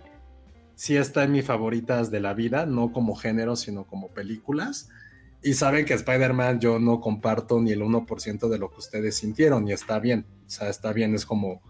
sí 0.75 0.97
está 0.97 1.23
en 1.23 1.31
mis 1.31 1.45
favoritas 1.45 2.11
de 2.11 2.19
la 2.19 2.33
vida, 2.33 2.65
no 2.65 2.91
como 2.91 3.15
género, 3.15 3.55
sino 3.55 3.85
como 3.85 4.09
películas. 4.09 4.89
Y 5.43 5.53
saben 5.53 5.85
que 5.85 5.93
Spider-Man 5.93 6.59
yo 6.59 6.79
no 6.79 6.99
comparto 6.99 7.61
ni 7.61 7.71
el 7.71 7.81
1% 7.83 8.49
de 8.49 8.57
lo 8.57 8.71
que 8.71 8.77
ustedes 8.79 9.15
sintieron, 9.15 9.67
y 9.67 9.73
está 9.73 9.99
bien. 9.99 10.25
O 10.47 10.49
sea, 10.49 10.69
está 10.69 10.91
bien, 10.91 11.13
es 11.13 11.25
como. 11.25 11.61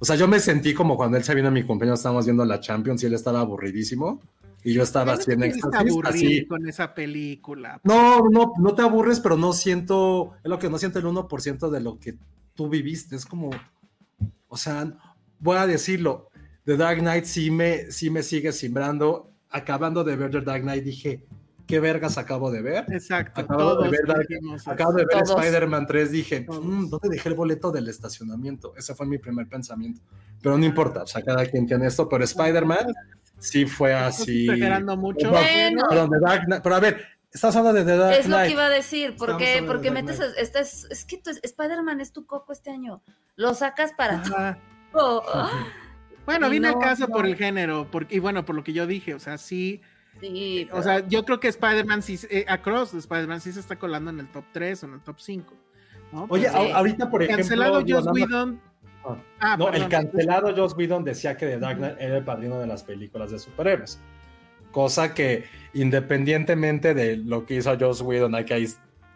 O 0.00 0.04
sea, 0.04 0.16
yo 0.16 0.26
me 0.26 0.40
sentí 0.40 0.74
como 0.74 0.96
cuando 0.96 1.16
él 1.16 1.22
se 1.24 1.34
vino 1.34 1.48
a 1.48 1.50
mi 1.52 1.62
cumpleaños, 1.62 2.00
estábamos 2.00 2.24
viendo 2.24 2.44
la 2.44 2.58
Champions 2.58 3.02
y 3.02 3.06
él 3.06 3.14
estaba 3.14 3.40
aburridísimo. 3.40 4.20
Y 4.62 4.74
yo 4.74 4.82
estaba 4.82 5.14
No 5.14 5.20
así 6.04 6.46
con 6.46 6.68
esa 6.68 6.94
película. 6.94 7.80
No, 7.82 8.28
no, 8.28 8.52
no 8.58 8.74
te 8.74 8.82
aburres, 8.82 9.20
pero 9.20 9.36
no 9.36 9.52
siento, 9.52 10.34
es 10.42 10.50
lo 10.50 10.58
que 10.58 10.68
no 10.68 10.78
siento 10.78 10.98
el 10.98 11.06
1% 11.06 11.70
de 11.70 11.80
lo 11.80 11.98
que 11.98 12.16
tú 12.54 12.68
viviste. 12.68 13.16
Es 13.16 13.24
como, 13.24 13.50
o 14.48 14.56
sea, 14.56 14.92
voy 15.38 15.56
a 15.56 15.66
decirlo, 15.66 16.28
The 16.64 16.76
Dark 16.76 16.98
Knight 17.00 17.24
sí 17.24 17.50
me, 17.50 17.90
sí 17.90 18.10
me 18.10 18.22
sigue 18.22 18.52
simbrando. 18.52 19.30
Acabando 19.48 20.04
de 20.04 20.14
ver 20.14 20.30
The 20.30 20.42
Dark 20.42 20.62
Knight 20.62 20.84
dije, 20.84 21.24
¿qué 21.66 21.80
vergas 21.80 22.18
acabo 22.18 22.50
de 22.50 22.62
ver? 22.62 22.84
Exacto. 22.92 23.40
Acabo 23.40 23.82
de 23.82 23.88
ver. 23.88 24.00
Acabo 24.66 24.92
de 24.92 25.06
ver. 25.06 25.22
Spider-Man 25.22 25.86
3, 25.86 26.10
dije, 26.12 26.40
Todos. 26.42 26.64
"Mm, 26.64 26.88
¿dónde 26.88 27.08
dejé 27.08 27.30
el 27.30 27.34
boleto 27.34 27.72
del 27.72 27.88
estacionamiento? 27.88 28.74
Ese 28.76 28.94
fue 28.94 29.06
mi 29.06 29.18
primer 29.18 29.48
pensamiento. 29.48 30.02
Pero 30.42 30.56
no 30.58 30.64
importa, 30.64 31.02
o 31.02 31.06
sea, 31.06 31.22
cada 31.22 31.44
quien 31.46 31.66
tiene 31.66 31.86
esto, 31.86 32.08
pero 32.08 32.24
Spider-Man 32.24 32.86
sí 33.40 33.66
fue 33.66 33.92
así. 33.94 34.44
exagerando 34.44 34.96
mucho. 34.96 35.30
Bueno. 35.30 35.82
Perdón, 35.88 36.10
The 36.10 36.18
Dark 36.20 36.44
Knight- 36.46 36.62
pero 36.62 36.74
a 36.76 36.80
ver, 36.80 37.04
estás 37.32 37.56
hablando 37.56 37.82
de 37.84 37.90
The 37.92 37.98
Dark 37.98 38.16
Es 38.18 38.28
lo 38.28 38.36
Knight. 38.36 38.46
que 38.48 38.52
iba 38.52 38.66
a 38.66 38.70
decir, 38.70 39.14
porque, 39.18 39.64
porque 39.66 39.90
metes, 39.90 40.20
este 40.38 40.60
es, 40.60 40.86
es 40.90 41.04
que 41.04 41.18
tu- 41.18 41.30
Spider-Man 41.42 42.00
es 42.00 42.12
tu 42.12 42.24
coco 42.26 42.52
este 42.52 42.70
año. 42.70 43.02
Lo 43.36 43.54
sacas 43.54 43.92
para 43.94 44.22
todo. 44.92 45.24
Bueno, 46.26 46.52
Y 46.52 46.60
no, 46.60 46.68
el 46.68 46.78
caso 46.78 47.08
por 47.08 47.26
el 47.26 47.34
género, 47.36 47.88
porque, 47.90 48.14
y 48.16 48.18
bueno, 48.18 48.44
por 48.44 48.54
lo 48.54 48.62
que 48.62 48.72
yo 48.72 48.86
dije, 48.86 49.14
o 49.14 49.18
sea, 49.18 49.36
sí, 49.38 49.80
Sí, 50.20 50.68
o 50.72 50.82
sea, 50.82 51.06
yo 51.08 51.24
creo 51.24 51.40
que 51.40 51.48
Spider-Man 51.48 52.02
sí, 52.02 52.18
eh, 52.28 52.44
Across 52.46 52.92
de 52.92 52.98
Spider-Man 52.98 53.40
sí 53.40 53.52
se 53.52 53.60
está 53.60 53.76
colando 53.76 54.10
en 54.10 54.20
el 54.20 54.30
top 54.30 54.44
3 54.52 54.82
o 54.82 54.86
en 54.86 54.94
el 54.94 55.00
top 55.00 55.18
5. 55.18 55.54
¿no? 56.12 56.26
Oye, 56.28 56.50
Sí. 56.50 56.56
ahorita, 56.74 57.08
por 57.08 57.22
ejemplo. 57.22 57.42
cancelado 57.42 57.82
Joss 57.88 58.06
Whedon. 58.12 58.60
Ah, 59.40 59.56
no, 59.58 59.70
el 59.72 59.88
cancelado 59.88 60.54
Joss 60.54 60.74
Whedon 60.76 61.04
decía 61.04 61.36
que 61.36 61.46
The 61.46 61.58
Dark 61.58 61.78
Knight 61.78 61.96
era 61.98 62.18
el 62.18 62.24
padrino 62.24 62.58
de 62.60 62.66
las 62.66 62.82
películas 62.82 63.30
de 63.30 63.38
superhéroes. 63.38 63.98
Cosa 64.72 65.14
que, 65.14 65.44
independientemente 65.74 66.94
de 66.94 67.16
lo 67.16 67.44
que 67.46 67.54
hizo 67.56 67.76
Joss 67.78 68.02
Whedon, 68.02 68.34
hay 68.34 68.44
que 68.44 68.68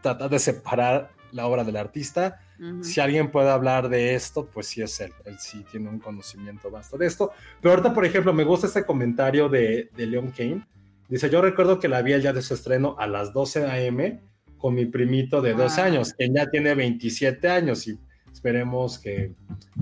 tratar 0.03 0.29
de 0.31 0.39
separar 0.39 1.11
la 1.33 1.47
obra 1.47 1.65
del 1.65 1.77
artista. 1.77 2.41
Si 2.83 3.01
alguien 3.01 3.31
puede 3.33 3.51
hablar 3.51 3.89
de 3.89 4.15
esto, 4.15 4.47
pues 4.47 4.69
sí 4.69 4.81
es 4.81 4.99
él. 5.01 5.13
Él 5.25 5.37
sí 5.41 5.65
tiene 5.71 5.89
un 5.89 5.99
conocimiento 5.99 6.71
vasto 6.71 6.97
de 6.97 7.07
esto. 7.07 7.33
Pero 7.61 7.73
ahorita, 7.75 7.93
por 7.93 8.05
ejemplo, 8.07 8.33
me 8.33 8.45
gusta 8.45 8.69
este 8.69 8.85
comentario 8.87 9.49
de, 9.49 9.91
de 9.97 10.07
Leon 10.07 10.31
Kane. 10.31 10.65
Dice, 11.09 11.29
yo 11.29 11.43
recuerdo 11.43 11.81
que 11.81 11.89
la 11.89 12.01
vi 12.01 12.13
el 12.13 12.23
día 12.23 12.33
de 12.33 12.43
su 12.43 12.55
estreno 12.55 12.95
a 12.99 13.07
las 13.09 13.33
12 13.33 13.67
a.m. 13.67 14.21
con 14.57 14.75
mi 14.75 14.87
primito 14.87 15.43
de 15.43 15.53
12 15.55 15.81
Ah. 15.81 15.85
años, 15.85 16.15
que 16.15 16.31
ya 16.31 16.49
tiene 16.49 16.75
27 16.77 17.49
años 17.51 17.87
y 17.89 17.99
esperemos 18.45 18.99
que, 18.99 19.33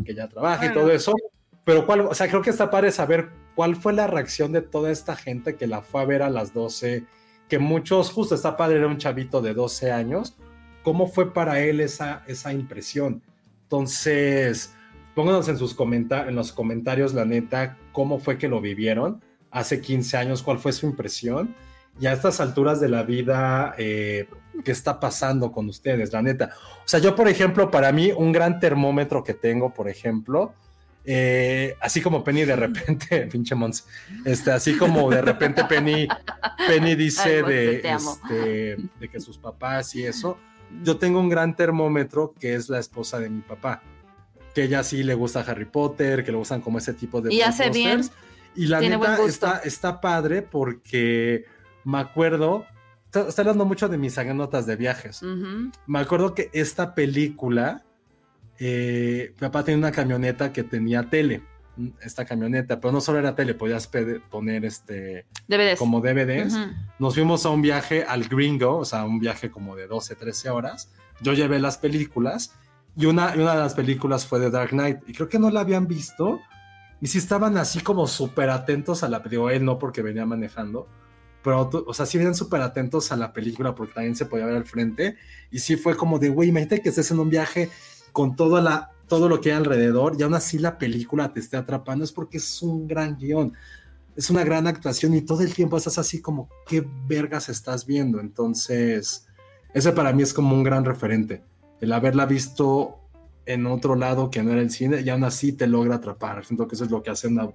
que 0.05 0.14
ya 0.14 0.28
trabaje 0.28 0.66
y 0.66 0.68
Bueno. 0.68 0.82
todo 0.82 0.93
eso. 0.93 1.12
Pero 1.64 1.84
cuál, 1.84 2.02
o 2.02 2.14
sea, 2.14 2.28
creo 2.28 2.43
que 2.43 2.51
está 2.51 2.70
padre 2.70 2.93
saber 2.93 3.30
cuál 3.56 3.74
fue 3.74 3.93
la 3.93 4.06
reacción 4.06 4.52
de 4.52 4.62
toda 4.62 4.93
esta 4.93 5.16
gente 5.16 5.56
que 5.56 5.66
la 5.66 5.82
fue 5.82 6.01
a 6.01 6.05
ver 6.05 6.22
a 6.22 6.30
las 6.30 6.55
12, 6.55 7.05
que 7.48 7.59
muchos, 7.59 8.10
justo 8.10 8.36
está 8.36 8.56
padre, 8.56 8.78
era 8.78 8.86
un 8.86 8.98
chavito 8.98 9.43
de 9.43 9.52
12 9.52 9.90
años, 9.90 10.36
¿cómo 10.84 11.09
fue 11.09 11.32
para 11.32 11.60
él 11.60 11.80
esa, 11.80 12.22
esa 12.28 12.52
impresión? 12.52 13.20
Entonces, 13.64 14.74
pónganos 15.16 15.48
en, 15.48 15.59
sus 15.59 15.76
en 15.78 16.34
los 16.36 16.52
comentarios, 16.52 17.14
la 17.14 17.24
neta, 17.24 17.78
cómo 17.90 18.20
fue 18.20 18.39
que 18.39 18.48
lo 18.48 18.60
vivieron 18.60 19.20
hace 19.51 19.80
15 19.80 20.16
años, 20.16 20.43
cuál 20.43 20.59
fue 20.59 20.72
su 20.72 20.86
impresión. 20.86 21.55
Y 22.02 22.08
a 22.08 22.14
estas 22.14 22.40
alturas 22.40 22.80
de 22.80 22.88
la 22.88 23.04
vida, 23.04 23.76
eh, 23.78 24.26
¿qué 24.64 24.72
está 24.72 24.98
pasando 24.98 25.52
con 25.52 25.68
ustedes? 25.68 26.12
La 26.12 26.20
neta. 26.20 26.50
O 26.84 26.88
sea, 26.88 26.98
yo, 26.98 27.14
por 27.14 27.28
ejemplo, 27.28 27.70
para 27.70 27.92
mí, 27.92 28.10
un 28.10 28.32
gran 28.32 28.58
termómetro 28.58 29.22
que 29.22 29.34
tengo, 29.34 29.72
por 29.72 29.88
ejemplo, 29.88 30.52
eh, 31.04 31.76
así 31.80 32.00
como 32.00 32.24
Penny 32.24 32.44
de 32.44 32.56
repente, 32.56 33.26
pinche 33.30 33.54
Mons, 33.54 33.86
este, 34.24 34.50
así 34.50 34.76
como 34.76 35.08
de 35.10 35.22
repente 35.22 35.62
Penny, 35.64 36.08
Penny 36.66 36.96
dice 36.96 37.36
Ay, 37.36 37.42
de, 37.44 37.76
este, 37.76 38.76
de 38.98 39.08
que 39.08 39.20
sus 39.20 39.38
papás 39.38 39.94
y 39.94 40.04
eso, 40.04 40.38
yo 40.82 40.96
tengo 40.96 41.20
un 41.20 41.28
gran 41.28 41.54
termómetro 41.54 42.34
que 42.36 42.56
es 42.56 42.68
la 42.68 42.80
esposa 42.80 43.20
de 43.20 43.30
mi 43.30 43.42
papá, 43.42 43.80
que 44.56 44.64
ella 44.64 44.82
sí 44.82 45.04
le 45.04 45.14
gusta 45.14 45.42
Harry 45.42 45.66
Potter, 45.66 46.24
que 46.24 46.32
le 46.32 46.38
gustan 46.38 46.62
como 46.62 46.78
ese 46.78 46.94
tipo 46.94 47.20
de 47.20 47.32
Y 47.32 47.42
hace 47.42 47.70
bien. 47.70 48.00
Y 48.56 48.66
la 48.66 48.80
Tiene 48.80 48.98
neta 48.98 49.24
está, 49.24 49.58
está 49.64 50.00
padre 50.00 50.42
porque 50.42 51.44
me 51.84 51.98
acuerdo, 51.98 52.66
está 53.06 53.42
hablando 53.42 53.64
mucho 53.64 53.88
de 53.88 53.98
mis 53.98 54.16
anécdotas 54.18 54.66
de 54.66 54.76
viajes. 54.76 55.22
Me 55.86 55.98
acuerdo 55.98 56.34
que 56.34 56.50
esta 56.52 56.94
película, 56.94 57.84
eh, 58.59 59.32
mi 59.34 59.40
papá 59.40 59.64
tenía 59.64 59.78
una 59.78 59.92
camioneta 59.92 60.52
que 60.52 60.62
tenía 60.62 61.04
tele, 61.04 61.42
mm, 61.76 61.88
esta 62.02 62.24
camioneta, 62.24 62.80
pero 62.80 62.92
no 62.92 63.00
solo 63.00 63.18
era 63.18 63.34
tele, 63.34 63.54
podías 63.54 63.88
poner 64.30 64.64
este 64.64 65.26
DVDs. 65.48 65.78
como 65.78 66.00
DVDs. 66.00 66.56
Nos 66.98 67.14
fuimos 67.14 67.44
a 67.46 67.50
un 67.50 67.62
viaje 67.62 68.04
al 68.04 68.24
Gringo, 68.24 68.78
o 68.78 68.84
sea, 68.84 69.04
un 69.04 69.18
viaje 69.18 69.50
como 69.50 69.76
de 69.76 69.86
12, 69.86 70.14
13 70.16 70.50
horas. 70.50 70.92
Yo 71.20 71.34
llevé 71.34 71.59
las 71.59 71.78
películas 71.78 72.54
y 72.96 73.06
una, 73.06 73.34
y 73.36 73.40
una 73.40 73.54
de 73.54 73.60
las 73.60 73.74
películas 73.74 74.26
fue 74.26 74.40
de 74.40 74.50
Dark 74.50 74.70
Knight 74.70 74.98
y 75.06 75.12
creo 75.12 75.28
que 75.28 75.38
no 75.38 75.50
la 75.50 75.60
habían 75.60 75.86
visto 75.86 76.40
y 77.00 77.06
sí 77.06 77.18
estaban 77.18 77.56
así 77.56 77.80
como 77.80 78.06
súper 78.06 78.50
atentos 78.50 79.02
a 79.02 79.09
la 79.09 79.20
digo 79.20 79.50
él 79.50 79.64
no 79.64 79.78
porque 79.78 80.02
venía 80.02 80.26
manejando, 80.26 80.88
pero, 81.43 81.69
o 81.86 81.94
sea, 81.94 82.06
sí 82.06 82.19
vienen 82.19 82.35
súper 82.35 82.60
atentos 82.60 83.10
a 83.12 83.16
la 83.16 83.32
película 83.32 83.74
porque 83.74 83.94
también 83.94 84.16
se 84.16 84.27
podía 84.27 84.47
ver 84.47 84.56
al 84.56 84.64
frente. 84.64 85.16
Y 85.51 85.59
sí 85.59 85.77
fue 85.77 85.97
como 85.97 86.19
de, 86.19 86.28
güey, 86.28 86.51
imagínate 86.51 86.81
que 86.81 86.89
estés 86.89 87.10
en 87.10 87.19
un 87.19 87.31
viaje 87.31 87.69
con 88.12 88.36
toda 88.36 88.60
la, 88.60 88.90
todo 89.09 89.28
lo 89.28 89.40
que 89.40 89.51
hay 89.51 89.56
alrededor 89.56 90.16
y 90.19 90.23
aún 90.23 90.35
así 90.35 90.59
la 90.59 90.78
película 90.78 91.32
te 91.32 91.40
esté 91.40 91.56
atrapando. 91.56 92.05
Es 92.05 92.12
porque 92.12 92.39
es 92.39 92.62
un 92.62 92.86
gran 92.86 93.16
guion. 93.16 93.52
Es 94.16 94.31
una 94.31 94.44
gran 94.44 94.66
actuación 94.66 95.14
y 95.14 95.23
todo 95.23 95.43
el 95.43 95.55
tiempo 95.55 95.77
estás 95.77 95.98
así 95.98 96.20
como, 96.20 96.48
¿qué 96.66 96.86
vergas 97.06 97.48
estás 97.48 97.86
viendo? 97.86 98.20
Entonces, 98.20 99.27
ese 99.74 99.93
para 99.93 100.12
mí 100.12 100.23
es 100.23 100.35
como 100.35 100.55
un 100.55 100.62
gran 100.62 100.85
referente. 100.85 101.43
El 101.81 101.93
haberla 101.93 102.27
visto 102.27 102.98
en 103.47 103.66
otro 103.66 103.97
lado 103.97 104.31
que 104.31 104.43
no 104.43 104.52
era 104.52 104.60
el 104.60 104.70
cine 104.70 105.01
y 105.01 105.09
aún 105.09 105.24
así 105.24 105.52
te 105.52 105.66
logra 105.66 105.97
atrapar. 105.97 106.44
Siento 106.44 106.69
que 106.69 106.74
eso 106.74 106.85
es 106.85 106.90
lo 106.90 107.02
que 107.02 107.10
hace 107.10 107.27
una, 107.27 107.48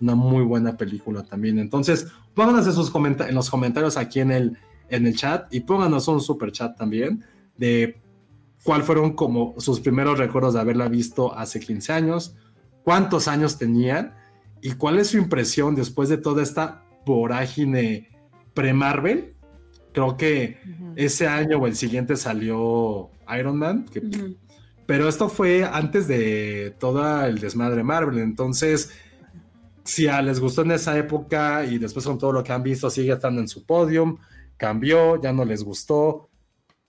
una 0.00 0.14
muy 0.14 0.44
buena 0.44 0.76
película 0.76 1.22
también. 1.24 1.58
Entonces, 1.58 2.06
pónganos 2.40 2.66
en, 2.66 2.72
sus 2.72 2.90
en 2.94 3.34
los 3.34 3.50
comentarios 3.50 3.98
aquí 3.98 4.20
en 4.20 4.30
el, 4.30 4.56
en 4.88 5.06
el 5.06 5.14
chat 5.14 5.52
y 5.52 5.60
pónganos 5.60 6.08
un 6.08 6.22
super 6.22 6.50
chat 6.52 6.74
también 6.74 7.22
de 7.58 8.00
cuál 8.64 8.82
fueron 8.82 9.12
como 9.12 9.54
sus 9.58 9.78
primeros 9.80 10.18
recuerdos 10.18 10.54
de 10.54 10.60
haberla 10.60 10.88
visto 10.88 11.36
hace 11.36 11.60
15 11.60 11.92
años, 11.92 12.34
cuántos 12.82 13.28
años 13.28 13.58
tenían 13.58 14.14
y 14.62 14.72
cuál 14.72 14.98
es 14.98 15.08
su 15.08 15.18
impresión 15.18 15.74
después 15.74 16.08
de 16.08 16.16
toda 16.16 16.42
esta 16.42 16.82
vorágine 17.04 18.08
pre-Marvel. 18.54 19.34
Creo 19.92 20.16
que 20.16 20.62
ese 20.96 21.28
año 21.28 21.58
o 21.58 21.66
el 21.66 21.76
siguiente 21.76 22.16
salió 22.16 23.10
Iron 23.38 23.58
Man, 23.58 23.84
pero 24.86 25.10
esto 25.10 25.28
fue 25.28 25.62
antes 25.62 26.08
de 26.08 26.74
todo 26.78 27.22
el 27.22 27.38
desmadre 27.38 27.82
Marvel, 27.82 28.18
entonces 28.18 28.92
si 29.84 30.08
a 30.08 30.20
les 30.22 30.40
gustó 30.40 30.62
en 30.62 30.72
esa 30.72 30.96
época 30.96 31.64
y 31.64 31.78
después 31.78 32.04
con 32.04 32.18
todo 32.18 32.32
lo 32.32 32.44
que 32.44 32.52
han 32.52 32.62
visto 32.62 32.90
sigue 32.90 33.12
estando 33.12 33.40
en 33.40 33.48
su 33.48 33.64
podium, 33.64 34.18
cambió, 34.56 35.20
ya 35.20 35.32
no 35.32 35.44
les 35.44 35.64
gustó. 35.64 36.28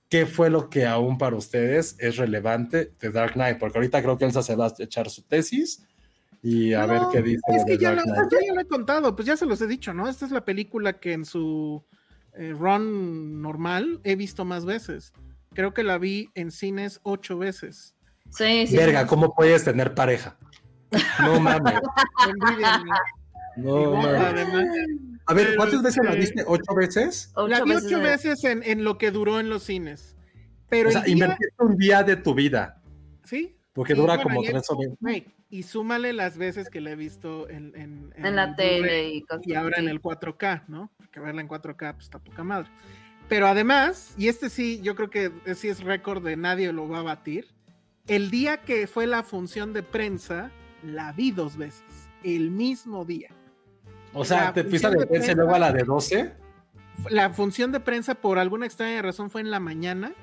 ¿Qué 0.10 0.26
fue 0.26 0.50
lo 0.50 0.70
que 0.70 0.86
aún 0.86 1.18
para 1.18 1.38
ustedes 1.38 1.96
es 1.98 2.18
relevante 2.18 2.92
de 3.00 3.12
Dark 3.12 3.34
Knight? 3.34 3.58
Porque 3.58 3.78
ahorita 3.78 4.02
creo 4.02 4.18
que 4.18 4.26
Elsa 4.26 4.44
se 4.44 4.56
va 4.56 4.68
a 4.68 4.74
echar 4.80 5.10
su 5.10 5.22
tesis 5.24 5.86
y 6.44 6.74
a 6.74 6.86
ver 6.86 7.04
qué 7.12 7.22
dice. 7.22 7.42
Es 7.48 7.64
que 7.66 7.78
ya, 7.78 7.94
lo, 7.94 8.04
ya, 8.04 8.54
lo, 8.54 8.60
he 8.60 8.66
contado, 8.66 9.16
pues 9.16 9.26
ya 9.26 9.38
se 9.38 9.46
los 9.46 9.62
he 9.62 9.68
dicho, 9.68 9.94
¿no? 9.94 10.10
Esta 10.10 10.26
es 10.26 10.32
la 10.32 10.44
película 10.44 11.00
que 11.00 11.14
en 11.14 11.24
su 11.24 11.86
eh, 12.34 12.54
run 12.58 13.42
normal 13.42 14.02
he 14.04 14.16
visto 14.16 14.44
más 14.44 14.66
veces. 14.66 15.14
Creo 15.54 15.74
que 15.74 15.84
la 15.84 15.98
vi 15.98 16.30
en 16.36 16.52
cines 16.52 17.00
ocho 17.04 17.38
veces. 17.38 17.96
Sí, 18.32 18.68
sí. 18.68 18.76
Verga, 18.76 19.08
¿cómo 19.08 19.34
puedes 19.34 19.64
tener 19.64 19.94
pareja? 19.94 20.38
No 21.22 21.40
mames. 21.40 21.74
no 23.58 23.96
mames. 23.96 24.48
A 25.26 25.34
ver, 25.34 25.56
¿cuántas 25.56 25.82
veces 25.82 26.04
la 26.04 26.16
viste? 26.16 26.44
¿Ocho 26.46 26.76
veces? 26.76 27.32
la 27.48 27.64
vi 27.64 27.74
ocho 27.74 28.00
veces 28.00 28.44
en, 28.44 28.64
en, 28.64 28.84
lo 28.84 28.98
que 28.98 29.12
duró 29.12 29.40
en 29.40 29.50
los 29.50 29.64
cines. 29.64 30.16
Pero 30.70 30.90
o 30.90 30.92
sea, 30.92 31.08
invertiste 31.08 31.54
un 31.60 31.78
día 31.78 32.04
de 32.04 32.16
tu 32.16 32.34
vida. 32.34 32.82
Sí. 33.24 33.56
Porque 33.74 33.94
dura 33.94 34.22
como 34.22 34.42
tres 34.42 34.70
horas. 34.70 34.92
Y 35.50 35.64
súmale 35.64 36.14
las 36.14 36.38
veces 36.38 36.70
que 36.70 36.80
la 36.80 36.92
he 36.92 36.96
visto 36.96 37.50
en, 37.50 37.74
en, 37.76 38.14
en 38.16 38.36
la 38.38 38.56
tele 38.56 39.10
y, 39.10 39.26
y 39.44 39.54
ahora 39.54 39.80
en 39.80 39.90
el 39.90 40.02
4K, 40.02 40.64
¿no? 40.70 40.90
Porque 40.96 41.20
verla 41.20 41.42
en 41.42 41.50
4K, 41.50 41.94
pues 41.94 42.06
está 42.06 42.20
poca 42.20 42.42
madre. 42.44 42.70
Pero 43.28 43.48
además, 43.48 44.14
y 44.18 44.30
este 44.30 44.50
sí, 44.50 44.80
yo 44.82 44.96
creo 44.96 45.10
que 45.10 45.32
sí 45.56 45.68
es 45.68 45.84
récord 45.84 46.24
de 46.24 46.38
nadie 46.38 46.72
lo 46.72 46.88
va 46.88 47.00
a 47.00 47.04
batir. 47.04 47.48
El 48.08 48.32
día 48.32 48.58
que 48.58 48.88
fue 48.88 49.08
la 49.08 49.24
función 49.24 49.74
de 49.74 49.84
prensa, 49.84 50.52
la 50.84 51.12
vi 51.14 51.32
dos 51.32 51.58
veces, 51.58 52.10
el 52.24 52.52
mismo 52.52 53.06
día. 53.06 53.30
O 54.14 54.26
sea, 54.26 54.54
¿te 54.54 54.64
fuiste 54.64 54.90
de 54.90 55.06
prensa 55.06 55.32
y 55.32 55.36
luego 55.36 55.56
a 55.56 55.60
la 55.60 55.72
de 55.72 55.84
12? 55.84 56.34
La 57.10 57.30
función 57.30 57.72
de 57.72 57.80
prensa, 57.80 58.16
por 58.16 58.40
alguna 58.40 58.66
extraña 58.66 59.02
razón, 59.02 59.30
fue 59.30 59.42
en 59.42 59.50
la 59.52 59.60
mañana. 59.60 60.14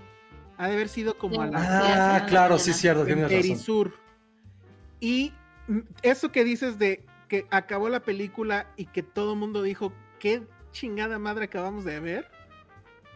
Ha 0.59 0.69
de 0.69 0.75
haber 0.75 0.89
sido 0.89 1.17
como 1.17 1.41
a 1.41 1.47
la. 1.47 2.17
Ah, 2.17 2.27
claro, 2.27 2.59
sí, 2.59 2.73
cierto, 2.73 3.05
tienes 3.05 3.31
razón. 3.31 3.95
Y 5.01 5.33
eso 6.03 6.33
que 6.33 6.45
dices 6.45 6.79
de 6.79 7.05
que 7.29 7.47
acabó 7.51 7.89
la 7.89 8.01
película 8.01 8.67
y 8.77 8.87
que 8.87 9.03
todo 9.03 9.35
el 9.35 9.39
mundo 9.39 9.63
dijo, 9.63 9.93
qué 10.19 10.43
chingada 10.73 11.19
madre 11.19 11.45
acabamos 11.45 11.85
de 11.85 12.01
ver, 12.01 12.31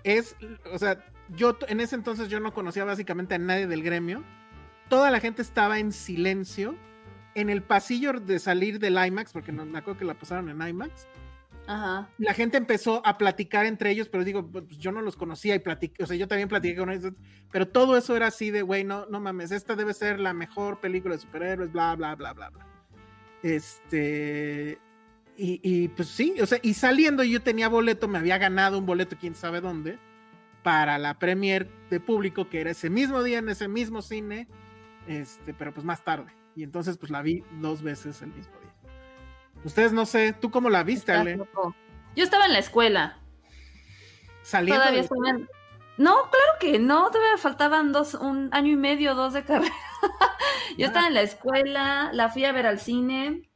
es, 0.05 0.37
o 0.73 0.79
sea, 0.79 1.05
yo 1.31 1.57
en 1.69 1.81
ese 1.81 1.97
entonces 1.97 2.29
yo 2.29 2.41
no 2.41 2.53
conocía 2.53 2.85
básicamente 2.85 3.35
a 3.35 3.39
nadie 3.39 3.67
del 3.67 3.83
gremio. 3.83 4.23
Toda 4.89 5.11
la 5.11 5.21
gente 5.21 5.43
estaba 5.43 5.79
en 5.79 5.93
silencio 5.93 6.75
en 7.35 7.51
el 7.51 7.63
pasillo 7.63 8.13
de 8.13 8.39
salir 8.39 8.79
del 8.79 8.95
IMAX, 9.05 9.33
porque 9.33 9.53
me 9.53 9.79
acuerdo 9.79 9.99
que 9.99 10.05
la 10.05 10.15
pasaron 10.15 10.49
en 10.49 10.67
IMAX. 10.67 11.07
Ajá. 11.67 12.09
La 12.19 12.35
gente 12.35 12.57
empezó 12.57 13.07
a 13.07 13.17
platicar 13.19 13.67
entre 13.67 13.91
ellos, 13.91 14.09
pero 14.09 14.25
digo, 14.25 14.47
pues 14.47 14.67
yo 14.79 14.91
no 14.91 15.01
los 15.01 15.17
conocía 15.17 15.55
y 15.55 15.61
platiqué, 15.61 16.03
o 16.03 16.07
sea, 16.07 16.17
yo 16.17 16.27
también 16.27 16.49
platiqué 16.49 16.77
con 16.77 16.91
ellos, 16.91 17.13
pero 17.53 17.69
todo 17.69 17.97
eso 17.97 18.17
era 18.17 18.27
así 18.27 18.51
de, 18.51 18.63
güey, 18.63 18.83
no, 18.83 19.07
no 19.07 19.21
mames, 19.21 19.53
esta 19.53 19.77
debe 19.77 19.95
ser 19.95 20.19
la 20.19 20.35
mejor 20.35 20.81
película 20.81 21.15
de 21.15 21.21
superhéroes, 21.21 21.71
bla, 21.71 21.95
bla, 21.95 22.17
bla, 22.17 22.33
bla, 22.33 22.51
bla. 22.51 22.67
Este, 23.45 24.79
y, 25.37 25.61
y 25.63 25.89
pues 25.89 26.09
sí, 26.09 26.35
o 26.41 26.47
sea, 26.47 26.59
y 26.63 26.75
saliendo 26.75 27.23
yo 27.23 27.41
tenía 27.41 27.69
boleto, 27.69 28.09
me 28.09 28.19
había 28.19 28.39
ganado 28.39 28.79
un 28.79 28.87
boleto, 28.87 29.17
quién 29.19 29.37
sabe 29.37 29.61
dónde, 29.61 29.99
para 30.65 30.99
la 30.99 31.19
premier 31.19 31.69
de 31.91 32.01
público, 32.01 32.49
que 32.49 32.61
era 32.61 32.71
ese 32.71 32.91
mismo 32.91 33.23
día 33.23 33.39
en 33.39 33.49
ese 33.49 33.69
mismo 33.69 34.03
cine, 34.03 34.49
este, 35.07 35.55
pero 35.55 35.73
pues 35.73 35.85
más 35.85 36.03
tarde. 36.03 36.33
Y 36.55 36.63
entonces 36.63 36.99
pues 36.99 37.11
la 37.11 37.23
vi 37.23 37.45
dos 37.61 37.83
veces 37.83 38.23
el 38.23 38.29
mismo 38.29 38.53
día. 38.61 38.73
Ustedes 39.65 39.93
no 39.93 40.07
sé, 40.07 40.33
¿tú 40.33 40.51
cómo 40.51 40.71
la 40.71 40.83
viste, 40.83 41.13
Ale? 41.13 41.39
Yo 42.17 42.25
estaba 42.25 42.47
en 42.47 42.53
la 42.53 42.59
escuela. 42.59 43.19
¿Saliendo? 44.43 44.83
Todavía 44.83 45.03
No, 45.99 46.15
claro 46.31 46.53
que 46.59 46.79
no, 46.79 47.11
todavía 47.11 47.39
faltaban 47.39 47.93
dos, 47.93 48.15
un 48.15 48.49
año 48.53 48.73
y 48.73 48.77
medio, 48.77 49.15
dos 49.15 49.33
de 49.33 49.45
carrera. 49.45 49.75
Yo 50.79 50.87
estaba 50.87 51.07
en 51.07 51.15
la 51.15 51.23
escuela, 51.23 52.11
la 52.13 52.29
fui 52.29 52.45
a 52.45 52.53
ver 52.53 52.67
al 52.67 52.81
cine. 52.81 53.49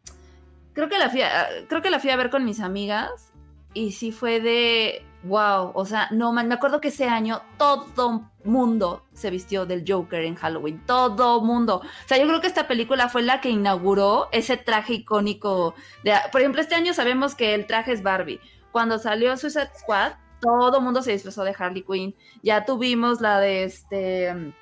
Creo 0.74 0.88
que 0.88 0.98
la 0.98 1.08
fui 1.08 1.22
a, 1.22 1.48
creo 1.68 1.82
que 1.82 1.90
la 1.90 1.98
fui 1.98 2.10
a 2.10 2.16
ver 2.16 2.30
con 2.30 2.44
mis 2.44 2.60
amigas 2.60 3.32
y 3.72 3.92
sí 3.92 4.12
fue 4.12 4.40
de 4.40 5.05
wow, 5.26 5.72
o 5.74 5.84
sea, 5.84 6.08
no 6.10 6.32
me 6.32 6.42
acuerdo 6.54 6.80
que 6.80 6.88
ese 6.88 7.08
año 7.08 7.42
todo 7.58 8.30
mundo 8.44 9.04
se 9.12 9.30
vistió 9.30 9.66
del 9.66 9.84
Joker 9.86 10.24
en 10.24 10.34
Halloween, 10.34 10.82
todo 10.86 11.40
mundo. 11.42 11.82
O 11.84 12.08
sea, 12.08 12.18
yo 12.18 12.26
creo 12.26 12.40
que 12.40 12.46
esta 12.46 12.68
película 12.68 13.08
fue 13.08 13.22
la 13.22 13.40
que 13.40 13.50
inauguró 13.50 14.28
ese 14.32 14.56
traje 14.56 14.94
icónico. 14.94 15.74
De, 16.04 16.14
por 16.32 16.40
ejemplo, 16.40 16.60
este 16.60 16.74
año 16.74 16.94
sabemos 16.94 17.34
que 17.34 17.54
el 17.54 17.66
traje 17.66 17.92
es 17.92 18.02
Barbie. 18.02 18.40
Cuando 18.72 18.98
salió 18.98 19.36
Suicide 19.36 19.70
Squad, 19.78 20.12
todo 20.40 20.80
mundo 20.80 21.02
se 21.02 21.12
disfrazó 21.12 21.44
de 21.44 21.54
Harley 21.58 21.82
Quinn. 21.82 22.14
Ya 22.42 22.64
tuvimos 22.64 23.20
la 23.20 23.40
de 23.40 23.64
este, 23.64 24.54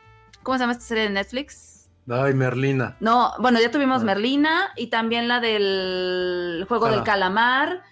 ¿cómo 0.43 0.57
se 0.57 0.62
llama 0.62 0.73
esta 0.73 0.85
serie 0.85 1.05
de 1.05 1.11
Netflix? 1.11 1.91
Ay, 2.09 2.35
Merlina. 2.35 2.97
No, 3.01 3.32
bueno, 3.39 3.61
ya 3.61 3.70
tuvimos 3.70 4.03
ah. 4.03 4.05
Merlina 4.05 4.73
y 4.77 4.89
también 4.89 5.27
la 5.27 5.41
del 5.41 6.65
juego 6.69 6.89
del 6.89 7.03
calamar 7.03 7.82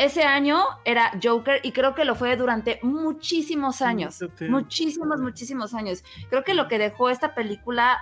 ese 0.00 0.22
año 0.22 0.64
era 0.86 1.12
Joker 1.22 1.60
y 1.62 1.72
creo 1.72 1.94
que 1.94 2.06
lo 2.06 2.14
fue 2.14 2.34
durante 2.36 2.80
muchísimos 2.82 3.82
años. 3.82 4.18
Muchísimos, 4.48 5.20
muchísimos 5.20 5.74
años. 5.74 6.02
Creo 6.30 6.42
que 6.42 6.54
lo 6.54 6.68
que 6.68 6.78
dejó 6.78 7.10
esta 7.10 7.34
película, 7.34 7.98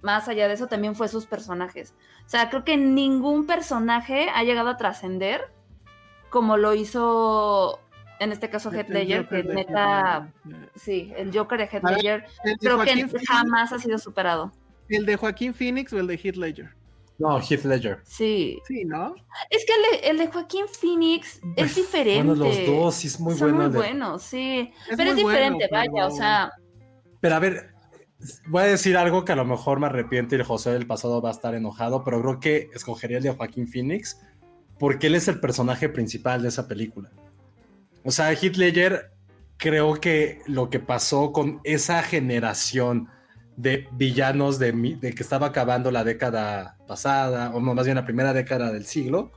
más 0.00 0.28
allá 0.28 0.48
de 0.48 0.54
eso, 0.54 0.66
también 0.66 0.94
fue 0.94 1.08
sus 1.08 1.26
personajes. 1.26 1.94
O 2.24 2.28
sea, 2.28 2.48
creo 2.48 2.64
que 2.64 2.78
ningún 2.78 3.46
personaje 3.46 4.30
ha 4.34 4.44
llegado 4.44 4.70
a 4.70 4.76
trascender 4.78 5.52
como 6.30 6.56
lo 6.56 6.74
hizo 6.74 7.80
en 8.18 8.32
este 8.32 8.48
caso 8.48 8.72
Heath 8.72 8.88
Ledger, 8.88 9.28
que 9.28 9.42
neta, 9.42 10.32
sí, 10.74 11.12
el 11.18 11.36
Joker 11.36 11.58
de 11.58 11.64
Heath 11.66 11.84
Ledger, 11.84 12.24
creo 12.60 12.80
que 12.80 13.08
jamás 13.26 13.74
ha 13.74 13.78
sido 13.78 13.98
superado. 13.98 14.52
¿El 14.88 15.04
de 15.04 15.16
Joaquín 15.16 15.52
Phoenix 15.52 15.92
o 15.92 15.98
el 15.98 16.06
de 16.06 16.14
Heath 16.14 16.36
Ledger? 16.36 16.74
No, 17.18 17.40
Heath 17.40 17.64
Ledger. 17.64 18.00
Sí. 18.04 18.60
Sí, 18.66 18.84
¿no? 18.84 19.14
Es 19.50 19.64
que 19.64 20.08
el 20.08 20.18
de, 20.18 20.26
Joaquín 20.26 20.66
Phoenix 20.68 21.40
es 21.56 21.74
diferente. 21.74 22.22
Bueno, 22.22 22.44
los 22.44 22.66
dos, 22.66 22.94
sí, 22.94 23.06
es 23.06 23.18
muy 23.18 23.34
Son 23.34 23.54
bueno. 23.54 23.70
muy 23.70 23.78
buenos, 23.78 24.22
sí. 24.22 24.70
pero 24.96 25.10
es 25.10 25.16
diferente, 25.16 25.68
vaya, 25.70 26.06
o 26.06 26.10
sea. 26.10 26.52
Pero 27.20 27.34
a 27.34 27.38
ver, 27.38 27.74
voy 28.48 28.62
a 28.62 28.66
decir 28.66 28.96
algo 28.96 29.24
que 29.24 29.32
a 29.32 29.36
lo 29.36 29.44
mejor 29.44 29.80
me 29.80 29.86
arrepiento 29.86 30.34
y 30.34 30.38
el 30.38 30.44
José 30.44 30.70
del 30.70 30.86
pasado 30.86 31.22
va 31.22 31.30
a 31.30 31.32
estar 31.32 31.54
enojado, 31.54 32.04
pero 32.04 32.20
creo 32.20 32.40
que 32.40 32.70
escogería 32.74 33.18
el 33.18 33.22
de 33.22 33.30
Joaquín 33.30 33.66
Phoenix 33.66 34.20
porque 34.78 35.06
él 35.06 35.14
es 35.14 35.28
el 35.28 35.40
personaje 35.40 35.88
principal 35.88 36.42
de 36.42 36.48
esa 36.48 36.68
película. 36.68 37.10
O 38.04 38.10
sea, 38.10 38.32
Heath 38.32 38.56
Ledger, 38.56 39.10
creo 39.56 39.94
que 39.94 40.42
lo 40.46 40.70
que 40.70 40.80
pasó 40.80 41.32
con 41.32 41.60
esa 41.64 42.02
generación 42.02 43.08
de 43.56 43.88
villanos 43.92 44.58
de, 44.58 44.72
que 45.00 45.22
estaba 45.22 45.48
acabando 45.48 45.90
la 45.90 46.04
década 46.04 46.76
pasada, 46.86 47.50
o 47.54 47.60
más 47.60 47.84
bien 47.84 47.96
la 47.96 48.04
primera 48.04 48.32
década 48.32 48.70
del 48.70 48.84
siglo, 48.84 49.32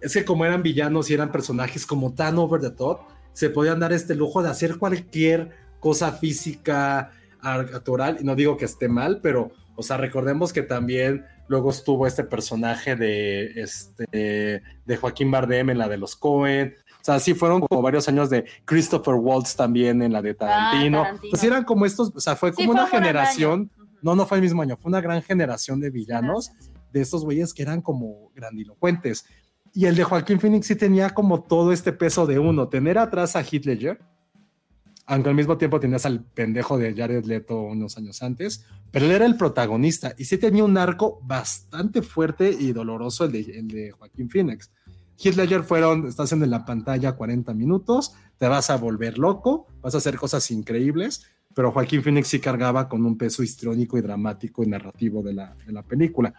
es 0.00 0.14
que 0.14 0.24
como 0.24 0.44
eran 0.44 0.62
villanos 0.62 1.10
y 1.10 1.14
eran 1.14 1.32
personajes 1.32 1.84
como 1.84 2.14
tan 2.14 2.38
over 2.38 2.60
the 2.60 2.70
top, 2.70 3.00
se 3.32 3.50
podían 3.50 3.80
dar 3.80 3.92
este 3.92 4.14
lujo 4.14 4.42
de 4.42 4.50
hacer 4.50 4.78
cualquier 4.78 5.50
cosa 5.80 6.12
física, 6.12 7.10
actoral, 7.40 8.18
y 8.20 8.24
no 8.24 8.36
digo 8.36 8.56
que 8.56 8.66
esté 8.66 8.88
mal, 8.88 9.20
pero, 9.22 9.50
o 9.74 9.82
sea, 9.82 9.96
recordemos 9.96 10.52
que 10.52 10.62
también 10.62 11.24
luego 11.48 11.70
estuvo 11.70 12.06
este 12.06 12.22
personaje 12.22 12.96
de, 12.96 13.62
este, 13.62 14.62
de 14.84 14.96
Joaquín 14.96 15.30
Bardem 15.30 15.70
en 15.70 15.78
la 15.78 15.88
de 15.88 15.96
los 15.96 16.16
Cohen, 16.16 16.76
O 17.00 17.04
sea, 17.04 17.18
sí 17.18 17.34
fueron 17.34 17.60
como 17.62 17.80
varios 17.80 18.08
años 18.08 18.28
de 18.28 18.44
Christopher 18.64 19.14
Waltz 19.14 19.56
también 19.56 20.02
en 20.02 20.12
la 20.12 20.20
de 20.20 20.34
Tarantino. 20.34 21.00
Ah, 21.00 21.04
Tarantino. 21.04 21.30
Pues 21.30 21.44
eran 21.44 21.64
como 21.64 21.86
estos, 21.86 22.12
o 22.14 22.20
sea, 22.20 22.36
fue 22.36 22.52
Sí, 22.52 22.66
como 22.66 22.72
una 22.72 22.86
fue 22.86 22.98
generación. 22.98 23.70
No, 24.02 24.14
no 24.14 24.26
fue 24.26 24.38
el 24.38 24.42
mismo 24.42 24.62
año, 24.62 24.76
fue 24.76 24.90
una 24.90 25.00
gran 25.00 25.22
generación 25.22 25.80
de 25.80 25.90
villanos 25.90 26.52
de 26.92 27.00
estos 27.00 27.24
güeyes 27.24 27.54
que 27.54 27.62
eran 27.62 27.80
como 27.80 28.30
grandilocuentes. 28.34 29.24
Y 29.72 29.86
el 29.86 29.94
de 29.94 30.04
Joaquín 30.04 30.40
Phoenix 30.40 30.66
sí 30.66 30.76
tenía 30.76 31.10
como 31.10 31.42
todo 31.42 31.72
este 31.72 31.92
peso 31.92 32.26
de 32.26 32.38
uno, 32.38 32.68
tener 32.68 32.98
atrás 32.98 33.36
a 33.36 33.40
Heath 33.40 33.66
Ledger, 33.66 34.00
aunque 35.06 35.28
al 35.28 35.34
mismo 35.34 35.58
tiempo 35.58 35.80
tenías 35.80 36.06
al 36.06 36.24
pendejo 36.24 36.78
de 36.78 36.94
Jared 36.94 37.24
Leto 37.24 37.60
unos 37.60 37.96
años 37.96 38.22
antes, 38.22 38.64
pero 38.90 39.06
él 39.06 39.12
era 39.12 39.26
el 39.26 39.36
protagonista 39.36 40.14
y 40.18 40.24
sí 40.24 40.38
tenía 40.38 40.64
un 40.64 40.76
arco 40.76 41.20
bastante 41.22 42.02
fuerte 42.02 42.50
y 42.50 42.72
doloroso 42.72 43.24
el 43.24 43.32
de, 43.32 43.40
el 43.40 43.68
de 43.68 43.90
Joaquín 43.92 44.28
Phoenix. 44.28 44.70
Heath 45.22 45.36
Ledger 45.36 45.62
fueron, 45.64 46.06
estás 46.06 46.32
en 46.32 46.48
la 46.48 46.64
pantalla 46.64 47.12
40 47.12 47.52
minutos, 47.52 48.14
te 48.38 48.48
vas 48.48 48.70
a 48.70 48.76
volver 48.76 49.18
loco, 49.18 49.66
vas 49.82 49.94
a 49.94 49.98
hacer 49.98 50.16
cosas 50.16 50.50
increíbles, 50.50 51.26
pero 51.54 51.72
Joaquín 51.72 52.02
Phoenix 52.02 52.28
sí 52.28 52.40
cargaba 52.40 52.88
con 52.88 53.04
un 53.04 53.18
peso 53.18 53.42
histrónico 53.42 53.98
y 53.98 54.00
dramático 54.00 54.62
y 54.62 54.66
narrativo 54.66 55.22
de 55.22 55.34
la, 55.34 55.54
de 55.66 55.72
la 55.72 55.82
película. 55.82 56.32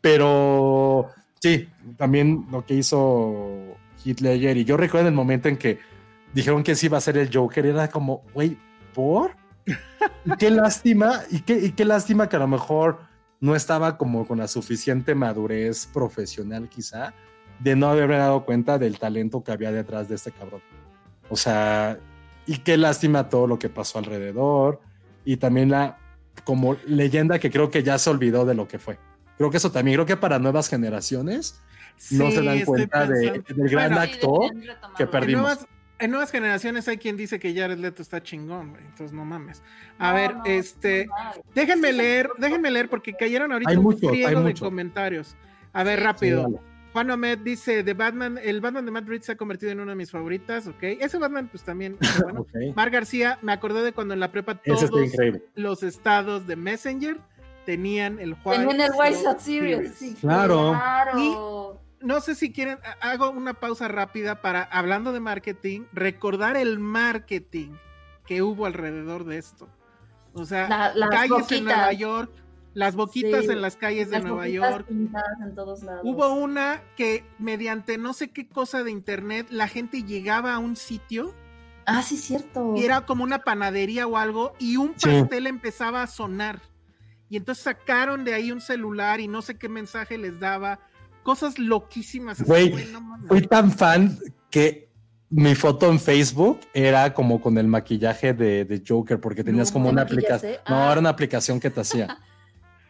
Pero 0.00 1.08
sí, 1.40 1.68
también 1.96 2.46
lo 2.50 2.66
que 2.66 2.74
hizo 2.74 3.76
Heath 4.04 4.20
Ledger, 4.20 4.56
y 4.56 4.64
yo 4.64 4.76
recuerdo 4.76 5.08
el 5.08 5.14
momento 5.14 5.48
en 5.48 5.56
que 5.56 5.78
dijeron 6.34 6.64
que 6.64 6.74
sí 6.74 6.86
iba 6.86 6.98
a 6.98 7.02
ser 7.02 7.18
el 7.18 7.30
Joker, 7.32 7.66
era 7.66 7.88
como, 7.88 8.24
güey, 8.34 8.58
¿por? 8.94 9.36
Y 10.24 10.30
qué 10.38 10.50
lástima, 10.50 11.22
y 11.30 11.40
qué, 11.42 11.56
y 11.58 11.72
qué 11.72 11.84
lástima 11.84 12.28
que 12.28 12.36
a 12.36 12.40
lo 12.40 12.48
mejor 12.48 12.98
no 13.40 13.54
estaba 13.54 13.96
como 13.96 14.26
con 14.26 14.38
la 14.38 14.48
suficiente 14.48 15.14
madurez 15.14 15.86
profesional 15.86 16.68
quizá, 16.68 17.14
de 17.58 17.76
no 17.76 17.88
haberme 17.90 18.16
dado 18.16 18.44
cuenta 18.44 18.78
del 18.78 18.98
talento 18.98 19.42
que 19.42 19.52
había 19.52 19.72
detrás 19.72 20.08
de 20.08 20.14
este 20.14 20.30
cabrón. 20.32 20.60
O 21.30 21.36
sea, 21.36 21.98
y 22.46 22.58
qué 22.58 22.76
lástima 22.76 23.28
todo 23.28 23.46
lo 23.46 23.58
que 23.58 23.68
pasó 23.68 23.98
alrededor, 23.98 24.80
y 25.24 25.36
también 25.36 25.70
la 25.70 25.98
como 26.44 26.76
leyenda 26.86 27.38
que 27.38 27.50
creo 27.50 27.70
que 27.70 27.82
ya 27.82 27.98
se 27.98 28.08
olvidó 28.10 28.44
de 28.46 28.54
lo 28.54 28.68
que 28.68 28.78
fue. 28.78 28.98
Creo 29.36 29.50
que 29.50 29.56
eso 29.58 29.70
también, 29.72 29.96
creo 29.96 30.06
que 30.06 30.16
para 30.16 30.38
nuevas 30.38 30.68
generaciones 30.68 31.60
no 32.12 32.26
Sí, 32.30 32.32
se 32.36 32.42
dan 32.42 32.60
cuenta 32.64 33.06
de- 33.06 33.42
del 33.46 33.68
gran 33.68 33.90
Bueno, 33.92 34.04
Sí, 34.06 34.12
actor 34.12 34.54
retomarlo. 34.54 34.96
que 34.96 35.02
En 35.02 35.10
perdimos. 35.10 35.42
nuevas, 35.42 35.66
en 35.98 36.10
nuevas 36.12 36.30
generaciones 36.30 36.86
hay 36.88 36.96
quien 36.98 37.16
dice 37.16 37.38
que 37.40 37.52
Jared 37.54 37.78
Leto 37.78 38.02
está 38.02 38.22
chingón, 38.22 38.70
güey, 38.70 38.84
entonces 38.84 39.12
no 39.12 39.24
mames. 39.24 39.62
A 39.98 40.10
No, 40.10 40.14
ver, 40.14 40.36
no, 40.36 40.44
este, 40.46 41.06
no, 41.06 41.14
no. 41.34 41.42
déjenme 41.54 41.88
Sí, 41.88 41.92
sí, 41.94 41.98
leer, 41.98 42.30
sí. 42.36 42.40
déjenme 42.42 42.70
leer 42.70 42.88
porque 42.88 43.12
cayeron 43.14 43.50
ahorita 43.52 43.70
Hay 43.72 43.76
un 43.76 43.82
muchos, 43.82 44.08
friego 44.10 44.28
hay 44.28 44.34
de 44.36 44.40
muchos. 44.40 44.60
comentarios. 44.60 45.36
A 45.72 45.82
ver, 45.82 45.98
Sí, 45.98 46.04
rápido. 46.04 46.60
Juan 46.98 47.10
Omed 47.12 47.38
dice, 47.38 47.84
The 47.84 47.94
Batman, 47.94 48.40
el 48.42 48.60
Batman 48.60 48.84
de 48.84 48.90
Matt 48.90 49.06
Reeves 49.08 49.26
se 49.26 49.32
ha 49.32 49.36
convertido 49.36 49.70
en 49.70 49.78
una 49.80 49.92
de 49.92 49.96
mis 49.96 50.10
favoritas, 50.10 50.66
ok. 50.66 50.82
Ese 50.82 51.16
Batman, 51.18 51.48
pues 51.48 51.62
también, 51.62 51.96
bueno. 52.24 52.44
Mar 52.74 52.90
García, 52.90 53.38
me 53.42 53.52
acordé 53.52 53.82
de 53.82 53.92
cuando 53.92 54.14
en 54.14 54.20
la 54.20 54.32
prepa 54.32 54.56
todos 54.56 54.90
los 55.54 55.82
estados 55.84 56.46
de 56.48 56.56
Messenger 56.56 57.18
tenían 57.64 58.18
el 58.18 58.34
White 58.44 58.66
Tenían 58.66 58.80
el 58.80 58.90
White 58.98 59.14
Sox 59.22 59.42
Series. 59.42 59.94
Sí, 59.94 60.16
Claro. 60.20 60.70
claro. 60.70 61.80
no 62.00 62.20
sé 62.20 62.34
si 62.34 62.50
quieren, 62.52 62.78
ha- 62.82 63.10
hago 63.10 63.30
una 63.30 63.54
pausa 63.54 63.86
rápida 63.86 64.40
para, 64.40 64.62
hablando 64.64 65.12
de 65.12 65.20
marketing, 65.20 65.82
recordar 65.92 66.56
el 66.56 66.80
marketing 66.80 67.74
que 68.26 68.42
hubo 68.42 68.66
alrededor 68.66 69.24
de 69.24 69.38
esto. 69.38 69.68
O 70.32 70.44
sea, 70.44 70.68
La- 70.68 70.94
las 70.94 71.10
calles 71.10 71.52
en. 71.52 71.64
Nueva 71.64 71.92
York, 71.92 72.30
las 72.78 72.94
boquitas 72.94 73.44
Sí, 73.46 73.50
en 73.50 73.60
las 73.60 73.76
calles 73.76 74.08
de 74.10 74.18
Las 74.18 74.24
Nueva 74.24 74.48
York. 74.48 74.86
pintadas 74.86 75.40
en 75.42 75.54
todos 75.54 75.82
lados. 75.82 76.02
Hubo 76.04 76.32
una 76.32 76.80
que 76.96 77.24
mediante 77.38 77.98
no 77.98 78.12
sé 78.12 78.28
qué 78.30 78.48
cosa 78.48 78.84
de 78.84 78.90
internet, 78.92 79.48
la 79.50 79.66
gente 79.66 80.04
llegaba 80.04 80.54
a 80.54 80.58
un 80.58 80.76
sitio 80.76 81.34
Ah, 81.86 82.02
sí, 82.02 82.16
cierto. 82.16 82.74
y 82.76 82.84
era 82.84 83.04
como 83.06 83.24
una 83.24 83.40
panadería 83.40 84.06
o 84.06 84.16
algo 84.16 84.52
y 84.60 84.76
un 84.76 84.94
Sí. 84.96 85.08
pastel 85.08 85.46
empezaba 85.48 86.02
a 86.02 86.06
sonar. 86.06 86.60
Y 87.28 87.36
entonces 87.36 87.64
sacaron 87.64 88.24
de 88.24 88.34
ahí 88.34 88.52
un 88.52 88.60
celular 88.60 89.20
y 89.20 89.26
no 89.28 89.42
sé 89.42 89.56
qué 89.58 89.68
mensaje 89.68 90.16
les 90.16 90.38
daba. 90.38 90.78
Cosas 91.24 91.58
loquísimas. 91.58 92.42
Güey, 92.42 92.70
no. 92.92 93.18
Fui 93.26 93.42
tan 93.42 93.72
fan 93.72 94.18
que 94.50 94.88
mi 95.30 95.54
foto 95.54 95.90
en 95.90 95.98
Facebook 95.98 96.60
era 96.72 97.12
como 97.12 97.40
con 97.40 97.58
el 97.58 97.66
maquillaje 97.66 98.32
de, 98.32 98.64
de 98.64 98.82
Joker, 98.86 99.20
porque 99.20 99.42
tenías 99.44 99.68
No, 99.68 99.72
como 99.74 99.86
¿te 99.86 99.92
una 99.92 100.02
aplicación. 100.02 100.52
Ah. 100.64 100.70
No, 100.70 100.90
era 100.92 101.00
una 101.00 101.10
aplicación 101.10 101.58
que 101.58 101.70
te 101.70 101.80
hacía. 101.80 102.18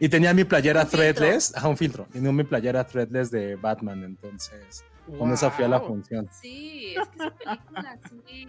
Y 0.01 0.09
tenía 0.09 0.33
mi 0.35 0.45
playera 0.45 0.83
Un 0.83 0.89
filtro. 0.89 1.15
threadless, 1.15 1.57
ajá, 1.57 1.69
un 1.69 1.77
filtro. 1.77 2.07
Tenía 2.13 2.33
mi 2.33 2.45
playera 2.45 2.85
threadless 2.87 3.31
de 3.31 3.57
Batman, 3.57 4.05
entonces 4.05 4.85
con 5.19 5.33
esa 5.33 5.51
fui 5.51 5.65
a 5.65 5.69
la 5.69 5.79
Wow. 5.79 5.89
función. 5.89 6.29
Sí, 6.31 6.95
es 7.01 7.09
que 7.09 7.17
esa 7.17 7.31
película, 7.35 7.99
sí. 8.29 8.47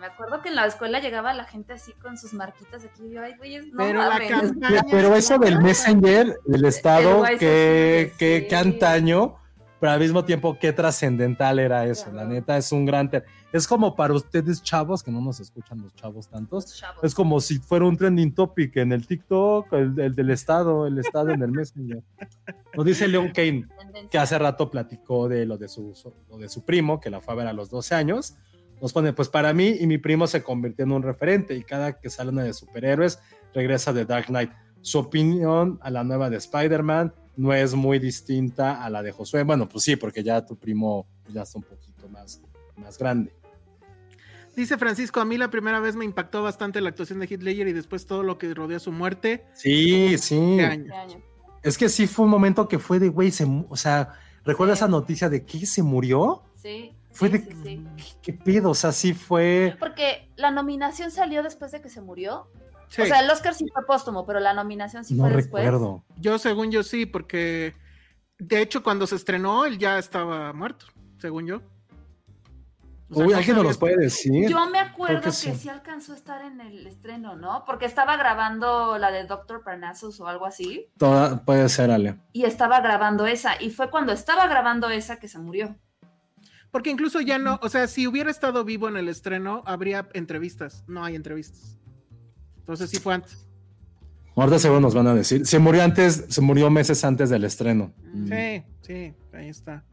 Me 0.00 0.06
acuerdo 0.06 0.42
que 0.42 0.48
en 0.48 0.54
la 0.56 0.66
escuela 0.66 0.98
llegaba 0.98 1.32
la 1.34 1.44
gente 1.44 1.74
así 1.74 1.92
con 2.02 2.16
sus 2.18 2.32
marquitas 2.34 2.84
aquí. 2.84 3.02
y 3.06 3.10
yo, 3.12 3.22
ay, 3.22 3.34
güeyes, 3.36 3.66
no 3.68 3.84
Pero 3.84 3.98
la 4.00 4.08
mames. 4.08 4.30
campaña. 4.30 4.82
Pero 4.90 5.14
eso 5.14 5.38
del 5.38 5.60
Messenger, 5.60 6.38
el 6.52 6.64
estado, 6.64 7.22
White 7.22 7.38
que, 7.38 8.12
sí. 8.42 8.48
que 8.48 8.56
antaño, 8.56 9.36
pero 9.80 9.92
al 9.92 10.00
mismo 10.00 10.24
tiempo 10.24 10.58
qué 10.58 10.72
trascendental 10.72 11.58
era 11.58 11.84
eso. 11.86 12.10
La 12.12 12.24
neta 12.24 12.56
es 12.56 12.72
un 12.72 12.84
gran... 12.86 13.10
te- 13.10 13.22
Es 13.54 13.68
como 13.68 13.94
para 13.94 14.14
ustedes 14.14 14.60
chavos, 14.64 15.00
que 15.00 15.12
no 15.12 15.20
nos 15.20 15.38
escuchan 15.38 15.80
los 15.80 15.94
chavos 15.94 16.28
tantos, 16.28 16.74
chavos. 16.74 17.04
Es 17.04 17.14
como 17.14 17.40
si 17.40 17.60
fuera 17.60 17.84
un 17.84 17.96
trending 17.96 18.34
topic 18.34 18.78
en 18.78 18.90
el 18.90 19.06
TikTok, 19.06 19.72
el, 19.74 20.00
el 20.00 20.12
del 20.12 20.30
Estado, 20.30 20.88
el 20.88 20.98
Estado 20.98 21.30
en 21.30 21.40
el 21.40 21.52
Messenger. 21.52 22.02
Nos 22.74 22.84
dice 22.84 23.06
Leon 23.06 23.30
Kane, 23.30 23.68
que 24.10 24.18
hace 24.18 24.36
rato 24.40 24.68
platicó 24.72 25.28
de 25.28 25.46
lo 25.46 25.56
de, 25.56 25.68
su, 25.68 25.94
lo 26.28 26.36
de 26.36 26.48
su 26.48 26.64
primo, 26.64 26.98
que 26.98 27.10
la 27.10 27.20
fue 27.20 27.34
a 27.34 27.36
ver 27.36 27.46
a 27.46 27.52
los 27.52 27.70
12 27.70 27.94
años. 27.94 28.34
Nos 28.82 28.92
pone, 28.92 29.12
pues 29.12 29.28
para 29.28 29.52
mí 29.52 29.76
y 29.78 29.86
mi 29.86 29.98
primo 29.98 30.26
se 30.26 30.42
convirtió 30.42 30.84
en 30.84 30.90
un 30.90 31.04
referente 31.04 31.54
y 31.54 31.62
cada 31.62 32.00
que 32.00 32.10
sale 32.10 32.30
una 32.30 32.42
de 32.42 32.54
superhéroes 32.54 33.20
regresa 33.54 33.92
de 33.92 34.04
Dark 34.04 34.26
Knight. 34.26 34.50
Su 34.80 34.98
opinión 34.98 35.78
a 35.80 35.90
la 35.90 36.02
nueva 36.02 36.28
de 36.28 36.38
Spider-Man 36.38 37.14
no 37.36 37.54
es 37.54 37.72
muy 37.76 38.00
distinta 38.00 38.84
a 38.84 38.90
la 38.90 39.00
de 39.00 39.12
Josué. 39.12 39.44
Bueno, 39.44 39.68
pues 39.68 39.84
sí, 39.84 39.94
porque 39.94 40.24
ya 40.24 40.44
tu 40.44 40.56
primo 40.56 41.06
ya 41.28 41.42
está 41.42 41.60
un 41.60 41.64
poquito 41.64 42.08
más, 42.08 42.42
más 42.76 42.98
grande. 42.98 43.43
Dice 44.56 44.78
Francisco, 44.78 45.20
a 45.20 45.24
mí 45.24 45.36
la 45.36 45.50
primera 45.50 45.80
vez 45.80 45.96
me 45.96 46.04
impactó 46.04 46.42
bastante 46.42 46.80
la 46.80 46.90
actuación 46.90 47.18
de 47.18 47.26
Heath 47.26 47.42
Ledger 47.42 47.68
y 47.68 47.72
después 47.72 48.06
todo 48.06 48.22
lo 48.22 48.38
que 48.38 48.52
rodeó 48.54 48.78
su 48.78 48.92
muerte. 48.92 49.46
Sí, 49.54 50.16
sí. 50.18 50.56
Qué 50.56 50.64
año. 50.64 51.22
Es 51.62 51.78
que 51.78 51.88
sí 51.88 52.06
fue 52.06 52.26
un 52.26 52.30
momento 52.30 52.68
que 52.68 52.78
fue 52.78 52.98
de, 52.98 53.08
güey, 53.08 53.30
se 53.30 53.46
o 53.68 53.76
sea, 53.76 54.12
¿recuerda 54.44 54.74
esa 54.74 54.88
noticia 54.88 55.28
de 55.28 55.44
que 55.44 55.64
se 55.66 55.82
murió? 55.82 56.42
Sí. 56.54 56.92
Fue 57.12 57.28
sí, 57.28 57.38
de, 57.38 57.44
sí, 57.44 57.56
sí. 57.62 57.84
¿qué, 57.96 58.04
qué 58.22 58.32
pedo? 58.32 58.70
O 58.70 58.74
sea, 58.74 58.92
sí 58.92 59.14
fue, 59.14 59.76
Porque 59.78 60.30
la 60.36 60.50
nominación 60.50 61.10
salió 61.10 61.42
después 61.42 61.72
de 61.72 61.80
que 61.80 61.88
se 61.88 62.00
murió. 62.00 62.48
Sí. 62.88 63.02
O 63.02 63.06
sea, 63.06 63.20
el 63.20 63.30
Oscar 63.30 63.54
sí 63.54 63.66
fue 63.72 63.84
póstumo, 63.86 64.26
pero 64.26 64.40
la 64.40 64.52
nominación 64.52 65.04
sí 65.04 65.14
no 65.14 65.24
fue 65.24 65.36
después. 65.36 65.64
recuerdo. 65.64 66.04
Yo, 66.18 66.38
según 66.38 66.70
yo, 66.70 66.82
sí, 66.82 67.06
porque 67.06 67.74
de 68.38 68.60
hecho, 68.60 68.82
cuando 68.82 69.06
se 69.06 69.16
estrenó, 69.16 69.64
él 69.64 69.78
ya 69.78 69.98
estaba 69.98 70.52
muerto, 70.52 70.86
según 71.18 71.46
yo. 71.46 71.62
O 73.14 73.18
sea, 73.18 73.26
Uy, 73.26 73.32
no 73.32 73.38
¿alguien 73.38 73.56
nos 73.56 73.64
los 73.64 73.78
puede 73.78 73.96
decir? 73.96 74.48
Yo 74.48 74.68
me 74.68 74.78
acuerdo 74.78 75.20
que, 75.22 75.32
sí. 75.32 75.68
alcanzó 75.68 76.12
a 76.12 76.16
estar 76.16 76.44
en 76.44 76.60
el 76.60 76.86
estreno, 76.86 77.36
¿no? 77.36 77.64
Porque 77.64 77.86
estaba 77.86 78.16
grabando 78.16 78.98
la 78.98 79.10
de 79.10 79.24
Doctor 79.24 79.62
Parnassus 79.64 80.20
o 80.20 80.26
algo 80.26 80.46
así. 80.46 80.88
Toda- 80.98 81.44
puede 81.44 81.68
ser, 81.68 81.90
Ale. 81.90 82.16
Y 82.32 82.44
estaba 82.44 82.80
grabando 82.80 83.26
esa. 83.26 83.60
Y 83.60 83.70
fue 83.70 83.90
cuando 83.90 84.12
estaba 84.12 84.46
grabando 84.46 84.90
esa 84.90 85.18
que 85.18 85.28
se 85.28 85.38
murió. 85.38 85.76
Porque 86.70 86.90
incluso 86.90 87.20
ya 87.20 87.38
no, 87.38 87.60
o 87.62 87.68
sea, 87.68 87.86
si 87.86 88.06
hubiera 88.06 88.30
estado 88.30 88.64
vivo 88.64 88.88
en 88.88 88.96
el 88.96 89.08
estreno, 89.08 89.62
habría 89.64 90.08
entrevistas. 90.12 90.82
No 90.88 91.04
hay 91.04 91.14
entrevistas. 91.14 91.78
Entonces 92.58 92.90
sí 92.90 92.98
fue 92.98 93.14
antes. 93.14 93.46
Ahorita 94.36 94.58
seguro 94.58 94.80
nos 94.80 94.94
van 94.94 95.06
a 95.06 95.14
decir. 95.14 95.46
Se 95.46 95.60
murió 95.60 95.84
antes, 95.84 96.24
se 96.28 96.40
murió 96.40 96.68
meses 96.70 97.04
antes 97.04 97.30
del 97.30 97.44
estreno. 97.44 97.92
Mm. 98.12 98.26
Sí, 98.26 98.64
sí, 98.80 99.14
ahí 99.32 99.48
está. 99.48 99.84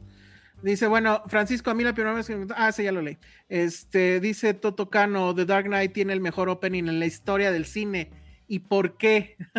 Dice, 0.63 0.87
bueno, 0.87 1.23
Francisco, 1.27 1.71
a 1.71 1.73
mí 1.73 1.83
la 1.83 1.93
primera 1.93 2.13
vez 2.15 2.27
que 2.27 2.35
me... 2.35 2.45
Ah, 2.55 2.71
sí, 2.71 2.83
ya 2.83 2.91
lo 2.91 3.01
leí. 3.01 3.17
Este, 3.49 4.19
dice 4.19 4.53
Toto 4.53 4.89
Cano, 4.89 5.33
The 5.33 5.45
Dark 5.45 5.65
Knight 5.65 5.91
tiene 5.93 6.13
el 6.13 6.21
mejor 6.21 6.49
opening 6.49 6.83
en 6.87 6.99
la 6.99 7.05
historia 7.07 7.51
del 7.51 7.65
cine. 7.65 8.11
¿Y 8.47 8.59
por 8.59 8.97
qué? 8.97 9.37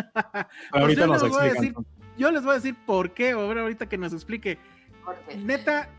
Pues 0.71 0.81
ahorita 0.81 1.01
yo 1.01 1.07
nos 1.07 1.23
les 1.23 1.31
voy 1.31 1.41
a 1.41 1.47
explican. 1.47 1.73
decir- 1.73 1.87
Yo 2.17 2.31
les 2.31 2.41
voy 2.43 2.51
a 2.51 2.55
decir 2.55 2.75
por 2.85 3.11
qué, 3.11 3.31
a 3.31 3.35
ver 3.37 3.57
ahorita 3.57 3.87
que 3.89 3.97
nos 3.97 4.13
explique. 4.13 4.57
Porque- 5.03 5.35
Neta, 5.37 5.89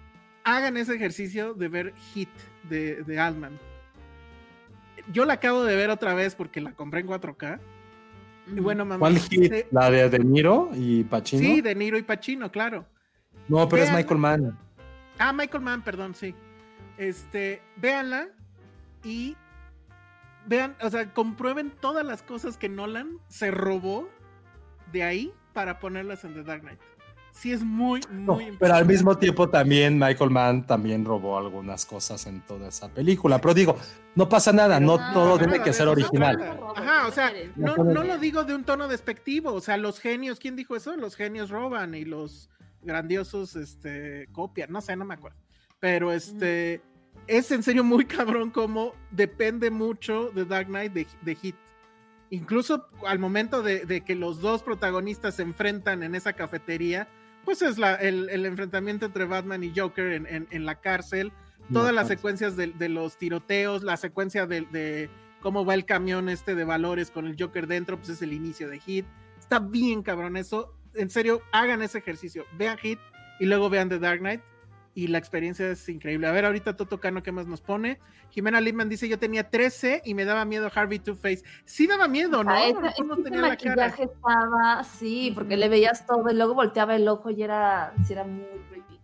hagan 0.44 0.76
ese 0.76 0.94
ejercicio 0.94 1.55
de 1.55 1.68
ver 1.68 1.93
Hit 2.14 2.28
de, 2.70 3.02
de 3.02 3.18
Altman. 3.18 3.59
Yo 5.12 5.24
la 5.26 5.35
acabo 5.35 5.64
de 5.64 5.76
ver 5.76 5.90
otra 5.90 6.14
vez 6.14 6.35
porque 6.35 6.60
la 6.62 6.72
compré 6.72 7.01
en 7.01 7.09
4K. 7.09 7.59
Y 8.56 8.60
bueno, 8.60 8.85
mamá. 8.85 9.01
¿Cuál 9.01 9.18
hit? 9.18 9.52
¿La 9.70 9.90
de 9.90 10.09
De 10.09 10.18
Niro 10.18 10.70
y 10.74 11.05
Pacino? 11.05 11.43
Sí, 11.43 11.60
de 11.60 11.74
Niro 11.74 11.98
y 11.98 12.02
Pacino, 12.02 12.51
claro. 12.51 12.86
No, 13.48 13.68
pero 13.68 13.82
es. 13.82 13.93
Michael 13.93 14.18
Mann. 14.20 14.59
Ah, 15.18 15.32
Michael 15.32 15.62
Mann, 15.62 15.82
perdón, 15.82 16.14
sí. 16.14 16.34
Este, 16.98 17.62
véanla 17.76 18.28
y 19.02 19.36
vean, 20.46 20.76
o 20.80 20.90
sea, 20.90 21.12
comprueben 21.12 21.70
todas 21.80 22.04
las 22.04 22.22
cosas 22.22 22.56
que 22.56 22.68
Nolan 22.68 23.18
se 23.28 23.50
robó 23.50 24.08
de 24.92 25.02
ahí 25.02 25.32
para 25.52 25.78
ponerlas 25.78 26.24
en 26.24 26.34
The 26.34 26.42
Dark 26.42 26.62
Knight. 26.62 26.78
sí 27.32 27.52
es 27.52 27.64
muy, 27.64 28.00
No, 28.10 28.34
muy 28.34 28.56
pero 28.58 28.74
al 28.74 28.86
mismo 28.86 29.16
tiempo 29.18 29.48
también 29.48 29.98
Michael 29.98 30.30
Mann 30.30 30.66
también 30.66 31.04
robó 31.04 31.36
algunas 31.38 31.84
cosas 31.84 32.26
en 32.26 32.40
toda 32.42 32.68
esa 32.68 32.88
película. 32.88 33.40
Pero 33.40 33.54
digo, 33.54 33.76
no 34.14 34.28
pasa 34.28 34.52
nada, 34.52 34.78
no 34.78 34.98
No, 34.98 35.12
todo 35.12 35.28
no, 35.30 35.38
tiene 35.38 35.62
que 35.62 35.72
ser 35.72 35.88
original. 35.88 36.60
Ajá, 36.76 37.08
o 37.08 37.10
sea, 37.12 37.32
no, 37.56 37.76
No, 37.76 37.84
no 37.84 38.04
lo 38.04 38.18
digo 38.18 38.44
de 38.44 38.54
un 38.54 38.64
tono 38.64 38.86
despectivo, 38.88 39.52
o 39.52 39.60
sea, 39.60 39.76
los 39.76 39.98
genios, 40.00 40.38
¿quién 40.38 40.54
dijo 40.54 40.76
eso? 40.76 40.96
Los 40.96 41.16
genios 41.16 41.50
roban 41.50 41.94
y 41.94 42.04
los 42.04 42.50
grandiosos 42.85 43.56
este, 43.56 44.28
copian, 44.32 44.70
no 44.73 44.81
sé, 44.81 44.97
no 44.97 45.05
me 45.05 45.15
acuerdo. 45.15 45.39
Pero 45.81 46.12
este, 46.12 46.81
es 47.27 47.51
en 47.51 47.62
serio 47.62 47.85
muy 47.85 48.05
cabrón 48.06 48.51
como 48.51 48.94
depende 49.11 49.70
mucho 49.70 50.31
de 50.31 50.44
Dark 50.44 50.66
Knight 50.69 50.93
de, 50.93 51.06
de 51.23 51.35
Hit. 51.35 51.56
Incluso 52.31 52.89
al 53.06 53.19
momento 53.19 53.62
de, 53.62 53.85
de 53.85 54.01
que 54.01 54.15
los 54.15 54.40
dos 54.40 54.62
protagonistas 54.62 55.36
se 55.36 55.43
enfrentan 55.43 56.02
en 56.02 56.15
esa 56.15 56.32
cafetería, 56.32 57.06
pues 57.44 57.62
es 57.62 57.78
la, 57.78 57.94
el, 57.97 58.28
el 58.31 58.47
enfrentamiento 58.47 59.06
entre 59.06 59.27
Batman 59.27 59.62
y 59.62 59.73
Joker 59.77 60.12
en, 60.12 60.27
en- 60.27 60.48
en 60.51 60.65
la 60.65 60.81
cárcel, 60.81 61.32
todas 61.73 61.94
las 61.94 62.09
secuencias 62.09 62.56
de, 62.56 62.69
de 62.69 62.89
los 62.89 63.16
tiroteos, 63.19 63.82
la 63.82 63.97
secuencia 63.97 64.47
de, 64.47 64.62
de 64.62 65.11
cómo 65.40 65.65
va 65.65 65.74
el 65.74 65.85
camión 65.85 66.28
este 66.28 66.55
de 66.55 66.65
valores 66.65 67.11
con 67.11 67.27
el 67.27 67.36
Joker 67.39 67.66
dentro, 67.66 67.97
pues 67.98 68.09
es 68.09 68.23
el 68.23 68.32
inicio 68.32 68.69
de 68.69 68.81
Hit. 68.81 69.06
Está 69.39 69.59
bien 69.61 70.02
cabrón 70.02 70.36
eso. 70.36 70.74
En 70.94 71.10
serio, 71.10 71.42
hagan 71.52 71.82
ese 71.82 71.98
ejercicio. 71.98 72.44
Vean 72.56 72.78
Hit 72.78 72.98
y 73.40 73.46
luego 73.46 73.68
vean 73.70 73.88
The 73.88 73.98
Dark 73.98 74.20
Knight. 74.20 74.42
Y 74.96 75.08
la 75.08 75.18
experiencia 75.18 75.68
es 75.70 75.88
increíble. 75.88 76.28
A 76.28 76.30
ver, 76.32 76.44
ahorita 76.44 76.76
Toto 76.76 77.00
Cano, 77.00 77.20
¿qué 77.24 77.32
más 77.32 77.48
nos 77.48 77.60
pone? 77.60 77.98
Jimena 78.30 78.60
Lipman 78.60 78.88
dice: 78.88 79.08
Yo 79.08 79.18
tenía 79.18 79.50
13 79.50 80.02
y 80.04 80.14
me 80.14 80.24
daba 80.24 80.44
miedo 80.44 80.70
Harvey 80.72 81.00
Two 81.00 81.16
Face. 81.16 81.42
Sí 81.64 81.88
daba 81.88 82.06
miedo, 82.06 82.44
¿no? 82.44 82.52
Ah, 82.52 82.68
ese- 82.68 82.74
¿Cómo 82.74 83.14
es 83.14 83.16
que 83.16 83.22
ese 83.22 83.22
tenía 83.24 83.40
la 83.40 83.56
cara? 83.56 83.70
maquillaje 83.88 84.04
estaba, 84.04 84.84
sí, 84.84 85.32
porque 85.34 85.56
le 85.56 85.68
veías 85.68 86.06
todo 86.06 86.30
y 86.30 86.34
luego 86.34 86.54
volteaba 86.54 86.94
el 86.94 87.08
ojo 87.08 87.28
y 87.30 87.42
era, 87.42 87.92
sí, 88.06 88.12
era 88.12 88.22
muy 88.22 88.44
creepy. 88.70 89.00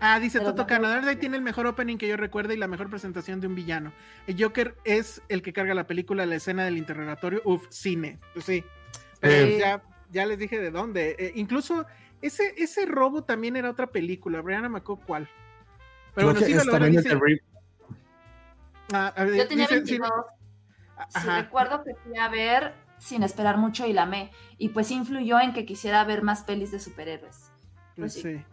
Ah, 0.00 0.18
dice 0.18 0.38
Pero 0.38 0.50
Toto 0.50 0.62
no- 0.62 0.66
Cano, 0.66 0.88
Dark 0.88 1.02
Knight 1.02 1.20
tiene 1.20 1.36
el 1.36 1.42
mejor 1.42 1.66
opening 1.68 1.96
que 1.96 2.08
yo 2.08 2.16
recuerdo 2.16 2.52
y 2.52 2.56
la 2.56 2.66
mejor 2.68 2.90
presentación 2.90 3.40
de 3.40 3.46
un 3.46 3.54
villano. 3.54 3.92
El 4.26 4.40
Joker 4.42 4.74
es 4.84 5.22
el 5.28 5.42
que 5.42 5.52
carga 5.52 5.74
la 5.74 5.86
película, 5.86 6.26
la 6.26 6.34
escena 6.34 6.64
del 6.64 6.76
interrogatorio. 6.76 7.40
Uf, 7.44 7.66
cine. 7.70 8.18
Pues 8.32 8.44
sí. 8.46 8.64
Pero 9.20 9.46
Sí. 9.46 9.58
ya, 9.58 9.82
ya 10.10 10.26
les 10.26 10.38
dije 10.38 10.58
de 10.60 10.70
dónde. 10.70 11.16
Eh, 11.18 11.32
incluso 11.36 11.86
ese, 12.22 12.54
ese 12.56 12.86
robo 12.86 13.24
también 13.24 13.56
era 13.56 13.70
otra 13.70 13.86
película. 13.88 14.40
Brianna 14.40 14.68
me 14.68 14.78
acuerdo 14.78 15.04
cuál. 15.06 15.28
Pero 16.14 16.32
Creo 16.32 16.40
bueno, 16.40 16.60
sí, 16.60 16.66
lo 16.66 16.72
también 16.72 17.02
dice, 17.02 17.18
ah, 18.92 19.12
a 19.16 19.24
ver, 19.24 19.34
Yo 19.36 19.48
tenía 19.48 19.66
dice- 19.66 19.86
sí, 19.86 19.98
22. 19.98 20.10
Sí, 21.10 21.14
ajá. 21.14 21.42
recuerdo 21.42 21.84
que 21.84 21.94
fui 22.04 22.18
a 22.18 22.28
ver 22.28 22.74
sin 22.98 23.22
esperar 23.22 23.56
mucho 23.56 23.86
y 23.86 23.92
la 23.92 24.02
amé. 24.02 24.32
Y 24.56 24.70
pues 24.70 24.90
influyó 24.90 25.40
en 25.40 25.52
que 25.52 25.64
quisiera 25.64 26.02
ver 26.04 26.22
más 26.22 26.42
pelis 26.42 26.72
de 26.72 26.80
superhéroes. 26.80 27.52
Pues 27.96 28.14
sí. 28.14 28.22
Sí. 28.22 28.44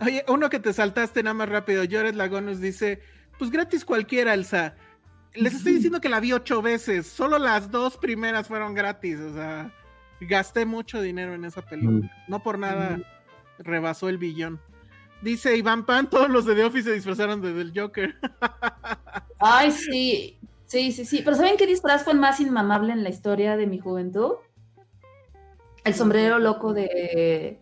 Oye, 0.00 0.24
uno 0.28 0.48
que 0.50 0.60
te 0.60 0.72
saltaste 0.72 1.22
nada 1.22 1.34
más 1.34 1.48
rápido, 1.48 1.82
Jared 1.88 2.14
Lagonus 2.14 2.60
dice, 2.60 3.00
pues 3.38 3.50
gratis 3.50 3.84
cualquiera, 3.84 4.34
Elsa. 4.34 4.76
Les 5.34 5.54
estoy 5.54 5.72
diciendo 5.76 6.00
que 6.00 6.08
la 6.08 6.20
vi 6.20 6.32
ocho 6.32 6.62
veces, 6.62 7.06
solo 7.06 7.38
las 7.38 7.70
dos 7.70 7.96
primeras 7.96 8.46
fueron 8.48 8.74
gratis, 8.74 9.18
o 9.18 9.32
sea, 9.34 9.72
gasté 10.20 10.64
mucho 10.66 11.00
dinero 11.00 11.34
en 11.34 11.44
esa 11.44 11.62
película. 11.62 12.10
No 12.28 12.42
por 12.42 12.58
nada 12.58 12.98
rebasó 13.58 14.08
el 14.08 14.18
billón. 14.18 14.60
Dice 15.22 15.56
Iván 15.56 15.84
Pan, 15.84 16.08
todos 16.08 16.30
los 16.30 16.44
de 16.44 16.54
The 16.54 16.64
Office 16.64 16.88
se 16.90 16.94
disfrazaron 16.94 17.40
de 17.42 17.52
del 17.52 17.72
Joker. 17.74 18.14
Ay, 19.40 19.70
sí. 19.72 20.38
Sí, 20.66 20.92
sí, 20.92 21.04
sí. 21.04 21.22
Pero 21.24 21.36
¿saben 21.36 21.56
qué 21.56 21.66
disfraz 21.66 22.04
fue 22.04 22.12
el 22.12 22.18
más 22.20 22.40
inmamable 22.40 22.92
en 22.92 23.02
la 23.02 23.08
historia 23.08 23.56
de 23.56 23.66
mi 23.66 23.78
juventud? 23.78 24.32
El 25.84 25.94
sombrero 25.94 26.38
loco 26.38 26.72
de, 26.74 27.58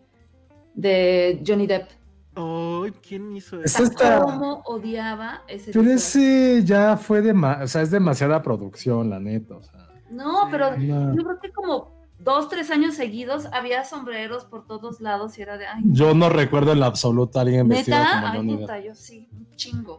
de 0.73 1.41
Johnny 1.45 1.67
Depp. 1.67 1.89
Ay, 2.35 2.91
¿quién 3.07 3.35
hizo 3.35 3.63
Es 3.63 3.79
eso? 3.79 3.93
¿Cómo 4.23 4.61
odiaba 4.65 5.41
ese 5.47 5.71
Pero 5.71 5.83
disfraz? 5.83 6.15
ese 6.15 6.63
ya 6.65 6.97
fue 6.97 7.21
de 7.21 7.31
o 7.31 7.67
sea, 7.67 7.81
es 7.81 7.89
demasiada 7.89 8.43
producción, 8.43 9.09
la 9.09 9.19
neta. 9.19 9.55
O 9.55 9.63
sea, 9.63 9.87
No, 10.11 10.47
pero 10.51 10.77
no. 10.77 11.15
yo 11.15 11.23
creo 11.23 11.39
que 11.41 11.51
como 11.51 11.96
dos, 12.27 12.49
tres 12.49 12.69
años 12.71 12.95
seguidos 12.95 13.47
había 13.53 13.85
sombreros 13.85 14.43
por 14.43 14.67
todos 14.67 14.99
lados 14.99 15.37
y 15.37 15.43
era 15.43 15.57
de, 15.57 15.65
ay, 15.65 15.81
Yo 15.85 16.13
no 16.13 16.27
recuerdo 16.29 16.73
en 16.73 16.81
la 16.81 16.87
absoluta 16.87 17.39
a 17.39 17.41
alguien 17.43 17.69
vestido 17.69 17.97
como 17.97 18.27
ay, 18.27 18.37
Johnny 18.37 18.57
puta, 18.57 18.79
yo 18.81 18.93
sí, 18.93 19.29
un 19.31 19.49
chingo. 19.55 19.97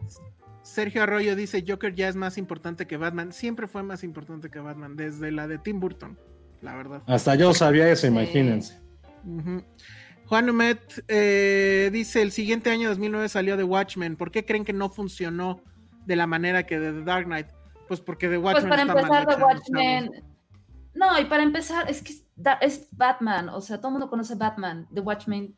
Sergio 0.61 1.01
Arroyo 1.01 1.35
dice, 1.35 1.65
Joker 1.67 1.95
ya 1.95 2.07
es 2.07 2.15
más 2.15 2.37
importante 2.37 2.85
que 2.85 2.97
Batman. 2.97 3.33
Siempre 3.33 3.65
fue 3.65 3.81
más 3.81 4.03
importante 4.03 4.51
que 4.51 4.59
Batman, 4.59 4.95
desde 4.95 5.31
la 5.31 5.47
de 5.47 5.57
Tim 5.57 5.79
Burton, 5.79 6.19
la 6.61 6.75
verdad. 6.75 7.01
Hasta 7.07 7.33
yo 7.33 7.51
sabía 7.55 7.89
eso, 7.89 8.01
Sí. 8.01 8.07
imagínense. 8.07 8.79
Juan 10.27 10.49
Humet 10.51 11.03
eh, 11.07 11.89
dice, 11.91 12.21
el 12.21 12.31
siguiente 12.31 12.69
año 12.69 12.89
2009 12.89 13.27
salió 13.29 13.57
The 13.57 13.63
Watchmen. 13.63 14.15
¿Por 14.15 14.29
qué 14.29 14.45
creen 14.45 14.63
que 14.63 14.73
no 14.73 14.89
funcionó 14.91 15.63
de 16.05 16.15
la 16.15 16.27
manera 16.27 16.67
que 16.67 16.79
de 16.79 16.93
The 16.93 17.03
Dark 17.03 17.25
Knight? 17.25 17.47
Pues 17.87 17.99
porque 18.01 18.29
The 18.29 18.39
Pues 18.39 18.53
Watchmen 18.53 18.69
para 18.69 18.81
está 18.83 18.93
mal 18.93 19.23
empezar, 19.23 19.35
The 19.39 19.43
Watchmen. 19.43 20.28
No, 20.93 21.19
y 21.19 21.25
para 21.25 21.43
empezar, 21.43 21.89
es 21.89 22.01
que 22.01 22.13
es, 22.13 22.23
es 22.61 22.87
Batman, 22.91 23.49
o 23.49 23.61
sea, 23.61 23.77
todo 23.77 23.89
el 23.89 23.93
mundo 23.93 24.09
conoce 24.09 24.35
Batman. 24.35 24.87
The 24.93 25.01
Watchmen. 25.01 25.55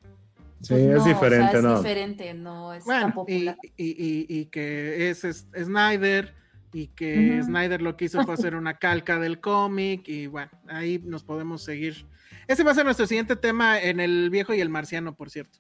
Sí, 0.62 0.74
pues 0.76 0.82
es 0.82 0.88
no, 0.90 1.02
o 1.02 1.04
sea, 1.04 1.14
diferente, 1.14 1.58
es 1.58 1.64
¿no? 1.64 1.78
diferente, 1.78 2.34
no 2.36 2.74
es 2.74 2.86
Bueno, 2.86 3.08
y, 3.08 3.12
popular. 3.14 3.58
y- 3.78 3.84
y- 3.90 4.26
y 4.42 4.46
que 4.46 5.10
es, 5.10 5.24
es- 5.24 5.48
Snyder 5.58 6.36
y 6.74 6.88
que. 6.88 7.42
Snyder 7.44 7.82
lo 7.82 7.98
que 7.98 8.06
hizo 8.06 8.24
fue 8.24 8.34
hacer 8.36 8.56
una 8.56 8.78
calca 8.78 9.18
del 9.20 9.40
cómic 9.40 10.08
y 10.08 10.28
bueno, 10.28 10.52
ahí 10.68 11.02
nos 11.04 11.24
podemos 11.24 11.64
seguir. 11.64 12.06
Ese 12.48 12.64
va 12.64 12.72
a 12.72 12.76
ser 12.76 12.86
nuestro 12.86 13.08
siguiente 13.08 13.36
tema 13.36 13.80
en 13.82 14.00
El 14.00 14.30
Viejo 14.30 14.54
y 14.54 14.62
el 14.62 14.70
Marciano, 14.70 15.16
por 15.16 15.30
cierto. 15.32 15.60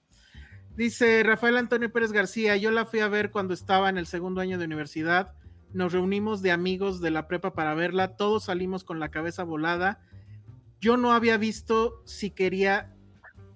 Dice 0.76 1.22
Rafael 1.23 1.57
Antonio 1.57 1.91
Pérez 1.91 2.11
García, 2.11 2.56
yo 2.57 2.72
la 2.72 2.85
fui 2.85 2.99
a 3.02 3.07
ver 3.07 3.31
cuando 3.31 3.53
estaba 3.53 3.89
en 3.89 3.98
el 3.98 4.06
segundo 4.06 4.39
año 4.41 4.57
de 4.57 4.65
universidad, 4.65 5.34
nos 5.73 5.93
reunimos 5.93 6.41
de 6.41 6.52
amigos 6.52 7.02
de 7.02 7.11
la 7.11 7.27
prepa 7.27 7.53
para 7.53 7.73
verla, 7.73 8.15
todos 8.15 8.45
salimos 8.45 8.84
con 8.84 8.99
la 8.99 9.10
cabeza 9.10 9.43
volada. 9.43 9.99
Yo 10.80 10.98
no 10.98 11.14
había 11.14 11.38
visto 11.38 12.02
si 12.06 12.31
quería... 12.31 12.93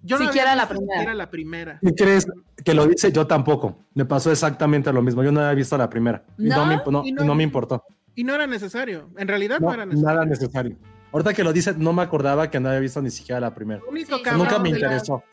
Yo 0.03 0.19
no 0.19 0.25
Siquiera 0.25 0.51
había 0.51 0.63
la 0.63 0.69
primera. 0.69 0.93
siquiera 0.93 1.13
la 1.15 1.31
primera. 1.31 1.79
¿Qué 1.81 1.95
crees 1.95 2.27
que 2.63 2.73
lo 2.75 2.85
dice? 2.85 3.11
Yo 3.11 3.25
tampoco. 3.25 3.79
Me 3.95 4.05
pasó 4.05 4.31
exactamente 4.31 4.93
lo 4.93 5.01
mismo. 5.01 5.23
Yo 5.23 5.31
no 5.31 5.39
había 5.39 5.55
visto 5.55 5.75
la 5.79 5.89
primera. 5.89 6.23
Y 6.37 6.43
no, 6.49 6.57
¿No? 6.57 6.65
me, 6.67 6.81
no- 6.91 7.03
Y 7.05 7.11
no- 7.11 7.23
no 7.23 7.33
me 7.33 7.41
importó. 7.41 7.83
Y 8.13 8.23
no 8.23 8.35
era 8.35 8.45
necesario. 8.45 9.09
En 9.17 9.27
realidad 9.27 9.59
no, 9.59 9.67
No, 9.69 9.73
era 9.73 9.85
necesario. 9.87 10.13
nada 10.15 10.25
necesario. 10.25 10.77
Ahorita 11.11 11.33
que 11.33 11.43
lo 11.43 11.51
dice, 11.51 11.73
no 11.75 11.91
me 11.91 12.03
acordaba 12.03 12.51
que 12.51 12.59
no 12.59 12.69
había 12.69 12.81
visto 12.81 13.01
ni 13.01 13.09
siquiera 13.09 13.39
la 13.41 13.55
primera. 13.55 13.79
Lo 13.83 13.89
único 13.89 14.15
Sí, 14.17 14.21
cabrón 14.23 14.43
Nunca 14.43 14.59
me 14.59 14.69
la- 14.69 14.75
interesó. 14.75 15.23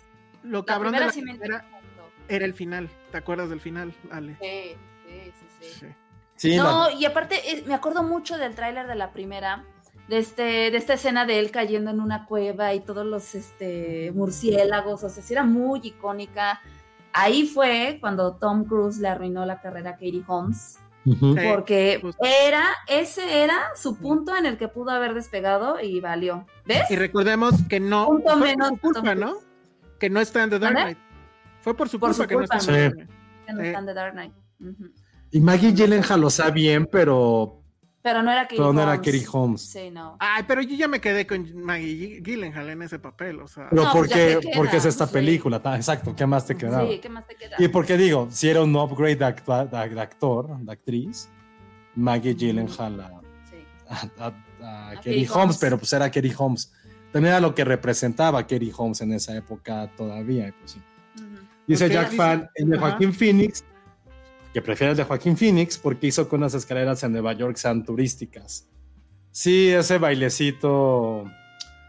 Lo 0.43 0.61
La 0.61 0.65
cabrón 0.65 0.93
de 0.93 0.99
primera 0.99 1.07
la 1.07 1.13
sí 1.13 1.21
me 1.23 1.33
primera 1.33 1.65
interesó. 1.67 2.13
era 2.29 2.45
el 2.47 2.55
final. 2.55 2.91
¿Te 3.11 3.19
acuerdas 3.19 3.51
del 3.51 3.61
final, 3.61 3.93
Ale? 4.11 4.39
Sí, 4.41 4.75
sí, 5.07 5.33
sí, 5.39 5.47
sí. 5.61 5.77
Sí. 5.81 5.87
Sí, 6.43 6.57
No, 6.57 6.91
y 6.91 7.05
aparte 7.05 7.37
eh, 7.53 7.63
me 7.69 7.75
acuerdo 7.75 8.03
mucho 8.03 8.37
del 8.37 8.57
tráiler 8.57 8.89
de 8.89 8.97
la 8.97 9.13
primera, 9.13 9.65
de 10.09 10.19
este, 10.19 10.43
de 10.43 10.77
esta 10.77 10.95
escena 10.95 11.25
de 11.25 11.39
él 11.39 11.53
cayendo 11.53 11.93
en 11.93 12.01
una 12.01 12.27
cueva 12.27 12.75
y 12.75 12.81
todos 12.81 13.07
los 13.07 13.37
este, 13.37 14.11
murciélagos, 14.13 15.05
o 15.05 15.09
sea, 15.09 15.23
sí 15.23 15.33
era 15.33 15.45
muy 15.45 15.79
icónica. 15.85 16.61
Ahí 17.13 17.47
fue 17.47 17.99
cuando 18.01 18.35
Tom 18.35 18.65
Cruise 18.65 18.99
le 18.99 19.07
arruinó 19.07 19.47
la 19.47 19.61
carrera 19.61 19.91
a 19.91 19.93
Katie 19.93 20.25
Holmes, 20.27 20.81
porque 21.05 22.03
era, 22.19 22.65
ese 22.89 23.45
era 23.45 23.61
su 23.77 23.97
punto 23.97 24.37
en 24.37 24.45
el 24.45 24.59
que 24.59 24.67
pudo 24.67 24.91
haber 24.91 25.15
despegado 25.15 25.79
y 25.81 26.01
valió. 26.01 26.45
¿Ves? 26.67 26.91
Y 26.91 26.97
recordemos 26.97 27.55
que 27.69 27.79
no. 27.79 28.07
Punto 28.07 28.37
fue 28.37 28.55
por 28.57 28.67
su 28.67 28.77
culpa, 28.79 29.15
¿no? 29.15 29.35
Que 30.01 30.11
no 30.11 30.19
está 30.19 30.43
en 30.43 30.51
The 30.51 30.59
Dark. 30.59 30.75
Knight. 30.75 30.99
Fue 31.61 31.77
por 31.77 31.89
su 31.89 32.01
Por 32.01 32.09
culpa 32.09 32.23
su 32.25 32.29
que 32.29 32.35
no 32.35 32.41
culpa. 32.41 32.59
Que 32.59 32.87
está 33.69 33.79
en 33.79 33.87
The 33.87 33.95
Dark 33.95 34.15
Knight. 34.15 34.33
Y 35.33 35.41
Maggie 35.41 35.73
Gyllenhaal 35.73 36.21
lo 36.21 36.31
sabe 36.31 36.53
bien, 36.53 36.87
pero, 36.93 37.63
Pero 38.03 38.23
no 38.23 38.31
era 38.31 38.43
Katie 38.43 38.59
pero 38.59 38.73
no 38.73 38.83
era 38.83 38.93
Holmes. 38.93 39.07
Katie 39.07 39.27
Holmes. 39.33 39.61
Sí, 39.63 39.91
no. 39.91 40.17
Ay, 40.21 40.45
pero 40.47 40.61
yo 40.63 40.77
ya 40.77 40.89
me 40.89 41.01
quedé 41.01 41.27
con 41.27 41.51
Maggie 41.65 42.21
Gyllenhaal 42.23 42.69
en 42.71 42.83
ese 42.83 42.99
papel, 42.99 43.41
o 43.41 43.49
sea. 43.49 43.69
Pero 43.71 43.85
No, 43.85 43.93
¿por 43.93 44.09
pues 44.09 44.39
porque 44.55 44.77
es 44.77 44.85
esta 44.85 45.07
sí. 45.07 45.13
película. 45.13 45.61
Exacto, 45.77 46.15
¿qué 46.15 46.27
más 46.27 46.47
te 46.47 46.55
quedaba? 46.57 46.87
Sí, 46.89 46.99
¿qué 46.99 47.09
más 47.09 47.27
te 47.27 47.35
queda? 47.37 47.57
Y 47.59 47.69
porque 47.69 47.97
digo, 47.97 48.29
si 48.31 48.49
era 48.49 48.63
un 48.63 48.75
upgrade 48.77 49.17
de, 49.17 49.25
actua- 49.25 49.65
de- 49.65 49.95
de 49.95 50.01
actor, 50.01 50.59
de 50.59 50.73
actriz, 50.73 51.29
Maggie 51.95 52.35
Gyllenhaal 52.35 53.01
a, 53.01 53.09
Sí. 53.51 53.57
a, 53.89 54.25
a- 54.27 54.27
a 54.27 54.89
A 54.91 54.95
Katie 54.97 54.97
Katie 54.97 55.13
Holmes, 55.29 55.31
Holmes. 55.37 55.59
pero 55.59 55.79
pues 55.79 55.93
era 55.93 56.11
Katie 56.11 56.35
Holmes. 56.37 56.73
También 57.13 57.33
era 57.33 57.41
lo 57.41 57.55
que 57.55 57.65
representaba 57.65 58.43
Katie 58.43 58.73
Holmes 58.77 59.01
en 59.01 59.13
esa 59.13 59.35
época 59.37 59.91
todavía. 59.97 60.55
pues 60.59 60.73
sí. 60.73 60.83
Dice 61.67 61.89
Jack 61.89 62.07
dice- 62.11 62.17
Fan, 62.17 62.51
el 62.55 62.71
de. 62.71 62.79
Joaquín 62.79 63.13
Phoenix, 63.15 63.65
que 64.53 64.63
prefiere 64.63 64.91
el 64.93 64.97
de 64.97 65.05
Joaquín 65.05 65.37
Phoenix 65.37 65.79
porque 65.79 66.07
hizo 66.09 66.29
que 66.29 66.37
unas 66.37 66.55
escaleras 66.55 67.03
en 67.05 67.13
Nueva 67.13 67.33
York 67.33 67.57
sean 67.57 67.85
turísticas. 67.85 68.69
Sí, 69.31 69.69
ese 69.71 69.99
bailecito. 69.99 71.25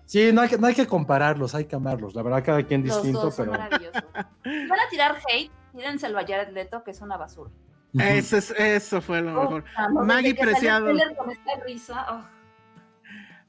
Sí, 0.05 0.31
no 0.31 0.41
hay 0.41 0.49
que, 0.49 0.57
no 0.57 0.67
hay 0.67 0.75
que 0.75 0.85
compararlos, 0.87 1.55
hay 1.55 1.65
que 1.65 1.75
amarlos. 1.75 2.13
La 2.15 2.21
verdad, 2.23 2.43
cada 2.43 2.63
quien 2.63 2.85
Los 2.85 2.95
distinto, 2.97 3.21
dos 3.23 3.35
son 3.35 3.49
pero. 3.51 3.57
Van 4.43 4.79
a 4.79 4.89
tirar 4.89 5.17
hate, 5.27 5.51
tírenselo 5.75 6.19
a 6.19 6.21
Jared 6.25 6.53
Leto, 6.53 6.83
que 6.83 6.91
es 6.91 7.01
una 7.01 7.17
basura. 7.17 7.49
Ujú. 7.93 8.03
Ese 8.03 8.37
es- 8.37 8.51
eso 8.57 9.01
fue 9.01 9.21
lo 9.21 9.33
mejor. 9.33 9.63
No, 9.93 10.03
Maggie 10.05 10.35
Preciado. 10.35 10.89
el 10.89 10.97
trailer 10.97 11.17
Con 11.17 11.31
esta 11.31 11.51
risa, 11.65 12.05
oh. 12.11 12.23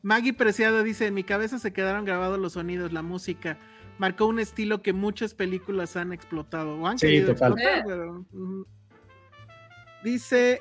Maggie 0.03 0.33
Preciado 0.35 0.83
dice, 0.83 1.07
en 1.07 1.15
mi 1.15 1.25
cabeza 1.25 1.59
se 1.59 1.73
quedaron 1.73 2.05
grabados 2.05 2.39
los 2.39 2.53
sonidos, 2.55 2.93
la 2.93 3.03
música, 3.03 3.59
marcó 3.99 4.27
un 4.27 4.39
estilo 4.39 4.83
que 4.83 4.93
muchas 4.93 5.35
películas 5.35 5.97
han 5.97 6.13
explotado. 6.13 6.79
O 6.79 6.87
han 6.87 6.99
Sí, 6.99 7.07
querido 7.07 7.33
total. 7.35 7.53
explotar, 7.53 7.85
pero, 7.87 8.27
ujú. 8.33 8.67
Dice 10.05 10.61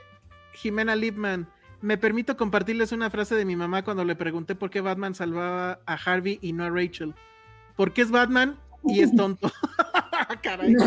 Jimena 0.54 0.96
Lipman. 0.96 1.48
Me 1.82 1.98
permito 1.98 2.38
compartirles 2.38 2.94
una 2.94 3.10
frase 3.10 3.36
de 3.36 3.44
mi 3.46 3.56
mamá 3.58 3.84
cuando 3.84 4.06
le 4.06 4.16
pregunté 4.16 4.56
por 4.56 4.70
qué 4.70 4.80
Batman 4.82 5.14
salvaba 5.14 5.80
a 5.86 5.94
Harvey 5.96 6.40
y 6.42 6.54
no 6.54 6.64
a 6.64 6.70
Rachel. 6.70 7.14
Porque 7.76 8.02
es 8.02 8.10
Batman 8.10 8.58
y 8.86 9.02
es 9.02 9.14
tonto. 9.16 9.52
Caray. 10.42 10.76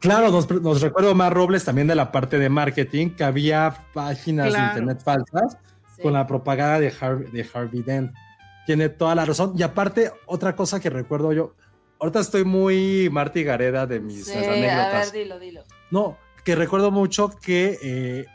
Claro, 0.00 0.30
nos, 0.30 0.48
nos 0.62 0.80
recuerdo 0.80 1.14
más 1.14 1.32
Robles 1.32 1.64
también 1.64 1.88
de 1.88 1.96
la 1.96 2.12
parte 2.12 2.38
de 2.38 2.48
marketing, 2.48 3.10
que 3.10 3.24
había 3.24 3.74
páginas 3.92 4.48
Claro. 4.50 4.62
de 4.62 4.68
internet 4.80 5.02
falsas 5.04 5.58
Sí. 5.96 6.02
con 6.02 6.12
la 6.12 6.24
propaganda 6.26 6.78
de 6.78 6.92
Harvey, 7.00 7.30
de 7.32 7.46
Harvey 7.52 7.82
Dent. 7.82 8.12
Tiene 8.64 8.88
toda 8.90 9.16
la 9.16 9.24
razón. 9.24 9.54
Y 9.56 9.62
aparte, 9.64 10.12
otra 10.26 10.54
cosa 10.54 10.78
que 10.78 10.88
recuerdo 10.90 11.32
yo, 11.32 11.54
ahorita 12.00 12.20
estoy 12.20 12.44
muy 12.44 13.08
Marty 13.10 13.42
Gareda 13.44 13.86
de 13.86 14.00
mis 14.00 14.26
Sí, 14.26 14.32
a 14.36 14.52
anécdotas. 14.52 15.12
ver, 15.12 15.22
dilo, 15.22 15.38
dilo. 15.38 15.62
No, 15.90 16.16
que 16.44 16.54
recuerdo 16.54 16.90
mucho 16.90 17.30
que 17.30 17.78
eh, 17.82 18.26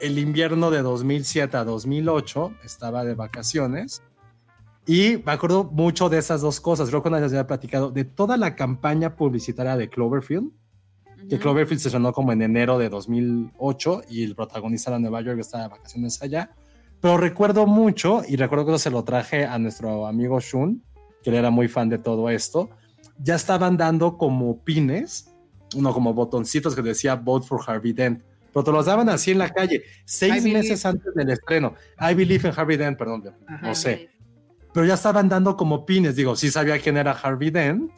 el 0.00 0.18
invierno 0.18 0.70
de 0.70 0.82
2007 0.82 1.56
a 1.56 1.64
2008 1.64 2.52
estaba 2.64 3.04
de 3.04 3.14
vacaciones 3.14 4.02
y 4.86 5.22
me 5.24 5.32
acuerdo 5.32 5.64
mucho 5.64 6.08
de 6.08 6.18
esas 6.18 6.40
dos 6.40 6.60
cosas. 6.60 6.88
Creo 6.88 7.02
que 7.02 7.08
una 7.08 7.20
vez 7.20 7.30
había 7.30 7.46
platicado 7.46 7.90
de 7.90 8.04
toda 8.04 8.36
la 8.36 8.54
campaña 8.56 9.16
publicitaria 9.16 9.76
de 9.76 9.88
Cloverfield, 9.90 10.50
que. 11.28 11.38
Cloverfield 11.38 11.80
se 11.80 11.88
estrenó 11.88 12.12
como 12.12 12.32
en 12.32 12.40
enero 12.42 12.78
de 12.78 12.88
2008 12.88 14.02
y 14.08 14.24
el 14.24 14.34
protagonista 14.34 14.90
era 14.90 14.98
Nueva 14.98 15.20
York, 15.20 15.38
estaba 15.40 15.64
de 15.64 15.68
vacaciones 15.70 16.22
allá. 16.22 16.52
Pero 17.00 17.16
recuerdo 17.18 17.66
mucho, 17.66 18.22
y 18.26 18.36
recuerdo 18.36 18.64
que 18.64 18.70
eso 18.72 18.78
se 18.78 18.90
lo 18.90 19.04
traje 19.04 19.44
a 19.44 19.58
nuestro 19.58 20.06
amigo 20.06 20.40
Shun, 20.40 20.82
que 21.22 21.30
él 21.30 21.36
era 21.36 21.50
muy 21.50 21.68
fan 21.68 21.88
de 21.88 21.98
todo 21.98 22.28
esto, 22.30 22.70
ya 23.18 23.34
estaban 23.34 23.76
dando 23.76 24.16
como 24.16 24.62
pines, 24.64 25.32
uno 25.76 25.92
como 25.92 26.14
botoncitos 26.14 26.74
que 26.74 26.82
decía 26.82 27.14
Vote 27.16 27.46
for 27.46 27.60
Harvey 27.66 27.92
Dent, 27.92 28.22
pero 28.52 28.64
te 28.64 28.72
los 28.72 28.86
daban 28.86 29.08
así 29.08 29.32
en 29.32 29.38
la 29.38 29.50
calle, 29.50 29.82
seis 30.04 30.44
I 30.44 30.52
meses 30.52 30.82
believe. 30.82 30.88
antes 30.88 31.14
del 31.14 31.30
estreno. 31.30 31.74
I 32.00 32.14
believe 32.14 32.48
in 32.48 32.54
Harvey 32.56 32.76
Dent, 32.76 32.98
perdón, 32.98 33.24
Ajá. 33.46 33.66
no 33.66 33.74
sé. 33.74 34.10
Pero 34.72 34.86
ya 34.86 34.94
estaban 34.94 35.28
dando 35.28 35.56
como 35.56 35.84
pines, 35.84 36.16
digo, 36.16 36.36
sí 36.36 36.50
sabía 36.50 36.78
quién 36.78 36.96
era 36.96 37.12
Harvey 37.12 37.50
Dent, 37.50 37.90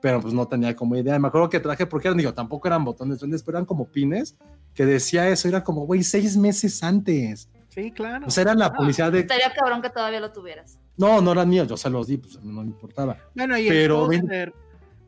pero 0.00 0.20
pues 0.20 0.34
no 0.34 0.46
tenía 0.46 0.74
como 0.76 0.96
idea. 0.96 1.18
Me 1.18 1.28
acuerdo 1.28 1.48
que 1.48 1.60
traje, 1.60 1.86
porque 1.86 2.08
eran, 2.08 2.18
digo, 2.18 2.34
tampoco 2.34 2.68
eran 2.68 2.84
botones, 2.84 3.20
duendes, 3.20 3.42
pero 3.42 3.58
eran 3.58 3.64
como 3.66 3.86
pines 3.88 4.36
que 4.74 4.84
decía 4.84 5.28
eso, 5.28 5.48
era 5.48 5.62
como, 5.64 5.86
güey, 5.86 6.02
seis 6.02 6.36
meses 6.36 6.82
antes. 6.82 7.48
Sí, 7.68 7.90
claro. 7.90 8.26
O 8.26 8.30
sea, 8.30 8.42
era 8.42 8.54
la 8.54 8.72
publicidad 8.72 9.10
de, 9.10 9.20
Estaría 9.20 9.52
cabrón 9.52 9.80
que 9.82 9.90
todavía 9.90 10.20
lo 10.20 10.30
tuvieras. 10.32 10.78
no, 10.96 11.20
no 11.20 11.32
eran 11.32 11.48
míos, 11.48 11.68
yo 11.68 11.76
se 11.76 11.88
los 11.90 12.06
di, 12.06 12.18
pues 12.18 12.42
no 12.42 12.62
me 12.62 12.68
importaba. 12.68 13.16
bueno, 13.34 13.56
y 13.58 13.68
pero 13.68 14.10
el 14.12 14.52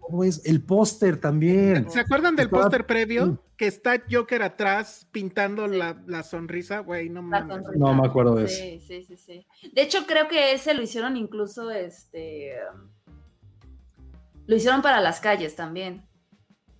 póster. 0.06 0.16
Güey, 0.16 0.30
el 0.44 0.62
póster 0.62 1.16
también. 1.20 1.90
¿Se 1.90 2.00
acuerdan 2.00 2.36
del 2.36 2.48
póster 2.48 2.86
previo? 2.86 3.42
Que 3.56 3.66
está 3.66 4.02
Joker 4.10 4.42
atrás 4.42 5.08
pintando 5.12 5.66
la, 5.66 6.02
la 6.06 6.22
sonrisa, 6.22 6.80
güey, 6.80 7.08
no 7.08 7.22
sonrisa. 7.22 7.72
No 7.76 7.94
me 7.94 8.06
acuerdo 8.06 8.34
de 8.34 8.44
eso. 8.44 8.56
Sí, 8.56 8.80
sí, 8.86 9.04
sí, 9.04 9.16
sí. 9.16 9.46
De 9.72 9.82
hecho, 9.82 10.06
creo 10.06 10.28
que 10.28 10.52
ese 10.52 10.74
lo 10.74 10.82
hicieron 10.82 11.16
incluso, 11.16 11.70
este, 11.70 12.52
um, 12.74 12.88
lo 14.46 14.56
hicieron 14.56 14.82
para 14.82 15.00
las 15.00 15.20
calles 15.20 15.56
también. 15.56 16.04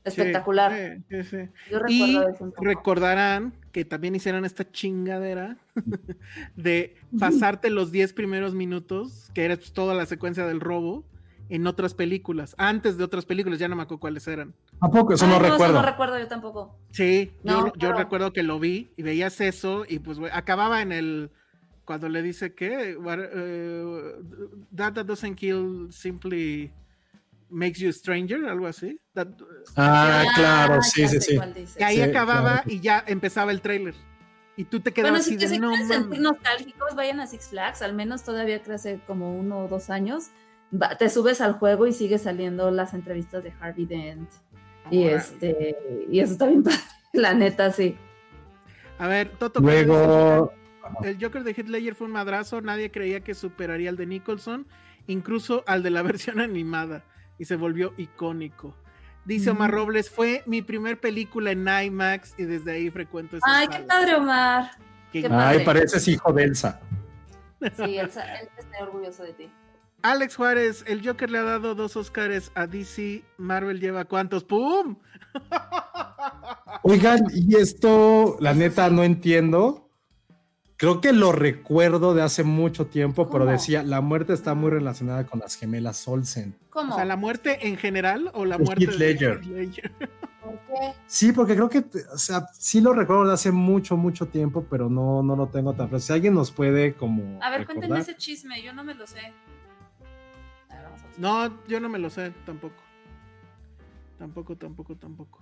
Espectacular. 0.05 0.73
Sí, 1.09 1.23
sí, 1.23 1.25
sí. 1.25 1.51
Yo 1.71 1.81
Y 1.89 2.15
recuerdo 2.15 2.29
eso 2.29 2.53
recordarán 2.61 3.55
que 3.73 3.85
también 3.85 4.15
hicieron 4.15 4.45
esta 4.45 4.71
chingadera 4.71 5.59
de 6.57 6.95
pasarte 7.19 7.71
los 7.71 7.91
10 7.91 8.13
primeros 8.13 8.55
minutos, 8.55 9.31
que 9.35 9.45
era 9.45 9.57
pues, 9.57 9.73
toda 9.73 9.95
la 9.95 10.07
secuencia 10.07 10.47
del 10.47 10.61
robo, 10.61 11.05
en 11.49 11.67
otras 11.67 11.95
películas, 11.95 12.55
antes 12.59 12.97
de 12.99 13.05
otras 13.05 13.25
películas, 13.25 13.59
ya 13.59 13.69
no 13.69 13.77
me 13.77 13.83
acuerdo 13.83 14.01
cuáles 14.01 14.27
eran. 14.27 14.55
Tampoco, 14.81 15.15
eso 15.15 15.25
Ay, 15.27 15.31
no 15.31 15.37
Eso 15.39 15.53
recuerdo. 15.53 15.75
no 15.75 15.83
recuerdo 15.83 16.19
yo 16.19 16.27
tampoco. 16.29 16.79
Sí, 16.91 17.33
No, 17.45 17.61
yo, 17.61 17.67
yo 17.67 17.73
claro. 17.73 17.99
recuerdo 17.99 18.33
que 18.33 18.43
lo 18.43 18.59
vi 18.59 18.91
y 18.97 19.03
veías 19.03 19.41
eso 19.41 19.85
y 19.89 19.99
pues 20.01 20.19
güey, 20.19 20.33
acababa 20.35 20.83
en 20.83 20.93
el 20.93 21.31
cuando 21.85 22.09
le 22.09 22.21
dice 22.23 22.53
que 22.55 22.97
eh, 22.99 24.15
that, 24.75 24.95
that 24.95 25.07
doesn't 25.07 25.37
kill 25.37 25.89
simply 25.93 26.73
makes 27.49 27.79
you 27.81 27.89
a 27.89 27.93
stranger, 27.93 28.45
algo 28.49 28.67
así. 28.67 28.99
That- 29.15 29.29
Ah, 29.77 30.25
claro, 30.35 30.83
sí, 30.83 31.07
sí, 31.09 31.21
sí. 31.21 31.39
y 31.79 31.83
ahí 31.83 31.97
Sí, 31.97 32.03
acababa 32.03 32.63
claro. 32.63 32.71
y 32.73 32.81
ya 32.81 33.05
empezaba 33.07 33.53
el 33.53 33.61
tráiler. 33.61 33.95
Y 34.57 34.65
tú 34.65 34.81
te 34.81 34.91
Bueno, 34.91 34.95
quedabas 34.95 35.25
si 35.27 35.31
así 35.33 35.39
te 35.39 35.49
de 35.49 35.55
si 35.55 35.61
no 35.61 35.69
quieren 35.69 35.87
mames". 35.89 36.03
sentir 36.03 36.21
nostálgicos, 36.23 36.95
vayan 36.97 37.21
a 37.21 37.27
Six 37.27 37.49
Flags, 37.51 37.83
al 37.83 37.95
menos 37.95 38.25
todavía 38.25 38.63
creo 38.63 38.77
hace 38.77 39.01
como 39.07 39.39
uno 39.39 39.65
o 39.67 39.69
dos 39.69 39.91
años. 39.91 40.31
Te 40.99 41.09
subes 41.09 41.41
al 41.41 41.55
juego 41.55 41.87
y 41.87 41.93
sigue 41.93 42.19
saliendo 42.19 42.71
las 42.71 42.93
entrevistas 42.95 43.43
de 43.45 43.53
Harvey 43.61 43.87
Dent. 43.87 44.31
Y 44.91 45.05
este, 45.05 45.77
y 46.11 46.21
eso 46.21 46.33
está 46.33 46.47
bien 46.47 46.63
padre, 46.65 46.79
la 47.13 47.35
neta, 47.35 47.73
sí. 47.73 47.97
A 48.99 49.07
ver, 49.09 49.31
Toto. 49.39 49.61
Luego, 49.61 50.53
El 51.03 51.19
Joker 51.23 51.43
de 51.45 51.53
Heath 51.53 51.69
Ledger 51.69 51.95
fue 51.95 52.07
un 52.07 52.13
madrazo, 52.13 52.61
nadie 52.63 52.91
creía 52.91 53.21
que 53.21 53.35
superaría 53.35 53.91
al 53.91 53.97
de 53.97 54.07
Nicholson, 54.07 54.67
incluso 55.07 55.65
al 55.67 55.83
de 55.83 55.91
la 55.91 56.03
versión 56.03 56.41
animada, 56.41 57.05
y 57.39 57.45
se 57.47 57.57
volvió 57.57 57.95
icónico. 57.97 58.77
Dice 59.25 59.51
Omar 59.51 59.73
Robles, 59.73 60.09
fue 60.09 60.45
mi 60.47 60.63
primer 60.63 61.01
película 61.01 61.51
en 61.51 61.67
IMAX 61.67 62.35
y 62.39 62.45
desde 62.45 62.73
ahí 62.73 62.91
frecuento 62.91 63.37
esa 63.37 63.47
Ay, 63.49 63.67
qué 63.67 63.73
sala". 63.79 63.87
padre, 63.89 64.15
Omar. 64.15 64.71
Qué 65.13 65.23
qué 65.23 65.29
padre. 65.29 65.45
ay, 65.45 65.53
padre. 65.65 65.65
pareces 65.81 66.07
hijo 66.07 66.33
de 66.33 66.45
Elsa. 66.45 66.81
Sí, 67.77 67.97
él, 67.99 68.09
sa- 68.13 68.35
él 68.39 68.49
está 68.57 68.85
orgulloso 68.85 69.25
de 69.25 69.33
ti. 69.33 69.51
Alex 70.07 70.37
Juárez, 70.37 70.85
el 70.87 71.05
Joker 71.05 71.29
le 71.29 71.39
ha 71.39 71.43
dado 71.43 71.75
dos 71.75 71.97
Oscars 71.97 72.53
a 72.55 72.69
DC, 72.69 73.25
Marvel 73.39 73.81
lleva 73.81 74.05
cuántos, 74.05 74.45
¡pum! 74.45 74.97
Oigan, 76.85 77.25
y 77.35 77.57
esto, 77.57 78.37
la 78.39 78.55
neta, 78.55 78.89
no 78.89 79.03
entiendo. 79.03 79.91
Creo 80.77 81.01
que 81.01 81.13
lo 81.13 81.33
recuerdo 81.33 82.15
de 82.15 82.23
hace 82.23 82.45
mucho 82.45 82.87
tiempo, 82.87 83.29
pero 83.31 83.47
decía, 83.47 83.83
la 83.83 84.01
muerte 84.01 84.33
está 84.33 84.55
muy 84.55 84.71
relacionada 84.71 85.27
con 85.27 85.41
las 85.41 85.57
gemelas 85.57 86.07
Olsen. 86.07 86.57
¿Cómo? 86.71 86.93
O 86.93 86.97
sea, 86.97 87.05
¿la 87.05 87.17
muerte 87.17 87.67
en 87.67 87.77
general 87.77 88.31
o 88.35 88.45
la 88.45 88.59
De 88.59 88.65
muerte 88.65 88.85
Heath 88.85 88.95
Ledger. 88.95 89.39
Heath 89.39 89.47
Ledger? 89.47 89.93
¿Por 90.41 90.61
qué? 90.69 90.93
Sí, 91.07 91.33
porque 91.33 91.55
creo 91.55 91.69
que, 91.69 91.79
o 92.13 92.19
sea, 92.19 92.47
sí 92.57 92.81
lo 92.81 92.93
recuerdo 92.93 93.27
de 93.27 93.33
hace 93.33 93.51
mucho, 93.51 93.97
mucho 93.97 94.27
tiempo, 94.27 94.67
pero 94.71 94.89
no, 94.89 95.25
no 95.25 95.35
lo 95.35 95.49
tengo 95.49 95.73
tan 95.73 95.89
fresco. 95.89 96.07
Si 96.07 96.13
alguien 96.13 96.35
nos 96.35 96.53
puede 96.53 96.95
como 96.95 97.43
A 97.43 97.51
ver, 97.51 97.61
recordar. 97.61 97.89
cuéntenme 97.89 97.99
ese 97.99 98.15
chisme, 98.15 98.63
yo 98.63 98.73
no 98.73 98.85
me 98.85 98.95
lo 98.95 99.07
sé. 99.09 99.33
No, 101.19 101.53
yo 101.67 101.81
no 101.81 101.89
me 101.89 101.99
lo 101.99 102.11
sé, 102.11 102.33
tampoco. 102.45 102.75
Tampoco, 104.19 104.57
tampoco, 104.57 104.97
tampoco. 104.97 105.41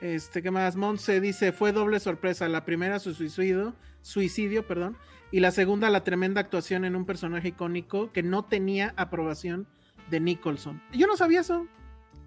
Este, 0.00 0.42
¿qué 0.42 0.50
más? 0.50 0.76
Monse 0.76 1.20
dice, 1.20 1.52
fue 1.52 1.72
doble 1.72 2.00
sorpresa. 2.00 2.48
La 2.48 2.64
primera 2.64 2.98
su 2.98 3.14
suicidio, 3.14 3.74
suicidio, 4.00 4.66
perdón, 4.66 4.96
y 5.30 5.40
la 5.40 5.50
segunda 5.50 5.90
la 5.90 6.02
tremenda 6.04 6.40
actuación 6.40 6.84
en 6.84 6.96
un 6.96 7.04
personaje 7.04 7.48
icónico 7.48 8.10
que 8.12 8.22
no 8.22 8.44
tenía 8.44 8.94
aprobación 8.96 9.66
de 10.10 10.20
Nicholson. 10.20 10.82
Yo 10.92 11.06
no 11.06 11.16
sabía 11.16 11.40
eso. 11.40 11.66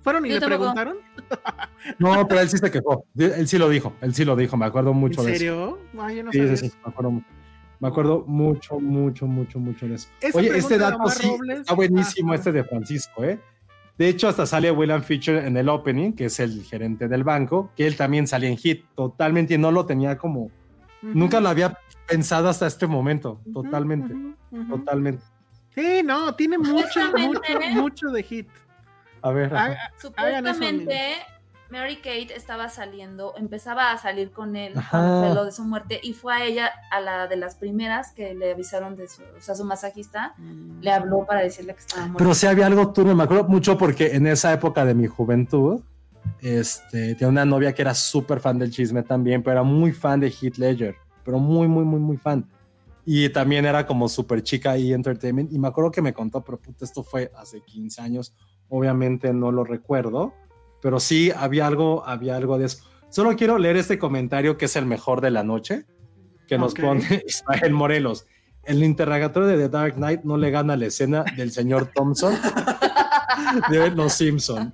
¿Fueron 0.02 0.26
y 0.26 0.30
Yo 0.30 0.36
le 0.36 0.42
tampoco. 0.42 0.60
preguntaron? 0.74 0.98
No, 2.00 2.28
pero 2.28 2.42
él 2.42 2.50
sí 2.50 2.58
se 2.58 2.72
quejó. 2.72 3.06
Él 3.16 3.48
sí 3.48 3.58
lo 3.60 3.70
dijo, 3.70 3.94
él 4.02 4.14
sí 4.16 4.26
lo 4.26 4.36
dijo, 4.36 4.58
me 4.58 4.66
acuerdo 4.66 4.94
mucho 4.94 5.22
¿En 5.22 5.28
de 5.28 5.32
eso. 5.34 5.40
serio? 5.40 5.80
Ay, 6.00 6.16
yo 6.18 6.24
no 6.24 6.32
Sí, 6.32 6.40
sabía 6.40 6.56
sí, 6.56 6.62
sí, 6.62 6.66
eso. 6.68 6.78
me 6.84 6.90
acuerdo, 6.92 7.12
mu- 7.12 7.22
me 7.80 7.88
acuerdo 7.88 8.24
mucho, 8.28 8.80
mucho, 8.80 9.28
mucho, 9.28 9.60
mucho 9.60 9.88
de 9.88 9.96
eso. 9.96 10.10
Esa 10.22 10.38
Oye, 10.38 10.58
este 10.58 10.78
dato 10.78 11.10
sí 11.10 11.28
Robles- 11.28 11.60
está 11.62 11.74
buenísimo, 11.74 12.32
Ah, 12.32 12.36
este 12.36 12.52
de 12.52 12.64
Francisco, 12.64 13.24
¿eh? 13.24 13.40
De 13.98 14.10
hecho, 14.10 14.28
hasta 14.28 14.46
sale 14.46 14.72
William 14.72 15.02
Fisher 15.04 15.46
en 15.46 15.56
el 15.56 15.70
opening, 15.70 16.12
que 16.14 16.26
es 16.26 16.40
el 16.40 16.64
gerente 16.64 17.08
del 17.08 17.24
banco, 17.24 17.72
que 17.76 17.88
él 17.88 17.96
también 17.96 18.28
salía 18.28 18.50
en 18.50 18.58
hit, 18.58 18.86
totalmente, 18.96 19.54
y 19.54 19.58
no 19.58 19.72
lo 19.72 19.86
tenía 19.86 20.18
como, 20.18 20.52
nunca 21.02 21.40
lo 21.40 21.48
había 21.50 21.78
pensado 22.08 22.50
hasta 22.50 22.68
este 22.68 22.88
momento, 22.88 23.40
Ujú, 23.46 23.64
totalmente, 23.64 24.14
totalmente. 24.70 25.24
Sí, 25.74 26.02
no, 26.04 26.36
tiene 26.36 26.58
mucho, 26.58 27.00
mucho, 27.18 27.42
mucho 27.74 28.08
de 28.10 28.24
hit. 28.24 28.48
A 29.22 29.32
ver, 29.32 29.52
Supuestamente 29.98 31.16
Mary 31.70 31.98
Kate 31.98 32.36
estaba 32.36 32.70
saliendo, 32.70 33.34
empezaba 33.38 33.92
a 33.92 33.98
salir 33.98 34.32
con 34.32 34.56
él 34.56 34.74
lo 34.94 35.46
de 35.46 35.52
su 35.52 35.64
muerte 35.64 36.00
y 36.02 36.14
fue 36.14 36.34
a 36.34 36.46
ella, 36.46 36.72
a 36.92 37.00
la 37.02 37.28
de 37.28 37.38
las 37.38 37.56
primeras 37.56 38.12
que 38.12 38.36
le 38.36 38.52
avisaron 38.52 38.96
de 38.96 39.08
su, 39.08 39.24
o 39.24 39.42
sea, 39.42 39.56
su 39.56 39.66
masajista, 39.66 40.36
le 40.82 40.92
habló 40.92 41.26
para 41.26 41.42
decirle 41.42 41.74
que 41.74 41.80
estaba 41.80 42.04
muerta. 42.04 42.18
Pero 42.20 42.36
sí 42.36 42.46
había 42.46 42.68
algo 42.68 42.94
turbio, 42.94 43.16
me 43.16 43.24
acuerdo 43.24 43.46
mucho 43.46 43.78
porque 43.78 44.16
en 44.16 44.28
esa 44.28 44.54
época 44.54 44.86
de 44.86 44.94
mi 44.94 45.08
juventud, 45.08 45.82
este, 46.42 47.16
tenía 47.16 47.30
una 47.30 47.46
novia 47.46 47.74
que 47.74 47.82
era 47.82 47.94
súper 47.94 48.40
fan 48.40 48.60
del 48.60 48.72
chisme 48.72 49.04
también, 49.04 49.42
pero 49.42 49.54
era 49.54 49.64
muy 49.64 49.92
fan 49.92 50.20
de 50.20 50.28
Heath 50.28 50.58
Ledger, 50.58 50.96
pero 51.24 51.40
muy, 51.40 51.68
muy, 51.68 51.84
muy, 51.84 52.00
muy 52.00 52.18
fan. 52.18 52.48
Y 53.06 53.30
también 53.30 53.66
era 53.66 53.86
como 53.86 54.10
súper 54.10 54.42
chica 54.42 54.72
ahí 54.72 54.92
entertainment. 54.92 55.52
Y 55.54 55.60
me 55.60 55.68
acuerdo 55.68 55.92
que 55.92 56.02
me 56.02 56.14
contó, 56.14 56.44
pero 56.44 56.60
puta, 56.60 56.86
esto 56.86 57.04
fue 57.04 57.32
hace 57.38 57.62
15 57.62 58.02
años. 58.02 58.34
Obviamente 58.68 59.32
no 59.32 59.52
lo 59.52 59.64
recuerdo, 59.64 60.34
pero 60.86 61.00
sí 61.00 61.32
había 61.36 61.66
algo, 61.66 62.06
había 62.06 62.36
algo 62.36 62.60
de 62.60 62.68
eso. 62.68 62.84
Solo 63.10 63.36
quiero 63.36 63.58
leer 63.58 63.76
este 63.76 63.98
comentario 63.98 64.56
que 64.56 64.66
es 64.66 64.76
el 64.76 64.86
mejor 64.86 65.20
de 65.20 65.32
la 65.32 65.44
noche, 65.44 65.88
que 66.48 66.60
nos 66.60 66.76
pone 66.76 67.24
Ismael 67.28 67.74
Morelos. 67.74 68.28
el 68.66 68.84
interrogatorio 68.84 69.50
de 69.50 69.58
The 69.58 69.70
Dark 69.70 69.96
Knight 69.96 70.22
no 70.26 70.38
le 70.38 70.52
gana 70.52 70.78
la 70.78 70.86
escena 70.86 71.24
del 71.36 71.52
señor 71.52 71.88
Thompson 71.88 72.36
de 73.72 73.90
Los 73.90 74.14
Simpson. 74.14 74.72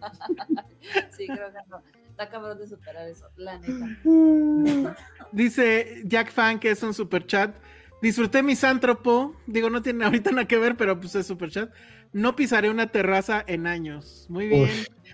Sí, 1.12 1.28
creo 1.28 1.48
que 1.48 1.70
no. 1.70 1.82
Está 2.10 2.28
cabrón 2.30 2.58
de 2.58 2.68
superar 2.68 3.08
eso, 3.08 3.28
la 3.38 3.58
neta. 3.60 4.98
Dice 5.32 6.02
Jack 6.04 6.30
Fan, 6.34 6.60
que 6.60 6.72
es 6.72 6.84
un 6.84 6.94
super 6.94 7.26
chat. 7.26 7.56
Disfruté 8.02 8.44
misántropo. 8.44 9.34
Digo, 9.48 9.70
no 9.70 9.82
tiene 9.82 10.04
ahorita 10.04 10.32
nada 10.32 10.46
que 10.46 10.58
ver, 10.58 10.76
pero 10.76 11.00
pues 11.00 11.16
es 11.16 11.26
super 11.26 11.50
chat. 11.50 11.70
No 12.14 12.36
pisaré 12.36 12.70
una 12.70 12.88
terraza 12.92 13.44
en 13.48 13.68
años. 13.68 14.26
Muy 14.30 14.48
bien. 14.48 14.68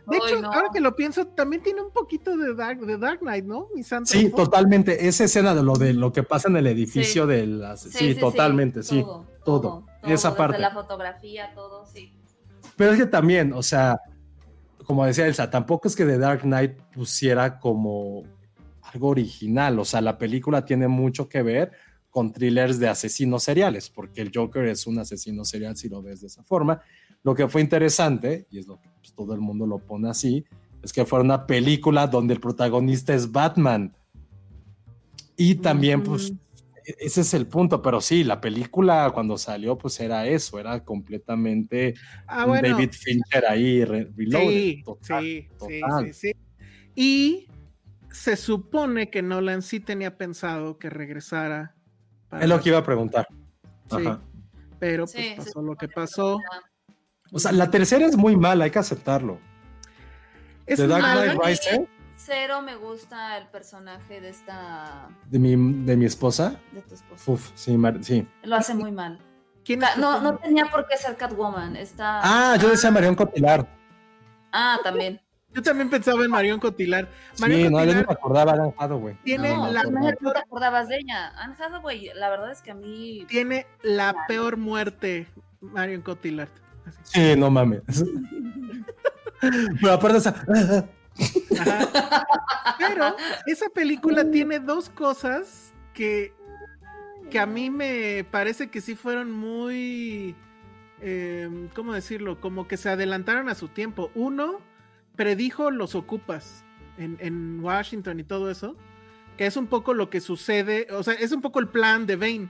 De 0.07 0.15
Ay, 0.15 0.19
hecho, 0.25 0.41
no. 0.41 0.51
ahora 0.51 0.69
que 0.73 0.79
lo 0.79 0.95
pienso, 0.95 1.27
también 1.27 1.61
tiene 1.61 1.81
un 1.81 1.91
poquito 1.91 2.35
de 2.37 2.55
Dark, 2.55 2.79
de 2.79 2.97
Dark 2.97 3.19
Knight, 3.19 3.45
¿no? 3.45 3.67
Misántropo. 3.75 4.19
Sí, 4.19 4.31
totalmente. 4.31 5.07
Esa 5.07 5.25
escena 5.25 5.53
de 5.53 5.61
lo 5.63 5.73
de 5.75 5.93
lo 5.93 6.11
que 6.11 6.23
pasa 6.23 6.47
en 6.49 6.57
el 6.57 6.65
edificio 6.67 7.23
Sí. 7.23 7.29
de 7.29 7.45
las. 7.47 7.81
Sí, 7.81 8.15
totalmente, 8.15 8.81
sí. 8.83 9.05
Todo. 9.45 9.85
Esa 10.03 10.29
desde 10.29 10.37
parte. 10.37 10.59
la 10.59 10.71
fotografía, 10.71 11.51
todo, 11.53 11.85
sí. 11.85 12.13
Pero 12.75 12.91
es 12.93 12.97
que 12.99 13.05
también, 13.05 13.53
o 13.53 13.61
sea, 13.63 13.99
como 14.85 15.05
decía 15.05 15.27
Elsa, 15.27 15.49
tampoco 15.49 15.87
es 15.87 15.95
que 15.95 16.05
The 16.05 16.17
Dark 16.17 16.41
Knight 16.41 16.73
pusiera 16.93 17.59
como 17.59 18.23
algo 18.93 19.09
original. 19.09 19.77
O 19.79 19.85
sea, 19.85 19.99
la 20.01 20.17
película 20.17 20.63
tiene 20.63 20.87
mucho 20.87 21.27
que 21.27 21.41
ver 21.43 21.71
con 22.17 22.31
thrillers 22.33 22.79
de 22.79 22.87
asesinos 22.87 23.43
seriales, 23.43 23.91
porque 23.91 24.21
el 24.21 24.31
Joker 24.33 24.65
es 24.65 24.87
un 24.87 24.97
asesino 24.97 25.45
serial 25.45 25.77
si 25.77 25.87
lo 25.87 26.01
ves 26.01 26.21
de 26.21 26.25
esa 26.25 26.41
forma. 26.43 26.81
Lo 27.21 27.35
que 27.35 27.47
fue 27.47 27.61
interesante, 27.61 28.47
y 28.49 28.57
es 28.57 28.65
lo 28.65 28.81
que 28.81 28.89
pues, 28.99 29.13
todo 29.13 29.35
el 29.35 29.39
mundo 29.39 29.67
lo 29.67 29.77
pone 29.77 30.09
así, 30.09 30.43
es 30.81 30.91
que 30.91 31.05
fue 31.05 31.21
una 31.21 31.45
película 31.45 32.07
donde 32.07 32.33
el 32.33 32.39
protagonista 32.39 33.13
es 33.13 33.31
Batman. 33.31 33.95
Y 35.35 35.53
también, 35.61 36.01
pues, 36.01 36.33
e- 36.87 36.95
ese 37.01 37.21
es 37.21 37.35
el 37.35 37.45
punto, 37.45 37.83
pero 37.83 38.01
sí, 38.01 38.23
la 38.23 38.41
película 38.41 39.11
cuando 39.13 39.37
salió, 39.37 39.77
pues 39.77 39.99
era 39.99 40.25
eso, 40.25 40.57
era 40.59 40.83
completamente 40.83 41.93
Ah, 42.25 42.47
bueno. 42.47 42.67
David 42.67 42.89
Fincher 42.93 43.45
ahí 43.47 43.85
re- 43.85 44.09
reloaded. 44.17 44.49
Sí, 44.49 44.81
total, 44.83 45.23
sí, 45.23 45.47
total. 45.59 46.13
sí, 46.15 46.31
sí. 46.31 46.31
Y 46.95 47.47
se 48.11 48.35
supone 48.37 49.11
que 49.11 49.21
Nolan 49.21 49.61
sí 49.61 49.79
tenía 49.79 50.17
pensado 50.17 50.79
que 50.79 50.89
regresara. 50.89 51.75
Para- 52.29 52.43
Es 52.43 52.49
lo 52.49 52.59
que 52.61 52.69
iba 52.69 52.77
a 52.79 52.83
preguntar. 52.83 53.27
Sí, 53.89 54.05
Ajá. 54.05 54.19
pero 54.79 55.05
pues 55.05 55.11
Sí, 55.11 55.33
pasó 55.37 55.61
lo 55.61 55.75
que 55.75 55.87
pasó. 55.87 56.39
O 57.31 57.39
sea, 57.39 57.51
la 57.51 57.69
tercera 57.71 58.05
es 58.05 58.15
muy 58.17 58.35
mala, 58.35 58.65
hay 58.65 58.71
que 58.71 58.79
aceptarlo. 58.79 59.39
Es 60.65 60.77
The 60.77 60.87
Dark 60.87 61.01
mala. 61.01 61.21
Knight 61.33 61.41
Rises, 61.43 61.79
Cero 62.15 62.61
me 62.61 62.75
gusta 62.75 63.37
el 63.37 63.47
personaje 63.47 64.19
de 64.19 64.29
esta. 64.29 65.07
de 65.29 65.39
mi, 65.39 65.51
de 65.85 65.95
mi 65.95 66.05
esposa. 66.05 66.55
de 66.73 66.81
tu 66.81 66.93
esposa. 66.95 67.31
Uf, 67.31 67.51
sí, 67.55 67.77
mar- 67.77 68.03
sí. 68.03 68.27
Lo 68.43 68.55
hace 68.55 68.73
muy 68.75 68.91
mal. 68.91 69.19
¿Quién 69.63 69.83
es- 69.83 69.97
No, 69.97 70.19
no 70.21 70.37
tenía 70.37 70.65
por 70.65 70.87
qué 70.87 70.97
ser 70.97 71.15
Catwoman. 71.15 71.75
Está. 71.75 72.19
Ah, 72.23 72.57
yo 72.57 72.69
decía 72.69 72.91
Marion 72.91 73.15
Cotillard. 73.15 73.65
Ah, 74.51 74.77
también. 74.83 75.21
Yo 75.53 75.61
también 75.63 75.89
pensaba 75.89 76.23
en 76.23 76.29
Marion 76.31 76.59
Cotillard. 76.59 77.07
Sí, 77.33 77.69
no, 77.69 77.83
yo 77.83 77.93
no 77.95 78.01
me 78.07 78.13
acordaba 78.13 78.53
de 78.53 78.61
Anne 78.61 78.73
Hathaway. 78.77 79.17
tiene 79.23 79.55
no, 79.55 79.71
la 79.71 79.83
no, 79.83 80.13
te 80.13 80.39
acordabas 80.39 80.87
de 80.87 80.97
ella. 80.97 81.29
Anne 81.37 81.55
Hathaway, 81.59 82.11
la 82.15 82.29
verdad 82.29 82.51
es 82.51 82.61
que 82.61 82.71
a 82.71 82.75
mí. 82.75 83.25
tiene 83.27 83.65
la 83.81 84.15
peor 84.27 84.57
muerte, 84.57 85.27
Marion 85.61 86.01
Cotillard. 86.01 86.49
Así. 86.85 86.99
Sí, 87.03 87.35
no 87.39 87.49
mames. 87.49 87.81
Pero 89.81 89.93
aparte 89.93 90.17
esa... 90.17 90.29
Ajá. 90.29 90.87
Pero 92.77 93.15
esa 93.45 93.69
película 93.69 94.29
tiene 94.29 94.59
dos 94.59 94.89
cosas 94.89 95.73
que, 95.93 96.33
que 97.29 97.39
a 97.39 97.45
mí 97.45 97.69
me 97.69 98.25
parece 98.29 98.69
que 98.69 98.81
sí 98.81 98.95
fueron 98.95 99.31
muy, 99.31 100.35
eh, 101.01 101.49
¿cómo 101.73 101.93
decirlo? 101.93 102.39
Como 102.39 102.67
que 102.67 102.77
se 102.77 102.89
adelantaron 102.89 103.49
a 103.49 103.55
su 103.55 103.67
tiempo. 103.67 104.11
Uno, 104.15 104.59
predijo 105.17 105.69
los 105.71 105.93
ocupas 105.95 106.63
en, 106.97 107.17
en 107.19 107.59
Washington 107.61 108.21
y 108.21 108.23
todo 108.23 108.49
eso, 108.49 108.77
que 109.35 109.45
es 109.45 109.57
un 109.57 109.67
poco 109.67 109.93
lo 109.93 110.09
que 110.09 110.21
sucede, 110.21 110.87
o 110.91 111.03
sea, 111.03 111.13
es 111.15 111.33
un 111.33 111.41
poco 111.41 111.59
el 111.59 111.67
plan 111.67 112.05
de 112.05 112.15
Bane. 112.15 112.49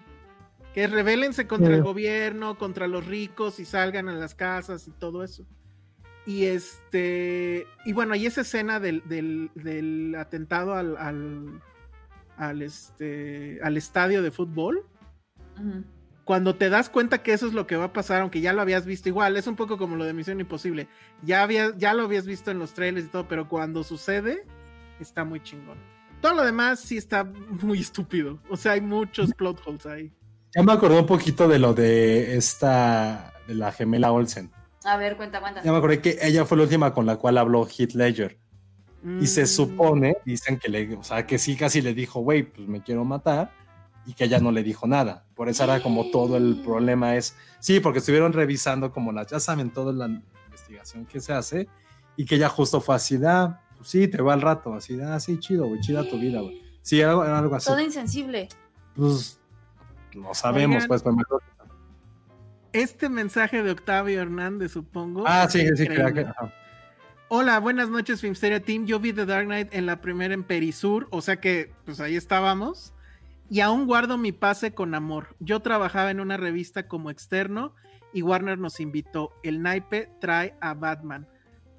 Que 0.74 0.86
rebélense 0.86 1.48
contra 1.48 1.70
el 1.74 1.82
gobierno, 1.82 2.56
contra 2.60 2.86
los 2.88 3.08
ricos 3.08 3.60
y 3.60 3.66
salgan 3.66 4.10
a 4.10 4.14
las 4.14 4.36
casas 4.36 4.88
y 4.88 4.92
todo 4.92 5.24
eso. 5.24 5.44
Y 6.28 6.44
este. 6.46 7.66
Y 7.84 7.94
bueno, 7.94 8.14
y 8.14 8.28
esa 8.28 8.42
escena 8.42 8.80
del, 8.80 9.02
del- 9.08 9.50
del 9.56 10.14
atentado 10.16 10.76
al, 10.76 10.96
al, 10.98 11.62
al, 12.36 12.62
este, 12.62 13.60
al 13.64 13.76
estadio 13.76 14.22
de 14.22 14.30
fútbol. 14.30 14.86
Cuando 16.28 16.56
te 16.58 16.70
das 16.70 16.90
cuenta 16.90 17.24
que 17.24 17.32
eso 17.32 17.48
es 17.48 17.54
lo 17.54 17.66
que 17.68 17.78
va 17.78 17.86
a 17.86 17.94
pasar, 17.94 18.20
aunque 18.20 18.42
ya 18.42 18.52
lo 18.52 18.62
habías 18.62 18.86
visto 18.86 19.08
igual, 19.08 19.38
es 19.38 19.48
un 19.48 19.56
poco 19.56 19.78
como 19.78 19.96
lo 19.96 20.04
de 20.04 20.12
Misión 20.12 20.42
Imposible. 20.42 20.90
Ya, 21.24 21.42
había, 21.42 21.72
ya 21.78 21.94
lo 21.94 22.04
habías 22.04 22.26
visto 22.26 22.52
en 22.52 22.60
los 22.60 22.74
trailers 22.74 23.06
y 23.06 23.10
todo, 23.10 23.30
pero 23.30 23.48
cuando 23.48 23.82
sucede, 23.86 24.44
está 25.00 25.24
muy 25.24 25.42
chingón. 25.42 25.78
Todo 26.22 26.34
lo 26.34 26.44
demás 26.44 26.82
sí 26.82 26.98
está 26.98 27.24
muy 27.24 27.80
estúpido. 27.80 28.40
O 28.50 28.58
sea, 28.58 28.74
hay 28.74 28.82
muchos 28.82 29.34
plot 29.36 29.62
holes 29.66 29.86
ahí. 29.86 30.12
Ya 30.54 30.64
me 30.64 30.74
acordé 30.74 31.00
un 31.00 31.06
poquito 31.06 31.48
de 31.48 31.60
lo 31.60 31.74
de 31.74 32.36
esta, 32.36 33.32
de 33.48 33.56
la 33.56 33.72
gemela 33.72 34.12
Olsen. 34.12 34.52
A 34.84 34.98
ver, 34.98 35.16
cuenta, 35.16 35.40
cuenta. 35.40 35.64
Ya 35.64 35.72
me 35.72 35.78
acordé 35.78 36.02
que 36.02 36.18
ella 36.22 36.44
fue 36.46 36.58
la 36.58 36.64
última 36.64 36.94
con 36.94 37.06
la 37.06 37.16
cual 37.16 37.38
habló 37.38 37.66
Heath 37.66 37.94
Ledger. 37.94 38.38
Y 39.22 39.28
se 39.28 39.44
Mm. 39.44 39.48
supone, 39.48 40.18
dicen 40.26 40.60
que 40.60 40.68
le, 40.68 40.94
o 40.96 41.04
sea, 41.04 41.26
que 41.26 41.38
sí 41.38 41.56
casi 41.56 41.82
le 41.82 41.94
dijo, 41.94 42.20
güey, 42.20 42.44
pues 42.44 42.68
me 42.68 42.82
quiero 42.84 43.06
matar, 43.06 43.50
y 44.08 44.14
que 44.14 44.24
ella 44.24 44.40
no 44.40 44.52
le 44.52 44.64
dijo 44.64 44.88
nada. 44.88 45.26
Por 45.36 45.50
eso 45.50 45.66
era 45.66 45.84
como 45.84 46.10
todo 46.10 46.38
el 46.38 46.62
problema 46.64 47.18
es, 47.18 47.36
sí, 47.60 47.82
porque 47.82 48.00
estuvieron 48.00 48.32
revisando 48.32 48.92
como 48.94 49.12
las, 49.12 49.28
ya 49.28 49.40
saben, 49.42 49.70
toda 49.70 49.92
la 49.92 50.08
investigación 50.46 51.06
que 51.06 51.20
se 51.20 51.34
hace, 51.34 51.68
y 52.16 52.26
que 52.26 52.36
ella 52.36 52.48
justo 52.48 52.80
fue 52.80 52.96
así, 52.96 53.20
ah, 53.26 53.62
pues 53.76 53.90
sí, 53.90 54.08
te 54.08 54.22
va 54.22 54.34
al 54.34 54.42
rato, 54.42 54.74
así, 54.74 54.98
ah, 55.02 55.20
sí, 55.20 55.38
chido, 55.40 55.68
güey, 55.68 55.82
chida 55.82 56.10
tu 56.10 56.18
vida, 56.18 56.40
güey. 56.40 56.62
Sí, 56.82 57.02
era, 57.02 57.12
era 57.14 57.38
algo 57.38 57.54
así. 57.54 57.68
Todo 57.68 57.82
insensible. 57.82 58.48
Pues 58.96 59.42
no 60.16 60.34
sabemos, 60.34 60.78
Oigan. 60.78 60.88
pues, 60.88 61.04
pero 61.04 61.16
me 61.16 61.22
acuerdo. 61.24 61.46
Este 62.72 63.10
mensaje 63.10 63.62
de 63.62 63.72
Octavio 63.72 64.22
Hernández, 64.22 64.72
supongo. 64.72 65.26
Ah, 65.28 65.50
sí, 65.50 65.68
sí, 65.76 65.86
creo 65.86 66.14
que. 66.14 66.22
ajá. 66.22 66.54
Hola, 67.28 67.60
buenas 67.60 67.90
noches, 67.90 68.22
Filmsteria 68.22 68.62
Team. 68.62 68.86
Yo 68.86 69.02
vi 69.02 69.12
The 69.12 69.26
Dark 69.26 69.48
Knight 69.48 69.74
en 69.74 69.86
la 69.86 70.00
primera 70.00 70.34
en 70.34 70.44
Perisur, 70.44 71.08
o 71.12 71.22
sea 71.22 71.42
que 71.42 71.74
pues 71.84 72.00
ahí 72.00 72.16
estábamos. 72.16 72.94
Y 73.50 73.62
aún 73.62 73.86
guardo 73.88 74.18
mi 74.18 74.32
pase 74.32 74.74
con 74.74 74.94
amor. 74.96 75.36
Yo 75.40 75.62
trabajaba 75.62 76.12
en 76.12 76.20
una 76.20 76.38
revista 76.38 76.88
como 76.88 77.10
externo 77.10 77.74
y 78.14 78.22
Warner 78.22 78.58
nos 78.58 78.80
invitó. 78.80 79.32
El 79.44 79.62
naipe 79.62 80.10
trae 80.20 80.56
a 80.60 80.74
Batman. 80.74 81.28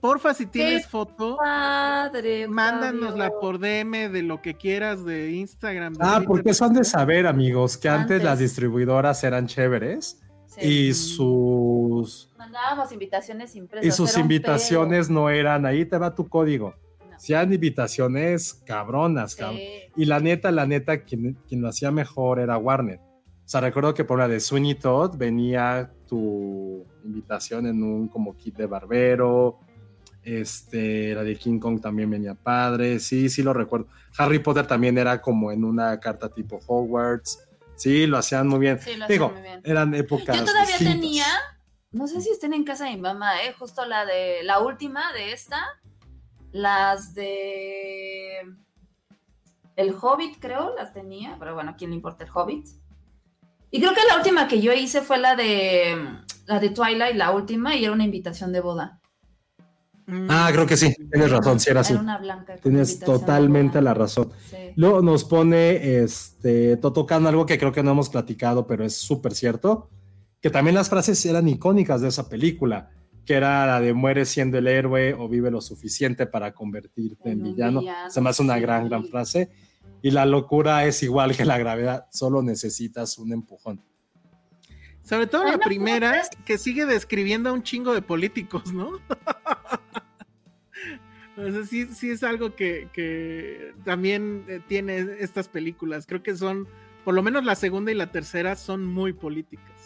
Porfa, 0.00 0.32
si 0.32 0.46
tienes 0.46 0.86
foto, 0.86 1.36
Padre. 1.38 2.46
mándanosla 2.46 3.30
por 3.40 3.58
DM 3.58 4.08
de 4.10 4.22
lo 4.22 4.40
que 4.40 4.54
quieras 4.54 5.04
de 5.04 5.32
Instagram. 5.32 5.94
de 5.94 5.98
Ah, 6.02 6.12
Twitter, 6.18 6.28
porque 6.28 6.50
eso 6.50 6.64
han 6.64 6.72
de 6.74 6.84
saber, 6.84 7.26
amigos, 7.26 7.76
que 7.76 7.88
antes, 7.88 8.12
Antes. 8.12 8.24
las 8.24 8.38
distribuidoras 8.38 9.24
eran 9.24 9.46
chéveres 9.48 10.20
Sí. 10.46 10.60
y 10.88 10.94
sus 10.94 12.30
Mandábamos 12.38 12.92
invitaciones 12.92 13.54
impresas. 13.56 13.86
y 13.86 13.90
sus 13.90 14.16
invitaciones 14.16 15.10
no 15.10 15.28
eran 15.30 15.66
ahí 15.66 15.84
te 15.84 15.98
va 15.98 16.14
tu 16.14 16.28
código. 16.28 16.74
Eran 17.28 17.52
invitaciones 17.52 18.54
cabronas, 18.66 19.32
Sí. 19.32 19.38
cabrón. 19.38 19.60
Y 19.96 20.04
la 20.04 20.20
neta, 20.20 20.50
la 20.50 20.66
neta, 20.66 21.02
quien, 21.04 21.34
quien 21.46 21.60
lo 21.60 21.68
hacía 21.68 21.90
mejor 21.90 22.38
era 22.40 22.56
Warner. 22.58 22.98
O 23.00 23.50
sea, 23.50 23.60
recuerdo 23.62 23.94
que 23.94 24.04
por 24.04 24.18
la 24.18 24.28
de 24.28 24.40
Sweeney 24.40 24.74
Todd 24.74 25.16
venía 25.16 25.90
tu 26.06 26.84
invitación 27.04 27.66
en 27.66 27.82
un 27.82 28.08
como 28.08 28.36
kit 28.36 28.56
de 28.56 28.66
barbero. 28.66 29.58
Este, 30.22 31.14
la 31.14 31.22
de 31.24 31.36
King 31.36 31.58
Kong 31.58 31.80
también 31.80 32.10
venía 32.10 32.34
padre. 32.34 32.98
Sí, 32.98 33.28
sí 33.30 33.42
lo 33.42 33.54
recuerdo. 33.54 33.86
Harry 34.18 34.38
Potter 34.40 34.66
también 34.66 34.98
era 34.98 35.22
como 35.22 35.50
en 35.52 35.64
una 35.64 35.98
carta 36.00 36.28
tipo 36.28 36.58
Hogwarts. 36.66 37.48
Sí, 37.76 38.06
lo 38.06 38.18
hacían 38.18 38.48
muy 38.48 38.58
bien. 38.58 38.78
Sí, 38.80 38.96
lo 38.96 39.06
Digo, 39.06 39.30
muy 39.30 39.40
bien. 39.42 39.60
eran 39.64 39.94
épocas. 39.94 40.36
Yo 40.36 40.44
todavía 40.44 40.66
distintas. 40.66 40.94
tenía, 40.94 41.24
no 41.92 42.06
sé 42.06 42.20
si 42.20 42.30
estén 42.30 42.52
en 42.52 42.64
casa 42.64 42.84
de 42.84 42.90
mi 42.96 43.00
mamá, 43.00 43.42
eh, 43.44 43.54
justo 43.58 43.86
la 43.86 44.04
de 44.04 44.42
la 44.42 44.60
última 44.60 45.12
de 45.14 45.32
esta, 45.32 45.64
las 46.52 47.14
de 47.14 48.40
El 49.76 49.94
Hobbit, 50.00 50.38
creo, 50.40 50.74
las 50.76 50.92
tenía, 50.92 51.36
pero 51.38 51.54
bueno, 51.54 51.70
¿a 51.70 51.76
quién 51.76 51.90
le 51.90 51.96
importa 51.96 52.24
el 52.24 52.30
Hobbit? 52.32 52.68
Y 53.70 53.80
creo 53.80 53.92
que 53.92 54.00
la 54.08 54.16
última 54.16 54.48
que 54.48 54.60
yo 54.60 54.72
hice 54.72 55.02
fue 55.02 55.18
la 55.18 55.36
de 55.36 55.96
la 56.46 56.58
de 56.58 56.70
Twilight, 56.70 57.14
la 57.14 57.30
última, 57.30 57.76
y 57.76 57.84
era 57.84 57.92
una 57.92 58.04
invitación 58.04 58.52
de 58.52 58.60
boda. 58.60 59.00
Mm. 60.06 60.26
Ah, 60.30 60.48
creo 60.50 60.66
que 60.66 60.78
sí. 60.78 60.94
Tienes 61.10 61.30
razón, 61.30 61.60
sí 61.60 61.70
era 61.70 61.80
así. 61.80 61.92
Era 61.92 62.00
una 62.00 62.16
blanca. 62.16 62.56
Tienes 62.56 62.98
totalmente 62.98 63.82
la 63.82 63.92
razón. 63.92 64.30
Sí. 64.48 64.56
Luego 64.74 65.02
nos 65.02 65.24
pone 65.24 65.98
este 66.02 66.78
tocando 66.78 67.28
algo 67.28 67.44
que 67.44 67.58
creo 67.58 67.72
que 67.72 67.82
no 67.82 67.90
hemos 67.90 68.08
platicado, 68.08 68.66
pero 68.66 68.86
es 68.86 68.96
súper 68.96 69.34
cierto, 69.34 69.90
que 70.40 70.48
también 70.48 70.74
las 70.74 70.88
frases 70.88 71.24
eran 71.26 71.46
icónicas 71.46 72.00
de 72.00 72.08
esa 72.08 72.30
película, 72.30 72.90
que 73.28 73.34
era 73.34 73.66
la 73.66 73.78
de 73.78 73.92
muere 73.92 74.24
siendo 74.24 74.56
el 74.56 74.66
héroe 74.66 75.12
o 75.12 75.28
vive 75.28 75.50
lo 75.50 75.60
suficiente 75.60 76.24
para 76.24 76.54
convertirte 76.54 77.30
en 77.30 77.42
villano. 77.42 77.80
villano, 77.80 78.10
Se 78.10 78.22
me 78.22 78.30
hace 78.30 78.42
una 78.42 78.54
sí. 78.54 78.62
gran, 78.62 78.88
gran 78.88 79.04
frase. 79.04 79.50
Y 80.00 80.12
la 80.12 80.24
locura 80.24 80.86
es 80.86 81.02
igual 81.02 81.36
que 81.36 81.44
la 81.44 81.58
gravedad, 81.58 82.06
solo 82.10 82.42
necesitas 82.42 83.18
un 83.18 83.34
empujón. 83.34 83.82
Sobre 85.02 85.26
todo 85.26 85.44
la 85.44 85.58
primera, 85.58 86.22
que 86.46 86.56
sigue 86.56 86.86
describiendo 86.86 87.50
a 87.50 87.52
un 87.52 87.62
chingo 87.62 87.92
de 87.92 88.00
políticos, 88.00 88.72
¿no? 88.72 88.92
o 91.36 91.52
sea, 91.52 91.66
sí, 91.68 91.84
sí 91.92 92.08
es 92.08 92.22
algo 92.22 92.56
que, 92.56 92.88
que 92.94 93.74
también 93.84 94.46
eh, 94.48 94.62
tiene 94.66 95.04
estas 95.18 95.48
películas. 95.48 96.06
Creo 96.06 96.22
que 96.22 96.34
son, 96.34 96.66
por 97.04 97.12
lo 97.12 97.22
menos 97.22 97.44
la 97.44 97.56
segunda 97.56 97.92
y 97.92 97.94
la 97.94 98.10
tercera, 98.10 98.56
son 98.56 98.86
muy 98.86 99.12
políticas. 99.12 99.77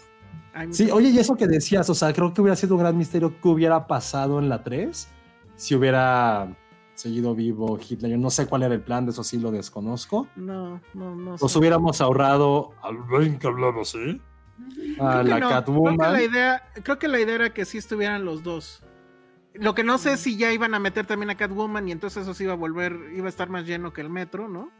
Sí, 0.71 0.91
oye, 0.91 1.09
y 1.09 1.19
eso 1.19 1.35
que 1.35 1.47
decías, 1.47 1.89
o 1.89 1.95
sea, 1.95 2.13
creo 2.13 2.35
que 2.35 2.41
hubiera 2.41 2.57
sido 2.57 2.75
un 2.75 2.83
gran 2.83 2.97
misterio 2.97 3.41
qué 3.41 3.49
hubiera 3.49 3.87
pasado 3.87 4.39
en 4.39 4.49
la 4.49 4.63
3 4.63 5.09
si 5.57 5.75
hubiera 5.75 6.55
seguido 6.95 7.35
vivo 7.35 7.79
Hitler. 7.79 8.13
Yo 8.13 8.19
no 8.19 8.31
sé 8.31 8.47
cuál 8.47 8.63
era 8.63 8.75
el 8.75 8.83
plan, 8.83 9.07
de 9.07 9.13
eso 9.13 9.25
sí 9.25 9.39
lo 9.39 9.51
desconozco. 9.51 10.29
No, 10.37 10.81
no, 10.95 11.15
no. 11.17 11.37
Nos 11.37 11.53
sé. 11.53 11.59
hubiéramos 11.59 12.01
ahorrado 12.01 12.71
al 12.83 12.99
ven 13.05 13.39
que 13.39 13.47
hablaba 13.47 13.83
así. 13.83 14.21
A 15.01 15.23
que 15.23 15.29
la 15.31 15.39
no. 15.41 15.49
Catwoman. 15.49 15.97
Creo 15.97 16.11
que 16.11 16.19
la 16.19 16.23
idea, 16.23 16.63
creo 16.83 16.99
que 16.99 17.09
la 17.09 17.21
idea 17.21 17.35
era 17.35 17.55
que 17.55 17.65
sí 17.65 17.79
estuvieran 17.79 18.25
los 18.25 18.43
dos. 18.43 18.83
Lo 19.55 19.75
que 19.75 19.85
no 19.85 19.99
sé 19.99 20.13
es 20.13 20.21
si 20.21 20.37
ya 20.37 20.53
iban 20.53 20.75
a 20.75 20.79
meter 20.79 21.07
también 21.07 21.31
a 21.31 21.37
Catwoman 21.37 21.89
y 21.89 21.93
entonces 21.93 22.23
eso 22.23 22.35
sí 22.35 22.45
iba 22.45 22.55
a 22.55 22.57
volver, 22.57 22.97
iba 23.15 23.27
a 23.27 23.29
estar 23.29 23.51
más 23.51 23.67
lleno 23.67 23.93
que 23.93 24.01
el 24.01 24.09
metro, 24.09 24.49
¿no? 24.49 24.71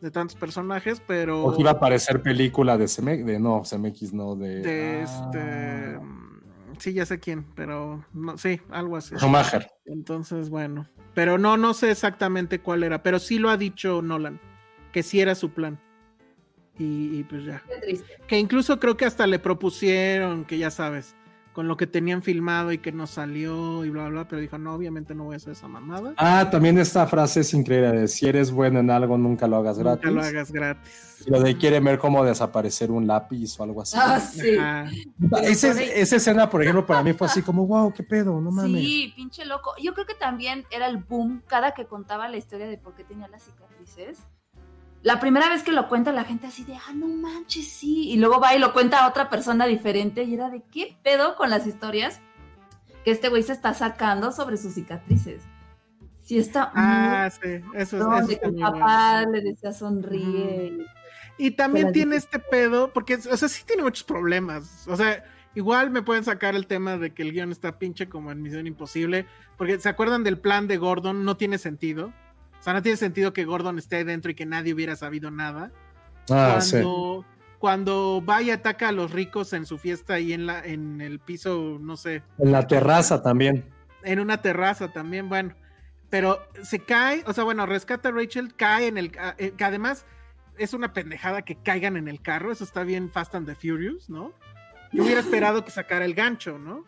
De 0.00 0.10
tantos 0.10 0.36
personajes, 0.36 1.00
pero 1.06 1.44
O 1.44 1.54
que 1.54 1.62
iba 1.62 1.70
a 1.70 1.74
aparecer 1.74 2.20
película 2.20 2.76
de 2.76 2.86
CMX, 2.86 3.24
de 3.24 3.38
no, 3.38 3.62
CMX 3.62 4.12
no, 4.12 4.36
de, 4.36 4.60
de 4.60 5.04
ah, 5.06 5.30
este 5.30 5.98
sí 6.78 6.92
ya 6.92 7.06
sé 7.06 7.20
quién, 7.20 7.44
pero 7.54 8.04
no 8.12 8.36
sí, 8.38 8.60
algo 8.70 8.96
así. 8.96 9.14
Schumacher. 9.16 9.70
Entonces, 9.86 10.50
bueno, 10.50 10.86
pero 11.14 11.38
no 11.38 11.56
no 11.56 11.74
sé 11.74 11.90
exactamente 11.90 12.60
cuál 12.60 12.82
era, 12.82 13.02
pero 13.02 13.18
sí 13.18 13.38
lo 13.38 13.50
ha 13.50 13.56
dicho 13.56 14.02
Nolan, 14.02 14.40
que 14.92 15.02
sí 15.02 15.20
era 15.20 15.34
su 15.34 15.50
plan. 15.50 15.78
Y, 16.78 17.18
y 17.18 17.24
pues 17.24 17.44
ya. 17.44 17.62
Qué 17.68 17.80
triste. 17.80 18.18
Que 18.26 18.38
incluso 18.38 18.80
creo 18.80 18.96
que 18.96 19.04
hasta 19.04 19.26
le 19.26 19.38
propusieron, 19.38 20.44
que 20.44 20.58
ya 20.58 20.70
sabes, 20.70 21.14
con 21.54 21.68
lo 21.68 21.76
que 21.78 21.86
tenían 21.86 22.20
filmado 22.20 22.72
y 22.72 22.78
que 22.78 22.92
no 22.92 23.06
salió 23.06 23.84
y 23.84 23.88
bla, 23.90 24.08
bla, 24.08 24.28
pero 24.28 24.42
dijo, 24.42 24.58
no, 24.58 24.74
obviamente 24.74 25.14
no 25.14 25.24
voy 25.24 25.34
a 25.34 25.36
hacer 25.36 25.52
esa 25.52 25.68
mamada. 25.68 26.12
Ah, 26.16 26.48
también 26.50 26.76
esta 26.78 27.06
frase 27.06 27.40
es 27.40 27.54
increíble, 27.54 27.92
de 27.92 28.08
si 28.08 28.26
eres 28.26 28.50
bueno 28.50 28.80
en 28.80 28.90
algo, 28.90 29.16
nunca 29.16 29.46
lo 29.46 29.56
hagas 29.58 29.78
Nunca 29.78 29.90
gratis. 29.94 30.12
lo 30.12 30.20
hagas 30.22 30.52
gratis. 30.52 31.22
Y 31.26 31.30
lo 31.30 31.40
de 31.40 31.56
quiere 31.56 31.78
ver 31.80 31.98
cómo 31.98 32.24
desaparecer 32.24 32.90
un 32.90 33.06
lápiz 33.06 33.58
o 33.58 33.62
algo 33.62 33.80
así. 33.80 33.96
Ah, 33.98 34.18
sí. 34.20 34.56
Ajá. 34.58 34.90
Ese- 35.44 36.00
esa 36.00 36.16
escena, 36.16 36.50
por 36.50 36.60
ejemplo, 36.60 36.84
para 36.84 37.02
mí 37.04 37.12
fue 37.12 37.28
así 37.28 37.40
como, 37.40 37.66
wow, 37.66 37.92
qué 37.94 38.02
pedo, 38.02 38.40
no 38.40 38.50
mames. 38.50 38.82
Sí, 38.84 39.12
pinche 39.16 39.44
loco. 39.44 39.70
Yo 39.80 39.94
creo 39.94 40.06
que 40.06 40.14
también 40.14 40.64
era 40.70 40.86
el 40.88 40.98
boom 40.98 41.40
cada 41.46 41.72
que 41.72 41.86
contaba 41.86 42.28
la 42.28 42.36
historia 42.36 42.66
de 42.66 42.76
por 42.78 42.94
qué 42.94 43.04
tenía 43.04 43.28
las 43.28 43.44
cicatrices. 43.44 44.18
La 45.04 45.20
primera 45.20 45.48
vez 45.50 45.62
que 45.62 45.70
lo 45.70 45.86
cuenta 45.88 46.12
la 46.12 46.24
gente 46.24 46.46
así 46.46 46.64
de, 46.64 46.74
ah, 46.74 46.92
no 46.94 47.06
manches, 47.06 47.68
sí. 47.68 48.10
Y 48.10 48.16
luego 48.16 48.40
va 48.40 48.54
y 48.54 48.58
lo 48.58 48.72
cuenta 48.72 49.04
a 49.04 49.08
otra 49.08 49.28
persona 49.28 49.66
diferente 49.66 50.24
y 50.24 50.34
era 50.34 50.48
de, 50.48 50.62
¿qué 50.72 50.96
pedo 51.04 51.36
con 51.36 51.50
las 51.50 51.66
historias 51.66 52.20
que 53.04 53.10
este 53.10 53.28
güey 53.28 53.42
se 53.42 53.52
está 53.52 53.74
sacando 53.74 54.32
sobre 54.32 54.56
sus 54.56 54.72
cicatrices? 54.74 55.42
Sí 56.24 56.38
está 56.38 56.72
Ah, 56.74 57.28
sí, 57.30 57.60
eso, 57.74 57.98
es- 57.98 58.04
muy... 58.06 58.18
eso 58.18 58.26
de 58.28 58.40
que 58.40 58.50
papá 58.62 59.26
le 59.26 59.42
decía 59.42 59.72
sonríe. 59.72 60.86
Y 61.36 61.50
también 61.50 61.92
tiene 61.92 62.16
este 62.16 62.38
pedo, 62.38 62.90
porque, 62.92 63.16
o 63.16 63.36
sea, 63.36 63.48
sí 63.48 63.62
tiene 63.66 63.82
muchos 63.82 64.04
problemas. 64.04 64.86
O 64.88 64.96
sea, 64.96 65.22
igual 65.54 65.90
me 65.90 66.00
pueden 66.00 66.24
sacar 66.24 66.54
el 66.54 66.66
tema 66.66 66.96
de 66.96 67.12
que 67.12 67.22
el 67.22 67.32
guion 67.32 67.50
está 67.50 67.78
pinche 67.78 68.08
como 68.08 68.32
en 68.32 68.40
Misión 68.40 68.66
Imposible, 68.66 69.26
porque 69.58 69.78
¿se 69.80 69.88
acuerdan 69.90 70.24
del 70.24 70.38
plan 70.38 70.66
de 70.66 70.78
Gordon? 70.78 71.24
No 71.26 71.36
tiene 71.36 71.58
sentido. 71.58 72.12
O 72.64 72.64
sea, 72.64 72.72
no 72.72 72.80
tiene 72.80 72.96
sentido 72.96 73.34
que 73.34 73.44
Gordon 73.44 73.76
esté 73.78 73.96
ahí 73.96 74.04
dentro 74.04 74.30
y 74.30 74.34
que 74.34 74.46
nadie 74.46 74.72
hubiera 74.72 74.96
sabido 74.96 75.30
nada. 75.30 75.70
Ah, 76.30 76.60
sí. 76.62 76.70
cuando, 76.72 77.24
cuando 77.58 78.24
va 78.26 78.40
y 78.40 78.50
ataca 78.50 78.88
a 78.88 78.92
los 78.92 79.10
ricos 79.10 79.52
en 79.52 79.66
su 79.66 79.76
fiesta 79.76 80.18
y 80.18 80.32
en, 80.32 80.46
la, 80.46 80.64
en 80.64 81.02
el 81.02 81.18
piso, 81.20 81.76
no 81.78 81.98
sé, 81.98 82.22
En 82.38 82.52
la 82.52 82.66
terraza 82.66 83.20
también. 83.22 83.66
en 84.02 84.18
una 84.18 84.40
terraza 84.40 84.90
también, 84.92 85.28
bueno. 85.28 85.54
Pero 86.08 86.38
se 86.62 86.78
cae, 86.78 87.22
o 87.26 87.34
sea, 87.34 87.44
bueno, 87.44 87.66
rescata 87.66 88.08
a 88.08 88.12
Rachel, 88.12 88.54
cae 88.54 88.86
en 88.86 88.96
el... 88.96 89.10
ca- 89.10 89.34
eh, 89.36 89.52
que 89.54 89.64
además 89.64 90.06
es 90.56 90.72
una 90.72 90.94
pendejada 90.94 91.42
que 91.42 91.56
caigan 91.56 91.98
en 91.98 92.08
el 92.08 92.22
carro, 92.22 92.50
eso 92.50 92.64
está 92.64 92.82
bien 92.82 93.10
Fast 93.10 93.34
and 93.34 93.46
the 93.46 93.54
Furious, 93.54 94.08
¿no? 94.08 94.32
Yo 94.90 95.02
hubiera 95.04 95.20
esperado 95.20 95.66
que 95.66 95.70
sacara 95.70 96.06
el 96.06 96.14
gancho, 96.14 96.58
¿no? 96.58 96.84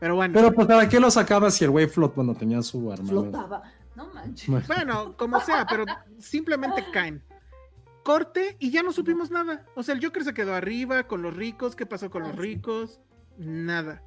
Pero 0.00 0.14
bueno, 0.14 0.32
Pero 0.34 0.52
pues, 0.52 0.66
¿para 0.66 0.88
qué 0.88 0.98
lo 1.00 1.10
sacaba 1.10 1.50
si 1.50 1.64
el 1.64 1.70
güey 1.70 1.86
flot, 1.86 2.14
bueno, 2.14 2.34
tenía 2.34 2.62
su? 2.62 2.90
Flotaba. 3.06 3.62
No 3.94 4.12
manches. 4.12 4.66
Bueno. 4.66 5.16
como 5.16 5.40
sea, 5.40 5.66
pero 5.66 5.84
simplemente 6.18 6.84
caen. 6.92 7.22
Corte 8.04 8.56
y 8.58 8.70
ya 8.70 8.82
no 8.82 8.92
supimos 8.92 9.30
nada. 9.30 9.66
O 9.74 9.82
sea, 9.82 9.94
el 9.94 10.04
Joker 10.04 10.24
se 10.24 10.34
quedó 10.34 10.54
arriba 10.54 11.04
con 11.04 11.22
los 11.22 11.36
ricos. 11.36 11.76
¿Qué 11.76 11.86
pasó 11.86 12.10
con 12.10 12.22
los 12.22 12.36
ricos? 12.36 13.00
Nada. 13.38 14.02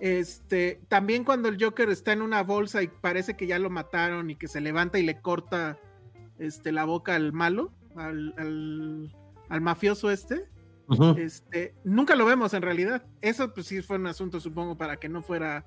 Este, 0.00 0.80
también 0.88 1.24
cuando 1.24 1.48
el 1.48 1.62
Joker 1.62 1.88
está 1.88 2.12
en 2.12 2.22
una 2.22 2.42
bolsa 2.42 2.82
y 2.82 2.88
parece 2.88 3.36
que 3.36 3.46
ya 3.46 3.58
lo 3.58 3.70
mataron 3.70 4.30
y 4.30 4.36
que 4.36 4.48
se 4.48 4.60
levanta 4.60 4.98
y 4.98 5.02
le 5.02 5.20
corta 5.20 5.78
este, 6.38 6.72
la 6.72 6.84
boca 6.84 7.14
al 7.14 7.32
malo, 7.32 7.72
al, 7.94 8.34
al, 8.36 9.14
al 9.48 9.60
mafioso 9.60 10.10
este, 10.10 10.48
este, 11.16 11.74
nunca 11.84 12.16
lo 12.16 12.24
vemos 12.24 12.54
en 12.54 12.62
realidad. 12.62 13.04
Eso 13.20 13.52
pues 13.52 13.66
sí 13.66 13.82
fue 13.82 13.96
un 13.96 14.06
asunto, 14.06 14.40
supongo, 14.40 14.76
para 14.76 14.96
que 14.96 15.08
no 15.08 15.22
fuera 15.22 15.64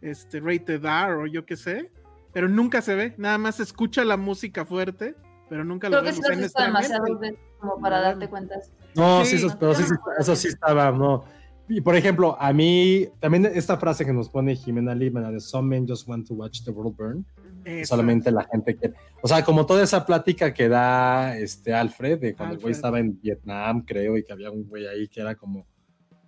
este 0.00 0.40
rated 0.40 0.84
R 0.84 1.14
o 1.14 1.26
yo 1.26 1.46
qué 1.46 1.56
sé, 1.56 1.90
pero 2.34 2.48
nunca 2.48 2.82
se 2.82 2.94
ve, 2.94 3.14
nada 3.16 3.38
más 3.38 3.54
se 3.56 3.62
escucha 3.62 4.04
la 4.04 4.16
música 4.18 4.64
fuerte, 4.66 5.14
pero 5.48 5.64
nunca 5.64 5.88
lo 5.88 6.00
Creo 6.00 6.02
que 6.02 6.10
vemos. 6.10 6.16
sí 6.16 6.22
lo 6.22 6.28
has 6.28 6.34
En 6.36 6.42
visto 6.42 6.58
nuestra 6.60 6.66
demasiado 6.66 7.04
mente- 7.04 7.30
veces 7.30 7.38
como 7.58 7.80
para 7.80 8.00
darte 8.00 8.28
cuenta. 8.28 8.56
No, 8.94 9.24
Sí. 9.24 9.38
sí, 9.38 9.46
eso, 9.46 9.56
pero 9.58 9.74
sí, 9.74 9.84
sí, 9.84 9.94
eso 10.18 10.36
sí 10.36 10.48
estaba, 10.48 10.92
no. 10.92 11.24
Y 11.66 11.80
por 11.80 11.96
ejemplo, 11.96 12.36
a 12.38 12.52
mí, 12.52 13.08
también 13.20 13.46
esta 13.46 13.78
frase 13.78 14.04
que 14.04 14.12
nos 14.12 14.28
pone 14.28 14.54
Jimena 14.54 14.94
Lima, 14.94 15.30
de 15.30 15.40
Some 15.40 15.68
men 15.68 15.88
just 15.88 16.06
want 16.06 16.26
to 16.28 16.34
watch 16.34 16.62
the 16.62 16.70
world 16.70 16.94
burn. 16.94 17.24
Eso. 17.64 17.90
Solamente 17.94 18.30
la 18.30 18.44
gente 18.44 18.76
que. 18.76 18.92
O 19.22 19.28
sea, 19.28 19.42
como 19.42 19.64
toda 19.64 19.82
esa 19.82 20.04
plática 20.04 20.52
que 20.52 20.68
da 20.68 21.38
este 21.38 21.72
Alfred, 21.72 22.18
de 22.20 22.34
cuando 22.34 22.56
el 22.56 22.60
güey 22.60 22.72
Alfred. 22.72 22.76
estaba 22.76 23.00
en 23.00 23.18
Vietnam, 23.18 23.82
creo, 23.86 24.18
y 24.18 24.22
que 24.24 24.34
había 24.34 24.50
un 24.50 24.68
güey 24.68 24.86
ahí 24.86 25.08
que 25.08 25.22
era 25.22 25.34
como, 25.36 25.66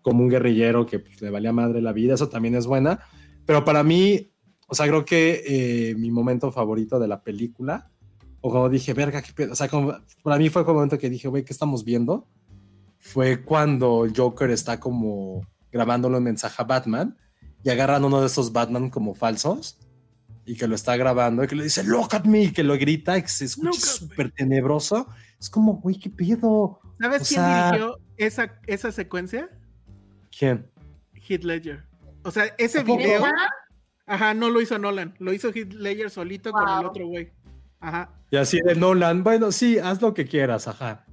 como 0.01 0.23
un 0.23 0.31
guerrillero 0.31 0.87
que 0.87 1.01
pues, 1.01 1.20
le 1.20 1.28
valía 1.28 1.53
madre 1.53 1.83
la 1.83 1.93
vida, 1.93 2.15
eso 2.15 2.31
también 2.31 2.55
es 2.55 2.66
buena. 2.66 3.01
Pero 3.45 3.62
para 3.66 3.83
mí, 3.83 4.33
o 4.67 4.75
sea, 4.75 4.87
creo 4.87 5.05
que 5.05 5.43
eh, 5.91 5.95
mi 5.97 6.11
momento 6.11 6.51
favorito 6.51 6.99
de 6.99 7.09
la 7.09 7.23
película, 7.23 7.91
o 8.41 8.51
como 8.51 8.69
dije, 8.69 8.93
verga, 8.95 9.23
qué 9.23 9.33
pedo", 9.33 9.53
O 9.53 9.57
sea, 9.57 9.69
como, 9.69 9.95
para 10.23 10.39
mí 10.39 10.49
fue 10.49 10.63
como 10.65 10.73
el 10.81 10.87
momento 10.87 10.99
que 10.99 11.11
dije, 11.11 11.29
güey, 11.29 11.45
¿qué 11.45 11.53
estamos 11.53 11.85
viendo? 11.85 12.27
Fue 12.99 13.43
cuando 13.43 14.05
el 14.05 14.13
Joker 14.17 14.51
está 14.51 14.81
como 14.81 15.47
grabándole 15.71 16.17
un 16.19 16.25
mensaje 16.25 16.61
a 16.61 16.65
Batman 16.65 17.17
y 17.63 17.71
agarran 17.71 18.05
uno 18.05 18.21
de 18.21 18.27
esos 18.27 18.53
Batman 18.53 18.91
como 18.91 19.15
falsos 19.15 19.79
y 20.45 20.57
que 20.57 20.67
lo 20.69 20.75
está 20.75 20.97
grabando 20.97 21.43
y 21.45 21.49
que 21.49 21.57
le 21.57 21.65
dice, 21.65 21.83
look 21.85 22.09
at 22.15 22.25
me, 22.25 22.45
y 22.45 22.53
que 22.53 22.63
lo 22.63 22.75
grita 22.79 23.19
y 23.19 23.23
que 23.23 23.29
se 23.29 23.45
escucha 23.45 23.81
súper 23.81 24.31
tenebroso. 24.33 25.09
Es 25.41 25.51
como, 25.51 25.75
güey, 25.75 25.99
¿qué 25.99 26.09
pedo? 26.11 26.81
¿Sabes 27.01 27.23
o 27.23 27.25
quién 27.27 27.41
sea- 27.41 27.71
dirigió 27.71 27.99
esa, 28.17 28.61
esa 28.67 28.93
secuencia? 28.93 29.51
¿Quién? 30.37 30.67
Heath 31.15 31.45
Ledger. 31.45 31.85
O 32.23 32.31
sea, 32.31 32.45
ese 32.59 32.83
video. 32.83 33.25
Ajá, 34.07 34.35
no 34.35 34.51
lo 34.51 34.61
hizo 34.61 34.78
Nolan, 34.78 35.15
lo 35.19 35.33
hizo 35.33 35.51
Heath 35.53 35.73
Ledger 35.74 36.11
solito 36.11 36.53
con 36.53 36.69
el 36.69 36.85
otro 36.87 37.07
güey. 37.07 37.31
Ajá. 37.81 38.11
Y 38.31 38.37
así 38.37 38.61
de 38.61 38.74
Nolan, 38.74 39.23
bueno, 39.23 39.53
sí, 39.53 39.78
haz 39.78 40.01
lo 40.03 40.15
que 40.15 40.24
quieras, 40.27 40.66
ajá. 40.69 41.05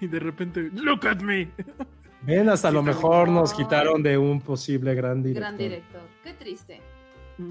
Y 0.00 0.08
de 0.08 0.18
repente, 0.18 0.70
look 0.74 1.06
at 1.06 1.20
me. 1.20 1.48
Ven, 2.22 2.48
hasta 2.48 2.68
Sí, 2.68 2.74
lo 2.74 2.82
mejor 2.82 3.28
nos 3.28 3.52
quitaron 3.54 4.02
de 4.02 4.18
un 4.18 4.40
posible 4.40 4.94
gran 4.94 5.22
director. 5.22 5.40
Gran 5.42 5.56
director. 5.58 6.02
Qué 6.24 6.34
triste. 6.34 6.80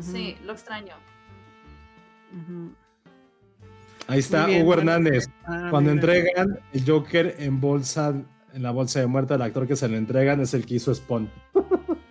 Sí, 0.02 0.36
lo 0.44 0.52
extraño. 0.54 0.96
Ahí 4.08 4.20
está 4.20 4.46
bien, 4.46 4.60
Hugo 4.62 4.76
bueno. 4.76 4.92
Hernández. 4.92 5.28
Ah, 5.46 5.68
Cuando 5.72 5.92
mira. 5.94 6.02
entregan 6.02 6.60
el 6.74 6.84
Joker 6.86 7.36
en 7.40 7.62
bolsa, 7.62 8.14
en 8.54 8.64
la 8.64 8.72
bolsa 8.72 9.00
de 9.00 9.08
muerte, 9.08 9.34
el 9.34 9.42
actor 9.42 9.66
que 9.68 9.76
se 9.76 9.88
le 9.88 9.98
entregan 9.98 10.42
es 10.42 10.54
el 10.54 10.66
que 10.66 10.76
hizo 10.76 10.94
Spawn. 10.94 11.30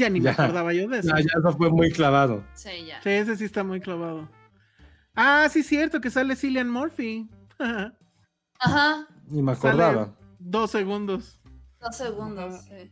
Ya 0.00 0.08
ni 0.10 0.20
me 0.20 0.30
acordaba 0.30 0.72
yo 0.72 0.88
de 0.88 0.98
eso. 1.00 1.08
Ya, 1.08 1.20
ya 1.20 1.30
eso 1.38 1.56
fue 1.56 1.70
muy 1.70 1.90
clavado. 1.92 2.42
Sí, 2.54 2.86
ya. 2.86 3.02
Sí, 3.02 3.10
ese 3.10 3.36
sí 3.36 3.44
está 3.44 3.62
muy 3.64 3.80
clavado. 3.80 4.28
Ah, 5.14 5.46
sí, 5.50 5.62
cierto, 5.62 6.00
que 6.00 6.10
sale 6.10 6.36
Cillian 6.36 6.70
Murphy. 6.70 7.28
Ajá. 8.58 9.06
Ni 9.28 9.42
me 9.42 9.54
Sale 9.54 9.82
acordaba. 9.84 10.14
dos 10.38 10.70
segundos. 10.70 11.40
Dos 11.80 11.96
segundos. 11.96 12.62
sí. 12.64 12.90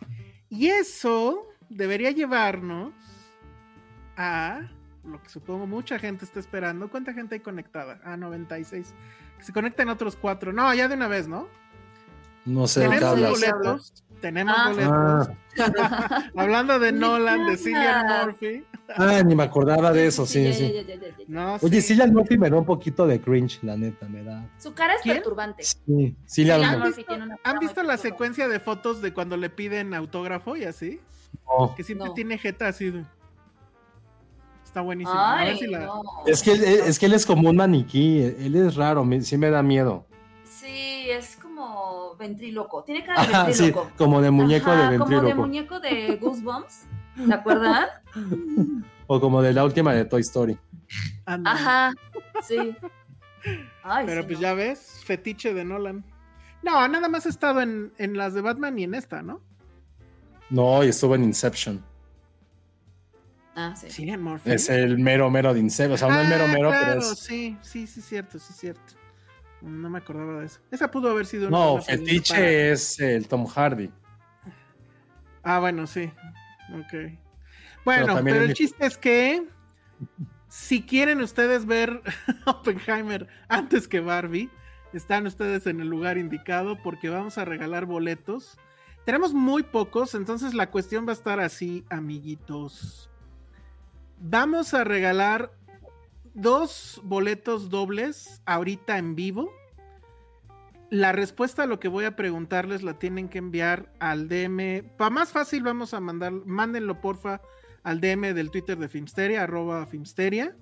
Y 0.50 0.68
eso 0.68 1.46
debería 1.68 2.10
llevarnos 2.10 2.92
a 4.16 4.60
lo 5.04 5.22
que 5.22 5.28
supongo 5.28 5.66
mucha 5.66 5.98
gente 5.98 6.24
está 6.24 6.40
esperando. 6.40 6.90
¿Cuánta 6.90 7.12
gente 7.14 7.34
hay 7.36 7.40
conectada? 7.40 8.00
Ah, 8.04 8.16
96. 8.16 8.94
Que 9.38 9.44
se 9.44 9.52
conecten 9.52 9.88
otros 9.88 10.16
cuatro. 10.16 10.52
No, 10.52 10.72
ya 10.74 10.88
de 10.88 10.94
una 10.94 11.08
vez, 11.08 11.28
¿no? 11.28 11.48
No 12.44 12.66
sé 12.66 12.80
Tenemos 12.80 13.04
hablas. 13.04 13.30
boletos. 13.30 13.92
Tenemos 14.20 14.54
Ah. 14.56 14.68
boletos. 14.68 15.36
Ah, 15.78 16.24
Hablando 16.36 16.78
de 16.78 16.92
Nolan, 16.92 17.46
de 17.46 17.56
Cillian. 17.56 18.26
Murphy. 18.26 18.64
Ah, 18.96 19.22
ni 19.22 19.34
me 19.34 19.42
acordaba 19.42 19.92
de 19.92 20.06
eso, 20.06 20.24
sí, 20.26 20.52
sí. 20.54 20.74
No, 21.26 21.56
Oye, 21.60 21.80
sí. 21.80 21.88
Cillian 21.88 22.12
Murphy 22.12 22.38
me 22.38 22.48
da 22.48 22.56
un 22.56 22.64
poquito 22.64 23.06
de 23.06 23.20
cringe, 23.20 23.58
la 23.62 23.76
neta, 23.76 24.08
me 24.08 24.22
da. 24.24 24.48
Su 24.58 24.72
cara 24.72 24.94
es 24.94 25.02
¿Quién? 25.02 25.16
perturbante. 25.16 25.62
Sí, 25.62 25.76
Cillian 25.86 26.16
Cillian 26.26 26.62
¿Han 26.64 26.70
Murphy. 26.78 26.86
Murphy 26.88 27.04
tiene 27.04 27.24
una 27.24 27.36
¿Han 27.44 27.58
visto 27.58 27.82
la 27.82 27.88
perturbante. 27.88 28.02
secuencia 28.08 28.48
de 28.48 28.60
fotos 28.60 29.02
de 29.02 29.12
cuando 29.12 29.36
le 29.36 29.50
piden 29.50 29.92
autógrafo 29.94 30.56
y 30.56 30.64
así? 30.64 31.00
no. 31.46 31.74
Que 31.74 31.82
siempre 31.84 32.08
No. 32.08 32.14
tiene 32.14 32.38
jeta 32.38 32.68
así. 32.68 32.90
de- 32.90 33.04
Está 34.64 34.80
buenísimo. 34.82 35.18
A 35.18 35.36
ver 35.44 35.52
Ay, 35.52 35.58
si 35.58 35.66
la- 35.66 35.78
no. 35.80 36.02
Es 36.26 36.42
que, 36.42 36.52
él, 36.52 36.62
es 36.64 36.98
que 36.98 37.06
él 37.06 37.14
es 37.14 37.24
como 37.26 37.48
un 37.50 37.56
maniquí, 37.56 38.20
él 38.22 38.54
es 38.54 38.74
raro, 38.74 39.04
me- 39.04 39.20
sí 39.22 39.36
me 39.38 39.50
da 39.50 39.62
miedo. 39.62 40.06
Sí, 40.44 41.08
es 41.10 41.36
como 41.36 41.47
ventríloco. 42.18 42.82
Tiene 42.84 43.04
cara 43.04 43.22
de 43.26 43.34
Ajá, 43.34 43.52
sí, 43.52 43.62
ventríloco. 43.64 43.90
como 43.96 44.20
de 44.20 44.30
muñeco 44.30 44.70
Ajá, 44.70 44.90
de 44.90 44.98
Como 44.98 45.10
de 45.10 45.16
ventríloco. 45.16 45.42
muñeco 45.46 45.80
de 45.80 46.16
Goosebumps. 46.16 46.86
¿Te 47.26 47.34
acuerdan? 47.34 47.86
O 49.06 49.20
como 49.20 49.42
de 49.42 49.52
la 49.52 49.64
última 49.64 49.92
de 49.94 50.04
Toy 50.04 50.20
Story. 50.20 50.58
Anda. 51.26 51.50
Ajá. 51.52 51.94
Sí. 52.42 52.76
Ay, 53.82 54.06
Pero 54.06 54.22
sí, 54.22 54.26
pues 54.28 54.38
no. 54.38 54.42
ya 54.42 54.54
ves, 54.54 55.02
fetiche 55.04 55.54
de 55.54 55.64
Nolan. 55.64 56.04
No, 56.62 56.86
nada 56.88 57.08
más 57.08 57.24
ha 57.26 57.28
estado 57.28 57.60
en, 57.60 57.92
en 57.98 58.16
las 58.16 58.34
de 58.34 58.40
Batman 58.40 58.78
y 58.78 58.84
en 58.84 58.94
esta, 58.94 59.22
¿no? 59.22 59.40
No, 60.50 60.82
y 60.84 60.88
estuvo 60.88 61.14
en 61.14 61.24
Inception. 61.24 61.82
Ah, 63.54 63.74
sí. 63.76 63.90
Cillian 63.90 64.22
Murphy. 64.22 64.52
Es 64.52 64.68
el 64.68 64.98
mero 64.98 65.30
mero 65.30 65.52
de 65.52 65.60
Inception. 65.60 65.92
O 65.94 65.96
sea, 65.96 66.08
no 66.08 66.20
el 66.20 66.28
mero 66.28 66.44
Ah, 66.46 66.52
mero, 66.52 66.68
claro, 66.70 66.86
pero 66.86 67.00
es. 67.00 67.18
sí, 67.18 67.56
sí, 67.62 67.86
sí, 67.86 68.00
cierto, 68.00 68.38
sí, 68.38 68.52
cierto. 68.52 68.94
No 69.62 69.90
me 69.90 69.98
acordaba 69.98 70.40
de 70.40 70.46
eso. 70.46 70.60
Esa 70.70 70.90
pudo 70.90 71.10
haber 71.10 71.26
sido 71.26 71.48
una 71.48 71.58
No, 71.58 71.82
fetiche 71.82 72.34
para- 72.34 72.48
es 72.50 73.00
el 73.00 73.26
Tom 73.28 73.46
Hardy. 73.46 73.90
Ah, 75.42 75.58
bueno, 75.60 75.86
sí. 75.86 76.12
Ok. 76.74 76.92
Bueno, 77.84 78.02
pero, 78.04 78.14
también 78.14 78.36
el 78.42 78.54
chiste 78.54 78.84
es 78.86 78.98
que 78.98 79.46
si 80.48 80.82
quieren 80.82 81.20
ustedes 81.20 81.64
ver 81.66 82.02
Oppenheimer 82.46 83.26
antes 83.48 83.88
que 83.88 84.00
Barbie, 84.00 84.50
están 84.92 85.26
ustedes 85.26 85.66
en 85.66 85.80
el 85.80 85.88
lugar 85.88 86.18
indicado 86.18 86.76
porque 86.82 87.08
vamos 87.08 87.38
a 87.38 87.44
regalar 87.44 87.86
boletos. 87.86 88.58
Tenemos 89.04 89.32
muy 89.32 89.62
pocos, 89.62 90.14
entonces 90.14 90.54
la 90.54 90.70
cuestión 90.70 91.06
va 91.06 91.10
a 91.10 91.14
estar 91.14 91.40
así, 91.40 91.84
amiguitos. 91.88 93.10
Vamos 94.20 94.74
a 94.74 94.84
regalar 94.84 95.52
dos 96.38 97.00
boletos 97.04 97.68
dobles 97.70 98.40
ahorita 98.46 98.98
en 98.98 99.14
vivo. 99.14 99.50
La 100.90 101.12
respuesta 101.12 101.64
a 101.64 101.66
lo 101.66 101.78
que 101.80 101.88
voy 101.88 102.06
a 102.06 102.16
preguntarles 102.16 102.82
la 102.82 102.98
tienen 102.98 103.28
que 103.28 103.38
enviar 103.38 103.92
al 103.98 104.28
DM. 104.28 104.84
Para 104.96 105.10
más 105.10 105.32
fácil, 105.32 105.62
vamos 105.62 105.92
a 105.92 106.00
mandar, 106.00 106.32
mándenlo 106.32 107.00
porfa 107.00 107.42
al 107.82 108.00
DM 108.00 108.32
del 108.34 108.50
Twitter 108.50 108.78
de 108.78 108.88
Filmsteria, 108.88 109.42
arroba 109.42 109.84
Filmsteria. 109.86 110.56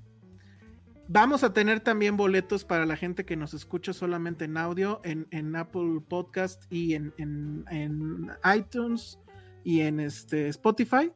Vamos 1.08 1.44
a 1.44 1.52
tener 1.52 1.78
también 1.78 2.16
boletos 2.16 2.64
para 2.64 2.84
la 2.86 2.96
gente 2.96 3.24
que 3.24 3.36
nos 3.36 3.54
escucha 3.54 3.92
solamente 3.92 4.46
en 4.46 4.56
audio, 4.56 5.00
en, 5.04 5.28
en 5.30 5.54
Apple 5.54 6.00
Podcast 6.08 6.64
y 6.72 6.94
en, 6.94 7.14
en- 7.18 7.64
en 7.70 8.30
iTunes 8.56 9.20
y 9.62 9.82
en 9.82 10.00
este 10.00 10.48
Spotify. 10.48 11.12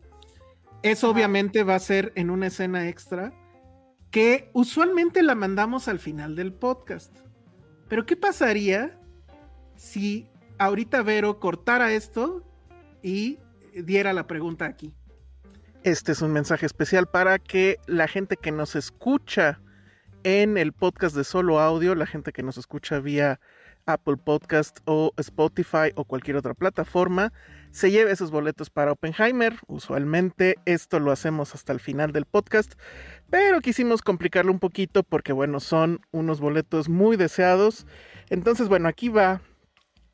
Eso 0.82 1.10
obviamente 1.10 1.64
va 1.64 1.74
a 1.74 1.80
ser 1.80 2.12
en 2.14 2.30
una 2.30 2.46
escena 2.46 2.88
extra 2.88 3.32
que 4.10 4.50
usualmente 4.52 5.22
la 5.22 5.34
mandamos 5.34 5.88
al 5.88 5.98
final 5.98 6.34
del 6.36 6.52
podcast. 6.52 7.14
Pero 7.88 8.06
¿qué 8.06 8.16
pasaría 8.16 8.98
si 9.76 10.28
ahorita 10.58 11.02
Vero 11.02 11.38
cortara 11.38 11.92
esto 11.92 12.44
y 13.02 13.38
diera 13.74 14.12
la 14.12 14.26
pregunta 14.26 14.66
aquí? 14.66 14.94
Este 15.82 16.12
es 16.12 16.22
un 16.22 16.32
mensaje 16.32 16.66
especial 16.66 17.06
para 17.06 17.38
que 17.38 17.78
la 17.86 18.06
gente 18.06 18.36
que 18.36 18.52
nos 18.52 18.76
escucha 18.76 19.60
en 20.24 20.58
el 20.58 20.72
podcast 20.72 21.16
de 21.16 21.24
solo 21.24 21.60
audio, 21.60 21.94
la 21.94 22.06
gente 22.06 22.32
que 22.32 22.42
nos 22.42 22.58
escucha 22.58 23.00
vía 23.00 23.40
Apple 23.92 24.16
Podcast 24.16 24.78
o 24.84 25.12
Spotify 25.16 25.92
o 25.94 26.04
cualquier 26.04 26.36
otra 26.36 26.54
plataforma, 26.54 27.32
se 27.70 27.90
lleve 27.90 28.10
esos 28.10 28.30
boletos 28.30 28.70
para 28.70 28.92
Oppenheimer. 28.92 29.56
Usualmente 29.66 30.56
esto 30.64 30.98
lo 30.98 31.12
hacemos 31.12 31.54
hasta 31.54 31.72
el 31.72 31.80
final 31.80 32.12
del 32.12 32.24
podcast, 32.24 32.74
pero 33.30 33.60
quisimos 33.60 34.02
complicarlo 34.02 34.52
un 34.52 34.58
poquito 34.58 35.02
porque, 35.02 35.32
bueno, 35.32 35.60
son 35.60 36.00
unos 36.10 36.40
boletos 36.40 36.88
muy 36.88 37.16
deseados. 37.16 37.86
Entonces, 38.28 38.68
bueno, 38.68 38.88
aquí 38.88 39.08
va 39.08 39.40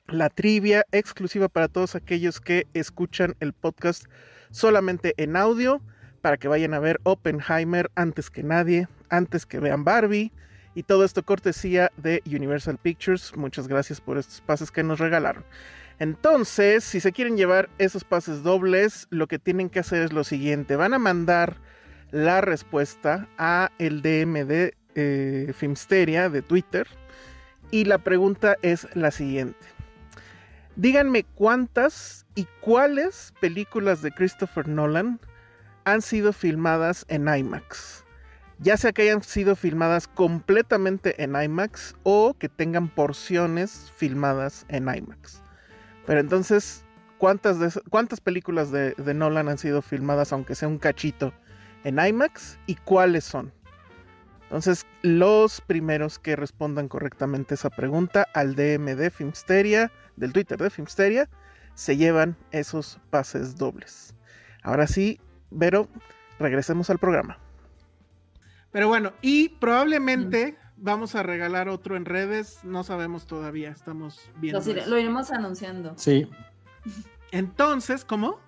la 0.09 0.29
trivia 0.29 0.85
exclusiva 0.93 1.49
para 1.49 1.69
todos 1.69 1.95
aquellos 1.95 2.41
que 2.41 2.67
escuchan 2.75 3.35
el 3.41 3.53
podcast 3.53 4.05
solamente 4.51 5.15
en 5.17 5.37
audio, 5.37 5.81
para 6.21 6.37
que 6.37 6.49
vayan 6.49 6.75
a 6.75 6.79
ver 6.79 7.01
Oppenheimer 7.05 7.91
antes 7.95 8.31
que 8.31 8.43
nadie, 8.43 8.89
antes 9.11 9.47
que 9.47 9.61
vean 9.61 9.85
Barbie. 9.85 10.33
Y 10.77 10.83
todo 10.83 11.05
esto 11.05 11.25
cortesía 11.25 11.91
de 11.97 12.23
Universal 12.27 12.77
Pictures. 12.77 13.35
Muchas 13.35 13.67
gracias 13.67 13.99
por 13.99 14.19
estos 14.19 14.43
pases 14.43 14.71
que 14.71 14.83
nos 14.83 14.99
regalaron. 14.99 15.43
Entonces, 15.99 16.85
si 16.85 17.01
se 17.01 17.13
quieren 17.13 17.39
llevar 17.39 17.71
esos 17.79 18.05
pases 18.05 18.43
dobles, 18.43 19.07
lo 19.09 19.27
que 19.27 19.39
tienen 19.39 19.71
que 19.71 19.79
hacer 19.79 20.03
es 20.03 20.13
lo 20.13 20.23
siguiente. 20.23 20.77
Van 20.77 20.93
a 20.93 20.99
mandar 20.99 21.57
la 22.11 22.43
respuesta 22.43 23.27
a 23.39 23.71
el 23.79 24.03
DM 24.03 24.47
de 24.47 24.77
eh, 24.95 25.55
Filmsteria 25.57 26.29
de 26.29 26.43
Twitter. 26.43 26.87
Y 27.71 27.87
la 27.87 27.97
pregunta 27.97 28.57
es 28.61 28.87
la 28.95 29.11
siguiente. 29.11 29.67
Díganme 30.77 31.25
cuántas 31.25 32.27
y 32.35 32.47
cuáles 32.61 33.33
películas 33.41 34.03
de 34.03 34.13
Christopher 34.13 34.69
Nolan 34.69 35.21
han 35.85 36.03
sido 36.03 36.35
filmadas 36.35 37.07
en 37.09 37.29
IMAX. 37.29 38.06
Ya 38.59 38.77
sea 38.77 38.93
que 38.93 39.03
hayan 39.03 39.23
sido 39.23 39.55
filmadas 39.55 40.09
completamente 40.09 41.23
en 41.23 41.37
IMAX 41.37 41.95
o 42.05 42.35
que 42.39 42.49
tengan 42.49 42.89
porciones 42.89 43.93
filmadas 43.97 44.65
en 44.69 44.85
IMAX. 44.85 45.43
Pero 46.07 46.21
entonces, 46.21 46.85
¿cuántas, 47.19 47.81
cuántas 47.91 48.21
películas 48.21 48.71
de, 48.71 48.93
de 48.93 49.15
Nolan 49.15 49.49
han 49.49 49.59
sido 49.59 49.83
filmadas, 49.83 50.33
aunque 50.33 50.55
sea 50.55 50.69
un 50.69 50.79
cachito, 50.79 51.35
en 51.85 51.99
IMAX? 51.99 52.59
¿Y 52.67 52.77
cuáles 52.77 53.25
son? 53.25 53.53
Entonces, 54.45 54.87
los 55.03 55.61
primeros 55.61 56.19
que 56.19 56.37
respondan 56.37 56.89
correctamente 56.89 57.55
esa 57.55 57.69
pregunta 57.69 58.27
al 58.33 58.55
DM 58.55 58.95
de 58.95 59.11
Filmsteria, 59.11 59.91
del 60.17 60.33
Twitter 60.33 60.59
de 60.59 60.71
Filmsteria, 60.71 61.29
se 61.75 61.97
llevan 61.97 62.37
esos 62.53 63.01
pases 63.11 63.57
dobles. 63.57 64.15
Ahora 64.63 64.87
sí, 64.87 65.21
Vero, 65.51 65.89
regresemos 66.39 66.91
al 66.91 66.99
programa. 66.99 67.39
Pero 68.77 68.89
bueno, 68.89 69.15
y 69.23 69.49
probablemente 69.49 70.59
vamos 70.77 71.15
a 71.15 71.23
regalar 71.23 71.71
otro 71.71 71.97
en 71.97 72.05
redes, 72.05 72.59
no 72.63 72.85
sabemos 72.85 73.27
todavía, 73.27 73.71
estamos 73.71 74.21
viendo. 74.37 74.61
Lo, 74.61 74.67
iré- 74.67 74.81
eso. 74.83 74.91
lo 74.91 74.99
iremos 74.99 75.31
anunciando. 75.31 75.95
Sí. 75.97 76.29
Entonces, 77.31 78.05
¿cómo? 78.05 78.39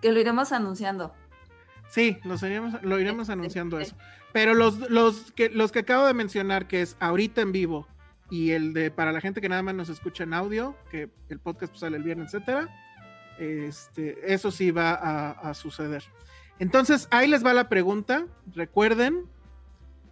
Que 0.00 0.10
lo 0.10 0.18
iremos 0.20 0.52
anunciando. 0.52 1.14
Sí, 1.90 2.16
los 2.24 2.42
iremos- 2.42 2.80
lo 2.80 2.98
iremos 2.98 3.28
anunciando 3.28 3.78
eso. 3.78 3.94
Pero 4.32 4.54
los, 4.54 4.78
los, 4.90 5.32
que, 5.32 5.50
los 5.50 5.70
que 5.70 5.80
acabo 5.80 6.06
de 6.06 6.14
mencionar, 6.14 6.66
que 6.66 6.80
es 6.80 6.96
ahorita 6.98 7.42
en 7.42 7.52
vivo, 7.52 7.86
y 8.30 8.52
el 8.52 8.72
de 8.72 8.90
para 8.90 9.12
la 9.12 9.20
gente 9.20 9.42
que 9.42 9.50
nada 9.50 9.62
más 9.62 9.74
nos 9.74 9.90
escucha 9.90 10.24
en 10.24 10.32
audio, 10.32 10.78
que 10.90 11.10
el 11.28 11.40
podcast 11.40 11.72
pues, 11.72 11.80
sale 11.80 11.98
el 11.98 12.04
viernes, 12.04 12.32
etcétera, 12.32 12.70
este, 13.38 14.32
eso 14.32 14.50
sí 14.50 14.70
va 14.70 14.92
a, 14.94 15.30
a 15.32 15.52
suceder. 15.52 16.02
Entonces, 16.58 17.08
ahí 17.10 17.28
les 17.28 17.44
va 17.44 17.52
la 17.52 17.68
pregunta. 17.68 18.26
Recuerden. 18.54 19.26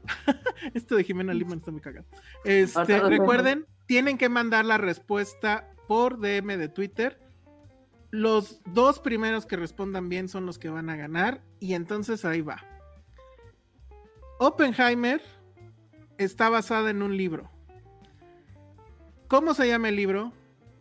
Esto 0.74 0.96
de 0.96 1.04
Jimena 1.04 1.32
Lima 1.34 1.54
está 1.54 1.70
muy 1.70 1.80
cagado. 1.80 2.06
Este, 2.44 3.00
recuerden, 3.00 3.66
tienen 3.86 4.18
que 4.18 4.28
mandar 4.28 4.64
la 4.64 4.78
respuesta 4.78 5.68
por 5.86 6.18
DM 6.18 6.56
de 6.58 6.68
Twitter. 6.68 7.20
Los 8.10 8.60
dos 8.66 8.98
primeros 8.98 9.46
que 9.46 9.56
respondan 9.56 10.08
bien 10.08 10.28
son 10.28 10.44
los 10.44 10.58
que 10.58 10.68
van 10.68 10.90
a 10.90 10.96
ganar. 10.96 11.42
Y 11.60 11.74
entonces 11.74 12.24
ahí 12.24 12.40
va. 12.40 12.64
Oppenheimer 14.38 15.22
está 16.18 16.48
basada 16.48 16.90
en 16.90 17.02
un 17.02 17.16
libro. 17.16 17.50
¿Cómo 19.28 19.54
se 19.54 19.68
llama 19.68 19.88
el 19.88 19.96
libro? 19.96 20.32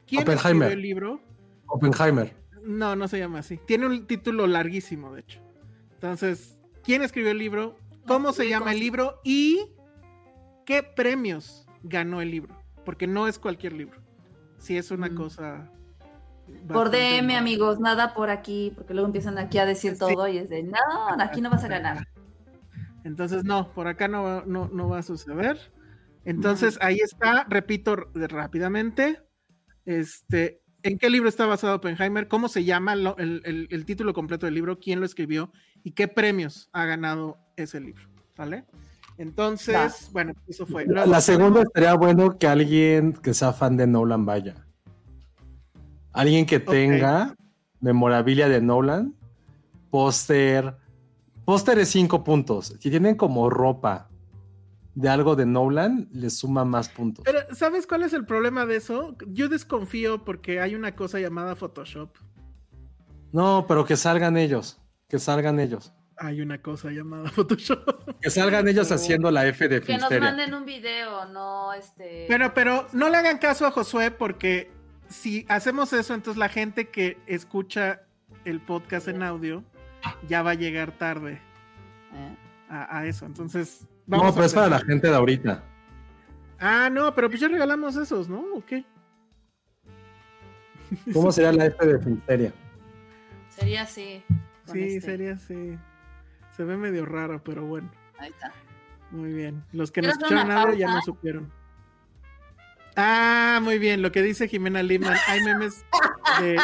¿Quién 0.07 0.23
Oppenheimer. 0.23 0.67
escribió 0.67 0.67
el 0.73 0.81
libro? 0.81 1.21
Oppenheimer. 1.67 2.35
No, 2.63 2.95
no 2.95 3.07
se 3.07 3.19
llama 3.19 3.39
así. 3.39 3.57
Tiene 3.57 3.85
un 3.85 4.07
título 4.07 4.45
larguísimo, 4.45 5.13
de 5.13 5.21
hecho. 5.21 5.41
Entonces, 6.05 6.59
¿quién 6.83 7.03
escribió 7.03 7.29
el 7.29 7.37
libro? 7.37 7.77
¿Cómo 8.07 8.33
se 8.33 8.49
llama 8.49 8.71
el 8.71 8.79
libro? 8.79 9.21
¿Y 9.23 9.59
qué 10.65 10.81
premios 10.81 11.67
ganó 11.83 12.21
el 12.21 12.31
libro? 12.31 12.59
Porque 12.83 13.05
no 13.05 13.27
es 13.27 13.37
cualquier 13.37 13.73
libro. 13.73 14.01
Sí 14.57 14.77
es 14.77 14.89
una 14.89 15.09
Mm. 15.09 15.15
cosa. 15.15 15.71
Por 16.67 16.89
DM, 16.89 17.35
amigos, 17.37 17.79
nada 17.79 18.15
por 18.15 18.31
aquí, 18.31 18.73
porque 18.75 18.95
luego 18.95 19.05
empiezan 19.05 19.37
aquí 19.37 19.59
a 19.59 19.65
decir 19.67 19.91
Sí. 19.93 19.99
todo 19.99 20.27
y 20.27 20.39
es 20.39 20.49
de, 20.49 20.63
no, 20.63 20.73
aquí 21.19 21.39
no 21.39 21.51
vas 21.51 21.63
a 21.65 21.67
ganar. 21.67 22.07
Entonces, 23.03 23.43
no, 23.43 23.71
por 23.71 23.87
acá 23.87 24.07
no, 24.07 24.23
va- 24.23 24.43
no, 24.47 24.69
no 24.73 24.89
va 24.89 24.97
a 24.97 25.03
suceder. 25.03 25.71
Entonces, 26.25 26.79
ahí 26.81 26.97
está, 26.97 27.45
repito 27.47 27.95
rápidamente. 27.95 29.21
Este, 29.85 30.61
¿en 30.81 30.97
qué 30.97 31.11
libro 31.11 31.29
está 31.29 31.45
basado 31.45 31.75
Oppenheimer? 31.75 32.27
¿Cómo 32.27 32.47
se 32.49 32.63
llama 32.63 32.93
el- 32.93 33.67
el 33.69 33.85
título 33.85 34.13
completo 34.13 34.47
del 34.47 34.55
libro? 34.55 34.79
¿Quién 34.79 34.99
lo 34.99 35.05
escribió? 35.05 35.51
Y 35.83 35.91
qué 35.91 36.07
premios 36.07 36.69
ha 36.73 36.85
ganado 36.85 37.37
ese 37.55 37.79
libro, 37.79 38.03
¿vale? 38.37 38.65
Entonces, 39.17 40.09
bueno, 40.11 40.33
eso 40.47 40.65
fue. 40.65 40.85
La, 40.87 41.05
la 41.05 41.21
segunda 41.21 41.61
estaría 41.61 41.93
bueno 41.93 42.37
que 42.37 42.47
alguien 42.47 43.13
que 43.13 43.33
sea 43.33 43.53
fan 43.53 43.77
de 43.77 43.85
Nolan 43.85 44.25
vaya. 44.25 44.65
Alguien 46.11 46.45
que 46.45 46.59
tenga 46.59 47.35
memorabilia 47.79 48.49
de 48.49 48.61
Nolan, 48.61 49.15
póster, 49.89 50.75
póster 51.45 51.77
de 51.77 51.85
cinco 51.85 52.23
puntos. 52.23 52.75
Si 52.79 52.89
tienen 52.89 53.15
como 53.15 53.49
ropa 53.49 54.09
de 54.95 55.07
algo 55.07 55.35
de 55.35 55.45
Nolan, 55.45 56.09
les 56.11 56.37
suma 56.37 56.65
más 56.65 56.89
puntos. 56.89 57.23
Pero, 57.23 57.39
¿sabes 57.55 57.87
cuál 57.87 58.03
es 58.03 58.13
el 58.13 58.25
problema 58.25 58.65
de 58.65 58.77
eso? 58.77 59.15
Yo 59.27 59.49
desconfío 59.49 60.25
porque 60.25 60.59
hay 60.59 60.75
una 60.75 60.95
cosa 60.95 61.19
llamada 61.19 61.55
Photoshop. 61.55 62.09
No, 63.31 63.65
pero 63.67 63.85
que 63.85 63.95
salgan 63.95 64.35
ellos. 64.35 64.80
Que 65.11 65.19
salgan 65.19 65.59
ellos. 65.59 65.91
Hay 66.15 66.39
una 66.39 66.61
cosa 66.61 66.89
llamada 66.89 67.29
Photoshop. 67.33 68.17
Que 68.21 68.29
salgan 68.29 68.65
ellos 68.69 68.89
haciendo 68.93 69.29
la 69.29 69.45
F 69.45 69.67
de 69.67 69.81
Que 69.81 69.97
nos 69.97 70.09
manden 70.09 70.53
un 70.53 70.63
video, 70.63 71.25
no 71.25 71.73
este. 71.73 72.25
Pero, 72.29 72.53
pero 72.53 72.87
no 72.93 73.09
le 73.09 73.17
hagan 73.17 73.37
caso 73.37 73.65
a 73.67 73.71
Josué 73.71 74.09
porque 74.09 74.71
si 75.09 75.45
hacemos 75.49 75.91
eso, 75.91 76.13
entonces 76.13 76.39
la 76.39 76.47
gente 76.47 76.87
que 76.87 77.17
escucha 77.27 78.03
el 78.45 78.61
podcast 78.61 79.09
en 79.09 79.21
audio 79.21 79.65
ya 80.29 80.41
va 80.43 80.51
a 80.51 80.53
llegar 80.53 80.97
tarde 80.97 81.41
a, 82.69 82.99
a 82.99 83.05
eso. 83.05 83.25
Entonces, 83.25 83.81
No, 84.07 84.19
vamos 84.19 84.31
pero 84.31 84.43
a 84.43 84.47
es 84.47 84.53
para 84.53 84.69
la 84.69 84.79
gente 84.79 85.09
de 85.09 85.15
ahorita. 85.15 85.61
Ah, 86.57 86.89
no, 86.89 87.13
pero 87.13 87.27
pues 87.27 87.41
ya 87.41 87.49
regalamos 87.49 87.97
esos, 87.97 88.29
¿no? 88.29 88.45
¿O 88.55 88.65
qué? 88.65 88.85
¿Cómo 91.11 91.33
sería 91.33 91.51
la 91.51 91.65
F 91.65 91.85
de 91.85 91.99
Filsteria? 91.99 92.53
Sería 93.49 93.81
así. 93.81 94.23
Con 94.71 94.79
Sí, 94.79 94.95
este. 94.95 95.01
sería 95.01 95.33
así. 95.33 95.77
Se 96.55 96.63
ve 96.63 96.77
medio 96.77 97.05
raro, 97.05 97.43
pero 97.43 97.65
bueno. 97.65 97.91
Ahí 98.17 98.29
está. 98.29 98.53
Muy 99.11 99.33
bien. 99.33 99.63
Los 99.71 99.91
que 99.91 100.01
no 100.01 100.07
¿Quieres 100.07 100.23
hacer 100.23 100.37
escucharon 100.37 100.47
nada 100.47 100.75
ya 100.75 100.93
no 100.93 101.01
supieron. 101.01 101.51
Ah, 102.95 103.59
muy 103.61 103.79
bien. 103.79 104.01
Lo 104.01 104.11
que 104.11 104.21
dice 104.21 104.47
Jimena 104.47 104.83
Lima. 104.83 105.15
Hay 105.27 105.41
memes 105.43 105.85
de, 106.41 106.59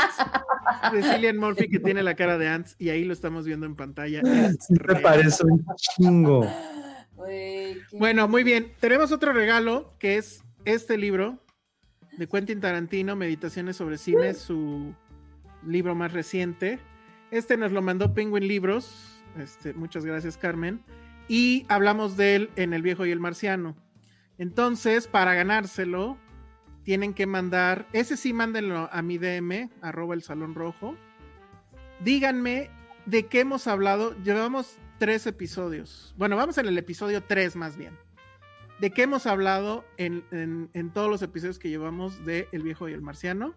de 0.93 1.03
Cillian 1.03 1.37
Murphy 1.37 1.69
que 1.69 1.79
tiene 1.79 2.03
la 2.03 2.15
cara 2.15 2.37
de 2.37 2.47
Ants 2.47 2.75
y 2.79 2.89
ahí 2.89 3.05
lo 3.05 3.13
estamos 3.13 3.45
viendo 3.45 3.65
en 3.65 3.75
pantalla. 3.75 4.21
Sí 4.59 4.75
real. 4.75 5.01
parece 5.01 5.43
un 5.45 5.65
chingo. 5.75 6.45
Bueno, 7.93 8.27
muy 8.27 8.43
bien. 8.43 8.73
Tenemos 8.79 9.11
otro 9.11 9.33
regalo 9.33 9.93
que 9.99 10.17
es 10.17 10.43
este 10.65 10.97
libro 10.97 11.39
de 12.17 12.27
Quentin 12.27 12.59
Tarantino, 12.59 13.15
Meditaciones 13.15 13.77
sobre 13.77 13.97
Cine, 13.97 14.33
su 14.33 14.93
libro 15.65 15.95
más 15.95 16.13
reciente. 16.13 16.79
Este 17.31 17.57
nos 17.57 17.71
lo 17.71 17.81
mandó 17.81 18.13
Penguin 18.13 18.47
Libros. 18.47 19.23
Este, 19.37 19.73
muchas 19.73 20.05
gracias, 20.05 20.37
Carmen. 20.37 20.81
Y 21.27 21.65
hablamos 21.69 22.15
de 22.17 22.35
él 22.35 22.49
en 22.55 22.73
El 22.73 22.81
Viejo 22.81 23.05
y 23.05 23.11
el 23.11 23.19
Marciano. 23.19 23.75
Entonces, 24.37 25.07
para 25.07 25.33
ganárselo, 25.33 26.17
tienen 26.83 27.13
que 27.13 27.25
mandar, 27.25 27.87
ese 27.91 28.15
sí, 28.15 28.31
mándenlo 28.33 28.89
a 28.91 29.01
mi 29.01 29.17
DM, 29.17 29.69
arroba 29.81 30.13
el 30.15 30.21
Salón 30.23 30.55
Rojo. 30.55 30.95
Díganme 31.99 32.69
de 33.05 33.25
qué 33.25 33.41
hemos 33.41 33.67
hablado. 33.67 34.15
Llevamos 34.23 34.77
tres 34.99 35.27
episodios. 35.27 36.13
Bueno, 36.17 36.37
vamos 36.37 36.57
en 36.57 36.67
el 36.67 36.77
episodio 36.77 37.23
3 37.23 37.55
más 37.55 37.75
bien. 37.77 37.97
¿De 38.79 38.91
qué 38.91 39.03
hemos 39.03 39.25
hablado 39.25 39.83
en, 39.97 40.23
en- 40.31 40.69
en 40.73 40.91
todos 40.91 41.09
los 41.09 41.21
episodios 41.23 41.57
que 41.59 41.69
llevamos 41.69 42.23
de 42.25 42.47
El 42.51 42.61
Viejo 42.63 42.87
y 42.87 42.93
el 42.93 43.01
Marciano? 43.01 43.55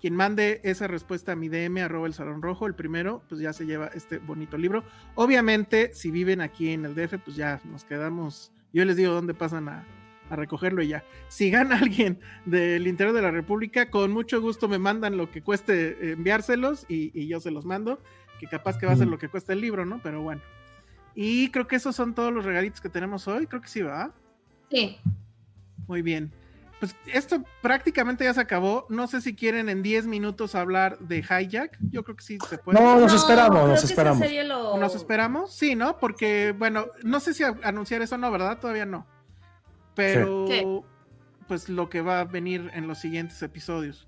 Quien 0.00 0.14
mande 0.14 0.60
esa 0.62 0.86
respuesta 0.86 1.32
a 1.32 1.36
mi 1.36 1.48
DM, 1.48 1.78
arroba 1.78 2.06
el 2.06 2.14
Salón 2.14 2.40
Rojo, 2.40 2.66
el 2.66 2.74
primero, 2.74 3.22
pues 3.28 3.40
ya 3.40 3.52
se 3.52 3.66
lleva 3.66 3.88
este 3.88 4.18
bonito 4.18 4.56
libro. 4.56 4.84
Obviamente, 5.16 5.92
si 5.92 6.10
viven 6.10 6.40
aquí 6.40 6.70
en 6.70 6.84
el 6.84 6.94
DF, 6.94 7.18
pues 7.24 7.36
ya 7.36 7.60
nos 7.64 7.84
quedamos. 7.84 8.52
Yo 8.72 8.84
les 8.84 8.96
digo 8.96 9.12
dónde 9.12 9.34
pasan 9.34 9.68
a, 9.68 9.84
a 10.30 10.36
recogerlo 10.36 10.82
y 10.82 10.88
ya. 10.88 11.04
Si 11.28 11.50
gana 11.50 11.78
alguien 11.82 12.20
del 12.44 12.86
interior 12.86 13.14
de 13.14 13.22
la 13.22 13.30
República, 13.30 13.90
con 13.90 14.12
mucho 14.12 14.40
gusto 14.40 14.68
me 14.68 14.78
mandan 14.78 15.16
lo 15.16 15.30
que 15.30 15.42
cueste 15.42 16.12
enviárselos 16.12 16.86
y, 16.88 17.10
y 17.18 17.26
yo 17.26 17.40
se 17.40 17.50
los 17.50 17.64
mando, 17.64 18.00
que 18.38 18.46
capaz 18.46 18.78
que 18.78 18.86
va 18.86 18.92
a 18.92 18.96
ser 18.96 19.08
lo 19.08 19.18
que 19.18 19.28
cuesta 19.28 19.52
el 19.52 19.60
libro, 19.60 19.84
¿no? 19.84 20.00
Pero 20.02 20.22
bueno. 20.22 20.42
Y 21.14 21.50
creo 21.50 21.66
que 21.66 21.76
esos 21.76 21.96
son 21.96 22.14
todos 22.14 22.32
los 22.32 22.44
regalitos 22.44 22.80
que 22.80 22.88
tenemos 22.88 23.26
hoy. 23.26 23.48
Creo 23.48 23.60
que 23.60 23.68
sí, 23.68 23.82
¿va? 23.82 24.14
Sí. 24.70 24.98
Muy 25.88 26.02
bien. 26.02 26.32
Pues 26.80 26.94
esto 27.06 27.42
prácticamente 27.60 28.22
ya 28.24 28.32
se 28.34 28.40
acabó. 28.40 28.86
No 28.88 29.08
sé 29.08 29.20
si 29.20 29.34
quieren 29.34 29.68
en 29.68 29.82
10 29.82 30.06
minutos 30.06 30.54
hablar 30.54 30.98
de 31.00 31.18
Hijack. 31.18 31.76
Yo 31.90 32.04
creo 32.04 32.14
que 32.16 32.22
sí 32.22 32.38
se 32.48 32.58
puede. 32.58 32.78
No, 32.80 33.00
nos 33.00 33.10
No, 33.12 33.16
esperamos, 33.18 33.58
creo 33.58 33.66
nos 33.68 33.84
esperamos. 33.84 34.32
lo- 34.46 34.76
¿Nos 34.78 34.94
esperamos? 34.94 35.52
Sí, 35.54 35.74
¿no? 35.74 35.98
Porque, 35.98 36.54
bueno, 36.56 36.86
no 37.02 37.18
sé 37.20 37.34
si 37.34 37.42
anunciar 37.42 38.02
eso 38.02 38.14
o 38.14 38.18
no, 38.18 38.30
¿verdad? 38.30 38.58
Todavía 38.60 38.86
no. 38.86 39.06
Pero, 39.94 40.46
Sí. 40.46 40.64
pues 41.48 41.68
lo 41.68 41.88
que 41.88 42.00
va 42.00 42.20
a 42.20 42.24
venir 42.24 42.70
en 42.74 42.86
los 42.86 42.98
siguientes 42.98 43.42
episodios. 43.42 44.06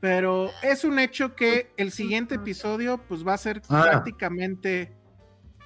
Pero 0.00 0.50
es 0.62 0.84
un 0.84 0.98
hecho 0.98 1.34
que 1.34 1.72
el 1.76 1.90
siguiente 1.90 2.36
episodio, 2.36 2.98
pues 2.98 3.26
va 3.26 3.34
a 3.34 3.38
ser 3.38 3.60
Ah. 3.68 3.82
prácticamente 3.82 4.94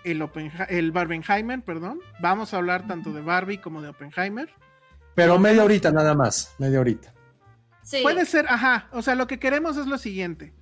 el, 0.04 0.22
Oppenha- 0.22 0.66
el 0.68 0.92
Barbenheimer, 0.92 1.62
perdón. 1.62 2.00
Vamos 2.20 2.54
a 2.54 2.56
hablar 2.56 2.86
tanto 2.86 3.12
de 3.12 3.20
Barbie 3.20 3.58
como 3.58 3.82
de 3.82 3.88
Oppenheimer. 3.88 4.48
Pero 5.22 5.38
media 5.38 5.64
horita 5.64 5.90
nada 5.92 6.14
más, 6.14 6.54
media 6.58 6.80
horita. 6.80 7.12
Sí. 7.82 7.98
Puede 8.02 8.24
ser, 8.26 8.46
ajá. 8.48 8.88
O 8.92 9.02
sea, 9.02 9.14
lo 9.14 9.26
que 9.26 9.38
queremos 9.38 9.76
es 9.76 9.86
lo 9.86 9.98
siguiente. 9.98 10.52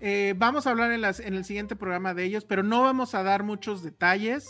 Eh, 0.00 0.34
vamos 0.36 0.66
a 0.66 0.70
hablar 0.70 0.92
en, 0.92 1.00
las, 1.00 1.20
en 1.20 1.34
el 1.34 1.44
siguiente 1.44 1.74
programa 1.74 2.14
de 2.14 2.24
ellos, 2.24 2.44
pero 2.44 2.62
no 2.62 2.82
vamos 2.82 3.14
a 3.14 3.22
dar 3.22 3.42
muchos 3.42 3.82
detalles. 3.82 4.48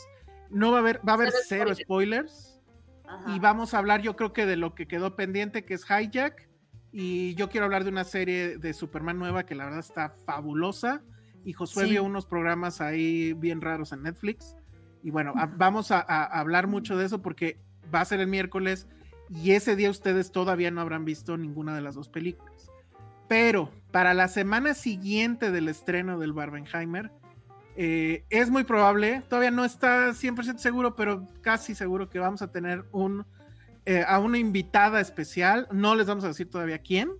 No 0.50 0.70
va 0.70 0.78
a 0.78 0.80
haber, 0.80 0.98
va 1.08 1.12
a 1.12 1.14
haber 1.16 1.30
Cero 1.48 1.66
cero 1.70 1.74
spoilers. 1.74 2.60
Ajá. 3.08 3.34
Y 3.34 3.38
vamos 3.38 3.72
a 3.72 3.78
hablar, 3.78 4.02
yo 4.02 4.16
creo 4.16 4.32
que 4.32 4.44
de 4.46 4.56
lo 4.56 4.74
que 4.74 4.86
quedó 4.88 5.16
pendiente, 5.16 5.64
que 5.64 5.74
es 5.74 5.84
Hijack. 5.88 6.48
Y 6.92 7.34
yo 7.34 7.48
quiero 7.48 7.64
hablar 7.66 7.84
de 7.84 7.90
una 7.90 8.04
serie 8.04 8.58
de 8.58 8.72
Superman 8.74 9.18
nueva 9.18 9.44
que 9.46 9.54
la 9.54 9.64
verdad 9.64 9.80
está 9.80 10.08
fabulosa. 10.10 11.02
Y 11.44 11.52
Josué 11.52 11.84
Sí. 11.84 11.90
vio 11.90 12.02
unos 12.04 12.26
programas 12.26 12.80
ahí 12.80 13.32
bien 13.34 13.60
raros 13.60 13.92
en 13.92 14.02
Netflix. 14.02 14.56
Y 15.02 15.10
bueno, 15.10 15.32
a- 15.36 15.46
vamos 15.46 15.90
a, 15.92 16.00
a 16.00 16.24
hablar 16.40 16.66
mucho 16.66 16.96
de 16.96 17.06
eso 17.06 17.22
porque 17.22 17.60
va 17.94 18.00
a 18.00 18.04
ser 18.04 18.18
el 18.20 18.26
miércoles 18.26 18.88
y 19.28 19.52
ese 19.52 19.76
día 19.76 19.90
ustedes 19.90 20.32
todavía 20.32 20.70
no 20.70 20.80
habrán 20.80 21.04
visto 21.04 21.36
ninguna 21.36 21.74
de 21.74 21.80
las 21.80 21.94
dos 21.94 22.08
películas. 22.08 22.70
Pero 23.28 23.70
para 23.90 24.14
la 24.14 24.28
semana 24.28 24.74
siguiente 24.74 25.50
del 25.50 25.68
estreno 25.68 26.18
del 26.18 26.32
Barbenheimer, 26.32 27.10
eh, 27.76 28.24
es 28.30 28.50
muy 28.50 28.64
probable, 28.64 29.22
todavía 29.28 29.50
no 29.50 29.64
está 29.64 30.14
100% 30.14 30.58
seguro, 30.58 30.96
pero 30.96 31.26
casi 31.42 31.74
seguro 31.74 32.08
que 32.08 32.18
vamos 32.18 32.40
a 32.40 32.50
tener 32.50 32.84
un, 32.92 33.26
eh, 33.84 34.04
a 34.06 34.18
una 34.18 34.38
invitada 34.38 35.00
especial. 35.00 35.68
No 35.72 35.94
les 35.94 36.06
vamos 36.06 36.24
a 36.24 36.28
decir 36.28 36.48
todavía 36.48 36.78
quién, 36.78 37.10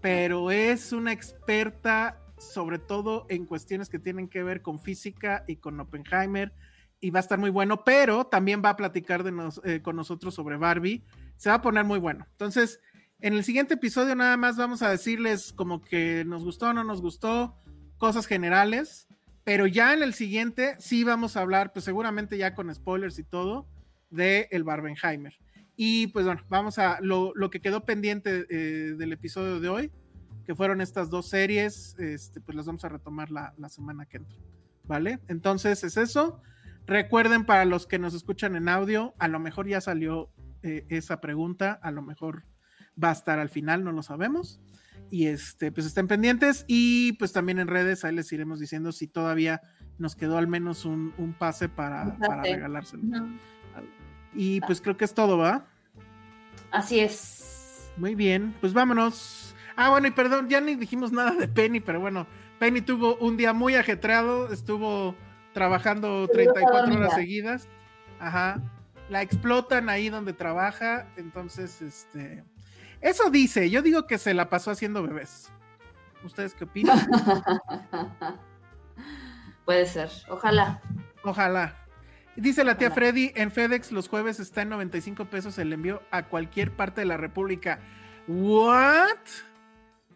pero 0.00 0.50
es 0.50 0.92
una 0.92 1.12
experta 1.12 2.18
sobre 2.38 2.78
todo 2.78 3.26
en 3.28 3.46
cuestiones 3.46 3.88
que 3.88 3.98
tienen 3.98 4.28
que 4.28 4.42
ver 4.42 4.62
con 4.62 4.78
física 4.78 5.44
y 5.46 5.56
con 5.56 5.78
Oppenheimer. 5.80 6.52
Y 7.00 7.10
va 7.10 7.20
a 7.20 7.22
estar 7.22 7.38
muy 7.38 7.50
bueno, 7.50 7.84
pero 7.84 8.26
también 8.26 8.62
va 8.64 8.70
a 8.70 8.76
platicar 8.76 9.22
eh, 9.64 9.82
con 9.82 9.96
nosotros 9.96 10.34
sobre 10.34 10.56
Barbie. 10.56 11.04
Se 11.36 11.48
va 11.48 11.56
a 11.56 11.62
poner 11.62 11.84
muy 11.84 11.98
bueno. 11.98 12.26
Entonces, 12.32 12.80
en 13.20 13.34
el 13.34 13.44
siguiente 13.44 13.74
episodio 13.74 14.14
nada 14.14 14.36
más 14.36 14.56
vamos 14.56 14.82
a 14.82 14.90
decirles 14.90 15.52
como 15.52 15.82
que 15.82 16.24
nos 16.26 16.44
gustó 16.44 16.72
no 16.72 16.84
nos 16.84 17.00
gustó, 17.00 17.56
cosas 17.98 18.26
generales. 18.26 19.08
Pero 19.44 19.68
ya 19.68 19.94
en 19.94 20.02
el 20.02 20.12
siguiente 20.12 20.74
sí 20.80 21.04
vamos 21.04 21.36
a 21.36 21.40
hablar, 21.40 21.72
pues 21.72 21.84
seguramente 21.84 22.36
ya 22.36 22.56
con 22.56 22.74
spoilers 22.74 23.16
y 23.20 23.22
todo, 23.22 23.68
de 24.10 24.48
el 24.50 24.64
Barbenheimer. 24.64 25.38
Y 25.76 26.08
pues 26.08 26.26
bueno, 26.26 26.42
vamos 26.48 26.78
a 26.80 26.98
lo, 27.00 27.32
lo 27.36 27.48
que 27.48 27.60
quedó 27.60 27.84
pendiente 27.84 28.46
eh, 28.50 28.94
del 28.96 29.12
episodio 29.12 29.60
de 29.60 29.68
hoy, 29.68 29.92
que 30.44 30.56
fueron 30.56 30.80
estas 30.80 31.10
dos 31.10 31.28
series, 31.28 31.96
este, 32.00 32.40
pues 32.40 32.56
las 32.56 32.66
vamos 32.66 32.84
a 32.84 32.88
retomar 32.88 33.30
la, 33.30 33.54
la 33.56 33.68
semana 33.68 34.04
que 34.06 34.16
entra. 34.16 34.36
¿Vale? 34.84 35.20
Entonces 35.28 35.84
es 35.84 35.96
eso. 35.96 36.40
Recuerden 36.86 37.44
para 37.44 37.64
los 37.64 37.86
que 37.86 38.00
nos 38.00 38.14
escuchan 38.14 38.56
en 38.56 38.68
audio, 38.68 39.14
a 39.18 39.28
lo 39.28 39.38
mejor 39.38 39.68
ya 39.68 39.80
salió 39.80 40.28
eh, 40.66 40.86
esa 40.88 41.20
pregunta, 41.20 41.78
a 41.82 41.90
lo 41.90 42.02
mejor 42.02 42.44
va 43.02 43.10
a 43.10 43.12
estar 43.12 43.38
al 43.38 43.48
final, 43.48 43.84
no 43.84 43.92
lo 43.92 44.02
sabemos. 44.02 44.60
Y 45.10 45.26
este, 45.26 45.70
pues 45.70 45.86
estén 45.86 46.08
pendientes 46.08 46.64
y 46.66 47.12
pues 47.12 47.32
también 47.32 47.58
en 47.58 47.68
redes 47.68 48.04
ahí 48.04 48.14
les 48.14 48.32
iremos 48.32 48.58
diciendo 48.58 48.90
si 48.90 49.06
todavía 49.06 49.60
nos 49.98 50.16
quedó 50.16 50.36
al 50.36 50.48
menos 50.48 50.84
un, 50.84 51.14
un 51.16 51.32
pase 51.32 51.68
para, 51.68 52.16
regalárselo. 52.42 53.02
Y 54.34 54.60
pues 54.62 54.80
creo 54.80 54.96
que 54.96 55.04
es 55.04 55.14
todo, 55.14 55.38
¿va? 55.38 55.66
Así 56.72 56.98
es. 57.00 57.90
Muy 57.96 58.14
bien, 58.14 58.54
pues 58.60 58.72
vámonos. 58.72 59.54
Ah, 59.76 59.90
bueno, 59.90 60.08
y 60.08 60.10
perdón, 60.10 60.48
ya 60.48 60.60
ni 60.60 60.74
dijimos 60.74 61.12
nada 61.12 61.32
de 61.32 61.48
Penny, 61.48 61.80
pero 61.80 62.00
bueno, 62.00 62.26
Penny 62.58 62.80
tuvo 62.80 63.16
un 63.16 63.36
día 63.36 63.52
muy 63.52 63.74
ajetreado, 63.74 64.52
estuvo 64.52 65.14
trabajando 65.52 66.28
34 66.28 66.94
horas 66.94 67.14
seguidas. 67.14 67.68
Ajá. 68.18 68.60
La 69.08 69.22
explotan 69.22 69.88
ahí 69.88 70.08
donde 70.08 70.32
trabaja, 70.32 71.08
entonces, 71.16 71.80
este... 71.82 72.44
Eso 73.00 73.30
dice, 73.30 73.70
yo 73.70 73.82
digo 73.82 74.06
que 74.06 74.18
se 74.18 74.34
la 74.34 74.48
pasó 74.48 74.70
haciendo 74.70 75.02
bebés. 75.02 75.52
¿Ustedes 76.24 76.54
qué 76.54 76.64
opinan? 76.64 76.98
Puede 79.64 79.86
ser. 79.86 80.10
Ojalá. 80.28 80.80
Ojalá. 81.22 81.76
Dice 82.36 82.64
la 82.64 82.76
tía 82.76 82.88
Ojalá. 82.88 82.94
Freddy, 82.94 83.32
en 83.34 83.50
FedEx 83.50 83.92
los 83.92 84.08
jueves 84.08 84.40
está 84.40 84.62
en 84.62 84.70
95 84.70 85.26
pesos 85.26 85.58
el 85.58 85.72
envío 85.72 86.02
a 86.10 86.24
cualquier 86.24 86.72
parte 86.72 87.00
de 87.00 87.06
la 87.06 87.16
República. 87.16 87.80
¿What? 88.26 89.18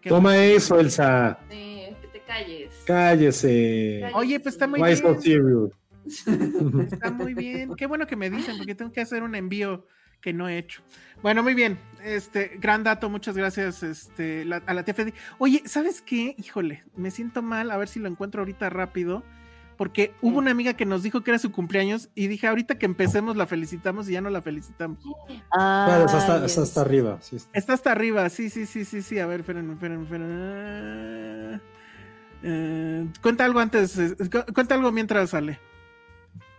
Qué 0.00 0.08
Toma 0.08 0.36
eso, 0.36 0.78
Elsa. 0.80 1.38
Sí, 1.50 1.94
que 2.00 2.08
te 2.08 2.20
calles. 2.20 2.74
Cállese. 2.86 4.10
Oye, 4.14 4.40
pues 4.40 4.54
está 4.54 4.66
muy 4.66 4.80
Why 4.80 4.96
so 4.96 5.14
bien. 5.14 5.72
Está 6.06 7.10
muy 7.10 7.34
bien. 7.34 7.74
Qué 7.76 7.86
bueno 7.86 8.06
que 8.06 8.16
me 8.16 8.30
dicen, 8.30 8.56
porque 8.58 8.74
tengo 8.74 8.92
que 8.92 9.00
hacer 9.00 9.22
un 9.22 9.34
envío 9.34 9.86
que 10.20 10.32
no 10.32 10.48
he 10.48 10.58
hecho. 10.58 10.82
Bueno, 11.22 11.42
muy 11.42 11.54
bien. 11.54 11.78
Este, 12.04 12.58
gran 12.60 12.84
dato, 12.84 13.08
muchas 13.08 13.36
gracias 13.36 13.82
este, 13.82 14.44
la- 14.44 14.62
a 14.66 14.74
la 14.74 14.84
tía 14.84 14.92
Freddy. 14.94 15.14
Oye, 15.38 15.62
¿sabes 15.66 16.02
qué? 16.02 16.34
Híjole, 16.38 16.84
me 16.96 17.10
siento 17.10 17.40
mal, 17.42 17.70
a 17.70 17.76
ver 17.78 17.88
si 17.88 18.00
lo 18.00 18.08
encuentro 18.08 18.42
ahorita 18.42 18.68
rápido. 18.70 19.22
Porque 19.78 20.12
hubo 20.20 20.36
una 20.36 20.50
amiga 20.50 20.74
que 20.74 20.84
nos 20.84 21.02
dijo 21.02 21.22
que 21.22 21.30
era 21.30 21.38
su 21.38 21.52
cumpleaños 21.52 22.10
y 22.14 22.26
dije, 22.26 22.46
ahorita 22.46 22.76
que 22.78 22.84
empecemos 22.84 23.34
la 23.38 23.46
felicitamos 23.46 24.10
y 24.10 24.12
ya 24.12 24.20
no 24.20 24.28
la 24.28 24.42
felicitamos. 24.42 25.02
Claro, 25.50 26.04
está, 26.04 26.18
hasta, 26.18 26.36
Ay, 26.40 26.44
está 26.44 26.62
hasta 26.64 26.80
arriba. 26.82 27.18
sí, 27.22 27.36
está. 27.36 27.58
Está 27.58 27.72
hasta 27.72 27.92
arriba, 27.92 28.28
sí, 28.28 28.50
sí, 28.50 28.66
sí, 28.66 28.84
sí, 28.84 29.00
sí. 29.00 29.18
A 29.18 29.24
ver, 29.26 29.40
espérenme, 29.40 29.72
espérenme, 29.72 30.04
espérenme. 30.04 31.60
Eh, 32.42 33.06
cuenta 33.22 33.46
algo 33.46 33.58
antes, 33.60 33.98
eh, 33.98 34.16
cu- 34.30 34.52
cuenta 34.52 34.74
algo 34.74 34.92
mientras 34.92 35.30
sale. 35.30 35.58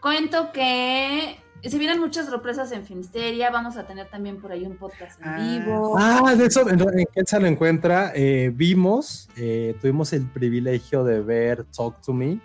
Cuento 0.02 0.52
que 0.52 1.38
se 1.64 1.78
vienen 1.78 1.99
muchas 1.99 2.26
sorpresas 2.28 2.72
en 2.72 2.84
Finsteria. 2.86 3.52
Vamos 3.52 3.78
a 3.78 3.86
tener 3.86 4.07
también 4.10 4.41
por 4.41 4.52
ahí 4.52 4.65
un 4.65 4.76
podcast 4.78 5.22
en 5.22 5.28
Ah. 5.28 5.38
vivo. 5.38 5.95
Ah, 5.98 6.36
de 6.36 6.45
eso, 6.48 6.68
en, 6.69 6.80
en 6.82 7.06
qué 7.14 7.22
se 7.26 7.40
lo 7.40 7.45
encuentra, 7.48 8.11
eh, 8.15 8.52
vimos, 8.53 9.30
eh, 9.38 9.76
tuvimos 9.80 10.11
el 10.14 10.26
privilegio 10.28 11.03
de 11.03 11.22
ver 11.22 11.65
Talk 11.65 12.02
to 12.02 12.14
Me, 12.14 12.40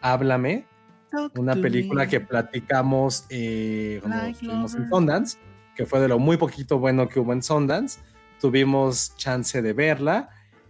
Háblame, 0.00 0.66
Talk 1.10 1.36
una 1.38 1.56
película 1.56 2.04
me. 2.04 2.08
que 2.10 2.20
platicamos 2.20 3.26
eh, 3.28 3.98
cuando 4.02 4.26
estuvimos 4.26 4.74
en. 4.76 4.88
Sundance, 4.88 5.38
que 5.74 5.86
fue 5.86 5.98
de 5.98 6.06
lo 6.08 6.20
muy 6.20 6.36
poquito 6.36 6.78
bueno 6.78 7.08
que 7.08 7.18
hubo 7.18 7.32
en 7.32 7.42
Sundance. 7.42 7.98
Tuvimos 8.40 9.16
chance 9.16 9.60
de 9.62 9.72
verla. 9.72 10.28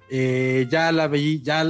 Eh, 0.09 0.66
ya 0.70 0.90
la 0.92 1.06
vi, 1.09 1.42
ya 1.42 1.64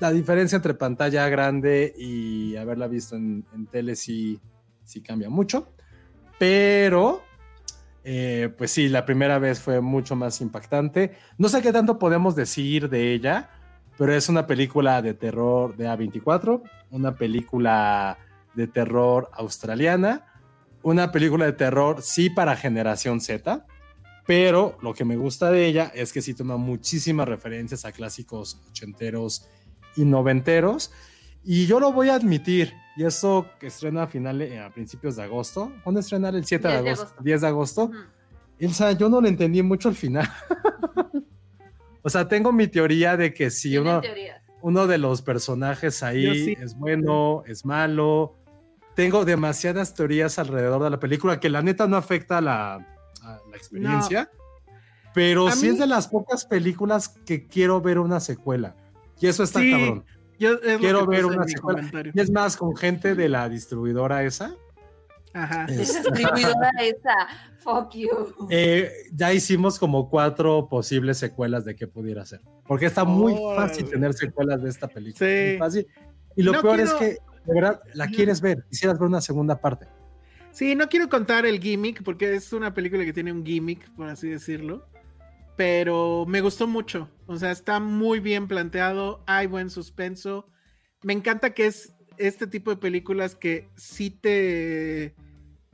la 0.00 0.12
diferencia 0.12 0.56
entre 0.56 0.74
pantalla 0.74 1.28
grande 1.28 1.92
y 1.96 2.56
haberla 2.56 2.86
visto 2.86 3.16
en, 3.16 3.44
tele 3.70 3.96
sí, 3.96 4.40
sí 4.84 5.00
cambia 5.02 5.28
mucho. 5.28 5.72
Pero, 6.38 7.22
eh, 8.04 8.52
pues 8.56 8.70
sí, 8.70 8.88
la 8.88 9.04
primera 9.04 9.38
vez 9.38 9.60
fue 9.60 9.80
mucho 9.80 10.14
más 10.14 10.40
impactante. 10.40 11.16
No 11.36 11.48
sé 11.48 11.62
qué 11.62 11.72
tanto 11.72 11.98
podemos 11.98 12.36
decir 12.36 12.88
de 12.88 13.12
ella, 13.12 13.50
pero 13.96 14.14
es 14.14 14.28
una 14.28 14.46
película 14.46 15.02
de 15.02 15.14
terror 15.14 15.76
de 15.76 15.88
A24, 15.88 16.62
una 16.90 17.16
película 17.16 18.18
de 18.54 18.68
terror 18.68 19.28
australiana, 19.32 20.26
una 20.82 21.10
película 21.10 21.46
de 21.46 21.52
terror 21.52 22.02
sí 22.02 22.30
para 22.30 22.56
generación 22.56 23.20
Z, 23.20 23.66
pero 24.26 24.78
lo 24.82 24.94
que 24.94 25.04
me 25.04 25.16
gusta 25.16 25.50
de 25.50 25.66
ella 25.66 25.90
es 25.94 26.12
que 26.12 26.22
sí 26.22 26.34
toma 26.34 26.56
muchísimas 26.56 27.26
referencias 27.26 27.84
a 27.84 27.92
clásicos 27.92 28.60
ochenteros 28.68 29.48
y 29.98 30.04
noventeros. 30.04 30.92
Y 31.44 31.66
yo 31.66 31.80
lo 31.80 31.92
voy 31.92 32.08
a 32.08 32.14
admitir, 32.14 32.74
y 32.96 33.04
eso 33.04 33.46
que 33.60 33.68
estrena 33.68 34.04
a 34.04 34.06
finales, 34.06 34.58
a 34.60 34.70
principios 34.70 35.16
de 35.16 35.22
agosto, 35.22 35.72
¿cuándo 35.84 36.00
estrenar? 36.00 36.34
El 36.34 36.44
7 36.44 36.68
de 36.68 36.74
10 36.74 36.84
de 36.84 36.88
agosto, 36.90 37.04
agosto. 37.04 37.22
10 37.24 37.40
de 37.40 37.46
agosto. 37.46 37.84
Ujú. 37.84 37.96
Elsa, 38.60 38.92
yo 38.92 39.08
no 39.08 39.20
le 39.20 39.28
entendí 39.28 39.62
mucho 39.62 39.88
al 39.88 39.94
final. 39.94 40.28
o 42.02 42.10
sea, 42.10 42.28
tengo 42.28 42.52
mi 42.52 42.66
teoría 42.68 43.16
de 43.16 43.32
que 43.34 43.50
si 43.50 43.76
uno, 43.78 44.00
uno 44.62 44.86
de 44.86 44.98
los 44.98 45.22
personajes 45.22 46.02
ahí 46.02 46.44
sí. 46.44 46.56
es 46.60 46.74
bueno, 46.76 47.42
es 47.46 47.64
malo. 47.64 48.34
Tengo 48.94 49.24
demasiadas 49.24 49.94
teorías 49.94 50.38
alrededor 50.38 50.82
de 50.82 50.90
la 50.90 50.98
película 50.98 51.38
que 51.38 51.48
la 51.48 51.62
neta 51.62 51.86
no 51.86 51.96
afecta 51.96 52.38
a 52.38 52.40
la, 52.40 52.74
a 53.22 53.38
la 53.50 53.56
experiencia. 53.56 54.30
Pero 55.14 55.48
A 55.48 55.52
sí 55.52 55.66
mí- 55.66 55.72
es 55.72 55.78
de 55.78 55.86
las 55.86 56.08
pocas 56.08 56.44
películas 56.44 57.08
que 57.24 57.46
quiero 57.46 57.80
ver 57.80 57.98
una 57.98 58.20
secuela. 58.20 58.74
Y 59.20 59.26
eso 59.26 59.42
está 59.42 59.60
Sí, 59.60 59.70
cabrón. 59.70 60.04
Yo, 60.38 60.52
es 60.54 60.78
Quiero 60.78 61.06
ver 61.06 61.24
una 61.26 61.44
secuela. 61.48 61.90
Y 62.14 62.20
es 62.20 62.30
más, 62.30 62.56
con 62.56 62.76
gente 62.76 63.14
de 63.14 63.28
la 63.28 63.48
distribuidora 63.48 64.22
esa. 64.22 64.54
Ajá. 65.34 65.64
Es- 65.68 65.94
Distribuidora 65.94 66.70
esa. 66.80 67.14
Fuck 67.58 67.94
you. 67.94 68.08
Eh, 68.50 68.90
ya 69.12 69.32
hicimos 69.32 69.78
como 69.78 70.08
cuatro 70.08 70.68
posibles 70.68 71.18
secuelas 71.18 71.64
de 71.64 71.74
qué 71.74 71.86
pudiera 71.88 72.24
ser. 72.24 72.40
Porque 72.66 72.86
está 72.86 73.04
muy 73.04 73.34
fácil 73.56 73.88
tener 73.90 74.14
secuelas 74.14 74.62
de 74.62 74.70
esta 74.70 74.86
película. 74.88 75.28
Sí. 75.28 75.48
muy 75.50 75.58
fácil. 75.58 75.86
Y 76.36 76.42
lo 76.42 76.52
No 76.52 76.62
peor 76.62 76.76
quiero- 76.76 76.90
es 76.92 76.96
que, 76.96 77.06
de 77.44 77.54
verdad, 77.60 77.80
la 77.94 78.06
quieres 78.06 78.40
ver. 78.40 78.64
Quisieras 78.70 78.98
ver 78.98 79.08
una 79.08 79.20
segunda 79.20 79.60
parte. 79.60 79.86
Sí, 80.52 80.74
no 80.76 80.88
quiero 80.88 81.08
contar 81.08 81.46
el 81.46 81.60
gimmick 81.60 82.02
porque 82.04 82.34
es 82.34 82.52
una 82.52 82.72
película 82.72 83.04
que 83.04 83.12
tiene 83.12 83.32
un 83.32 83.44
gimmick, 83.44 83.90
por 83.96 84.08
así 84.08 84.28
decirlo. 84.28 84.86
Pero 85.58 86.24
me 86.28 86.40
gustó 86.40 86.68
mucho. 86.68 87.10
O 87.26 87.36
sea, 87.36 87.50
está 87.50 87.80
muy 87.80 88.20
bien 88.20 88.46
planteado. 88.46 89.24
Hay 89.26 89.48
buen 89.48 89.70
suspenso. 89.70 90.46
Me 91.02 91.12
encanta 91.12 91.52
que 91.52 91.66
es 91.66 91.94
este 92.16 92.46
tipo 92.46 92.70
de 92.70 92.76
películas 92.76 93.34
que 93.34 93.68
sí 93.76 94.08
te, 94.10 95.16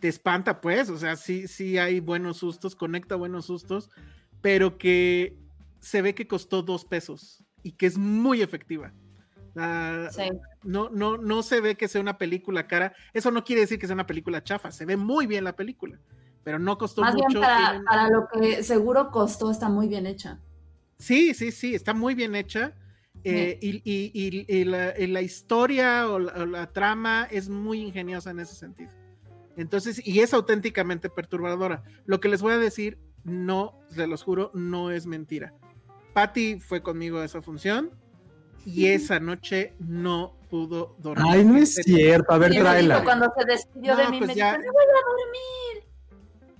te 0.00 0.08
espanta, 0.08 0.62
pues. 0.62 0.88
O 0.88 0.96
sea, 0.96 1.16
sí, 1.16 1.46
sí 1.48 1.76
hay 1.76 2.00
buenos 2.00 2.38
sustos, 2.38 2.74
conecta 2.74 3.14
buenos 3.16 3.44
sustos, 3.44 3.90
pero 4.40 4.78
que 4.78 5.36
se 5.80 6.00
ve 6.00 6.14
que 6.14 6.26
costó 6.26 6.62
dos 6.62 6.86
pesos 6.86 7.44
y 7.62 7.72
que 7.72 7.84
es 7.84 7.98
muy 7.98 8.40
efectiva. 8.40 8.94
Ah, 9.54 10.08
Sí. 10.10 10.22
no, 10.62 10.88
no, 10.88 11.18
no 11.18 11.42
se 11.42 11.60
ve 11.60 11.76
que 11.76 11.88
sea 11.88 12.00
una 12.00 12.16
película 12.16 12.66
cara. 12.66 12.94
Eso 13.12 13.30
no 13.30 13.44
quiere 13.44 13.60
decir 13.60 13.78
que 13.78 13.86
sea 13.86 13.94
una 13.94 14.06
película 14.06 14.42
chafa. 14.42 14.72
Se 14.72 14.86
ve 14.86 14.96
muy 14.96 15.26
bien 15.26 15.44
la 15.44 15.54
película, 15.56 16.00
pero 16.44 16.58
no 16.58 16.78
costó 16.78 17.00
Más 17.02 17.14
mucho. 17.14 17.26
bien 17.28 17.40
para, 17.40 17.70
tiene- 17.70 17.84
para 17.84 18.08
lo 18.10 18.28
que 18.28 18.62
seguro 18.62 19.10
costó, 19.10 19.50
está 19.50 19.68
muy 19.68 19.88
bien 19.88 20.06
hecha. 20.06 20.38
Sí, 20.98 21.34
sí, 21.34 21.50
sí, 21.50 21.74
está 21.74 21.92
muy 21.94 22.14
bien 22.14 22.34
hecha. 22.34 22.74
eh, 23.26 23.58
y, 23.62 23.76
y- 23.90 24.10
y- 24.12 24.44
y 24.54 24.64
la, 24.64 24.92
y 24.98 25.06
la 25.06 25.22
historia 25.22 26.10
o 26.10 26.18
la, 26.18 26.32
o 26.34 26.44
la 26.44 26.70
trama 26.72 27.26
es 27.30 27.48
muy 27.48 27.80
ingeniosa 27.80 28.30
en 28.30 28.40
ese 28.40 28.54
sentido. 28.54 28.90
Entonces, 29.56 30.06
y 30.06 30.20
es 30.20 30.34
auténticamente 30.34 31.08
perturbadora. 31.08 31.84
Lo 32.04 32.20
que 32.20 32.28
les 32.28 32.42
voy 32.42 32.52
a 32.52 32.58
decir, 32.58 32.98
no, 33.22 33.78
se 33.88 34.06
los 34.06 34.22
juro, 34.22 34.50
no 34.52 34.90
es 34.90 35.06
mentira. 35.06 35.54
Patty 36.12 36.60
fue 36.60 36.82
conmigo 36.82 37.18
a 37.20 37.24
esa 37.24 37.40
función 37.40 37.92
y 38.66 38.86
esa 38.88 39.20
noche 39.20 39.72
no 39.78 40.36
pudo 40.50 40.94
dormir. 40.98 41.26
Ay, 41.30 41.44
no 41.46 41.56
es 41.56 41.74
cierto. 41.76 42.30
A 42.34 42.36
ver, 42.38 42.52
tráela. 42.52 43.04
Cuando 43.04 43.32
se 43.38 43.46
despidió 43.46 43.92
No, 43.94 44.02
de 44.02 44.08
mí, 44.10 44.18
pues 44.18 44.28
me 44.28 44.34
ya. 44.34 44.50
dijo, 44.52 44.58
"Me 44.64 44.70
voy 44.70 44.84
a 44.84 45.08
dormir. 45.08 45.83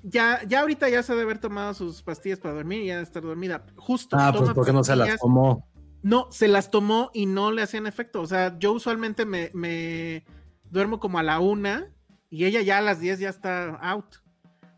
Ya, 0.06 0.40
ya 0.46 0.60
ahorita 0.60 0.88
ya 0.90 1.02
se 1.02 1.12
debe 1.12 1.24
haber 1.24 1.38
tomado 1.38 1.72
sus 1.72 2.02
pastillas 2.02 2.38
para 2.38 2.54
dormir 2.54 2.82
y 2.82 2.86
ya 2.86 2.94
debe 2.94 3.04
estar 3.04 3.22
dormida. 3.22 3.64
Justo. 3.76 4.16
Ah, 4.18 4.32
pues 4.36 4.50
porque 4.52 4.72
no 4.72 4.84
se 4.84 4.94
las 4.94 5.18
tomó. 5.18 5.66
No, 6.02 6.28
se 6.30 6.48
las 6.48 6.70
tomó 6.70 7.10
y 7.14 7.24
no 7.24 7.50
le 7.50 7.62
hacían 7.62 7.86
efecto. 7.86 8.20
O 8.20 8.26
sea, 8.26 8.58
yo 8.58 8.72
usualmente 8.72 9.24
me, 9.24 9.50
me 9.54 10.24
duermo 10.70 11.00
como 11.00 11.18
a 11.18 11.22
la 11.22 11.40
una 11.40 11.90
y 12.28 12.44
ella 12.44 12.60
ya 12.60 12.78
a 12.78 12.82
las 12.82 13.00
10 13.00 13.18
ya 13.18 13.28
está 13.30 13.76
out. 13.76 14.16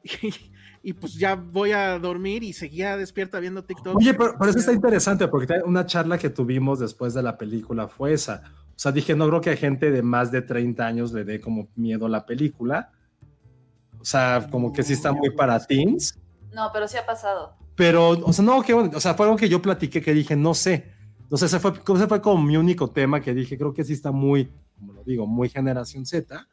Y, 0.23 0.90
y 0.90 0.93
pues 0.93 1.15
ya 1.15 1.35
voy 1.35 1.73
a 1.73 1.98
dormir 1.98 2.44
y 2.44 2.53
seguía 2.53 2.97
despierta 2.97 3.40
viendo 3.40 3.65
TikTok. 3.65 3.97
Oye, 3.97 4.15
pero, 4.15 4.36
pero 4.39 4.51
eso 4.51 4.61
está 4.61 4.73
interesante 4.73 5.27
porque 5.27 5.55
una 5.65 5.85
charla 5.85 6.16
que 6.16 6.31
tuvimos 6.31 6.78
después 6.78 7.12
de 7.12 7.24
la 7.24 7.36
película 7.36 7.89
fue 7.89 8.12
esa. 8.12 8.44
O 8.69 8.78
sea, 8.78 8.93
dije, 8.93 9.16
no 9.16 9.27
creo 9.27 9.40
que 9.40 9.51
a 9.51 9.57
gente 9.57 9.90
de 9.90 10.03
más 10.03 10.31
de 10.31 10.43
30 10.43 10.86
años 10.86 11.12
le 11.12 11.24
dé 11.24 11.40
como 11.40 11.70
miedo 11.74 12.07
la 12.07 12.24
película. 12.24 12.93
O 14.07 14.09
sea, 14.09 14.47
como 14.53 14.73
que 14.73 14.85
sí 14.85 14.93
está 14.93 15.11
muy 15.12 15.31
para 15.31 15.59
teens. 15.59 16.16
No, 16.53 16.70
pero 16.73 16.87
sí 16.87 16.97
ha 16.97 17.05
pasado. 17.05 17.57
Pero, 17.74 18.11
o 18.11 18.33
sea, 18.33 18.45
no, 18.45 18.62
que 18.62 18.73
bueno, 18.73 18.93
o 18.95 19.01
sea, 19.01 19.15
fue 19.15 19.27
algo 19.27 19.37
que 19.37 19.49
yo 19.49 19.61
platiqué 19.61 20.01
que 20.01 20.15
dije, 20.15 20.37
no 20.37 20.55
sé. 20.55 20.93
No 21.28 21.37
sé, 21.37 21.47
ese 21.47 21.59
fue, 21.59 21.73
ese 21.73 22.07
fue 22.07 22.20
como 22.23 22.41
mi 22.41 22.57
único 22.57 22.89
tema 22.89 23.20
que 23.20 23.35
dije, 23.35 23.59
creo 23.59 23.74
que 23.74 23.83
sí 23.83 23.95
está 23.95 24.12
muy, 24.12 24.49
como 24.78 24.93
lo 24.93 25.03
digo, 25.03 25.27
muy 25.27 25.49
generación 25.49 26.07
Z. 26.07 26.47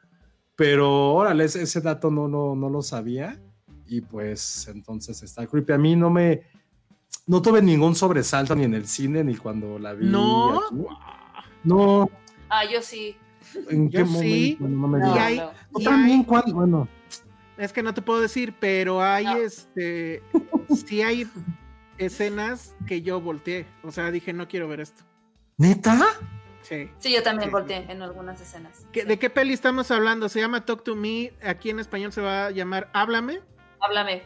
Pero, 0.56 1.14
órale, 1.14 1.44
ese, 1.44 1.62
ese 1.62 1.80
dato 1.80 2.10
no, 2.10 2.28
no, 2.28 2.56
no 2.56 2.72
lo 2.72 2.82
sabía. 2.82 3.40
Y 3.86 4.02
pues, 4.02 4.68
entonces 4.70 5.22
está 5.22 5.46
creepy. 5.46 5.74
A 5.74 5.78
mí 5.78 5.96
no 5.96 6.10
me, 6.10 6.42
no 7.28 7.40
tuve 7.40 7.62
ningún 7.62 7.94
sobresalto 7.94 8.56
ni 8.56 8.64
en 8.64 8.74
el 8.74 8.88
cine 8.88 9.24
ni 9.24 9.36
cuando 9.36 9.78
la 9.78 9.94
vi. 9.94 10.08
No. 10.08 10.58
aquí. 10.58 10.76
No, 11.66 12.10
Ah, 12.50 12.64
yo 12.66 12.82
sí. 12.82 13.16
¿en 13.70 13.92
Yo 13.92 14.00
qué 14.00 14.06
sí. 14.08 14.58
momento? 14.60 14.68
No 14.82 14.88
me 14.88 14.98
No, 15.00 15.16
Y 15.16 15.20
hay- 15.20 15.38
no. 15.38 15.52
Y 15.80 15.84
también, 15.84 16.20
hay- 16.22 16.26
¿cuál? 16.26 16.44
Bueno, 16.52 16.88
Es 17.58 17.72
que 17.74 17.84
no 17.84 17.94
te 17.94 18.02
puedo 18.02 18.20
decir, 18.22 18.56
pero 18.60 19.02
hay 19.02 19.26
No. 19.26 19.36
este. 19.38 20.24
sí 20.88 21.02
hay 21.02 21.28
escenas 21.98 22.76
que 22.88 23.02
yo 23.02 23.22
volteé. 23.22 23.66
O 23.84 23.92
sea, 23.92 24.12
dije, 24.12 24.34
no 24.34 24.48
quiero 24.48 24.68
ver 24.68 24.80
esto. 24.82 25.04
¿neta? 25.58 26.00
Sí. 26.62 26.90
Sí, 26.98 27.14
yo 27.14 27.22
también 27.24 27.50
Sí. 27.50 27.52
volteé 27.52 27.86
en 27.92 28.02
algunas 28.02 28.40
escenas. 28.42 28.88
¿Qué- 28.92 29.02
Sí. 29.02 29.08
¿De 29.08 29.20
qué 29.20 29.30
peli 29.30 29.54
estamos 29.54 29.92
hablando? 29.92 30.30
Se 30.30 30.40
llama 30.40 30.66
Talk 30.66 30.84
to 30.84 30.96
Me. 30.96 31.34
Aquí 31.46 31.70
en 31.70 31.80
español 31.80 32.12
se 32.12 32.22
va 32.22 32.48
a 32.48 32.52
llamar 32.52 32.90
Háblame. 32.94 33.42
Háblame. 33.80 34.24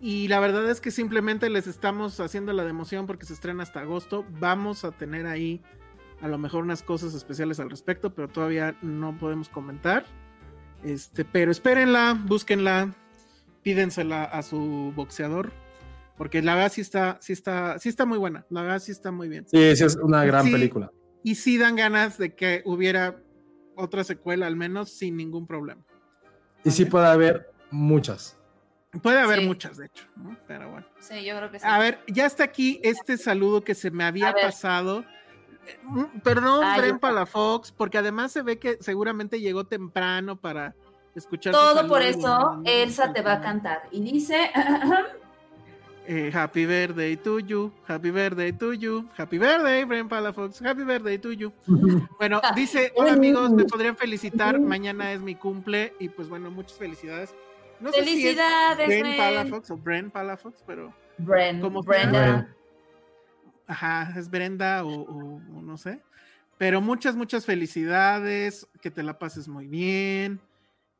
Y 0.00 0.26
la 0.28 0.40
verdad 0.40 0.68
es 0.68 0.80
que 0.80 0.90
simplemente 0.90 1.48
les 1.48 1.66
estamos 1.68 2.18
haciendo 2.18 2.52
la 2.52 2.64
democión 2.64 3.06
porque 3.06 3.24
se 3.26 3.32
estrena 3.32 3.62
hasta 3.62 3.80
agosto. 3.80 4.26
Vamos 4.40 4.84
a 4.84 4.90
tener 4.90 5.26
ahí 5.26 5.62
a 6.20 6.26
lo 6.28 6.36
mejor 6.38 6.64
unas 6.64 6.82
cosas 6.82 7.14
especiales 7.14 7.60
al 7.60 7.70
respecto, 7.70 8.12
pero 8.14 8.28
todavía 8.28 8.76
no 8.82 9.16
podemos 9.16 9.48
comentar. 9.48 10.04
Este, 10.84 11.24
pero 11.24 11.50
espérenla, 11.50 12.18
búsquenla, 12.24 12.94
pídensela 13.62 14.24
a 14.24 14.42
su 14.42 14.92
boxeador, 14.96 15.52
porque 16.16 16.42
la 16.42 16.54
verdad 16.54 16.72
sí 16.72 16.80
está, 16.80 17.18
sí 17.20 17.32
está, 17.32 17.78
sí 17.78 17.88
está 17.88 18.04
muy 18.04 18.18
buena, 18.18 18.44
la 18.50 18.62
verdad 18.62 18.78
sí 18.80 18.90
está 18.92 19.12
muy 19.12 19.28
bien. 19.28 19.46
Sí, 19.48 19.76
sí 19.76 19.84
es 19.84 19.96
una 19.96 20.24
gran 20.24 20.44
Sí. 20.46 20.52
película. 20.52 20.90
Y 21.22 21.36
sí 21.36 21.56
dan 21.56 21.76
ganas 21.76 22.18
de 22.18 22.34
que 22.34 22.62
hubiera 22.64 23.22
otra 23.76 24.02
secuela, 24.02 24.46
al 24.48 24.56
menos 24.56 24.90
sin 24.90 25.16
ningún 25.16 25.46
problema. 25.46 25.82
Y 26.64 26.70
sí 26.72 26.84
puede 26.84 27.06
haber 27.06 27.50
muchas. 27.70 28.36
Puede 29.02 29.20
haber 29.20 29.38
Sí. 29.40 29.46
muchas, 29.46 29.76
de 29.78 29.86
hecho, 29.86 30.04
¿no? 30.16 30.36
pero 30.46 30.70
bueno. 30.70 30.86
Sí, 31.00 31.24
yo 31.24 31.36
creo 31.36 31.50
que 31.50 31.60
sí. 31.60 31.64
A 31.66 31.78
ver, 31.78 32.00
ya 32.08 32.26
está 32.26 32.44
aquí 32.44 32.80
este 32.82 33.16
saludo 33.16 33.62
que 33.62 33.74
se 33.74 33.90
me 33.90 34.04
había 34.04 34.34
pasado. 34.34 35.04
Mm, 35.84 36.20
Perdón, 36.22 36.64
Ah, 36.64 36.76
Bren 36.78 36.98
Palafox, 36.98 37.72
porque 37.72 37.98
además 37.98 38.32
se 38.32 38.42
ve 38.42 38.58
que 38.58 38.78
seguramente 38.80 39.40
llegó 39.40 39.64
temprano 39.64 40.36
para 40.36 40.74
escuchar. 41.14 41.52
Todo 41.52 41.86
por 41.88 42.02
eso 42.02 42.60
Elsa 42.64 43.12
te 43.12 43.22
va 43.22 43.34
a 43.34 43.40
cantar. 43.40 43.82
Y 43.90 44.00
dice, 44.00 44.50
Eh, 46.04 46.32
happy 46.34 46.66
birthday 46.66 47.16
to 47.16 47.38
you, 47.38 47.72
happy 47.86 48.10
birthday 48.10 48.52
to 48.52 48.72
you, 48.72 49.08
happy 49.16 49.38
birthday, 49.38 49.84
Bren 49.84 50.08
Palafox, 50.08 50.60
happy 50.60 50.82
birthday 50.82 51.16
to 51.18 51.30
you. 51.32 51.52
Bueno, 52.18 52.40
dice, 52.56 52.92
hola 52.96 53.12
amigos, 53.12 53.50
me 53.52 53.64
podrían 53.64 53.96
felicitar, 53.96 54.58
mañana 54.58 55.12
es 55.12 55.20
mi 55.20 55.36
cumple 55.36 55.94
y 56.00 56.08
pues 56.08 56.28
bueno, 56.28 56.50
muchas 56.50 56.76
felicidades. 56.76 57.32
No 57.78 57.92
sé 57.92 58.02
si 58.02 58.10
es 58.26 58.34
felicidades, 58.36 58.86
Bren 58.88 59.00
Bren. 59.02 59.16
Palafox 59.16 59.70
o 59.70 59.76
Bren 59.76 60.10
Palafox, 60.10 60.64
pero 60.66 60.92
Bren, 61.18 61.60
Como 61.60 61.82
Brenda. 61.82 62.48
Ajá, 63.66 64.12
es 64.18 64.28
Brenda 64.30 64.84
o, 64.84 64.88
o- 64.90 65.36
o 65.58 65.62
no 65.62 65.76
sé. 65.76 66.00
Pero 66.58 66.80
muchas, 66.80 67.16
muchas 67.16 67.44
felicidades, 67.44 68.66
que 68.80 68.90
te 68.90 69.02
la 69.02 69.18
pases 69.18 69.48
muy 69.48 69.66
bien, 69.66 70.40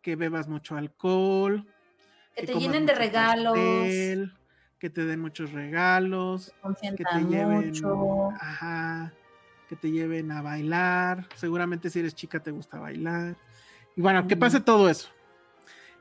que 0.00 0.16
bebas 0.16 0.48
mucho 0.48 0.76
alcohol, 0.76 1.66
Que 2.34 2.46
te 2.46 2.54
llenen 2.54 2.86
de 2.86 2.94
regalos. 2.94 3.52
pastel, 3.54 4.32
que 4.78 4.90
te 4.90 5.04
den 5.04 5.20
muchos 5.20 5.52
regalos, 5.52 6.52
que 6.96 7.04
te 7.04 7.20
lleven, 7.24 7.66
mucho. 7.68 8.30
ajá, 8.40 9.12
que 9.68 9.76
te 9.76 9.90
lleven 9.90 10.32
a 10.32 10.42
bailar. 10.42 11.28
Seguramente 11.36 11.90
si 11.90 12.00
eres 12.00 12.14
chica 12.14 12.40
te 12.42 12.50
gusta 12.50 12.78
bailar. 12.80 13.36
Y 13.94 14.00
bueno, 14.00 14.26
que 14.26 14.36
pase 14.36 14.60
todo 14.60 14.88
eso. 14.88 15.10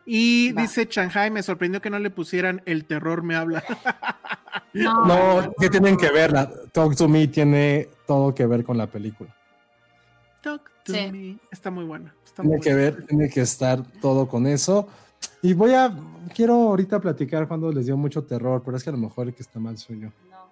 Y 0.06 0.52
Va. 0.54 0.62
dice 0.64 0.88
Shanghai, 0.90 1.30
me 1.32 1.44
sorprendió 1.44 1.82
que 1.82 1.90
no 1.90 2.00
le 2.00 2.10
pusieran 2.10 2.62
el 2.66 2.86
terror 2.86 3.24
me 3.24 3.36
habla. 3.36 3.64
No, 4.74 5.06
No, 5.42 5.54
que 5.60 5.70
tienen 5.70 5.98
que 5.98 6.10
verla. 6.12 6.50
Talk 6.72 6.96
to 6.96 7.08
Me 7.10 7.28
tiene 7.28 7.90
todo 8.08 8.34
que 8.34 8.46
ver 8.46 8.64
con 8.64 8.78
la 8.78 8.88
película. 8.88 9.34
Talk 10.42 10.70
to 10.86 10.94
Sí. 10.94 11.12
me. 11.12 11.38
Está 11.52 11.70
muy 11.72 11.84
buena. 11.84 12.14
Está 12.24 12.42
Tiene 12.42 12.58
muy 12.58 12.64
que 12.64 12.74
buena. 12.74 12.92
ver, 12.92 13.06
tiene 13.06 13.30
que 13.30 13.42
estar 13.42 13.84
todo 14.02 14.28
con 14.30 14.48
eso. 14.48 14.88
Y 15.42 15.54
voy 15.54 15.74
a, 15.74 15.94
quiero 16.34 16.54
ahorita 16.54 17.00
platicar 17.02 17.48
cuando 17.50 17.70
les 17.72 17.86
dio 17.86 17.98
mucho 17.98 18.24
terror, 18.24 18.62
pero 18.64 18.78
es 18.78 18.84
que 18.84 18.90
a 18.90 18.94
lo 18.94 19.00
mejor 19.00 19.28
el 19.28 19.34
que 19.34 19.42
está 19.44 19.60
mal 19.60 19.78
soy 19.78 20.00
yo. 20.02 20.08
no. 20.30 20.50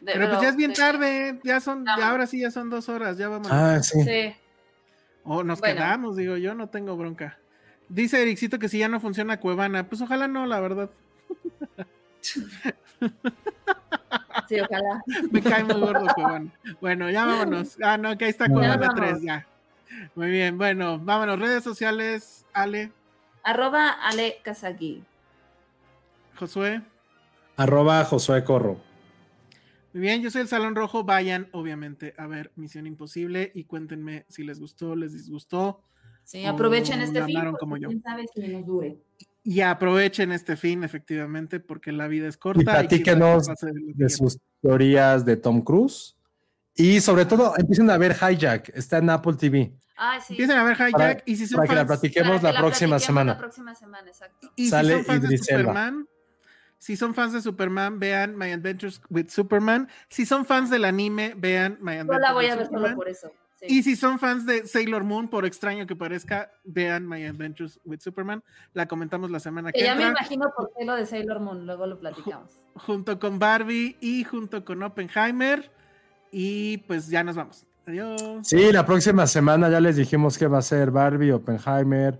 De- 0.00 0.12
Pero 0.14 0.28
pues 0.30 0.40
ya 0.40 0.48
es 0.48 0.56
bien 0.56 0.70
de- 0.70 0.76
tarde, 0.76 1.40
ya 1.44 1.60
son, 1.60 1.84
ya 1.84 2.08
ahora 2.10 2.26
sí 2.26 2.40
ya 2.40 2.50
son 2.50 2.70
dos 2.70 2.88
horas, 2.88 3.18
ya 3.18 3.28
vamos. 3.28 3.48
Ah, 3.50 3.80
sí. 3.82 4.02
Sí. 4.02 4.34
O 5.24 5.44
nos 5.44 5.60
bueno. 5.60 5.74
quedamos, 5.76 6.16
digo 6.16 6.36
yo, 6.38 6.54
no 6.54 6.68
tengo 6.70 6.96
bronca. 6.96 7.38
Dice 7.92 8.22
Ericito 8.22 8.58
que 8.58 8.70
si 8.70 8.78
ya 8.78 8.88
no 8.88 9.00
funciona 9.00 9.38
Cuevana, 9.38 9.86
pues 9.86 10.00
ojalá 10.00 10.26
no, 10.26 10.46
la 10.46 10.60
verdad. 10.60 10.88
Sí, 12.22 12.42
ojalá. 14.60 15.02
Me 15.30 15.42
cae 15.42 15.62
muy 15.62 15.78
gordo 15.78 16.06
Cuevana. 16.14 16.50
Bueno, 16.80 17.10
ya 17.10 17.26
vámonos. 17.26 17.76
Ah, 17.82 17.98
no, 17.98 18.16
que 18.16 18.24
ahí 18.24 18.30
está 18.30 18.48
Cuevana 18.48 18.76
vamos. 18.78 18.94
3, 18.94 19.22
ya. 19.22 19.46
Muy 20.14 20.30
bien, 20.30 20.56
bueno, 20.56 20.98
vámonos. 20.98 21.38
Redes 21.38 21.62
sociales, 21.62 22.46
Ale, 22.54 22.92
Arroba 23.42 23.90
Ale. 23.90 24.40
Josué. 26.36 26.80
Arroba 27.56 28.02
Josué 28.04 28.42
Corro. 28.42 28.80
Muy 29.92 30.00
bien, 30.00 30.22
yo 30.22 30.30
soy 30.30 30.40
el 30.40 30.48
Salón 30.48 30.74
Rojo. 30.74 31.04
Vayan, 31.04 31.48
obviamente, 31.52 32.14
a 32.16 32.26
ver 32.26 32.52
Misión 32.56 32.86
Imposible 32.86 33.52
y 33.54 33.64
cuéntenme 33.64 34.24
si 34.30 34.44
les 34.44 34.58
gustó, 34.60 34.96
les 34.96 35.12
disgustó. 35.12 35.82
Sí, 36.24 36.44
aprovechen 36.44 37.00
O 37.00 37.04
este 37.04 37.20
la 37.20 37.26
fin. 37.26 37.52
como 37.58 37.76
yo. 37.76 37.88
quién 37.88 38.02
sabe 38.02 38.26
si 38.34 38.40
nos 38.48 38.64
dure. 38.66 38.96
Y 39.44 39.60
aprovechen 39.60 40.30
este 40.32 40.56
fin, 40.56 40.84
efectivamente, 40.84 41.58
porque 41.60 41.90
la 41.92 42.06
vida 42.06 42.28
es 42.28 42.36
corta. 42.36 42.60
Y 42.62 42.64
platíquenos 42.64 43.48
pase 43.48 43.66
de 43.72 43.92
de 43.94 44.08
sus 44.08 44.38
teorías 44.60 45.24
de 45.24 45.36
Tom 45.36 45.62
Cruise. 45.62 46.16
Y 46.74 47.00
sobre 47.00 47.26
todo, 47.26 47.52
empiecen 47.58 47.90
a 47.90 47.98
ver 47.98 48.12
Hijack. 48.12 48.70
Está 48.74 48.98
en 48.98 49.10
Apple 49.10 49.34
TV. 49.34 49.72
Ay, 49.96 50.20
sí. 50.20 50.34
Empiecen 50.34 50.56
a 50.56 50.64
ver 50.64 50.76
Hijack 50.76 50.92
Para- 50.92 51.22
y 51.26 51.36
si 51.36 51.46
son 51.46 51.56
Para 51.58 51.68
que 51.68 51.74
la 51.74 51.80
fans, 51.86 52.00
platiquemos 52.00 52.42
la 52.42 52.52
que 52.52 52.58
próxima 52.58 52.62
platiquemos 52.96 53.02
semana. 53.02 53.32
La 53.32 53.38
próxima 53.38 53.74
semana, 53.74 54.08
exacto. 54.08 54.52
y 54.56 54.64
si 54.64 54.70
sale 54.70 54.92
son 54.94 55.04
fans 55.04 55.22
de 55.22 55.26
Idris 55.28 55.48
Elba. 55.48 55.60
Superman, 55.60 56.08
si 56.78 56.96
son 56.96 57.14
fans 57.14 57.32
de 57.32 57.42
Superman, 57.42 57.98
vean 58.00 58.36
My 58.38 58.50
Adventures 58.52 59.00
with 59.10 59.28
Superman. 59.28 59.88
Si 60.08 60.24
son 60.24 60.44
fans 60.46 60.70
del 60.70 60.84
anime, 60.84 61.34
vean 61.36 61.78
My 61.80 61.94
Yo 61.94 62.00
Adventures 62.00 62.20
la 62.22 62.32
voy 62.32 62.46
a 62.46 62.56
ver 62.56 62.66
solo 62.68 62.94
por 62.96 63.08
eso. 63.08 63.30
Sí. 63.62 63.78
Y 63.78 63.82
si 63.82 63.96
son 63.96 64.18
fans 64.18 64.44
de 64.44 64.66
Sailor 64.66 65.04
Moon, 65.04 65.28
por 65.28 65.46
extraño 65.46 65.86
que 65.86 65.96
parezca, 65.96 66.52
vean 66.64 67.08
My 67.08 67.24
Adventures 67.24 67.80
with 67.84 68.00
Superman. 68.00 68.42
La 68.74 68.86
comentamos 68.86 69.30
la 69.30 69.40
semana 69.40 69.72
que, 69.72 69.78
Que 69.78 69.84
ya 69.86 69.94
me 69.94 70.08
imagino 70.08 70.50
por 70.56 70.70
qué 70.76 70.84
lo 70.84 70.94
de 70.96 71.06
Sailor 71.06 71.40
Moon, 71.40 71.64
luego 71.66 71.86
lo 71.86 71.98
platicamos. 71.98 72.52
junto 72.74 73.18
con 73.18 73.38
Barbie 73.38 73.96
y 74.00 74.24
junto 74.24 74.64
con 74.64 74.82
Oppenheimer. 74.82 75.70
Y 76.30 76.78
pues 76.78 77.08
ya 77.08 77.22
nos 77.22 77.36
vamos. 77.36 77.64
Adiós. 77.86 78.20
Sí, 78.44 78.72
la 78.72 78.86
próxima 78.86 79.26
semana 79.26 79.68
ya 79.68 79.80
les 79.80 79.96
dijimos 79.96 80.38
que 80.38 80.46
va 80.46 80.58
a 80.58 80.62
ser 80.62 80.90
Barbie, 80.90 81.32
Oppenheimer, 81.32 82.18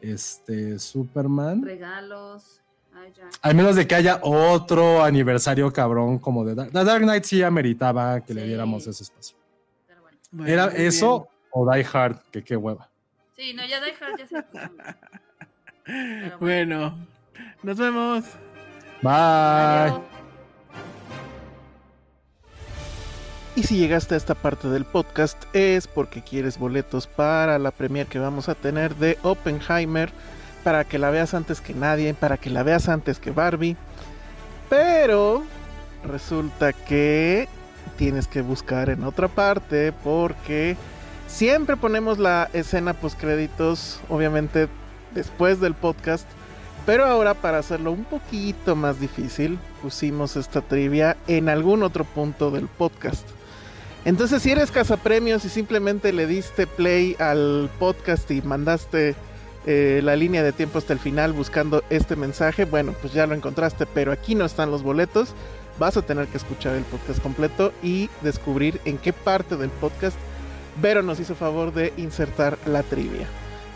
este, 0.00 0.78
Superman. 0.78 1.62
Regalos. 1.62 2.60
Ay. 2.94 3.12
Al 3.40 3.54
menos 3.54 3.74
de 3.76 3.86
que 3.86 3.94
haya 3.94 4.20
otro 4.22 5.02
aniversario 5.02 5.72
cabrón 5.72 6.18
como 6.18 6.44
de 6.44 6.54
Dark, 6.54 6.72
The 6.72 6.84
Dark 6.84 7.02
Knight 7.02 7.24
sí 7.24 7.42
ameritaba 7.42 8.20
que 8.20 8.34
le 8.34 8.44
diéramos 8.44 8.86
ese 8.86 9.02
espacio. 9.02 9.37
Bueno. 10.30 10.52
¿Era 10.52 10.66
bien. 10.68 10.86
eso 10.86 11.28
o 11.50 11.70
Die 11.70 11.86
Hard? 11.92 12.18
Que 12.30 12.42
qué 12.44 12.56
hueva. 12.56 12.88
Sí, 13.36 13.54
no, 13.54 13.64
ya 13.66 13.80
deja, 13.80 14.06
ya 14.16 14.26
se 14.26 14.36
bueno. 15.86 16.36
Bueno, 16.40 17.08
nos 17.62 17.78
vemos. 17.78 18.24
Bye. 19.02 19.12
Adiós. 19.12 20.18
Y 23.58 23.64
si 23.64 23.76
llegaste 23.76 24.14
a 24.14 24.16
esta 24.16 24.36
parte 24.36 24.68
del 24.68 24.84
podcast 24.84 25.36
es 25.52 25.88
porque 25.88 26.22
quieres 26.22 26.58
boletos 26.58 27.08
para 27.08 27.58
la 27.58 27.72
premier 27.72 28.06
que 28.06 28.20
vamos 28.20 28.48
a 28.48 28.54
tener 28.54 28.94
de 28.94 29.18
Oppenheimer, 29.22 30.12
para 30.62 30.84
que 30.84 30.96
la 30.96 31.10
veas 31.10 31.34
antes 31.34 31.60
que 31.60 31.74
nadie, 31.74 32.14
para 32.14 32.36
que 32.36 32.50
la 32.50 32.62
veas 32.62 32.88
antes 32.88 33.18
que 33.18 33.32
Barbie. 33.32 33.76
Pero 34.68 35.42
resulta 36.04 36.72
que 36.72 37.48
tienes 37.88 38.26
que 38.26 38.42
buscar 38.42 38.90
en 38.90 39.04
otra 39.04 39.28
parte 39.28 39.92
porque 40.04 40.76
siempre 41.26 41.76
ponemos 41.76 42.18
la 42.18 42.48
escena 42.52 42.94
post 42.94 43.18
créditos, 43.18 44.00
obviamente 44.08 44.68
después 45.14 45.60
del 45.60 45.74
podcast. 45.74 46.26
Pero 46.86 47.04
ahora 47.04 47.34
para 47.34 47.58
hacerlo 47.58 47.92
un 47.92 48.04
poquito 48.04 48.74
más 48.74 48.98
difícil, 48.98 49.58
pusimos 49.82 50.36
esta 50.36 50.62
trivia 50.62 51.16
en 51.26 51.48
algún 51.50 51.82
otro 51.82 52.04
punto 52.04 52.50
del 52.50 52.66
podcast. 52.66 53.28
Entonces, 54.04 54.42
si 54.42 54.52
eres 54.52 54.70
cazapremios 54.70 55.44
y 55.44 55.50
simplemente 55.50 56.14
le 56.14 56.26
diste 56.26 56.66
play 56.66 57.14
al 57.18 57.68
podcast 57.78 58.30
y 58.30 58.40
mandaste 58.40 59.16
eh, 59.66 60.00
la 60.02 60.16
línea 60.16 60.42
de 60.42 60.52
tiempo 60.52 60.78
hasta 60.78 60.94
el 60.94 60.98
final 60.98 61.34
buscando 61.34 61.84
este 61.90 62.16
mensaje, 62.16 62.64
bueno, 62.64 62.94
pues 63.02 63.12
ya 63.12 63.26
lo 63.26 63.34
encontraste, 63.34 63.84
pero 63.84 64.10
aquí 64.10 64.34
no 64.34 64.46
están 64.46 64.70
los 64.70 64.82
boletos. 64.82 65.34
Vas 65.78 65.96
a 65.96 66.02
tener 66.02 66.26
que 66.28 66.38
escuchar 66.38 66.74
el 66.74 66.84
podcast 66.84 67.22
completo 67.22 67.72
y 67.82 68.10
descubrir 68.22 68.80
en 68.84 68.98
qué 68.98 69.12
parte 69.12 69.56
del 69.56 69.70
podcast 69.70 70.16
Vero 70.80 71.02
nos 71.02 71.18
hizo 71.18 71.34
favor 71.34 71.72
de 71.72 71.92
insertar 71.96 72.58
la 72.66 72.82
trivia. 72.82 73.26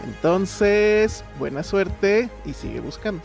Entonces, 0.05 1.25
buena 1.39 1.63
suerte 1.63 2.29
y 2.45 2.53
sigue 2.53 2.81
buscando. 2.81 3.23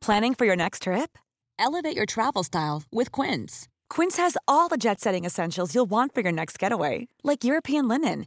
Planning 0.00 0.34
for 0.34 0.44
your 0.46 0.56
next 0.56 0.82
trip? 0.82 1.18
Elevate 1.58 1.94
your 1.94 2.06
travel 2.06 2.42
style 2.42 2.82
with 2.90 3.12
Quince. 3.12 3.68
Quince 3.90 4.16
has 4.16 4.36
all 4.48 4.68
the 4.68 4.78
jet 4.78 4.98
setting 4.98 5.24
essentials 5.24 5.74
you'll 5.74 5.90
want 5.90 6.14
for 6.14 6.22
your 6.22 6.32
next 6.32 6.58
getaway, 6.58 7.06
like 7.22 7.44
European 7.44 7.86
linen, 7.86 8.26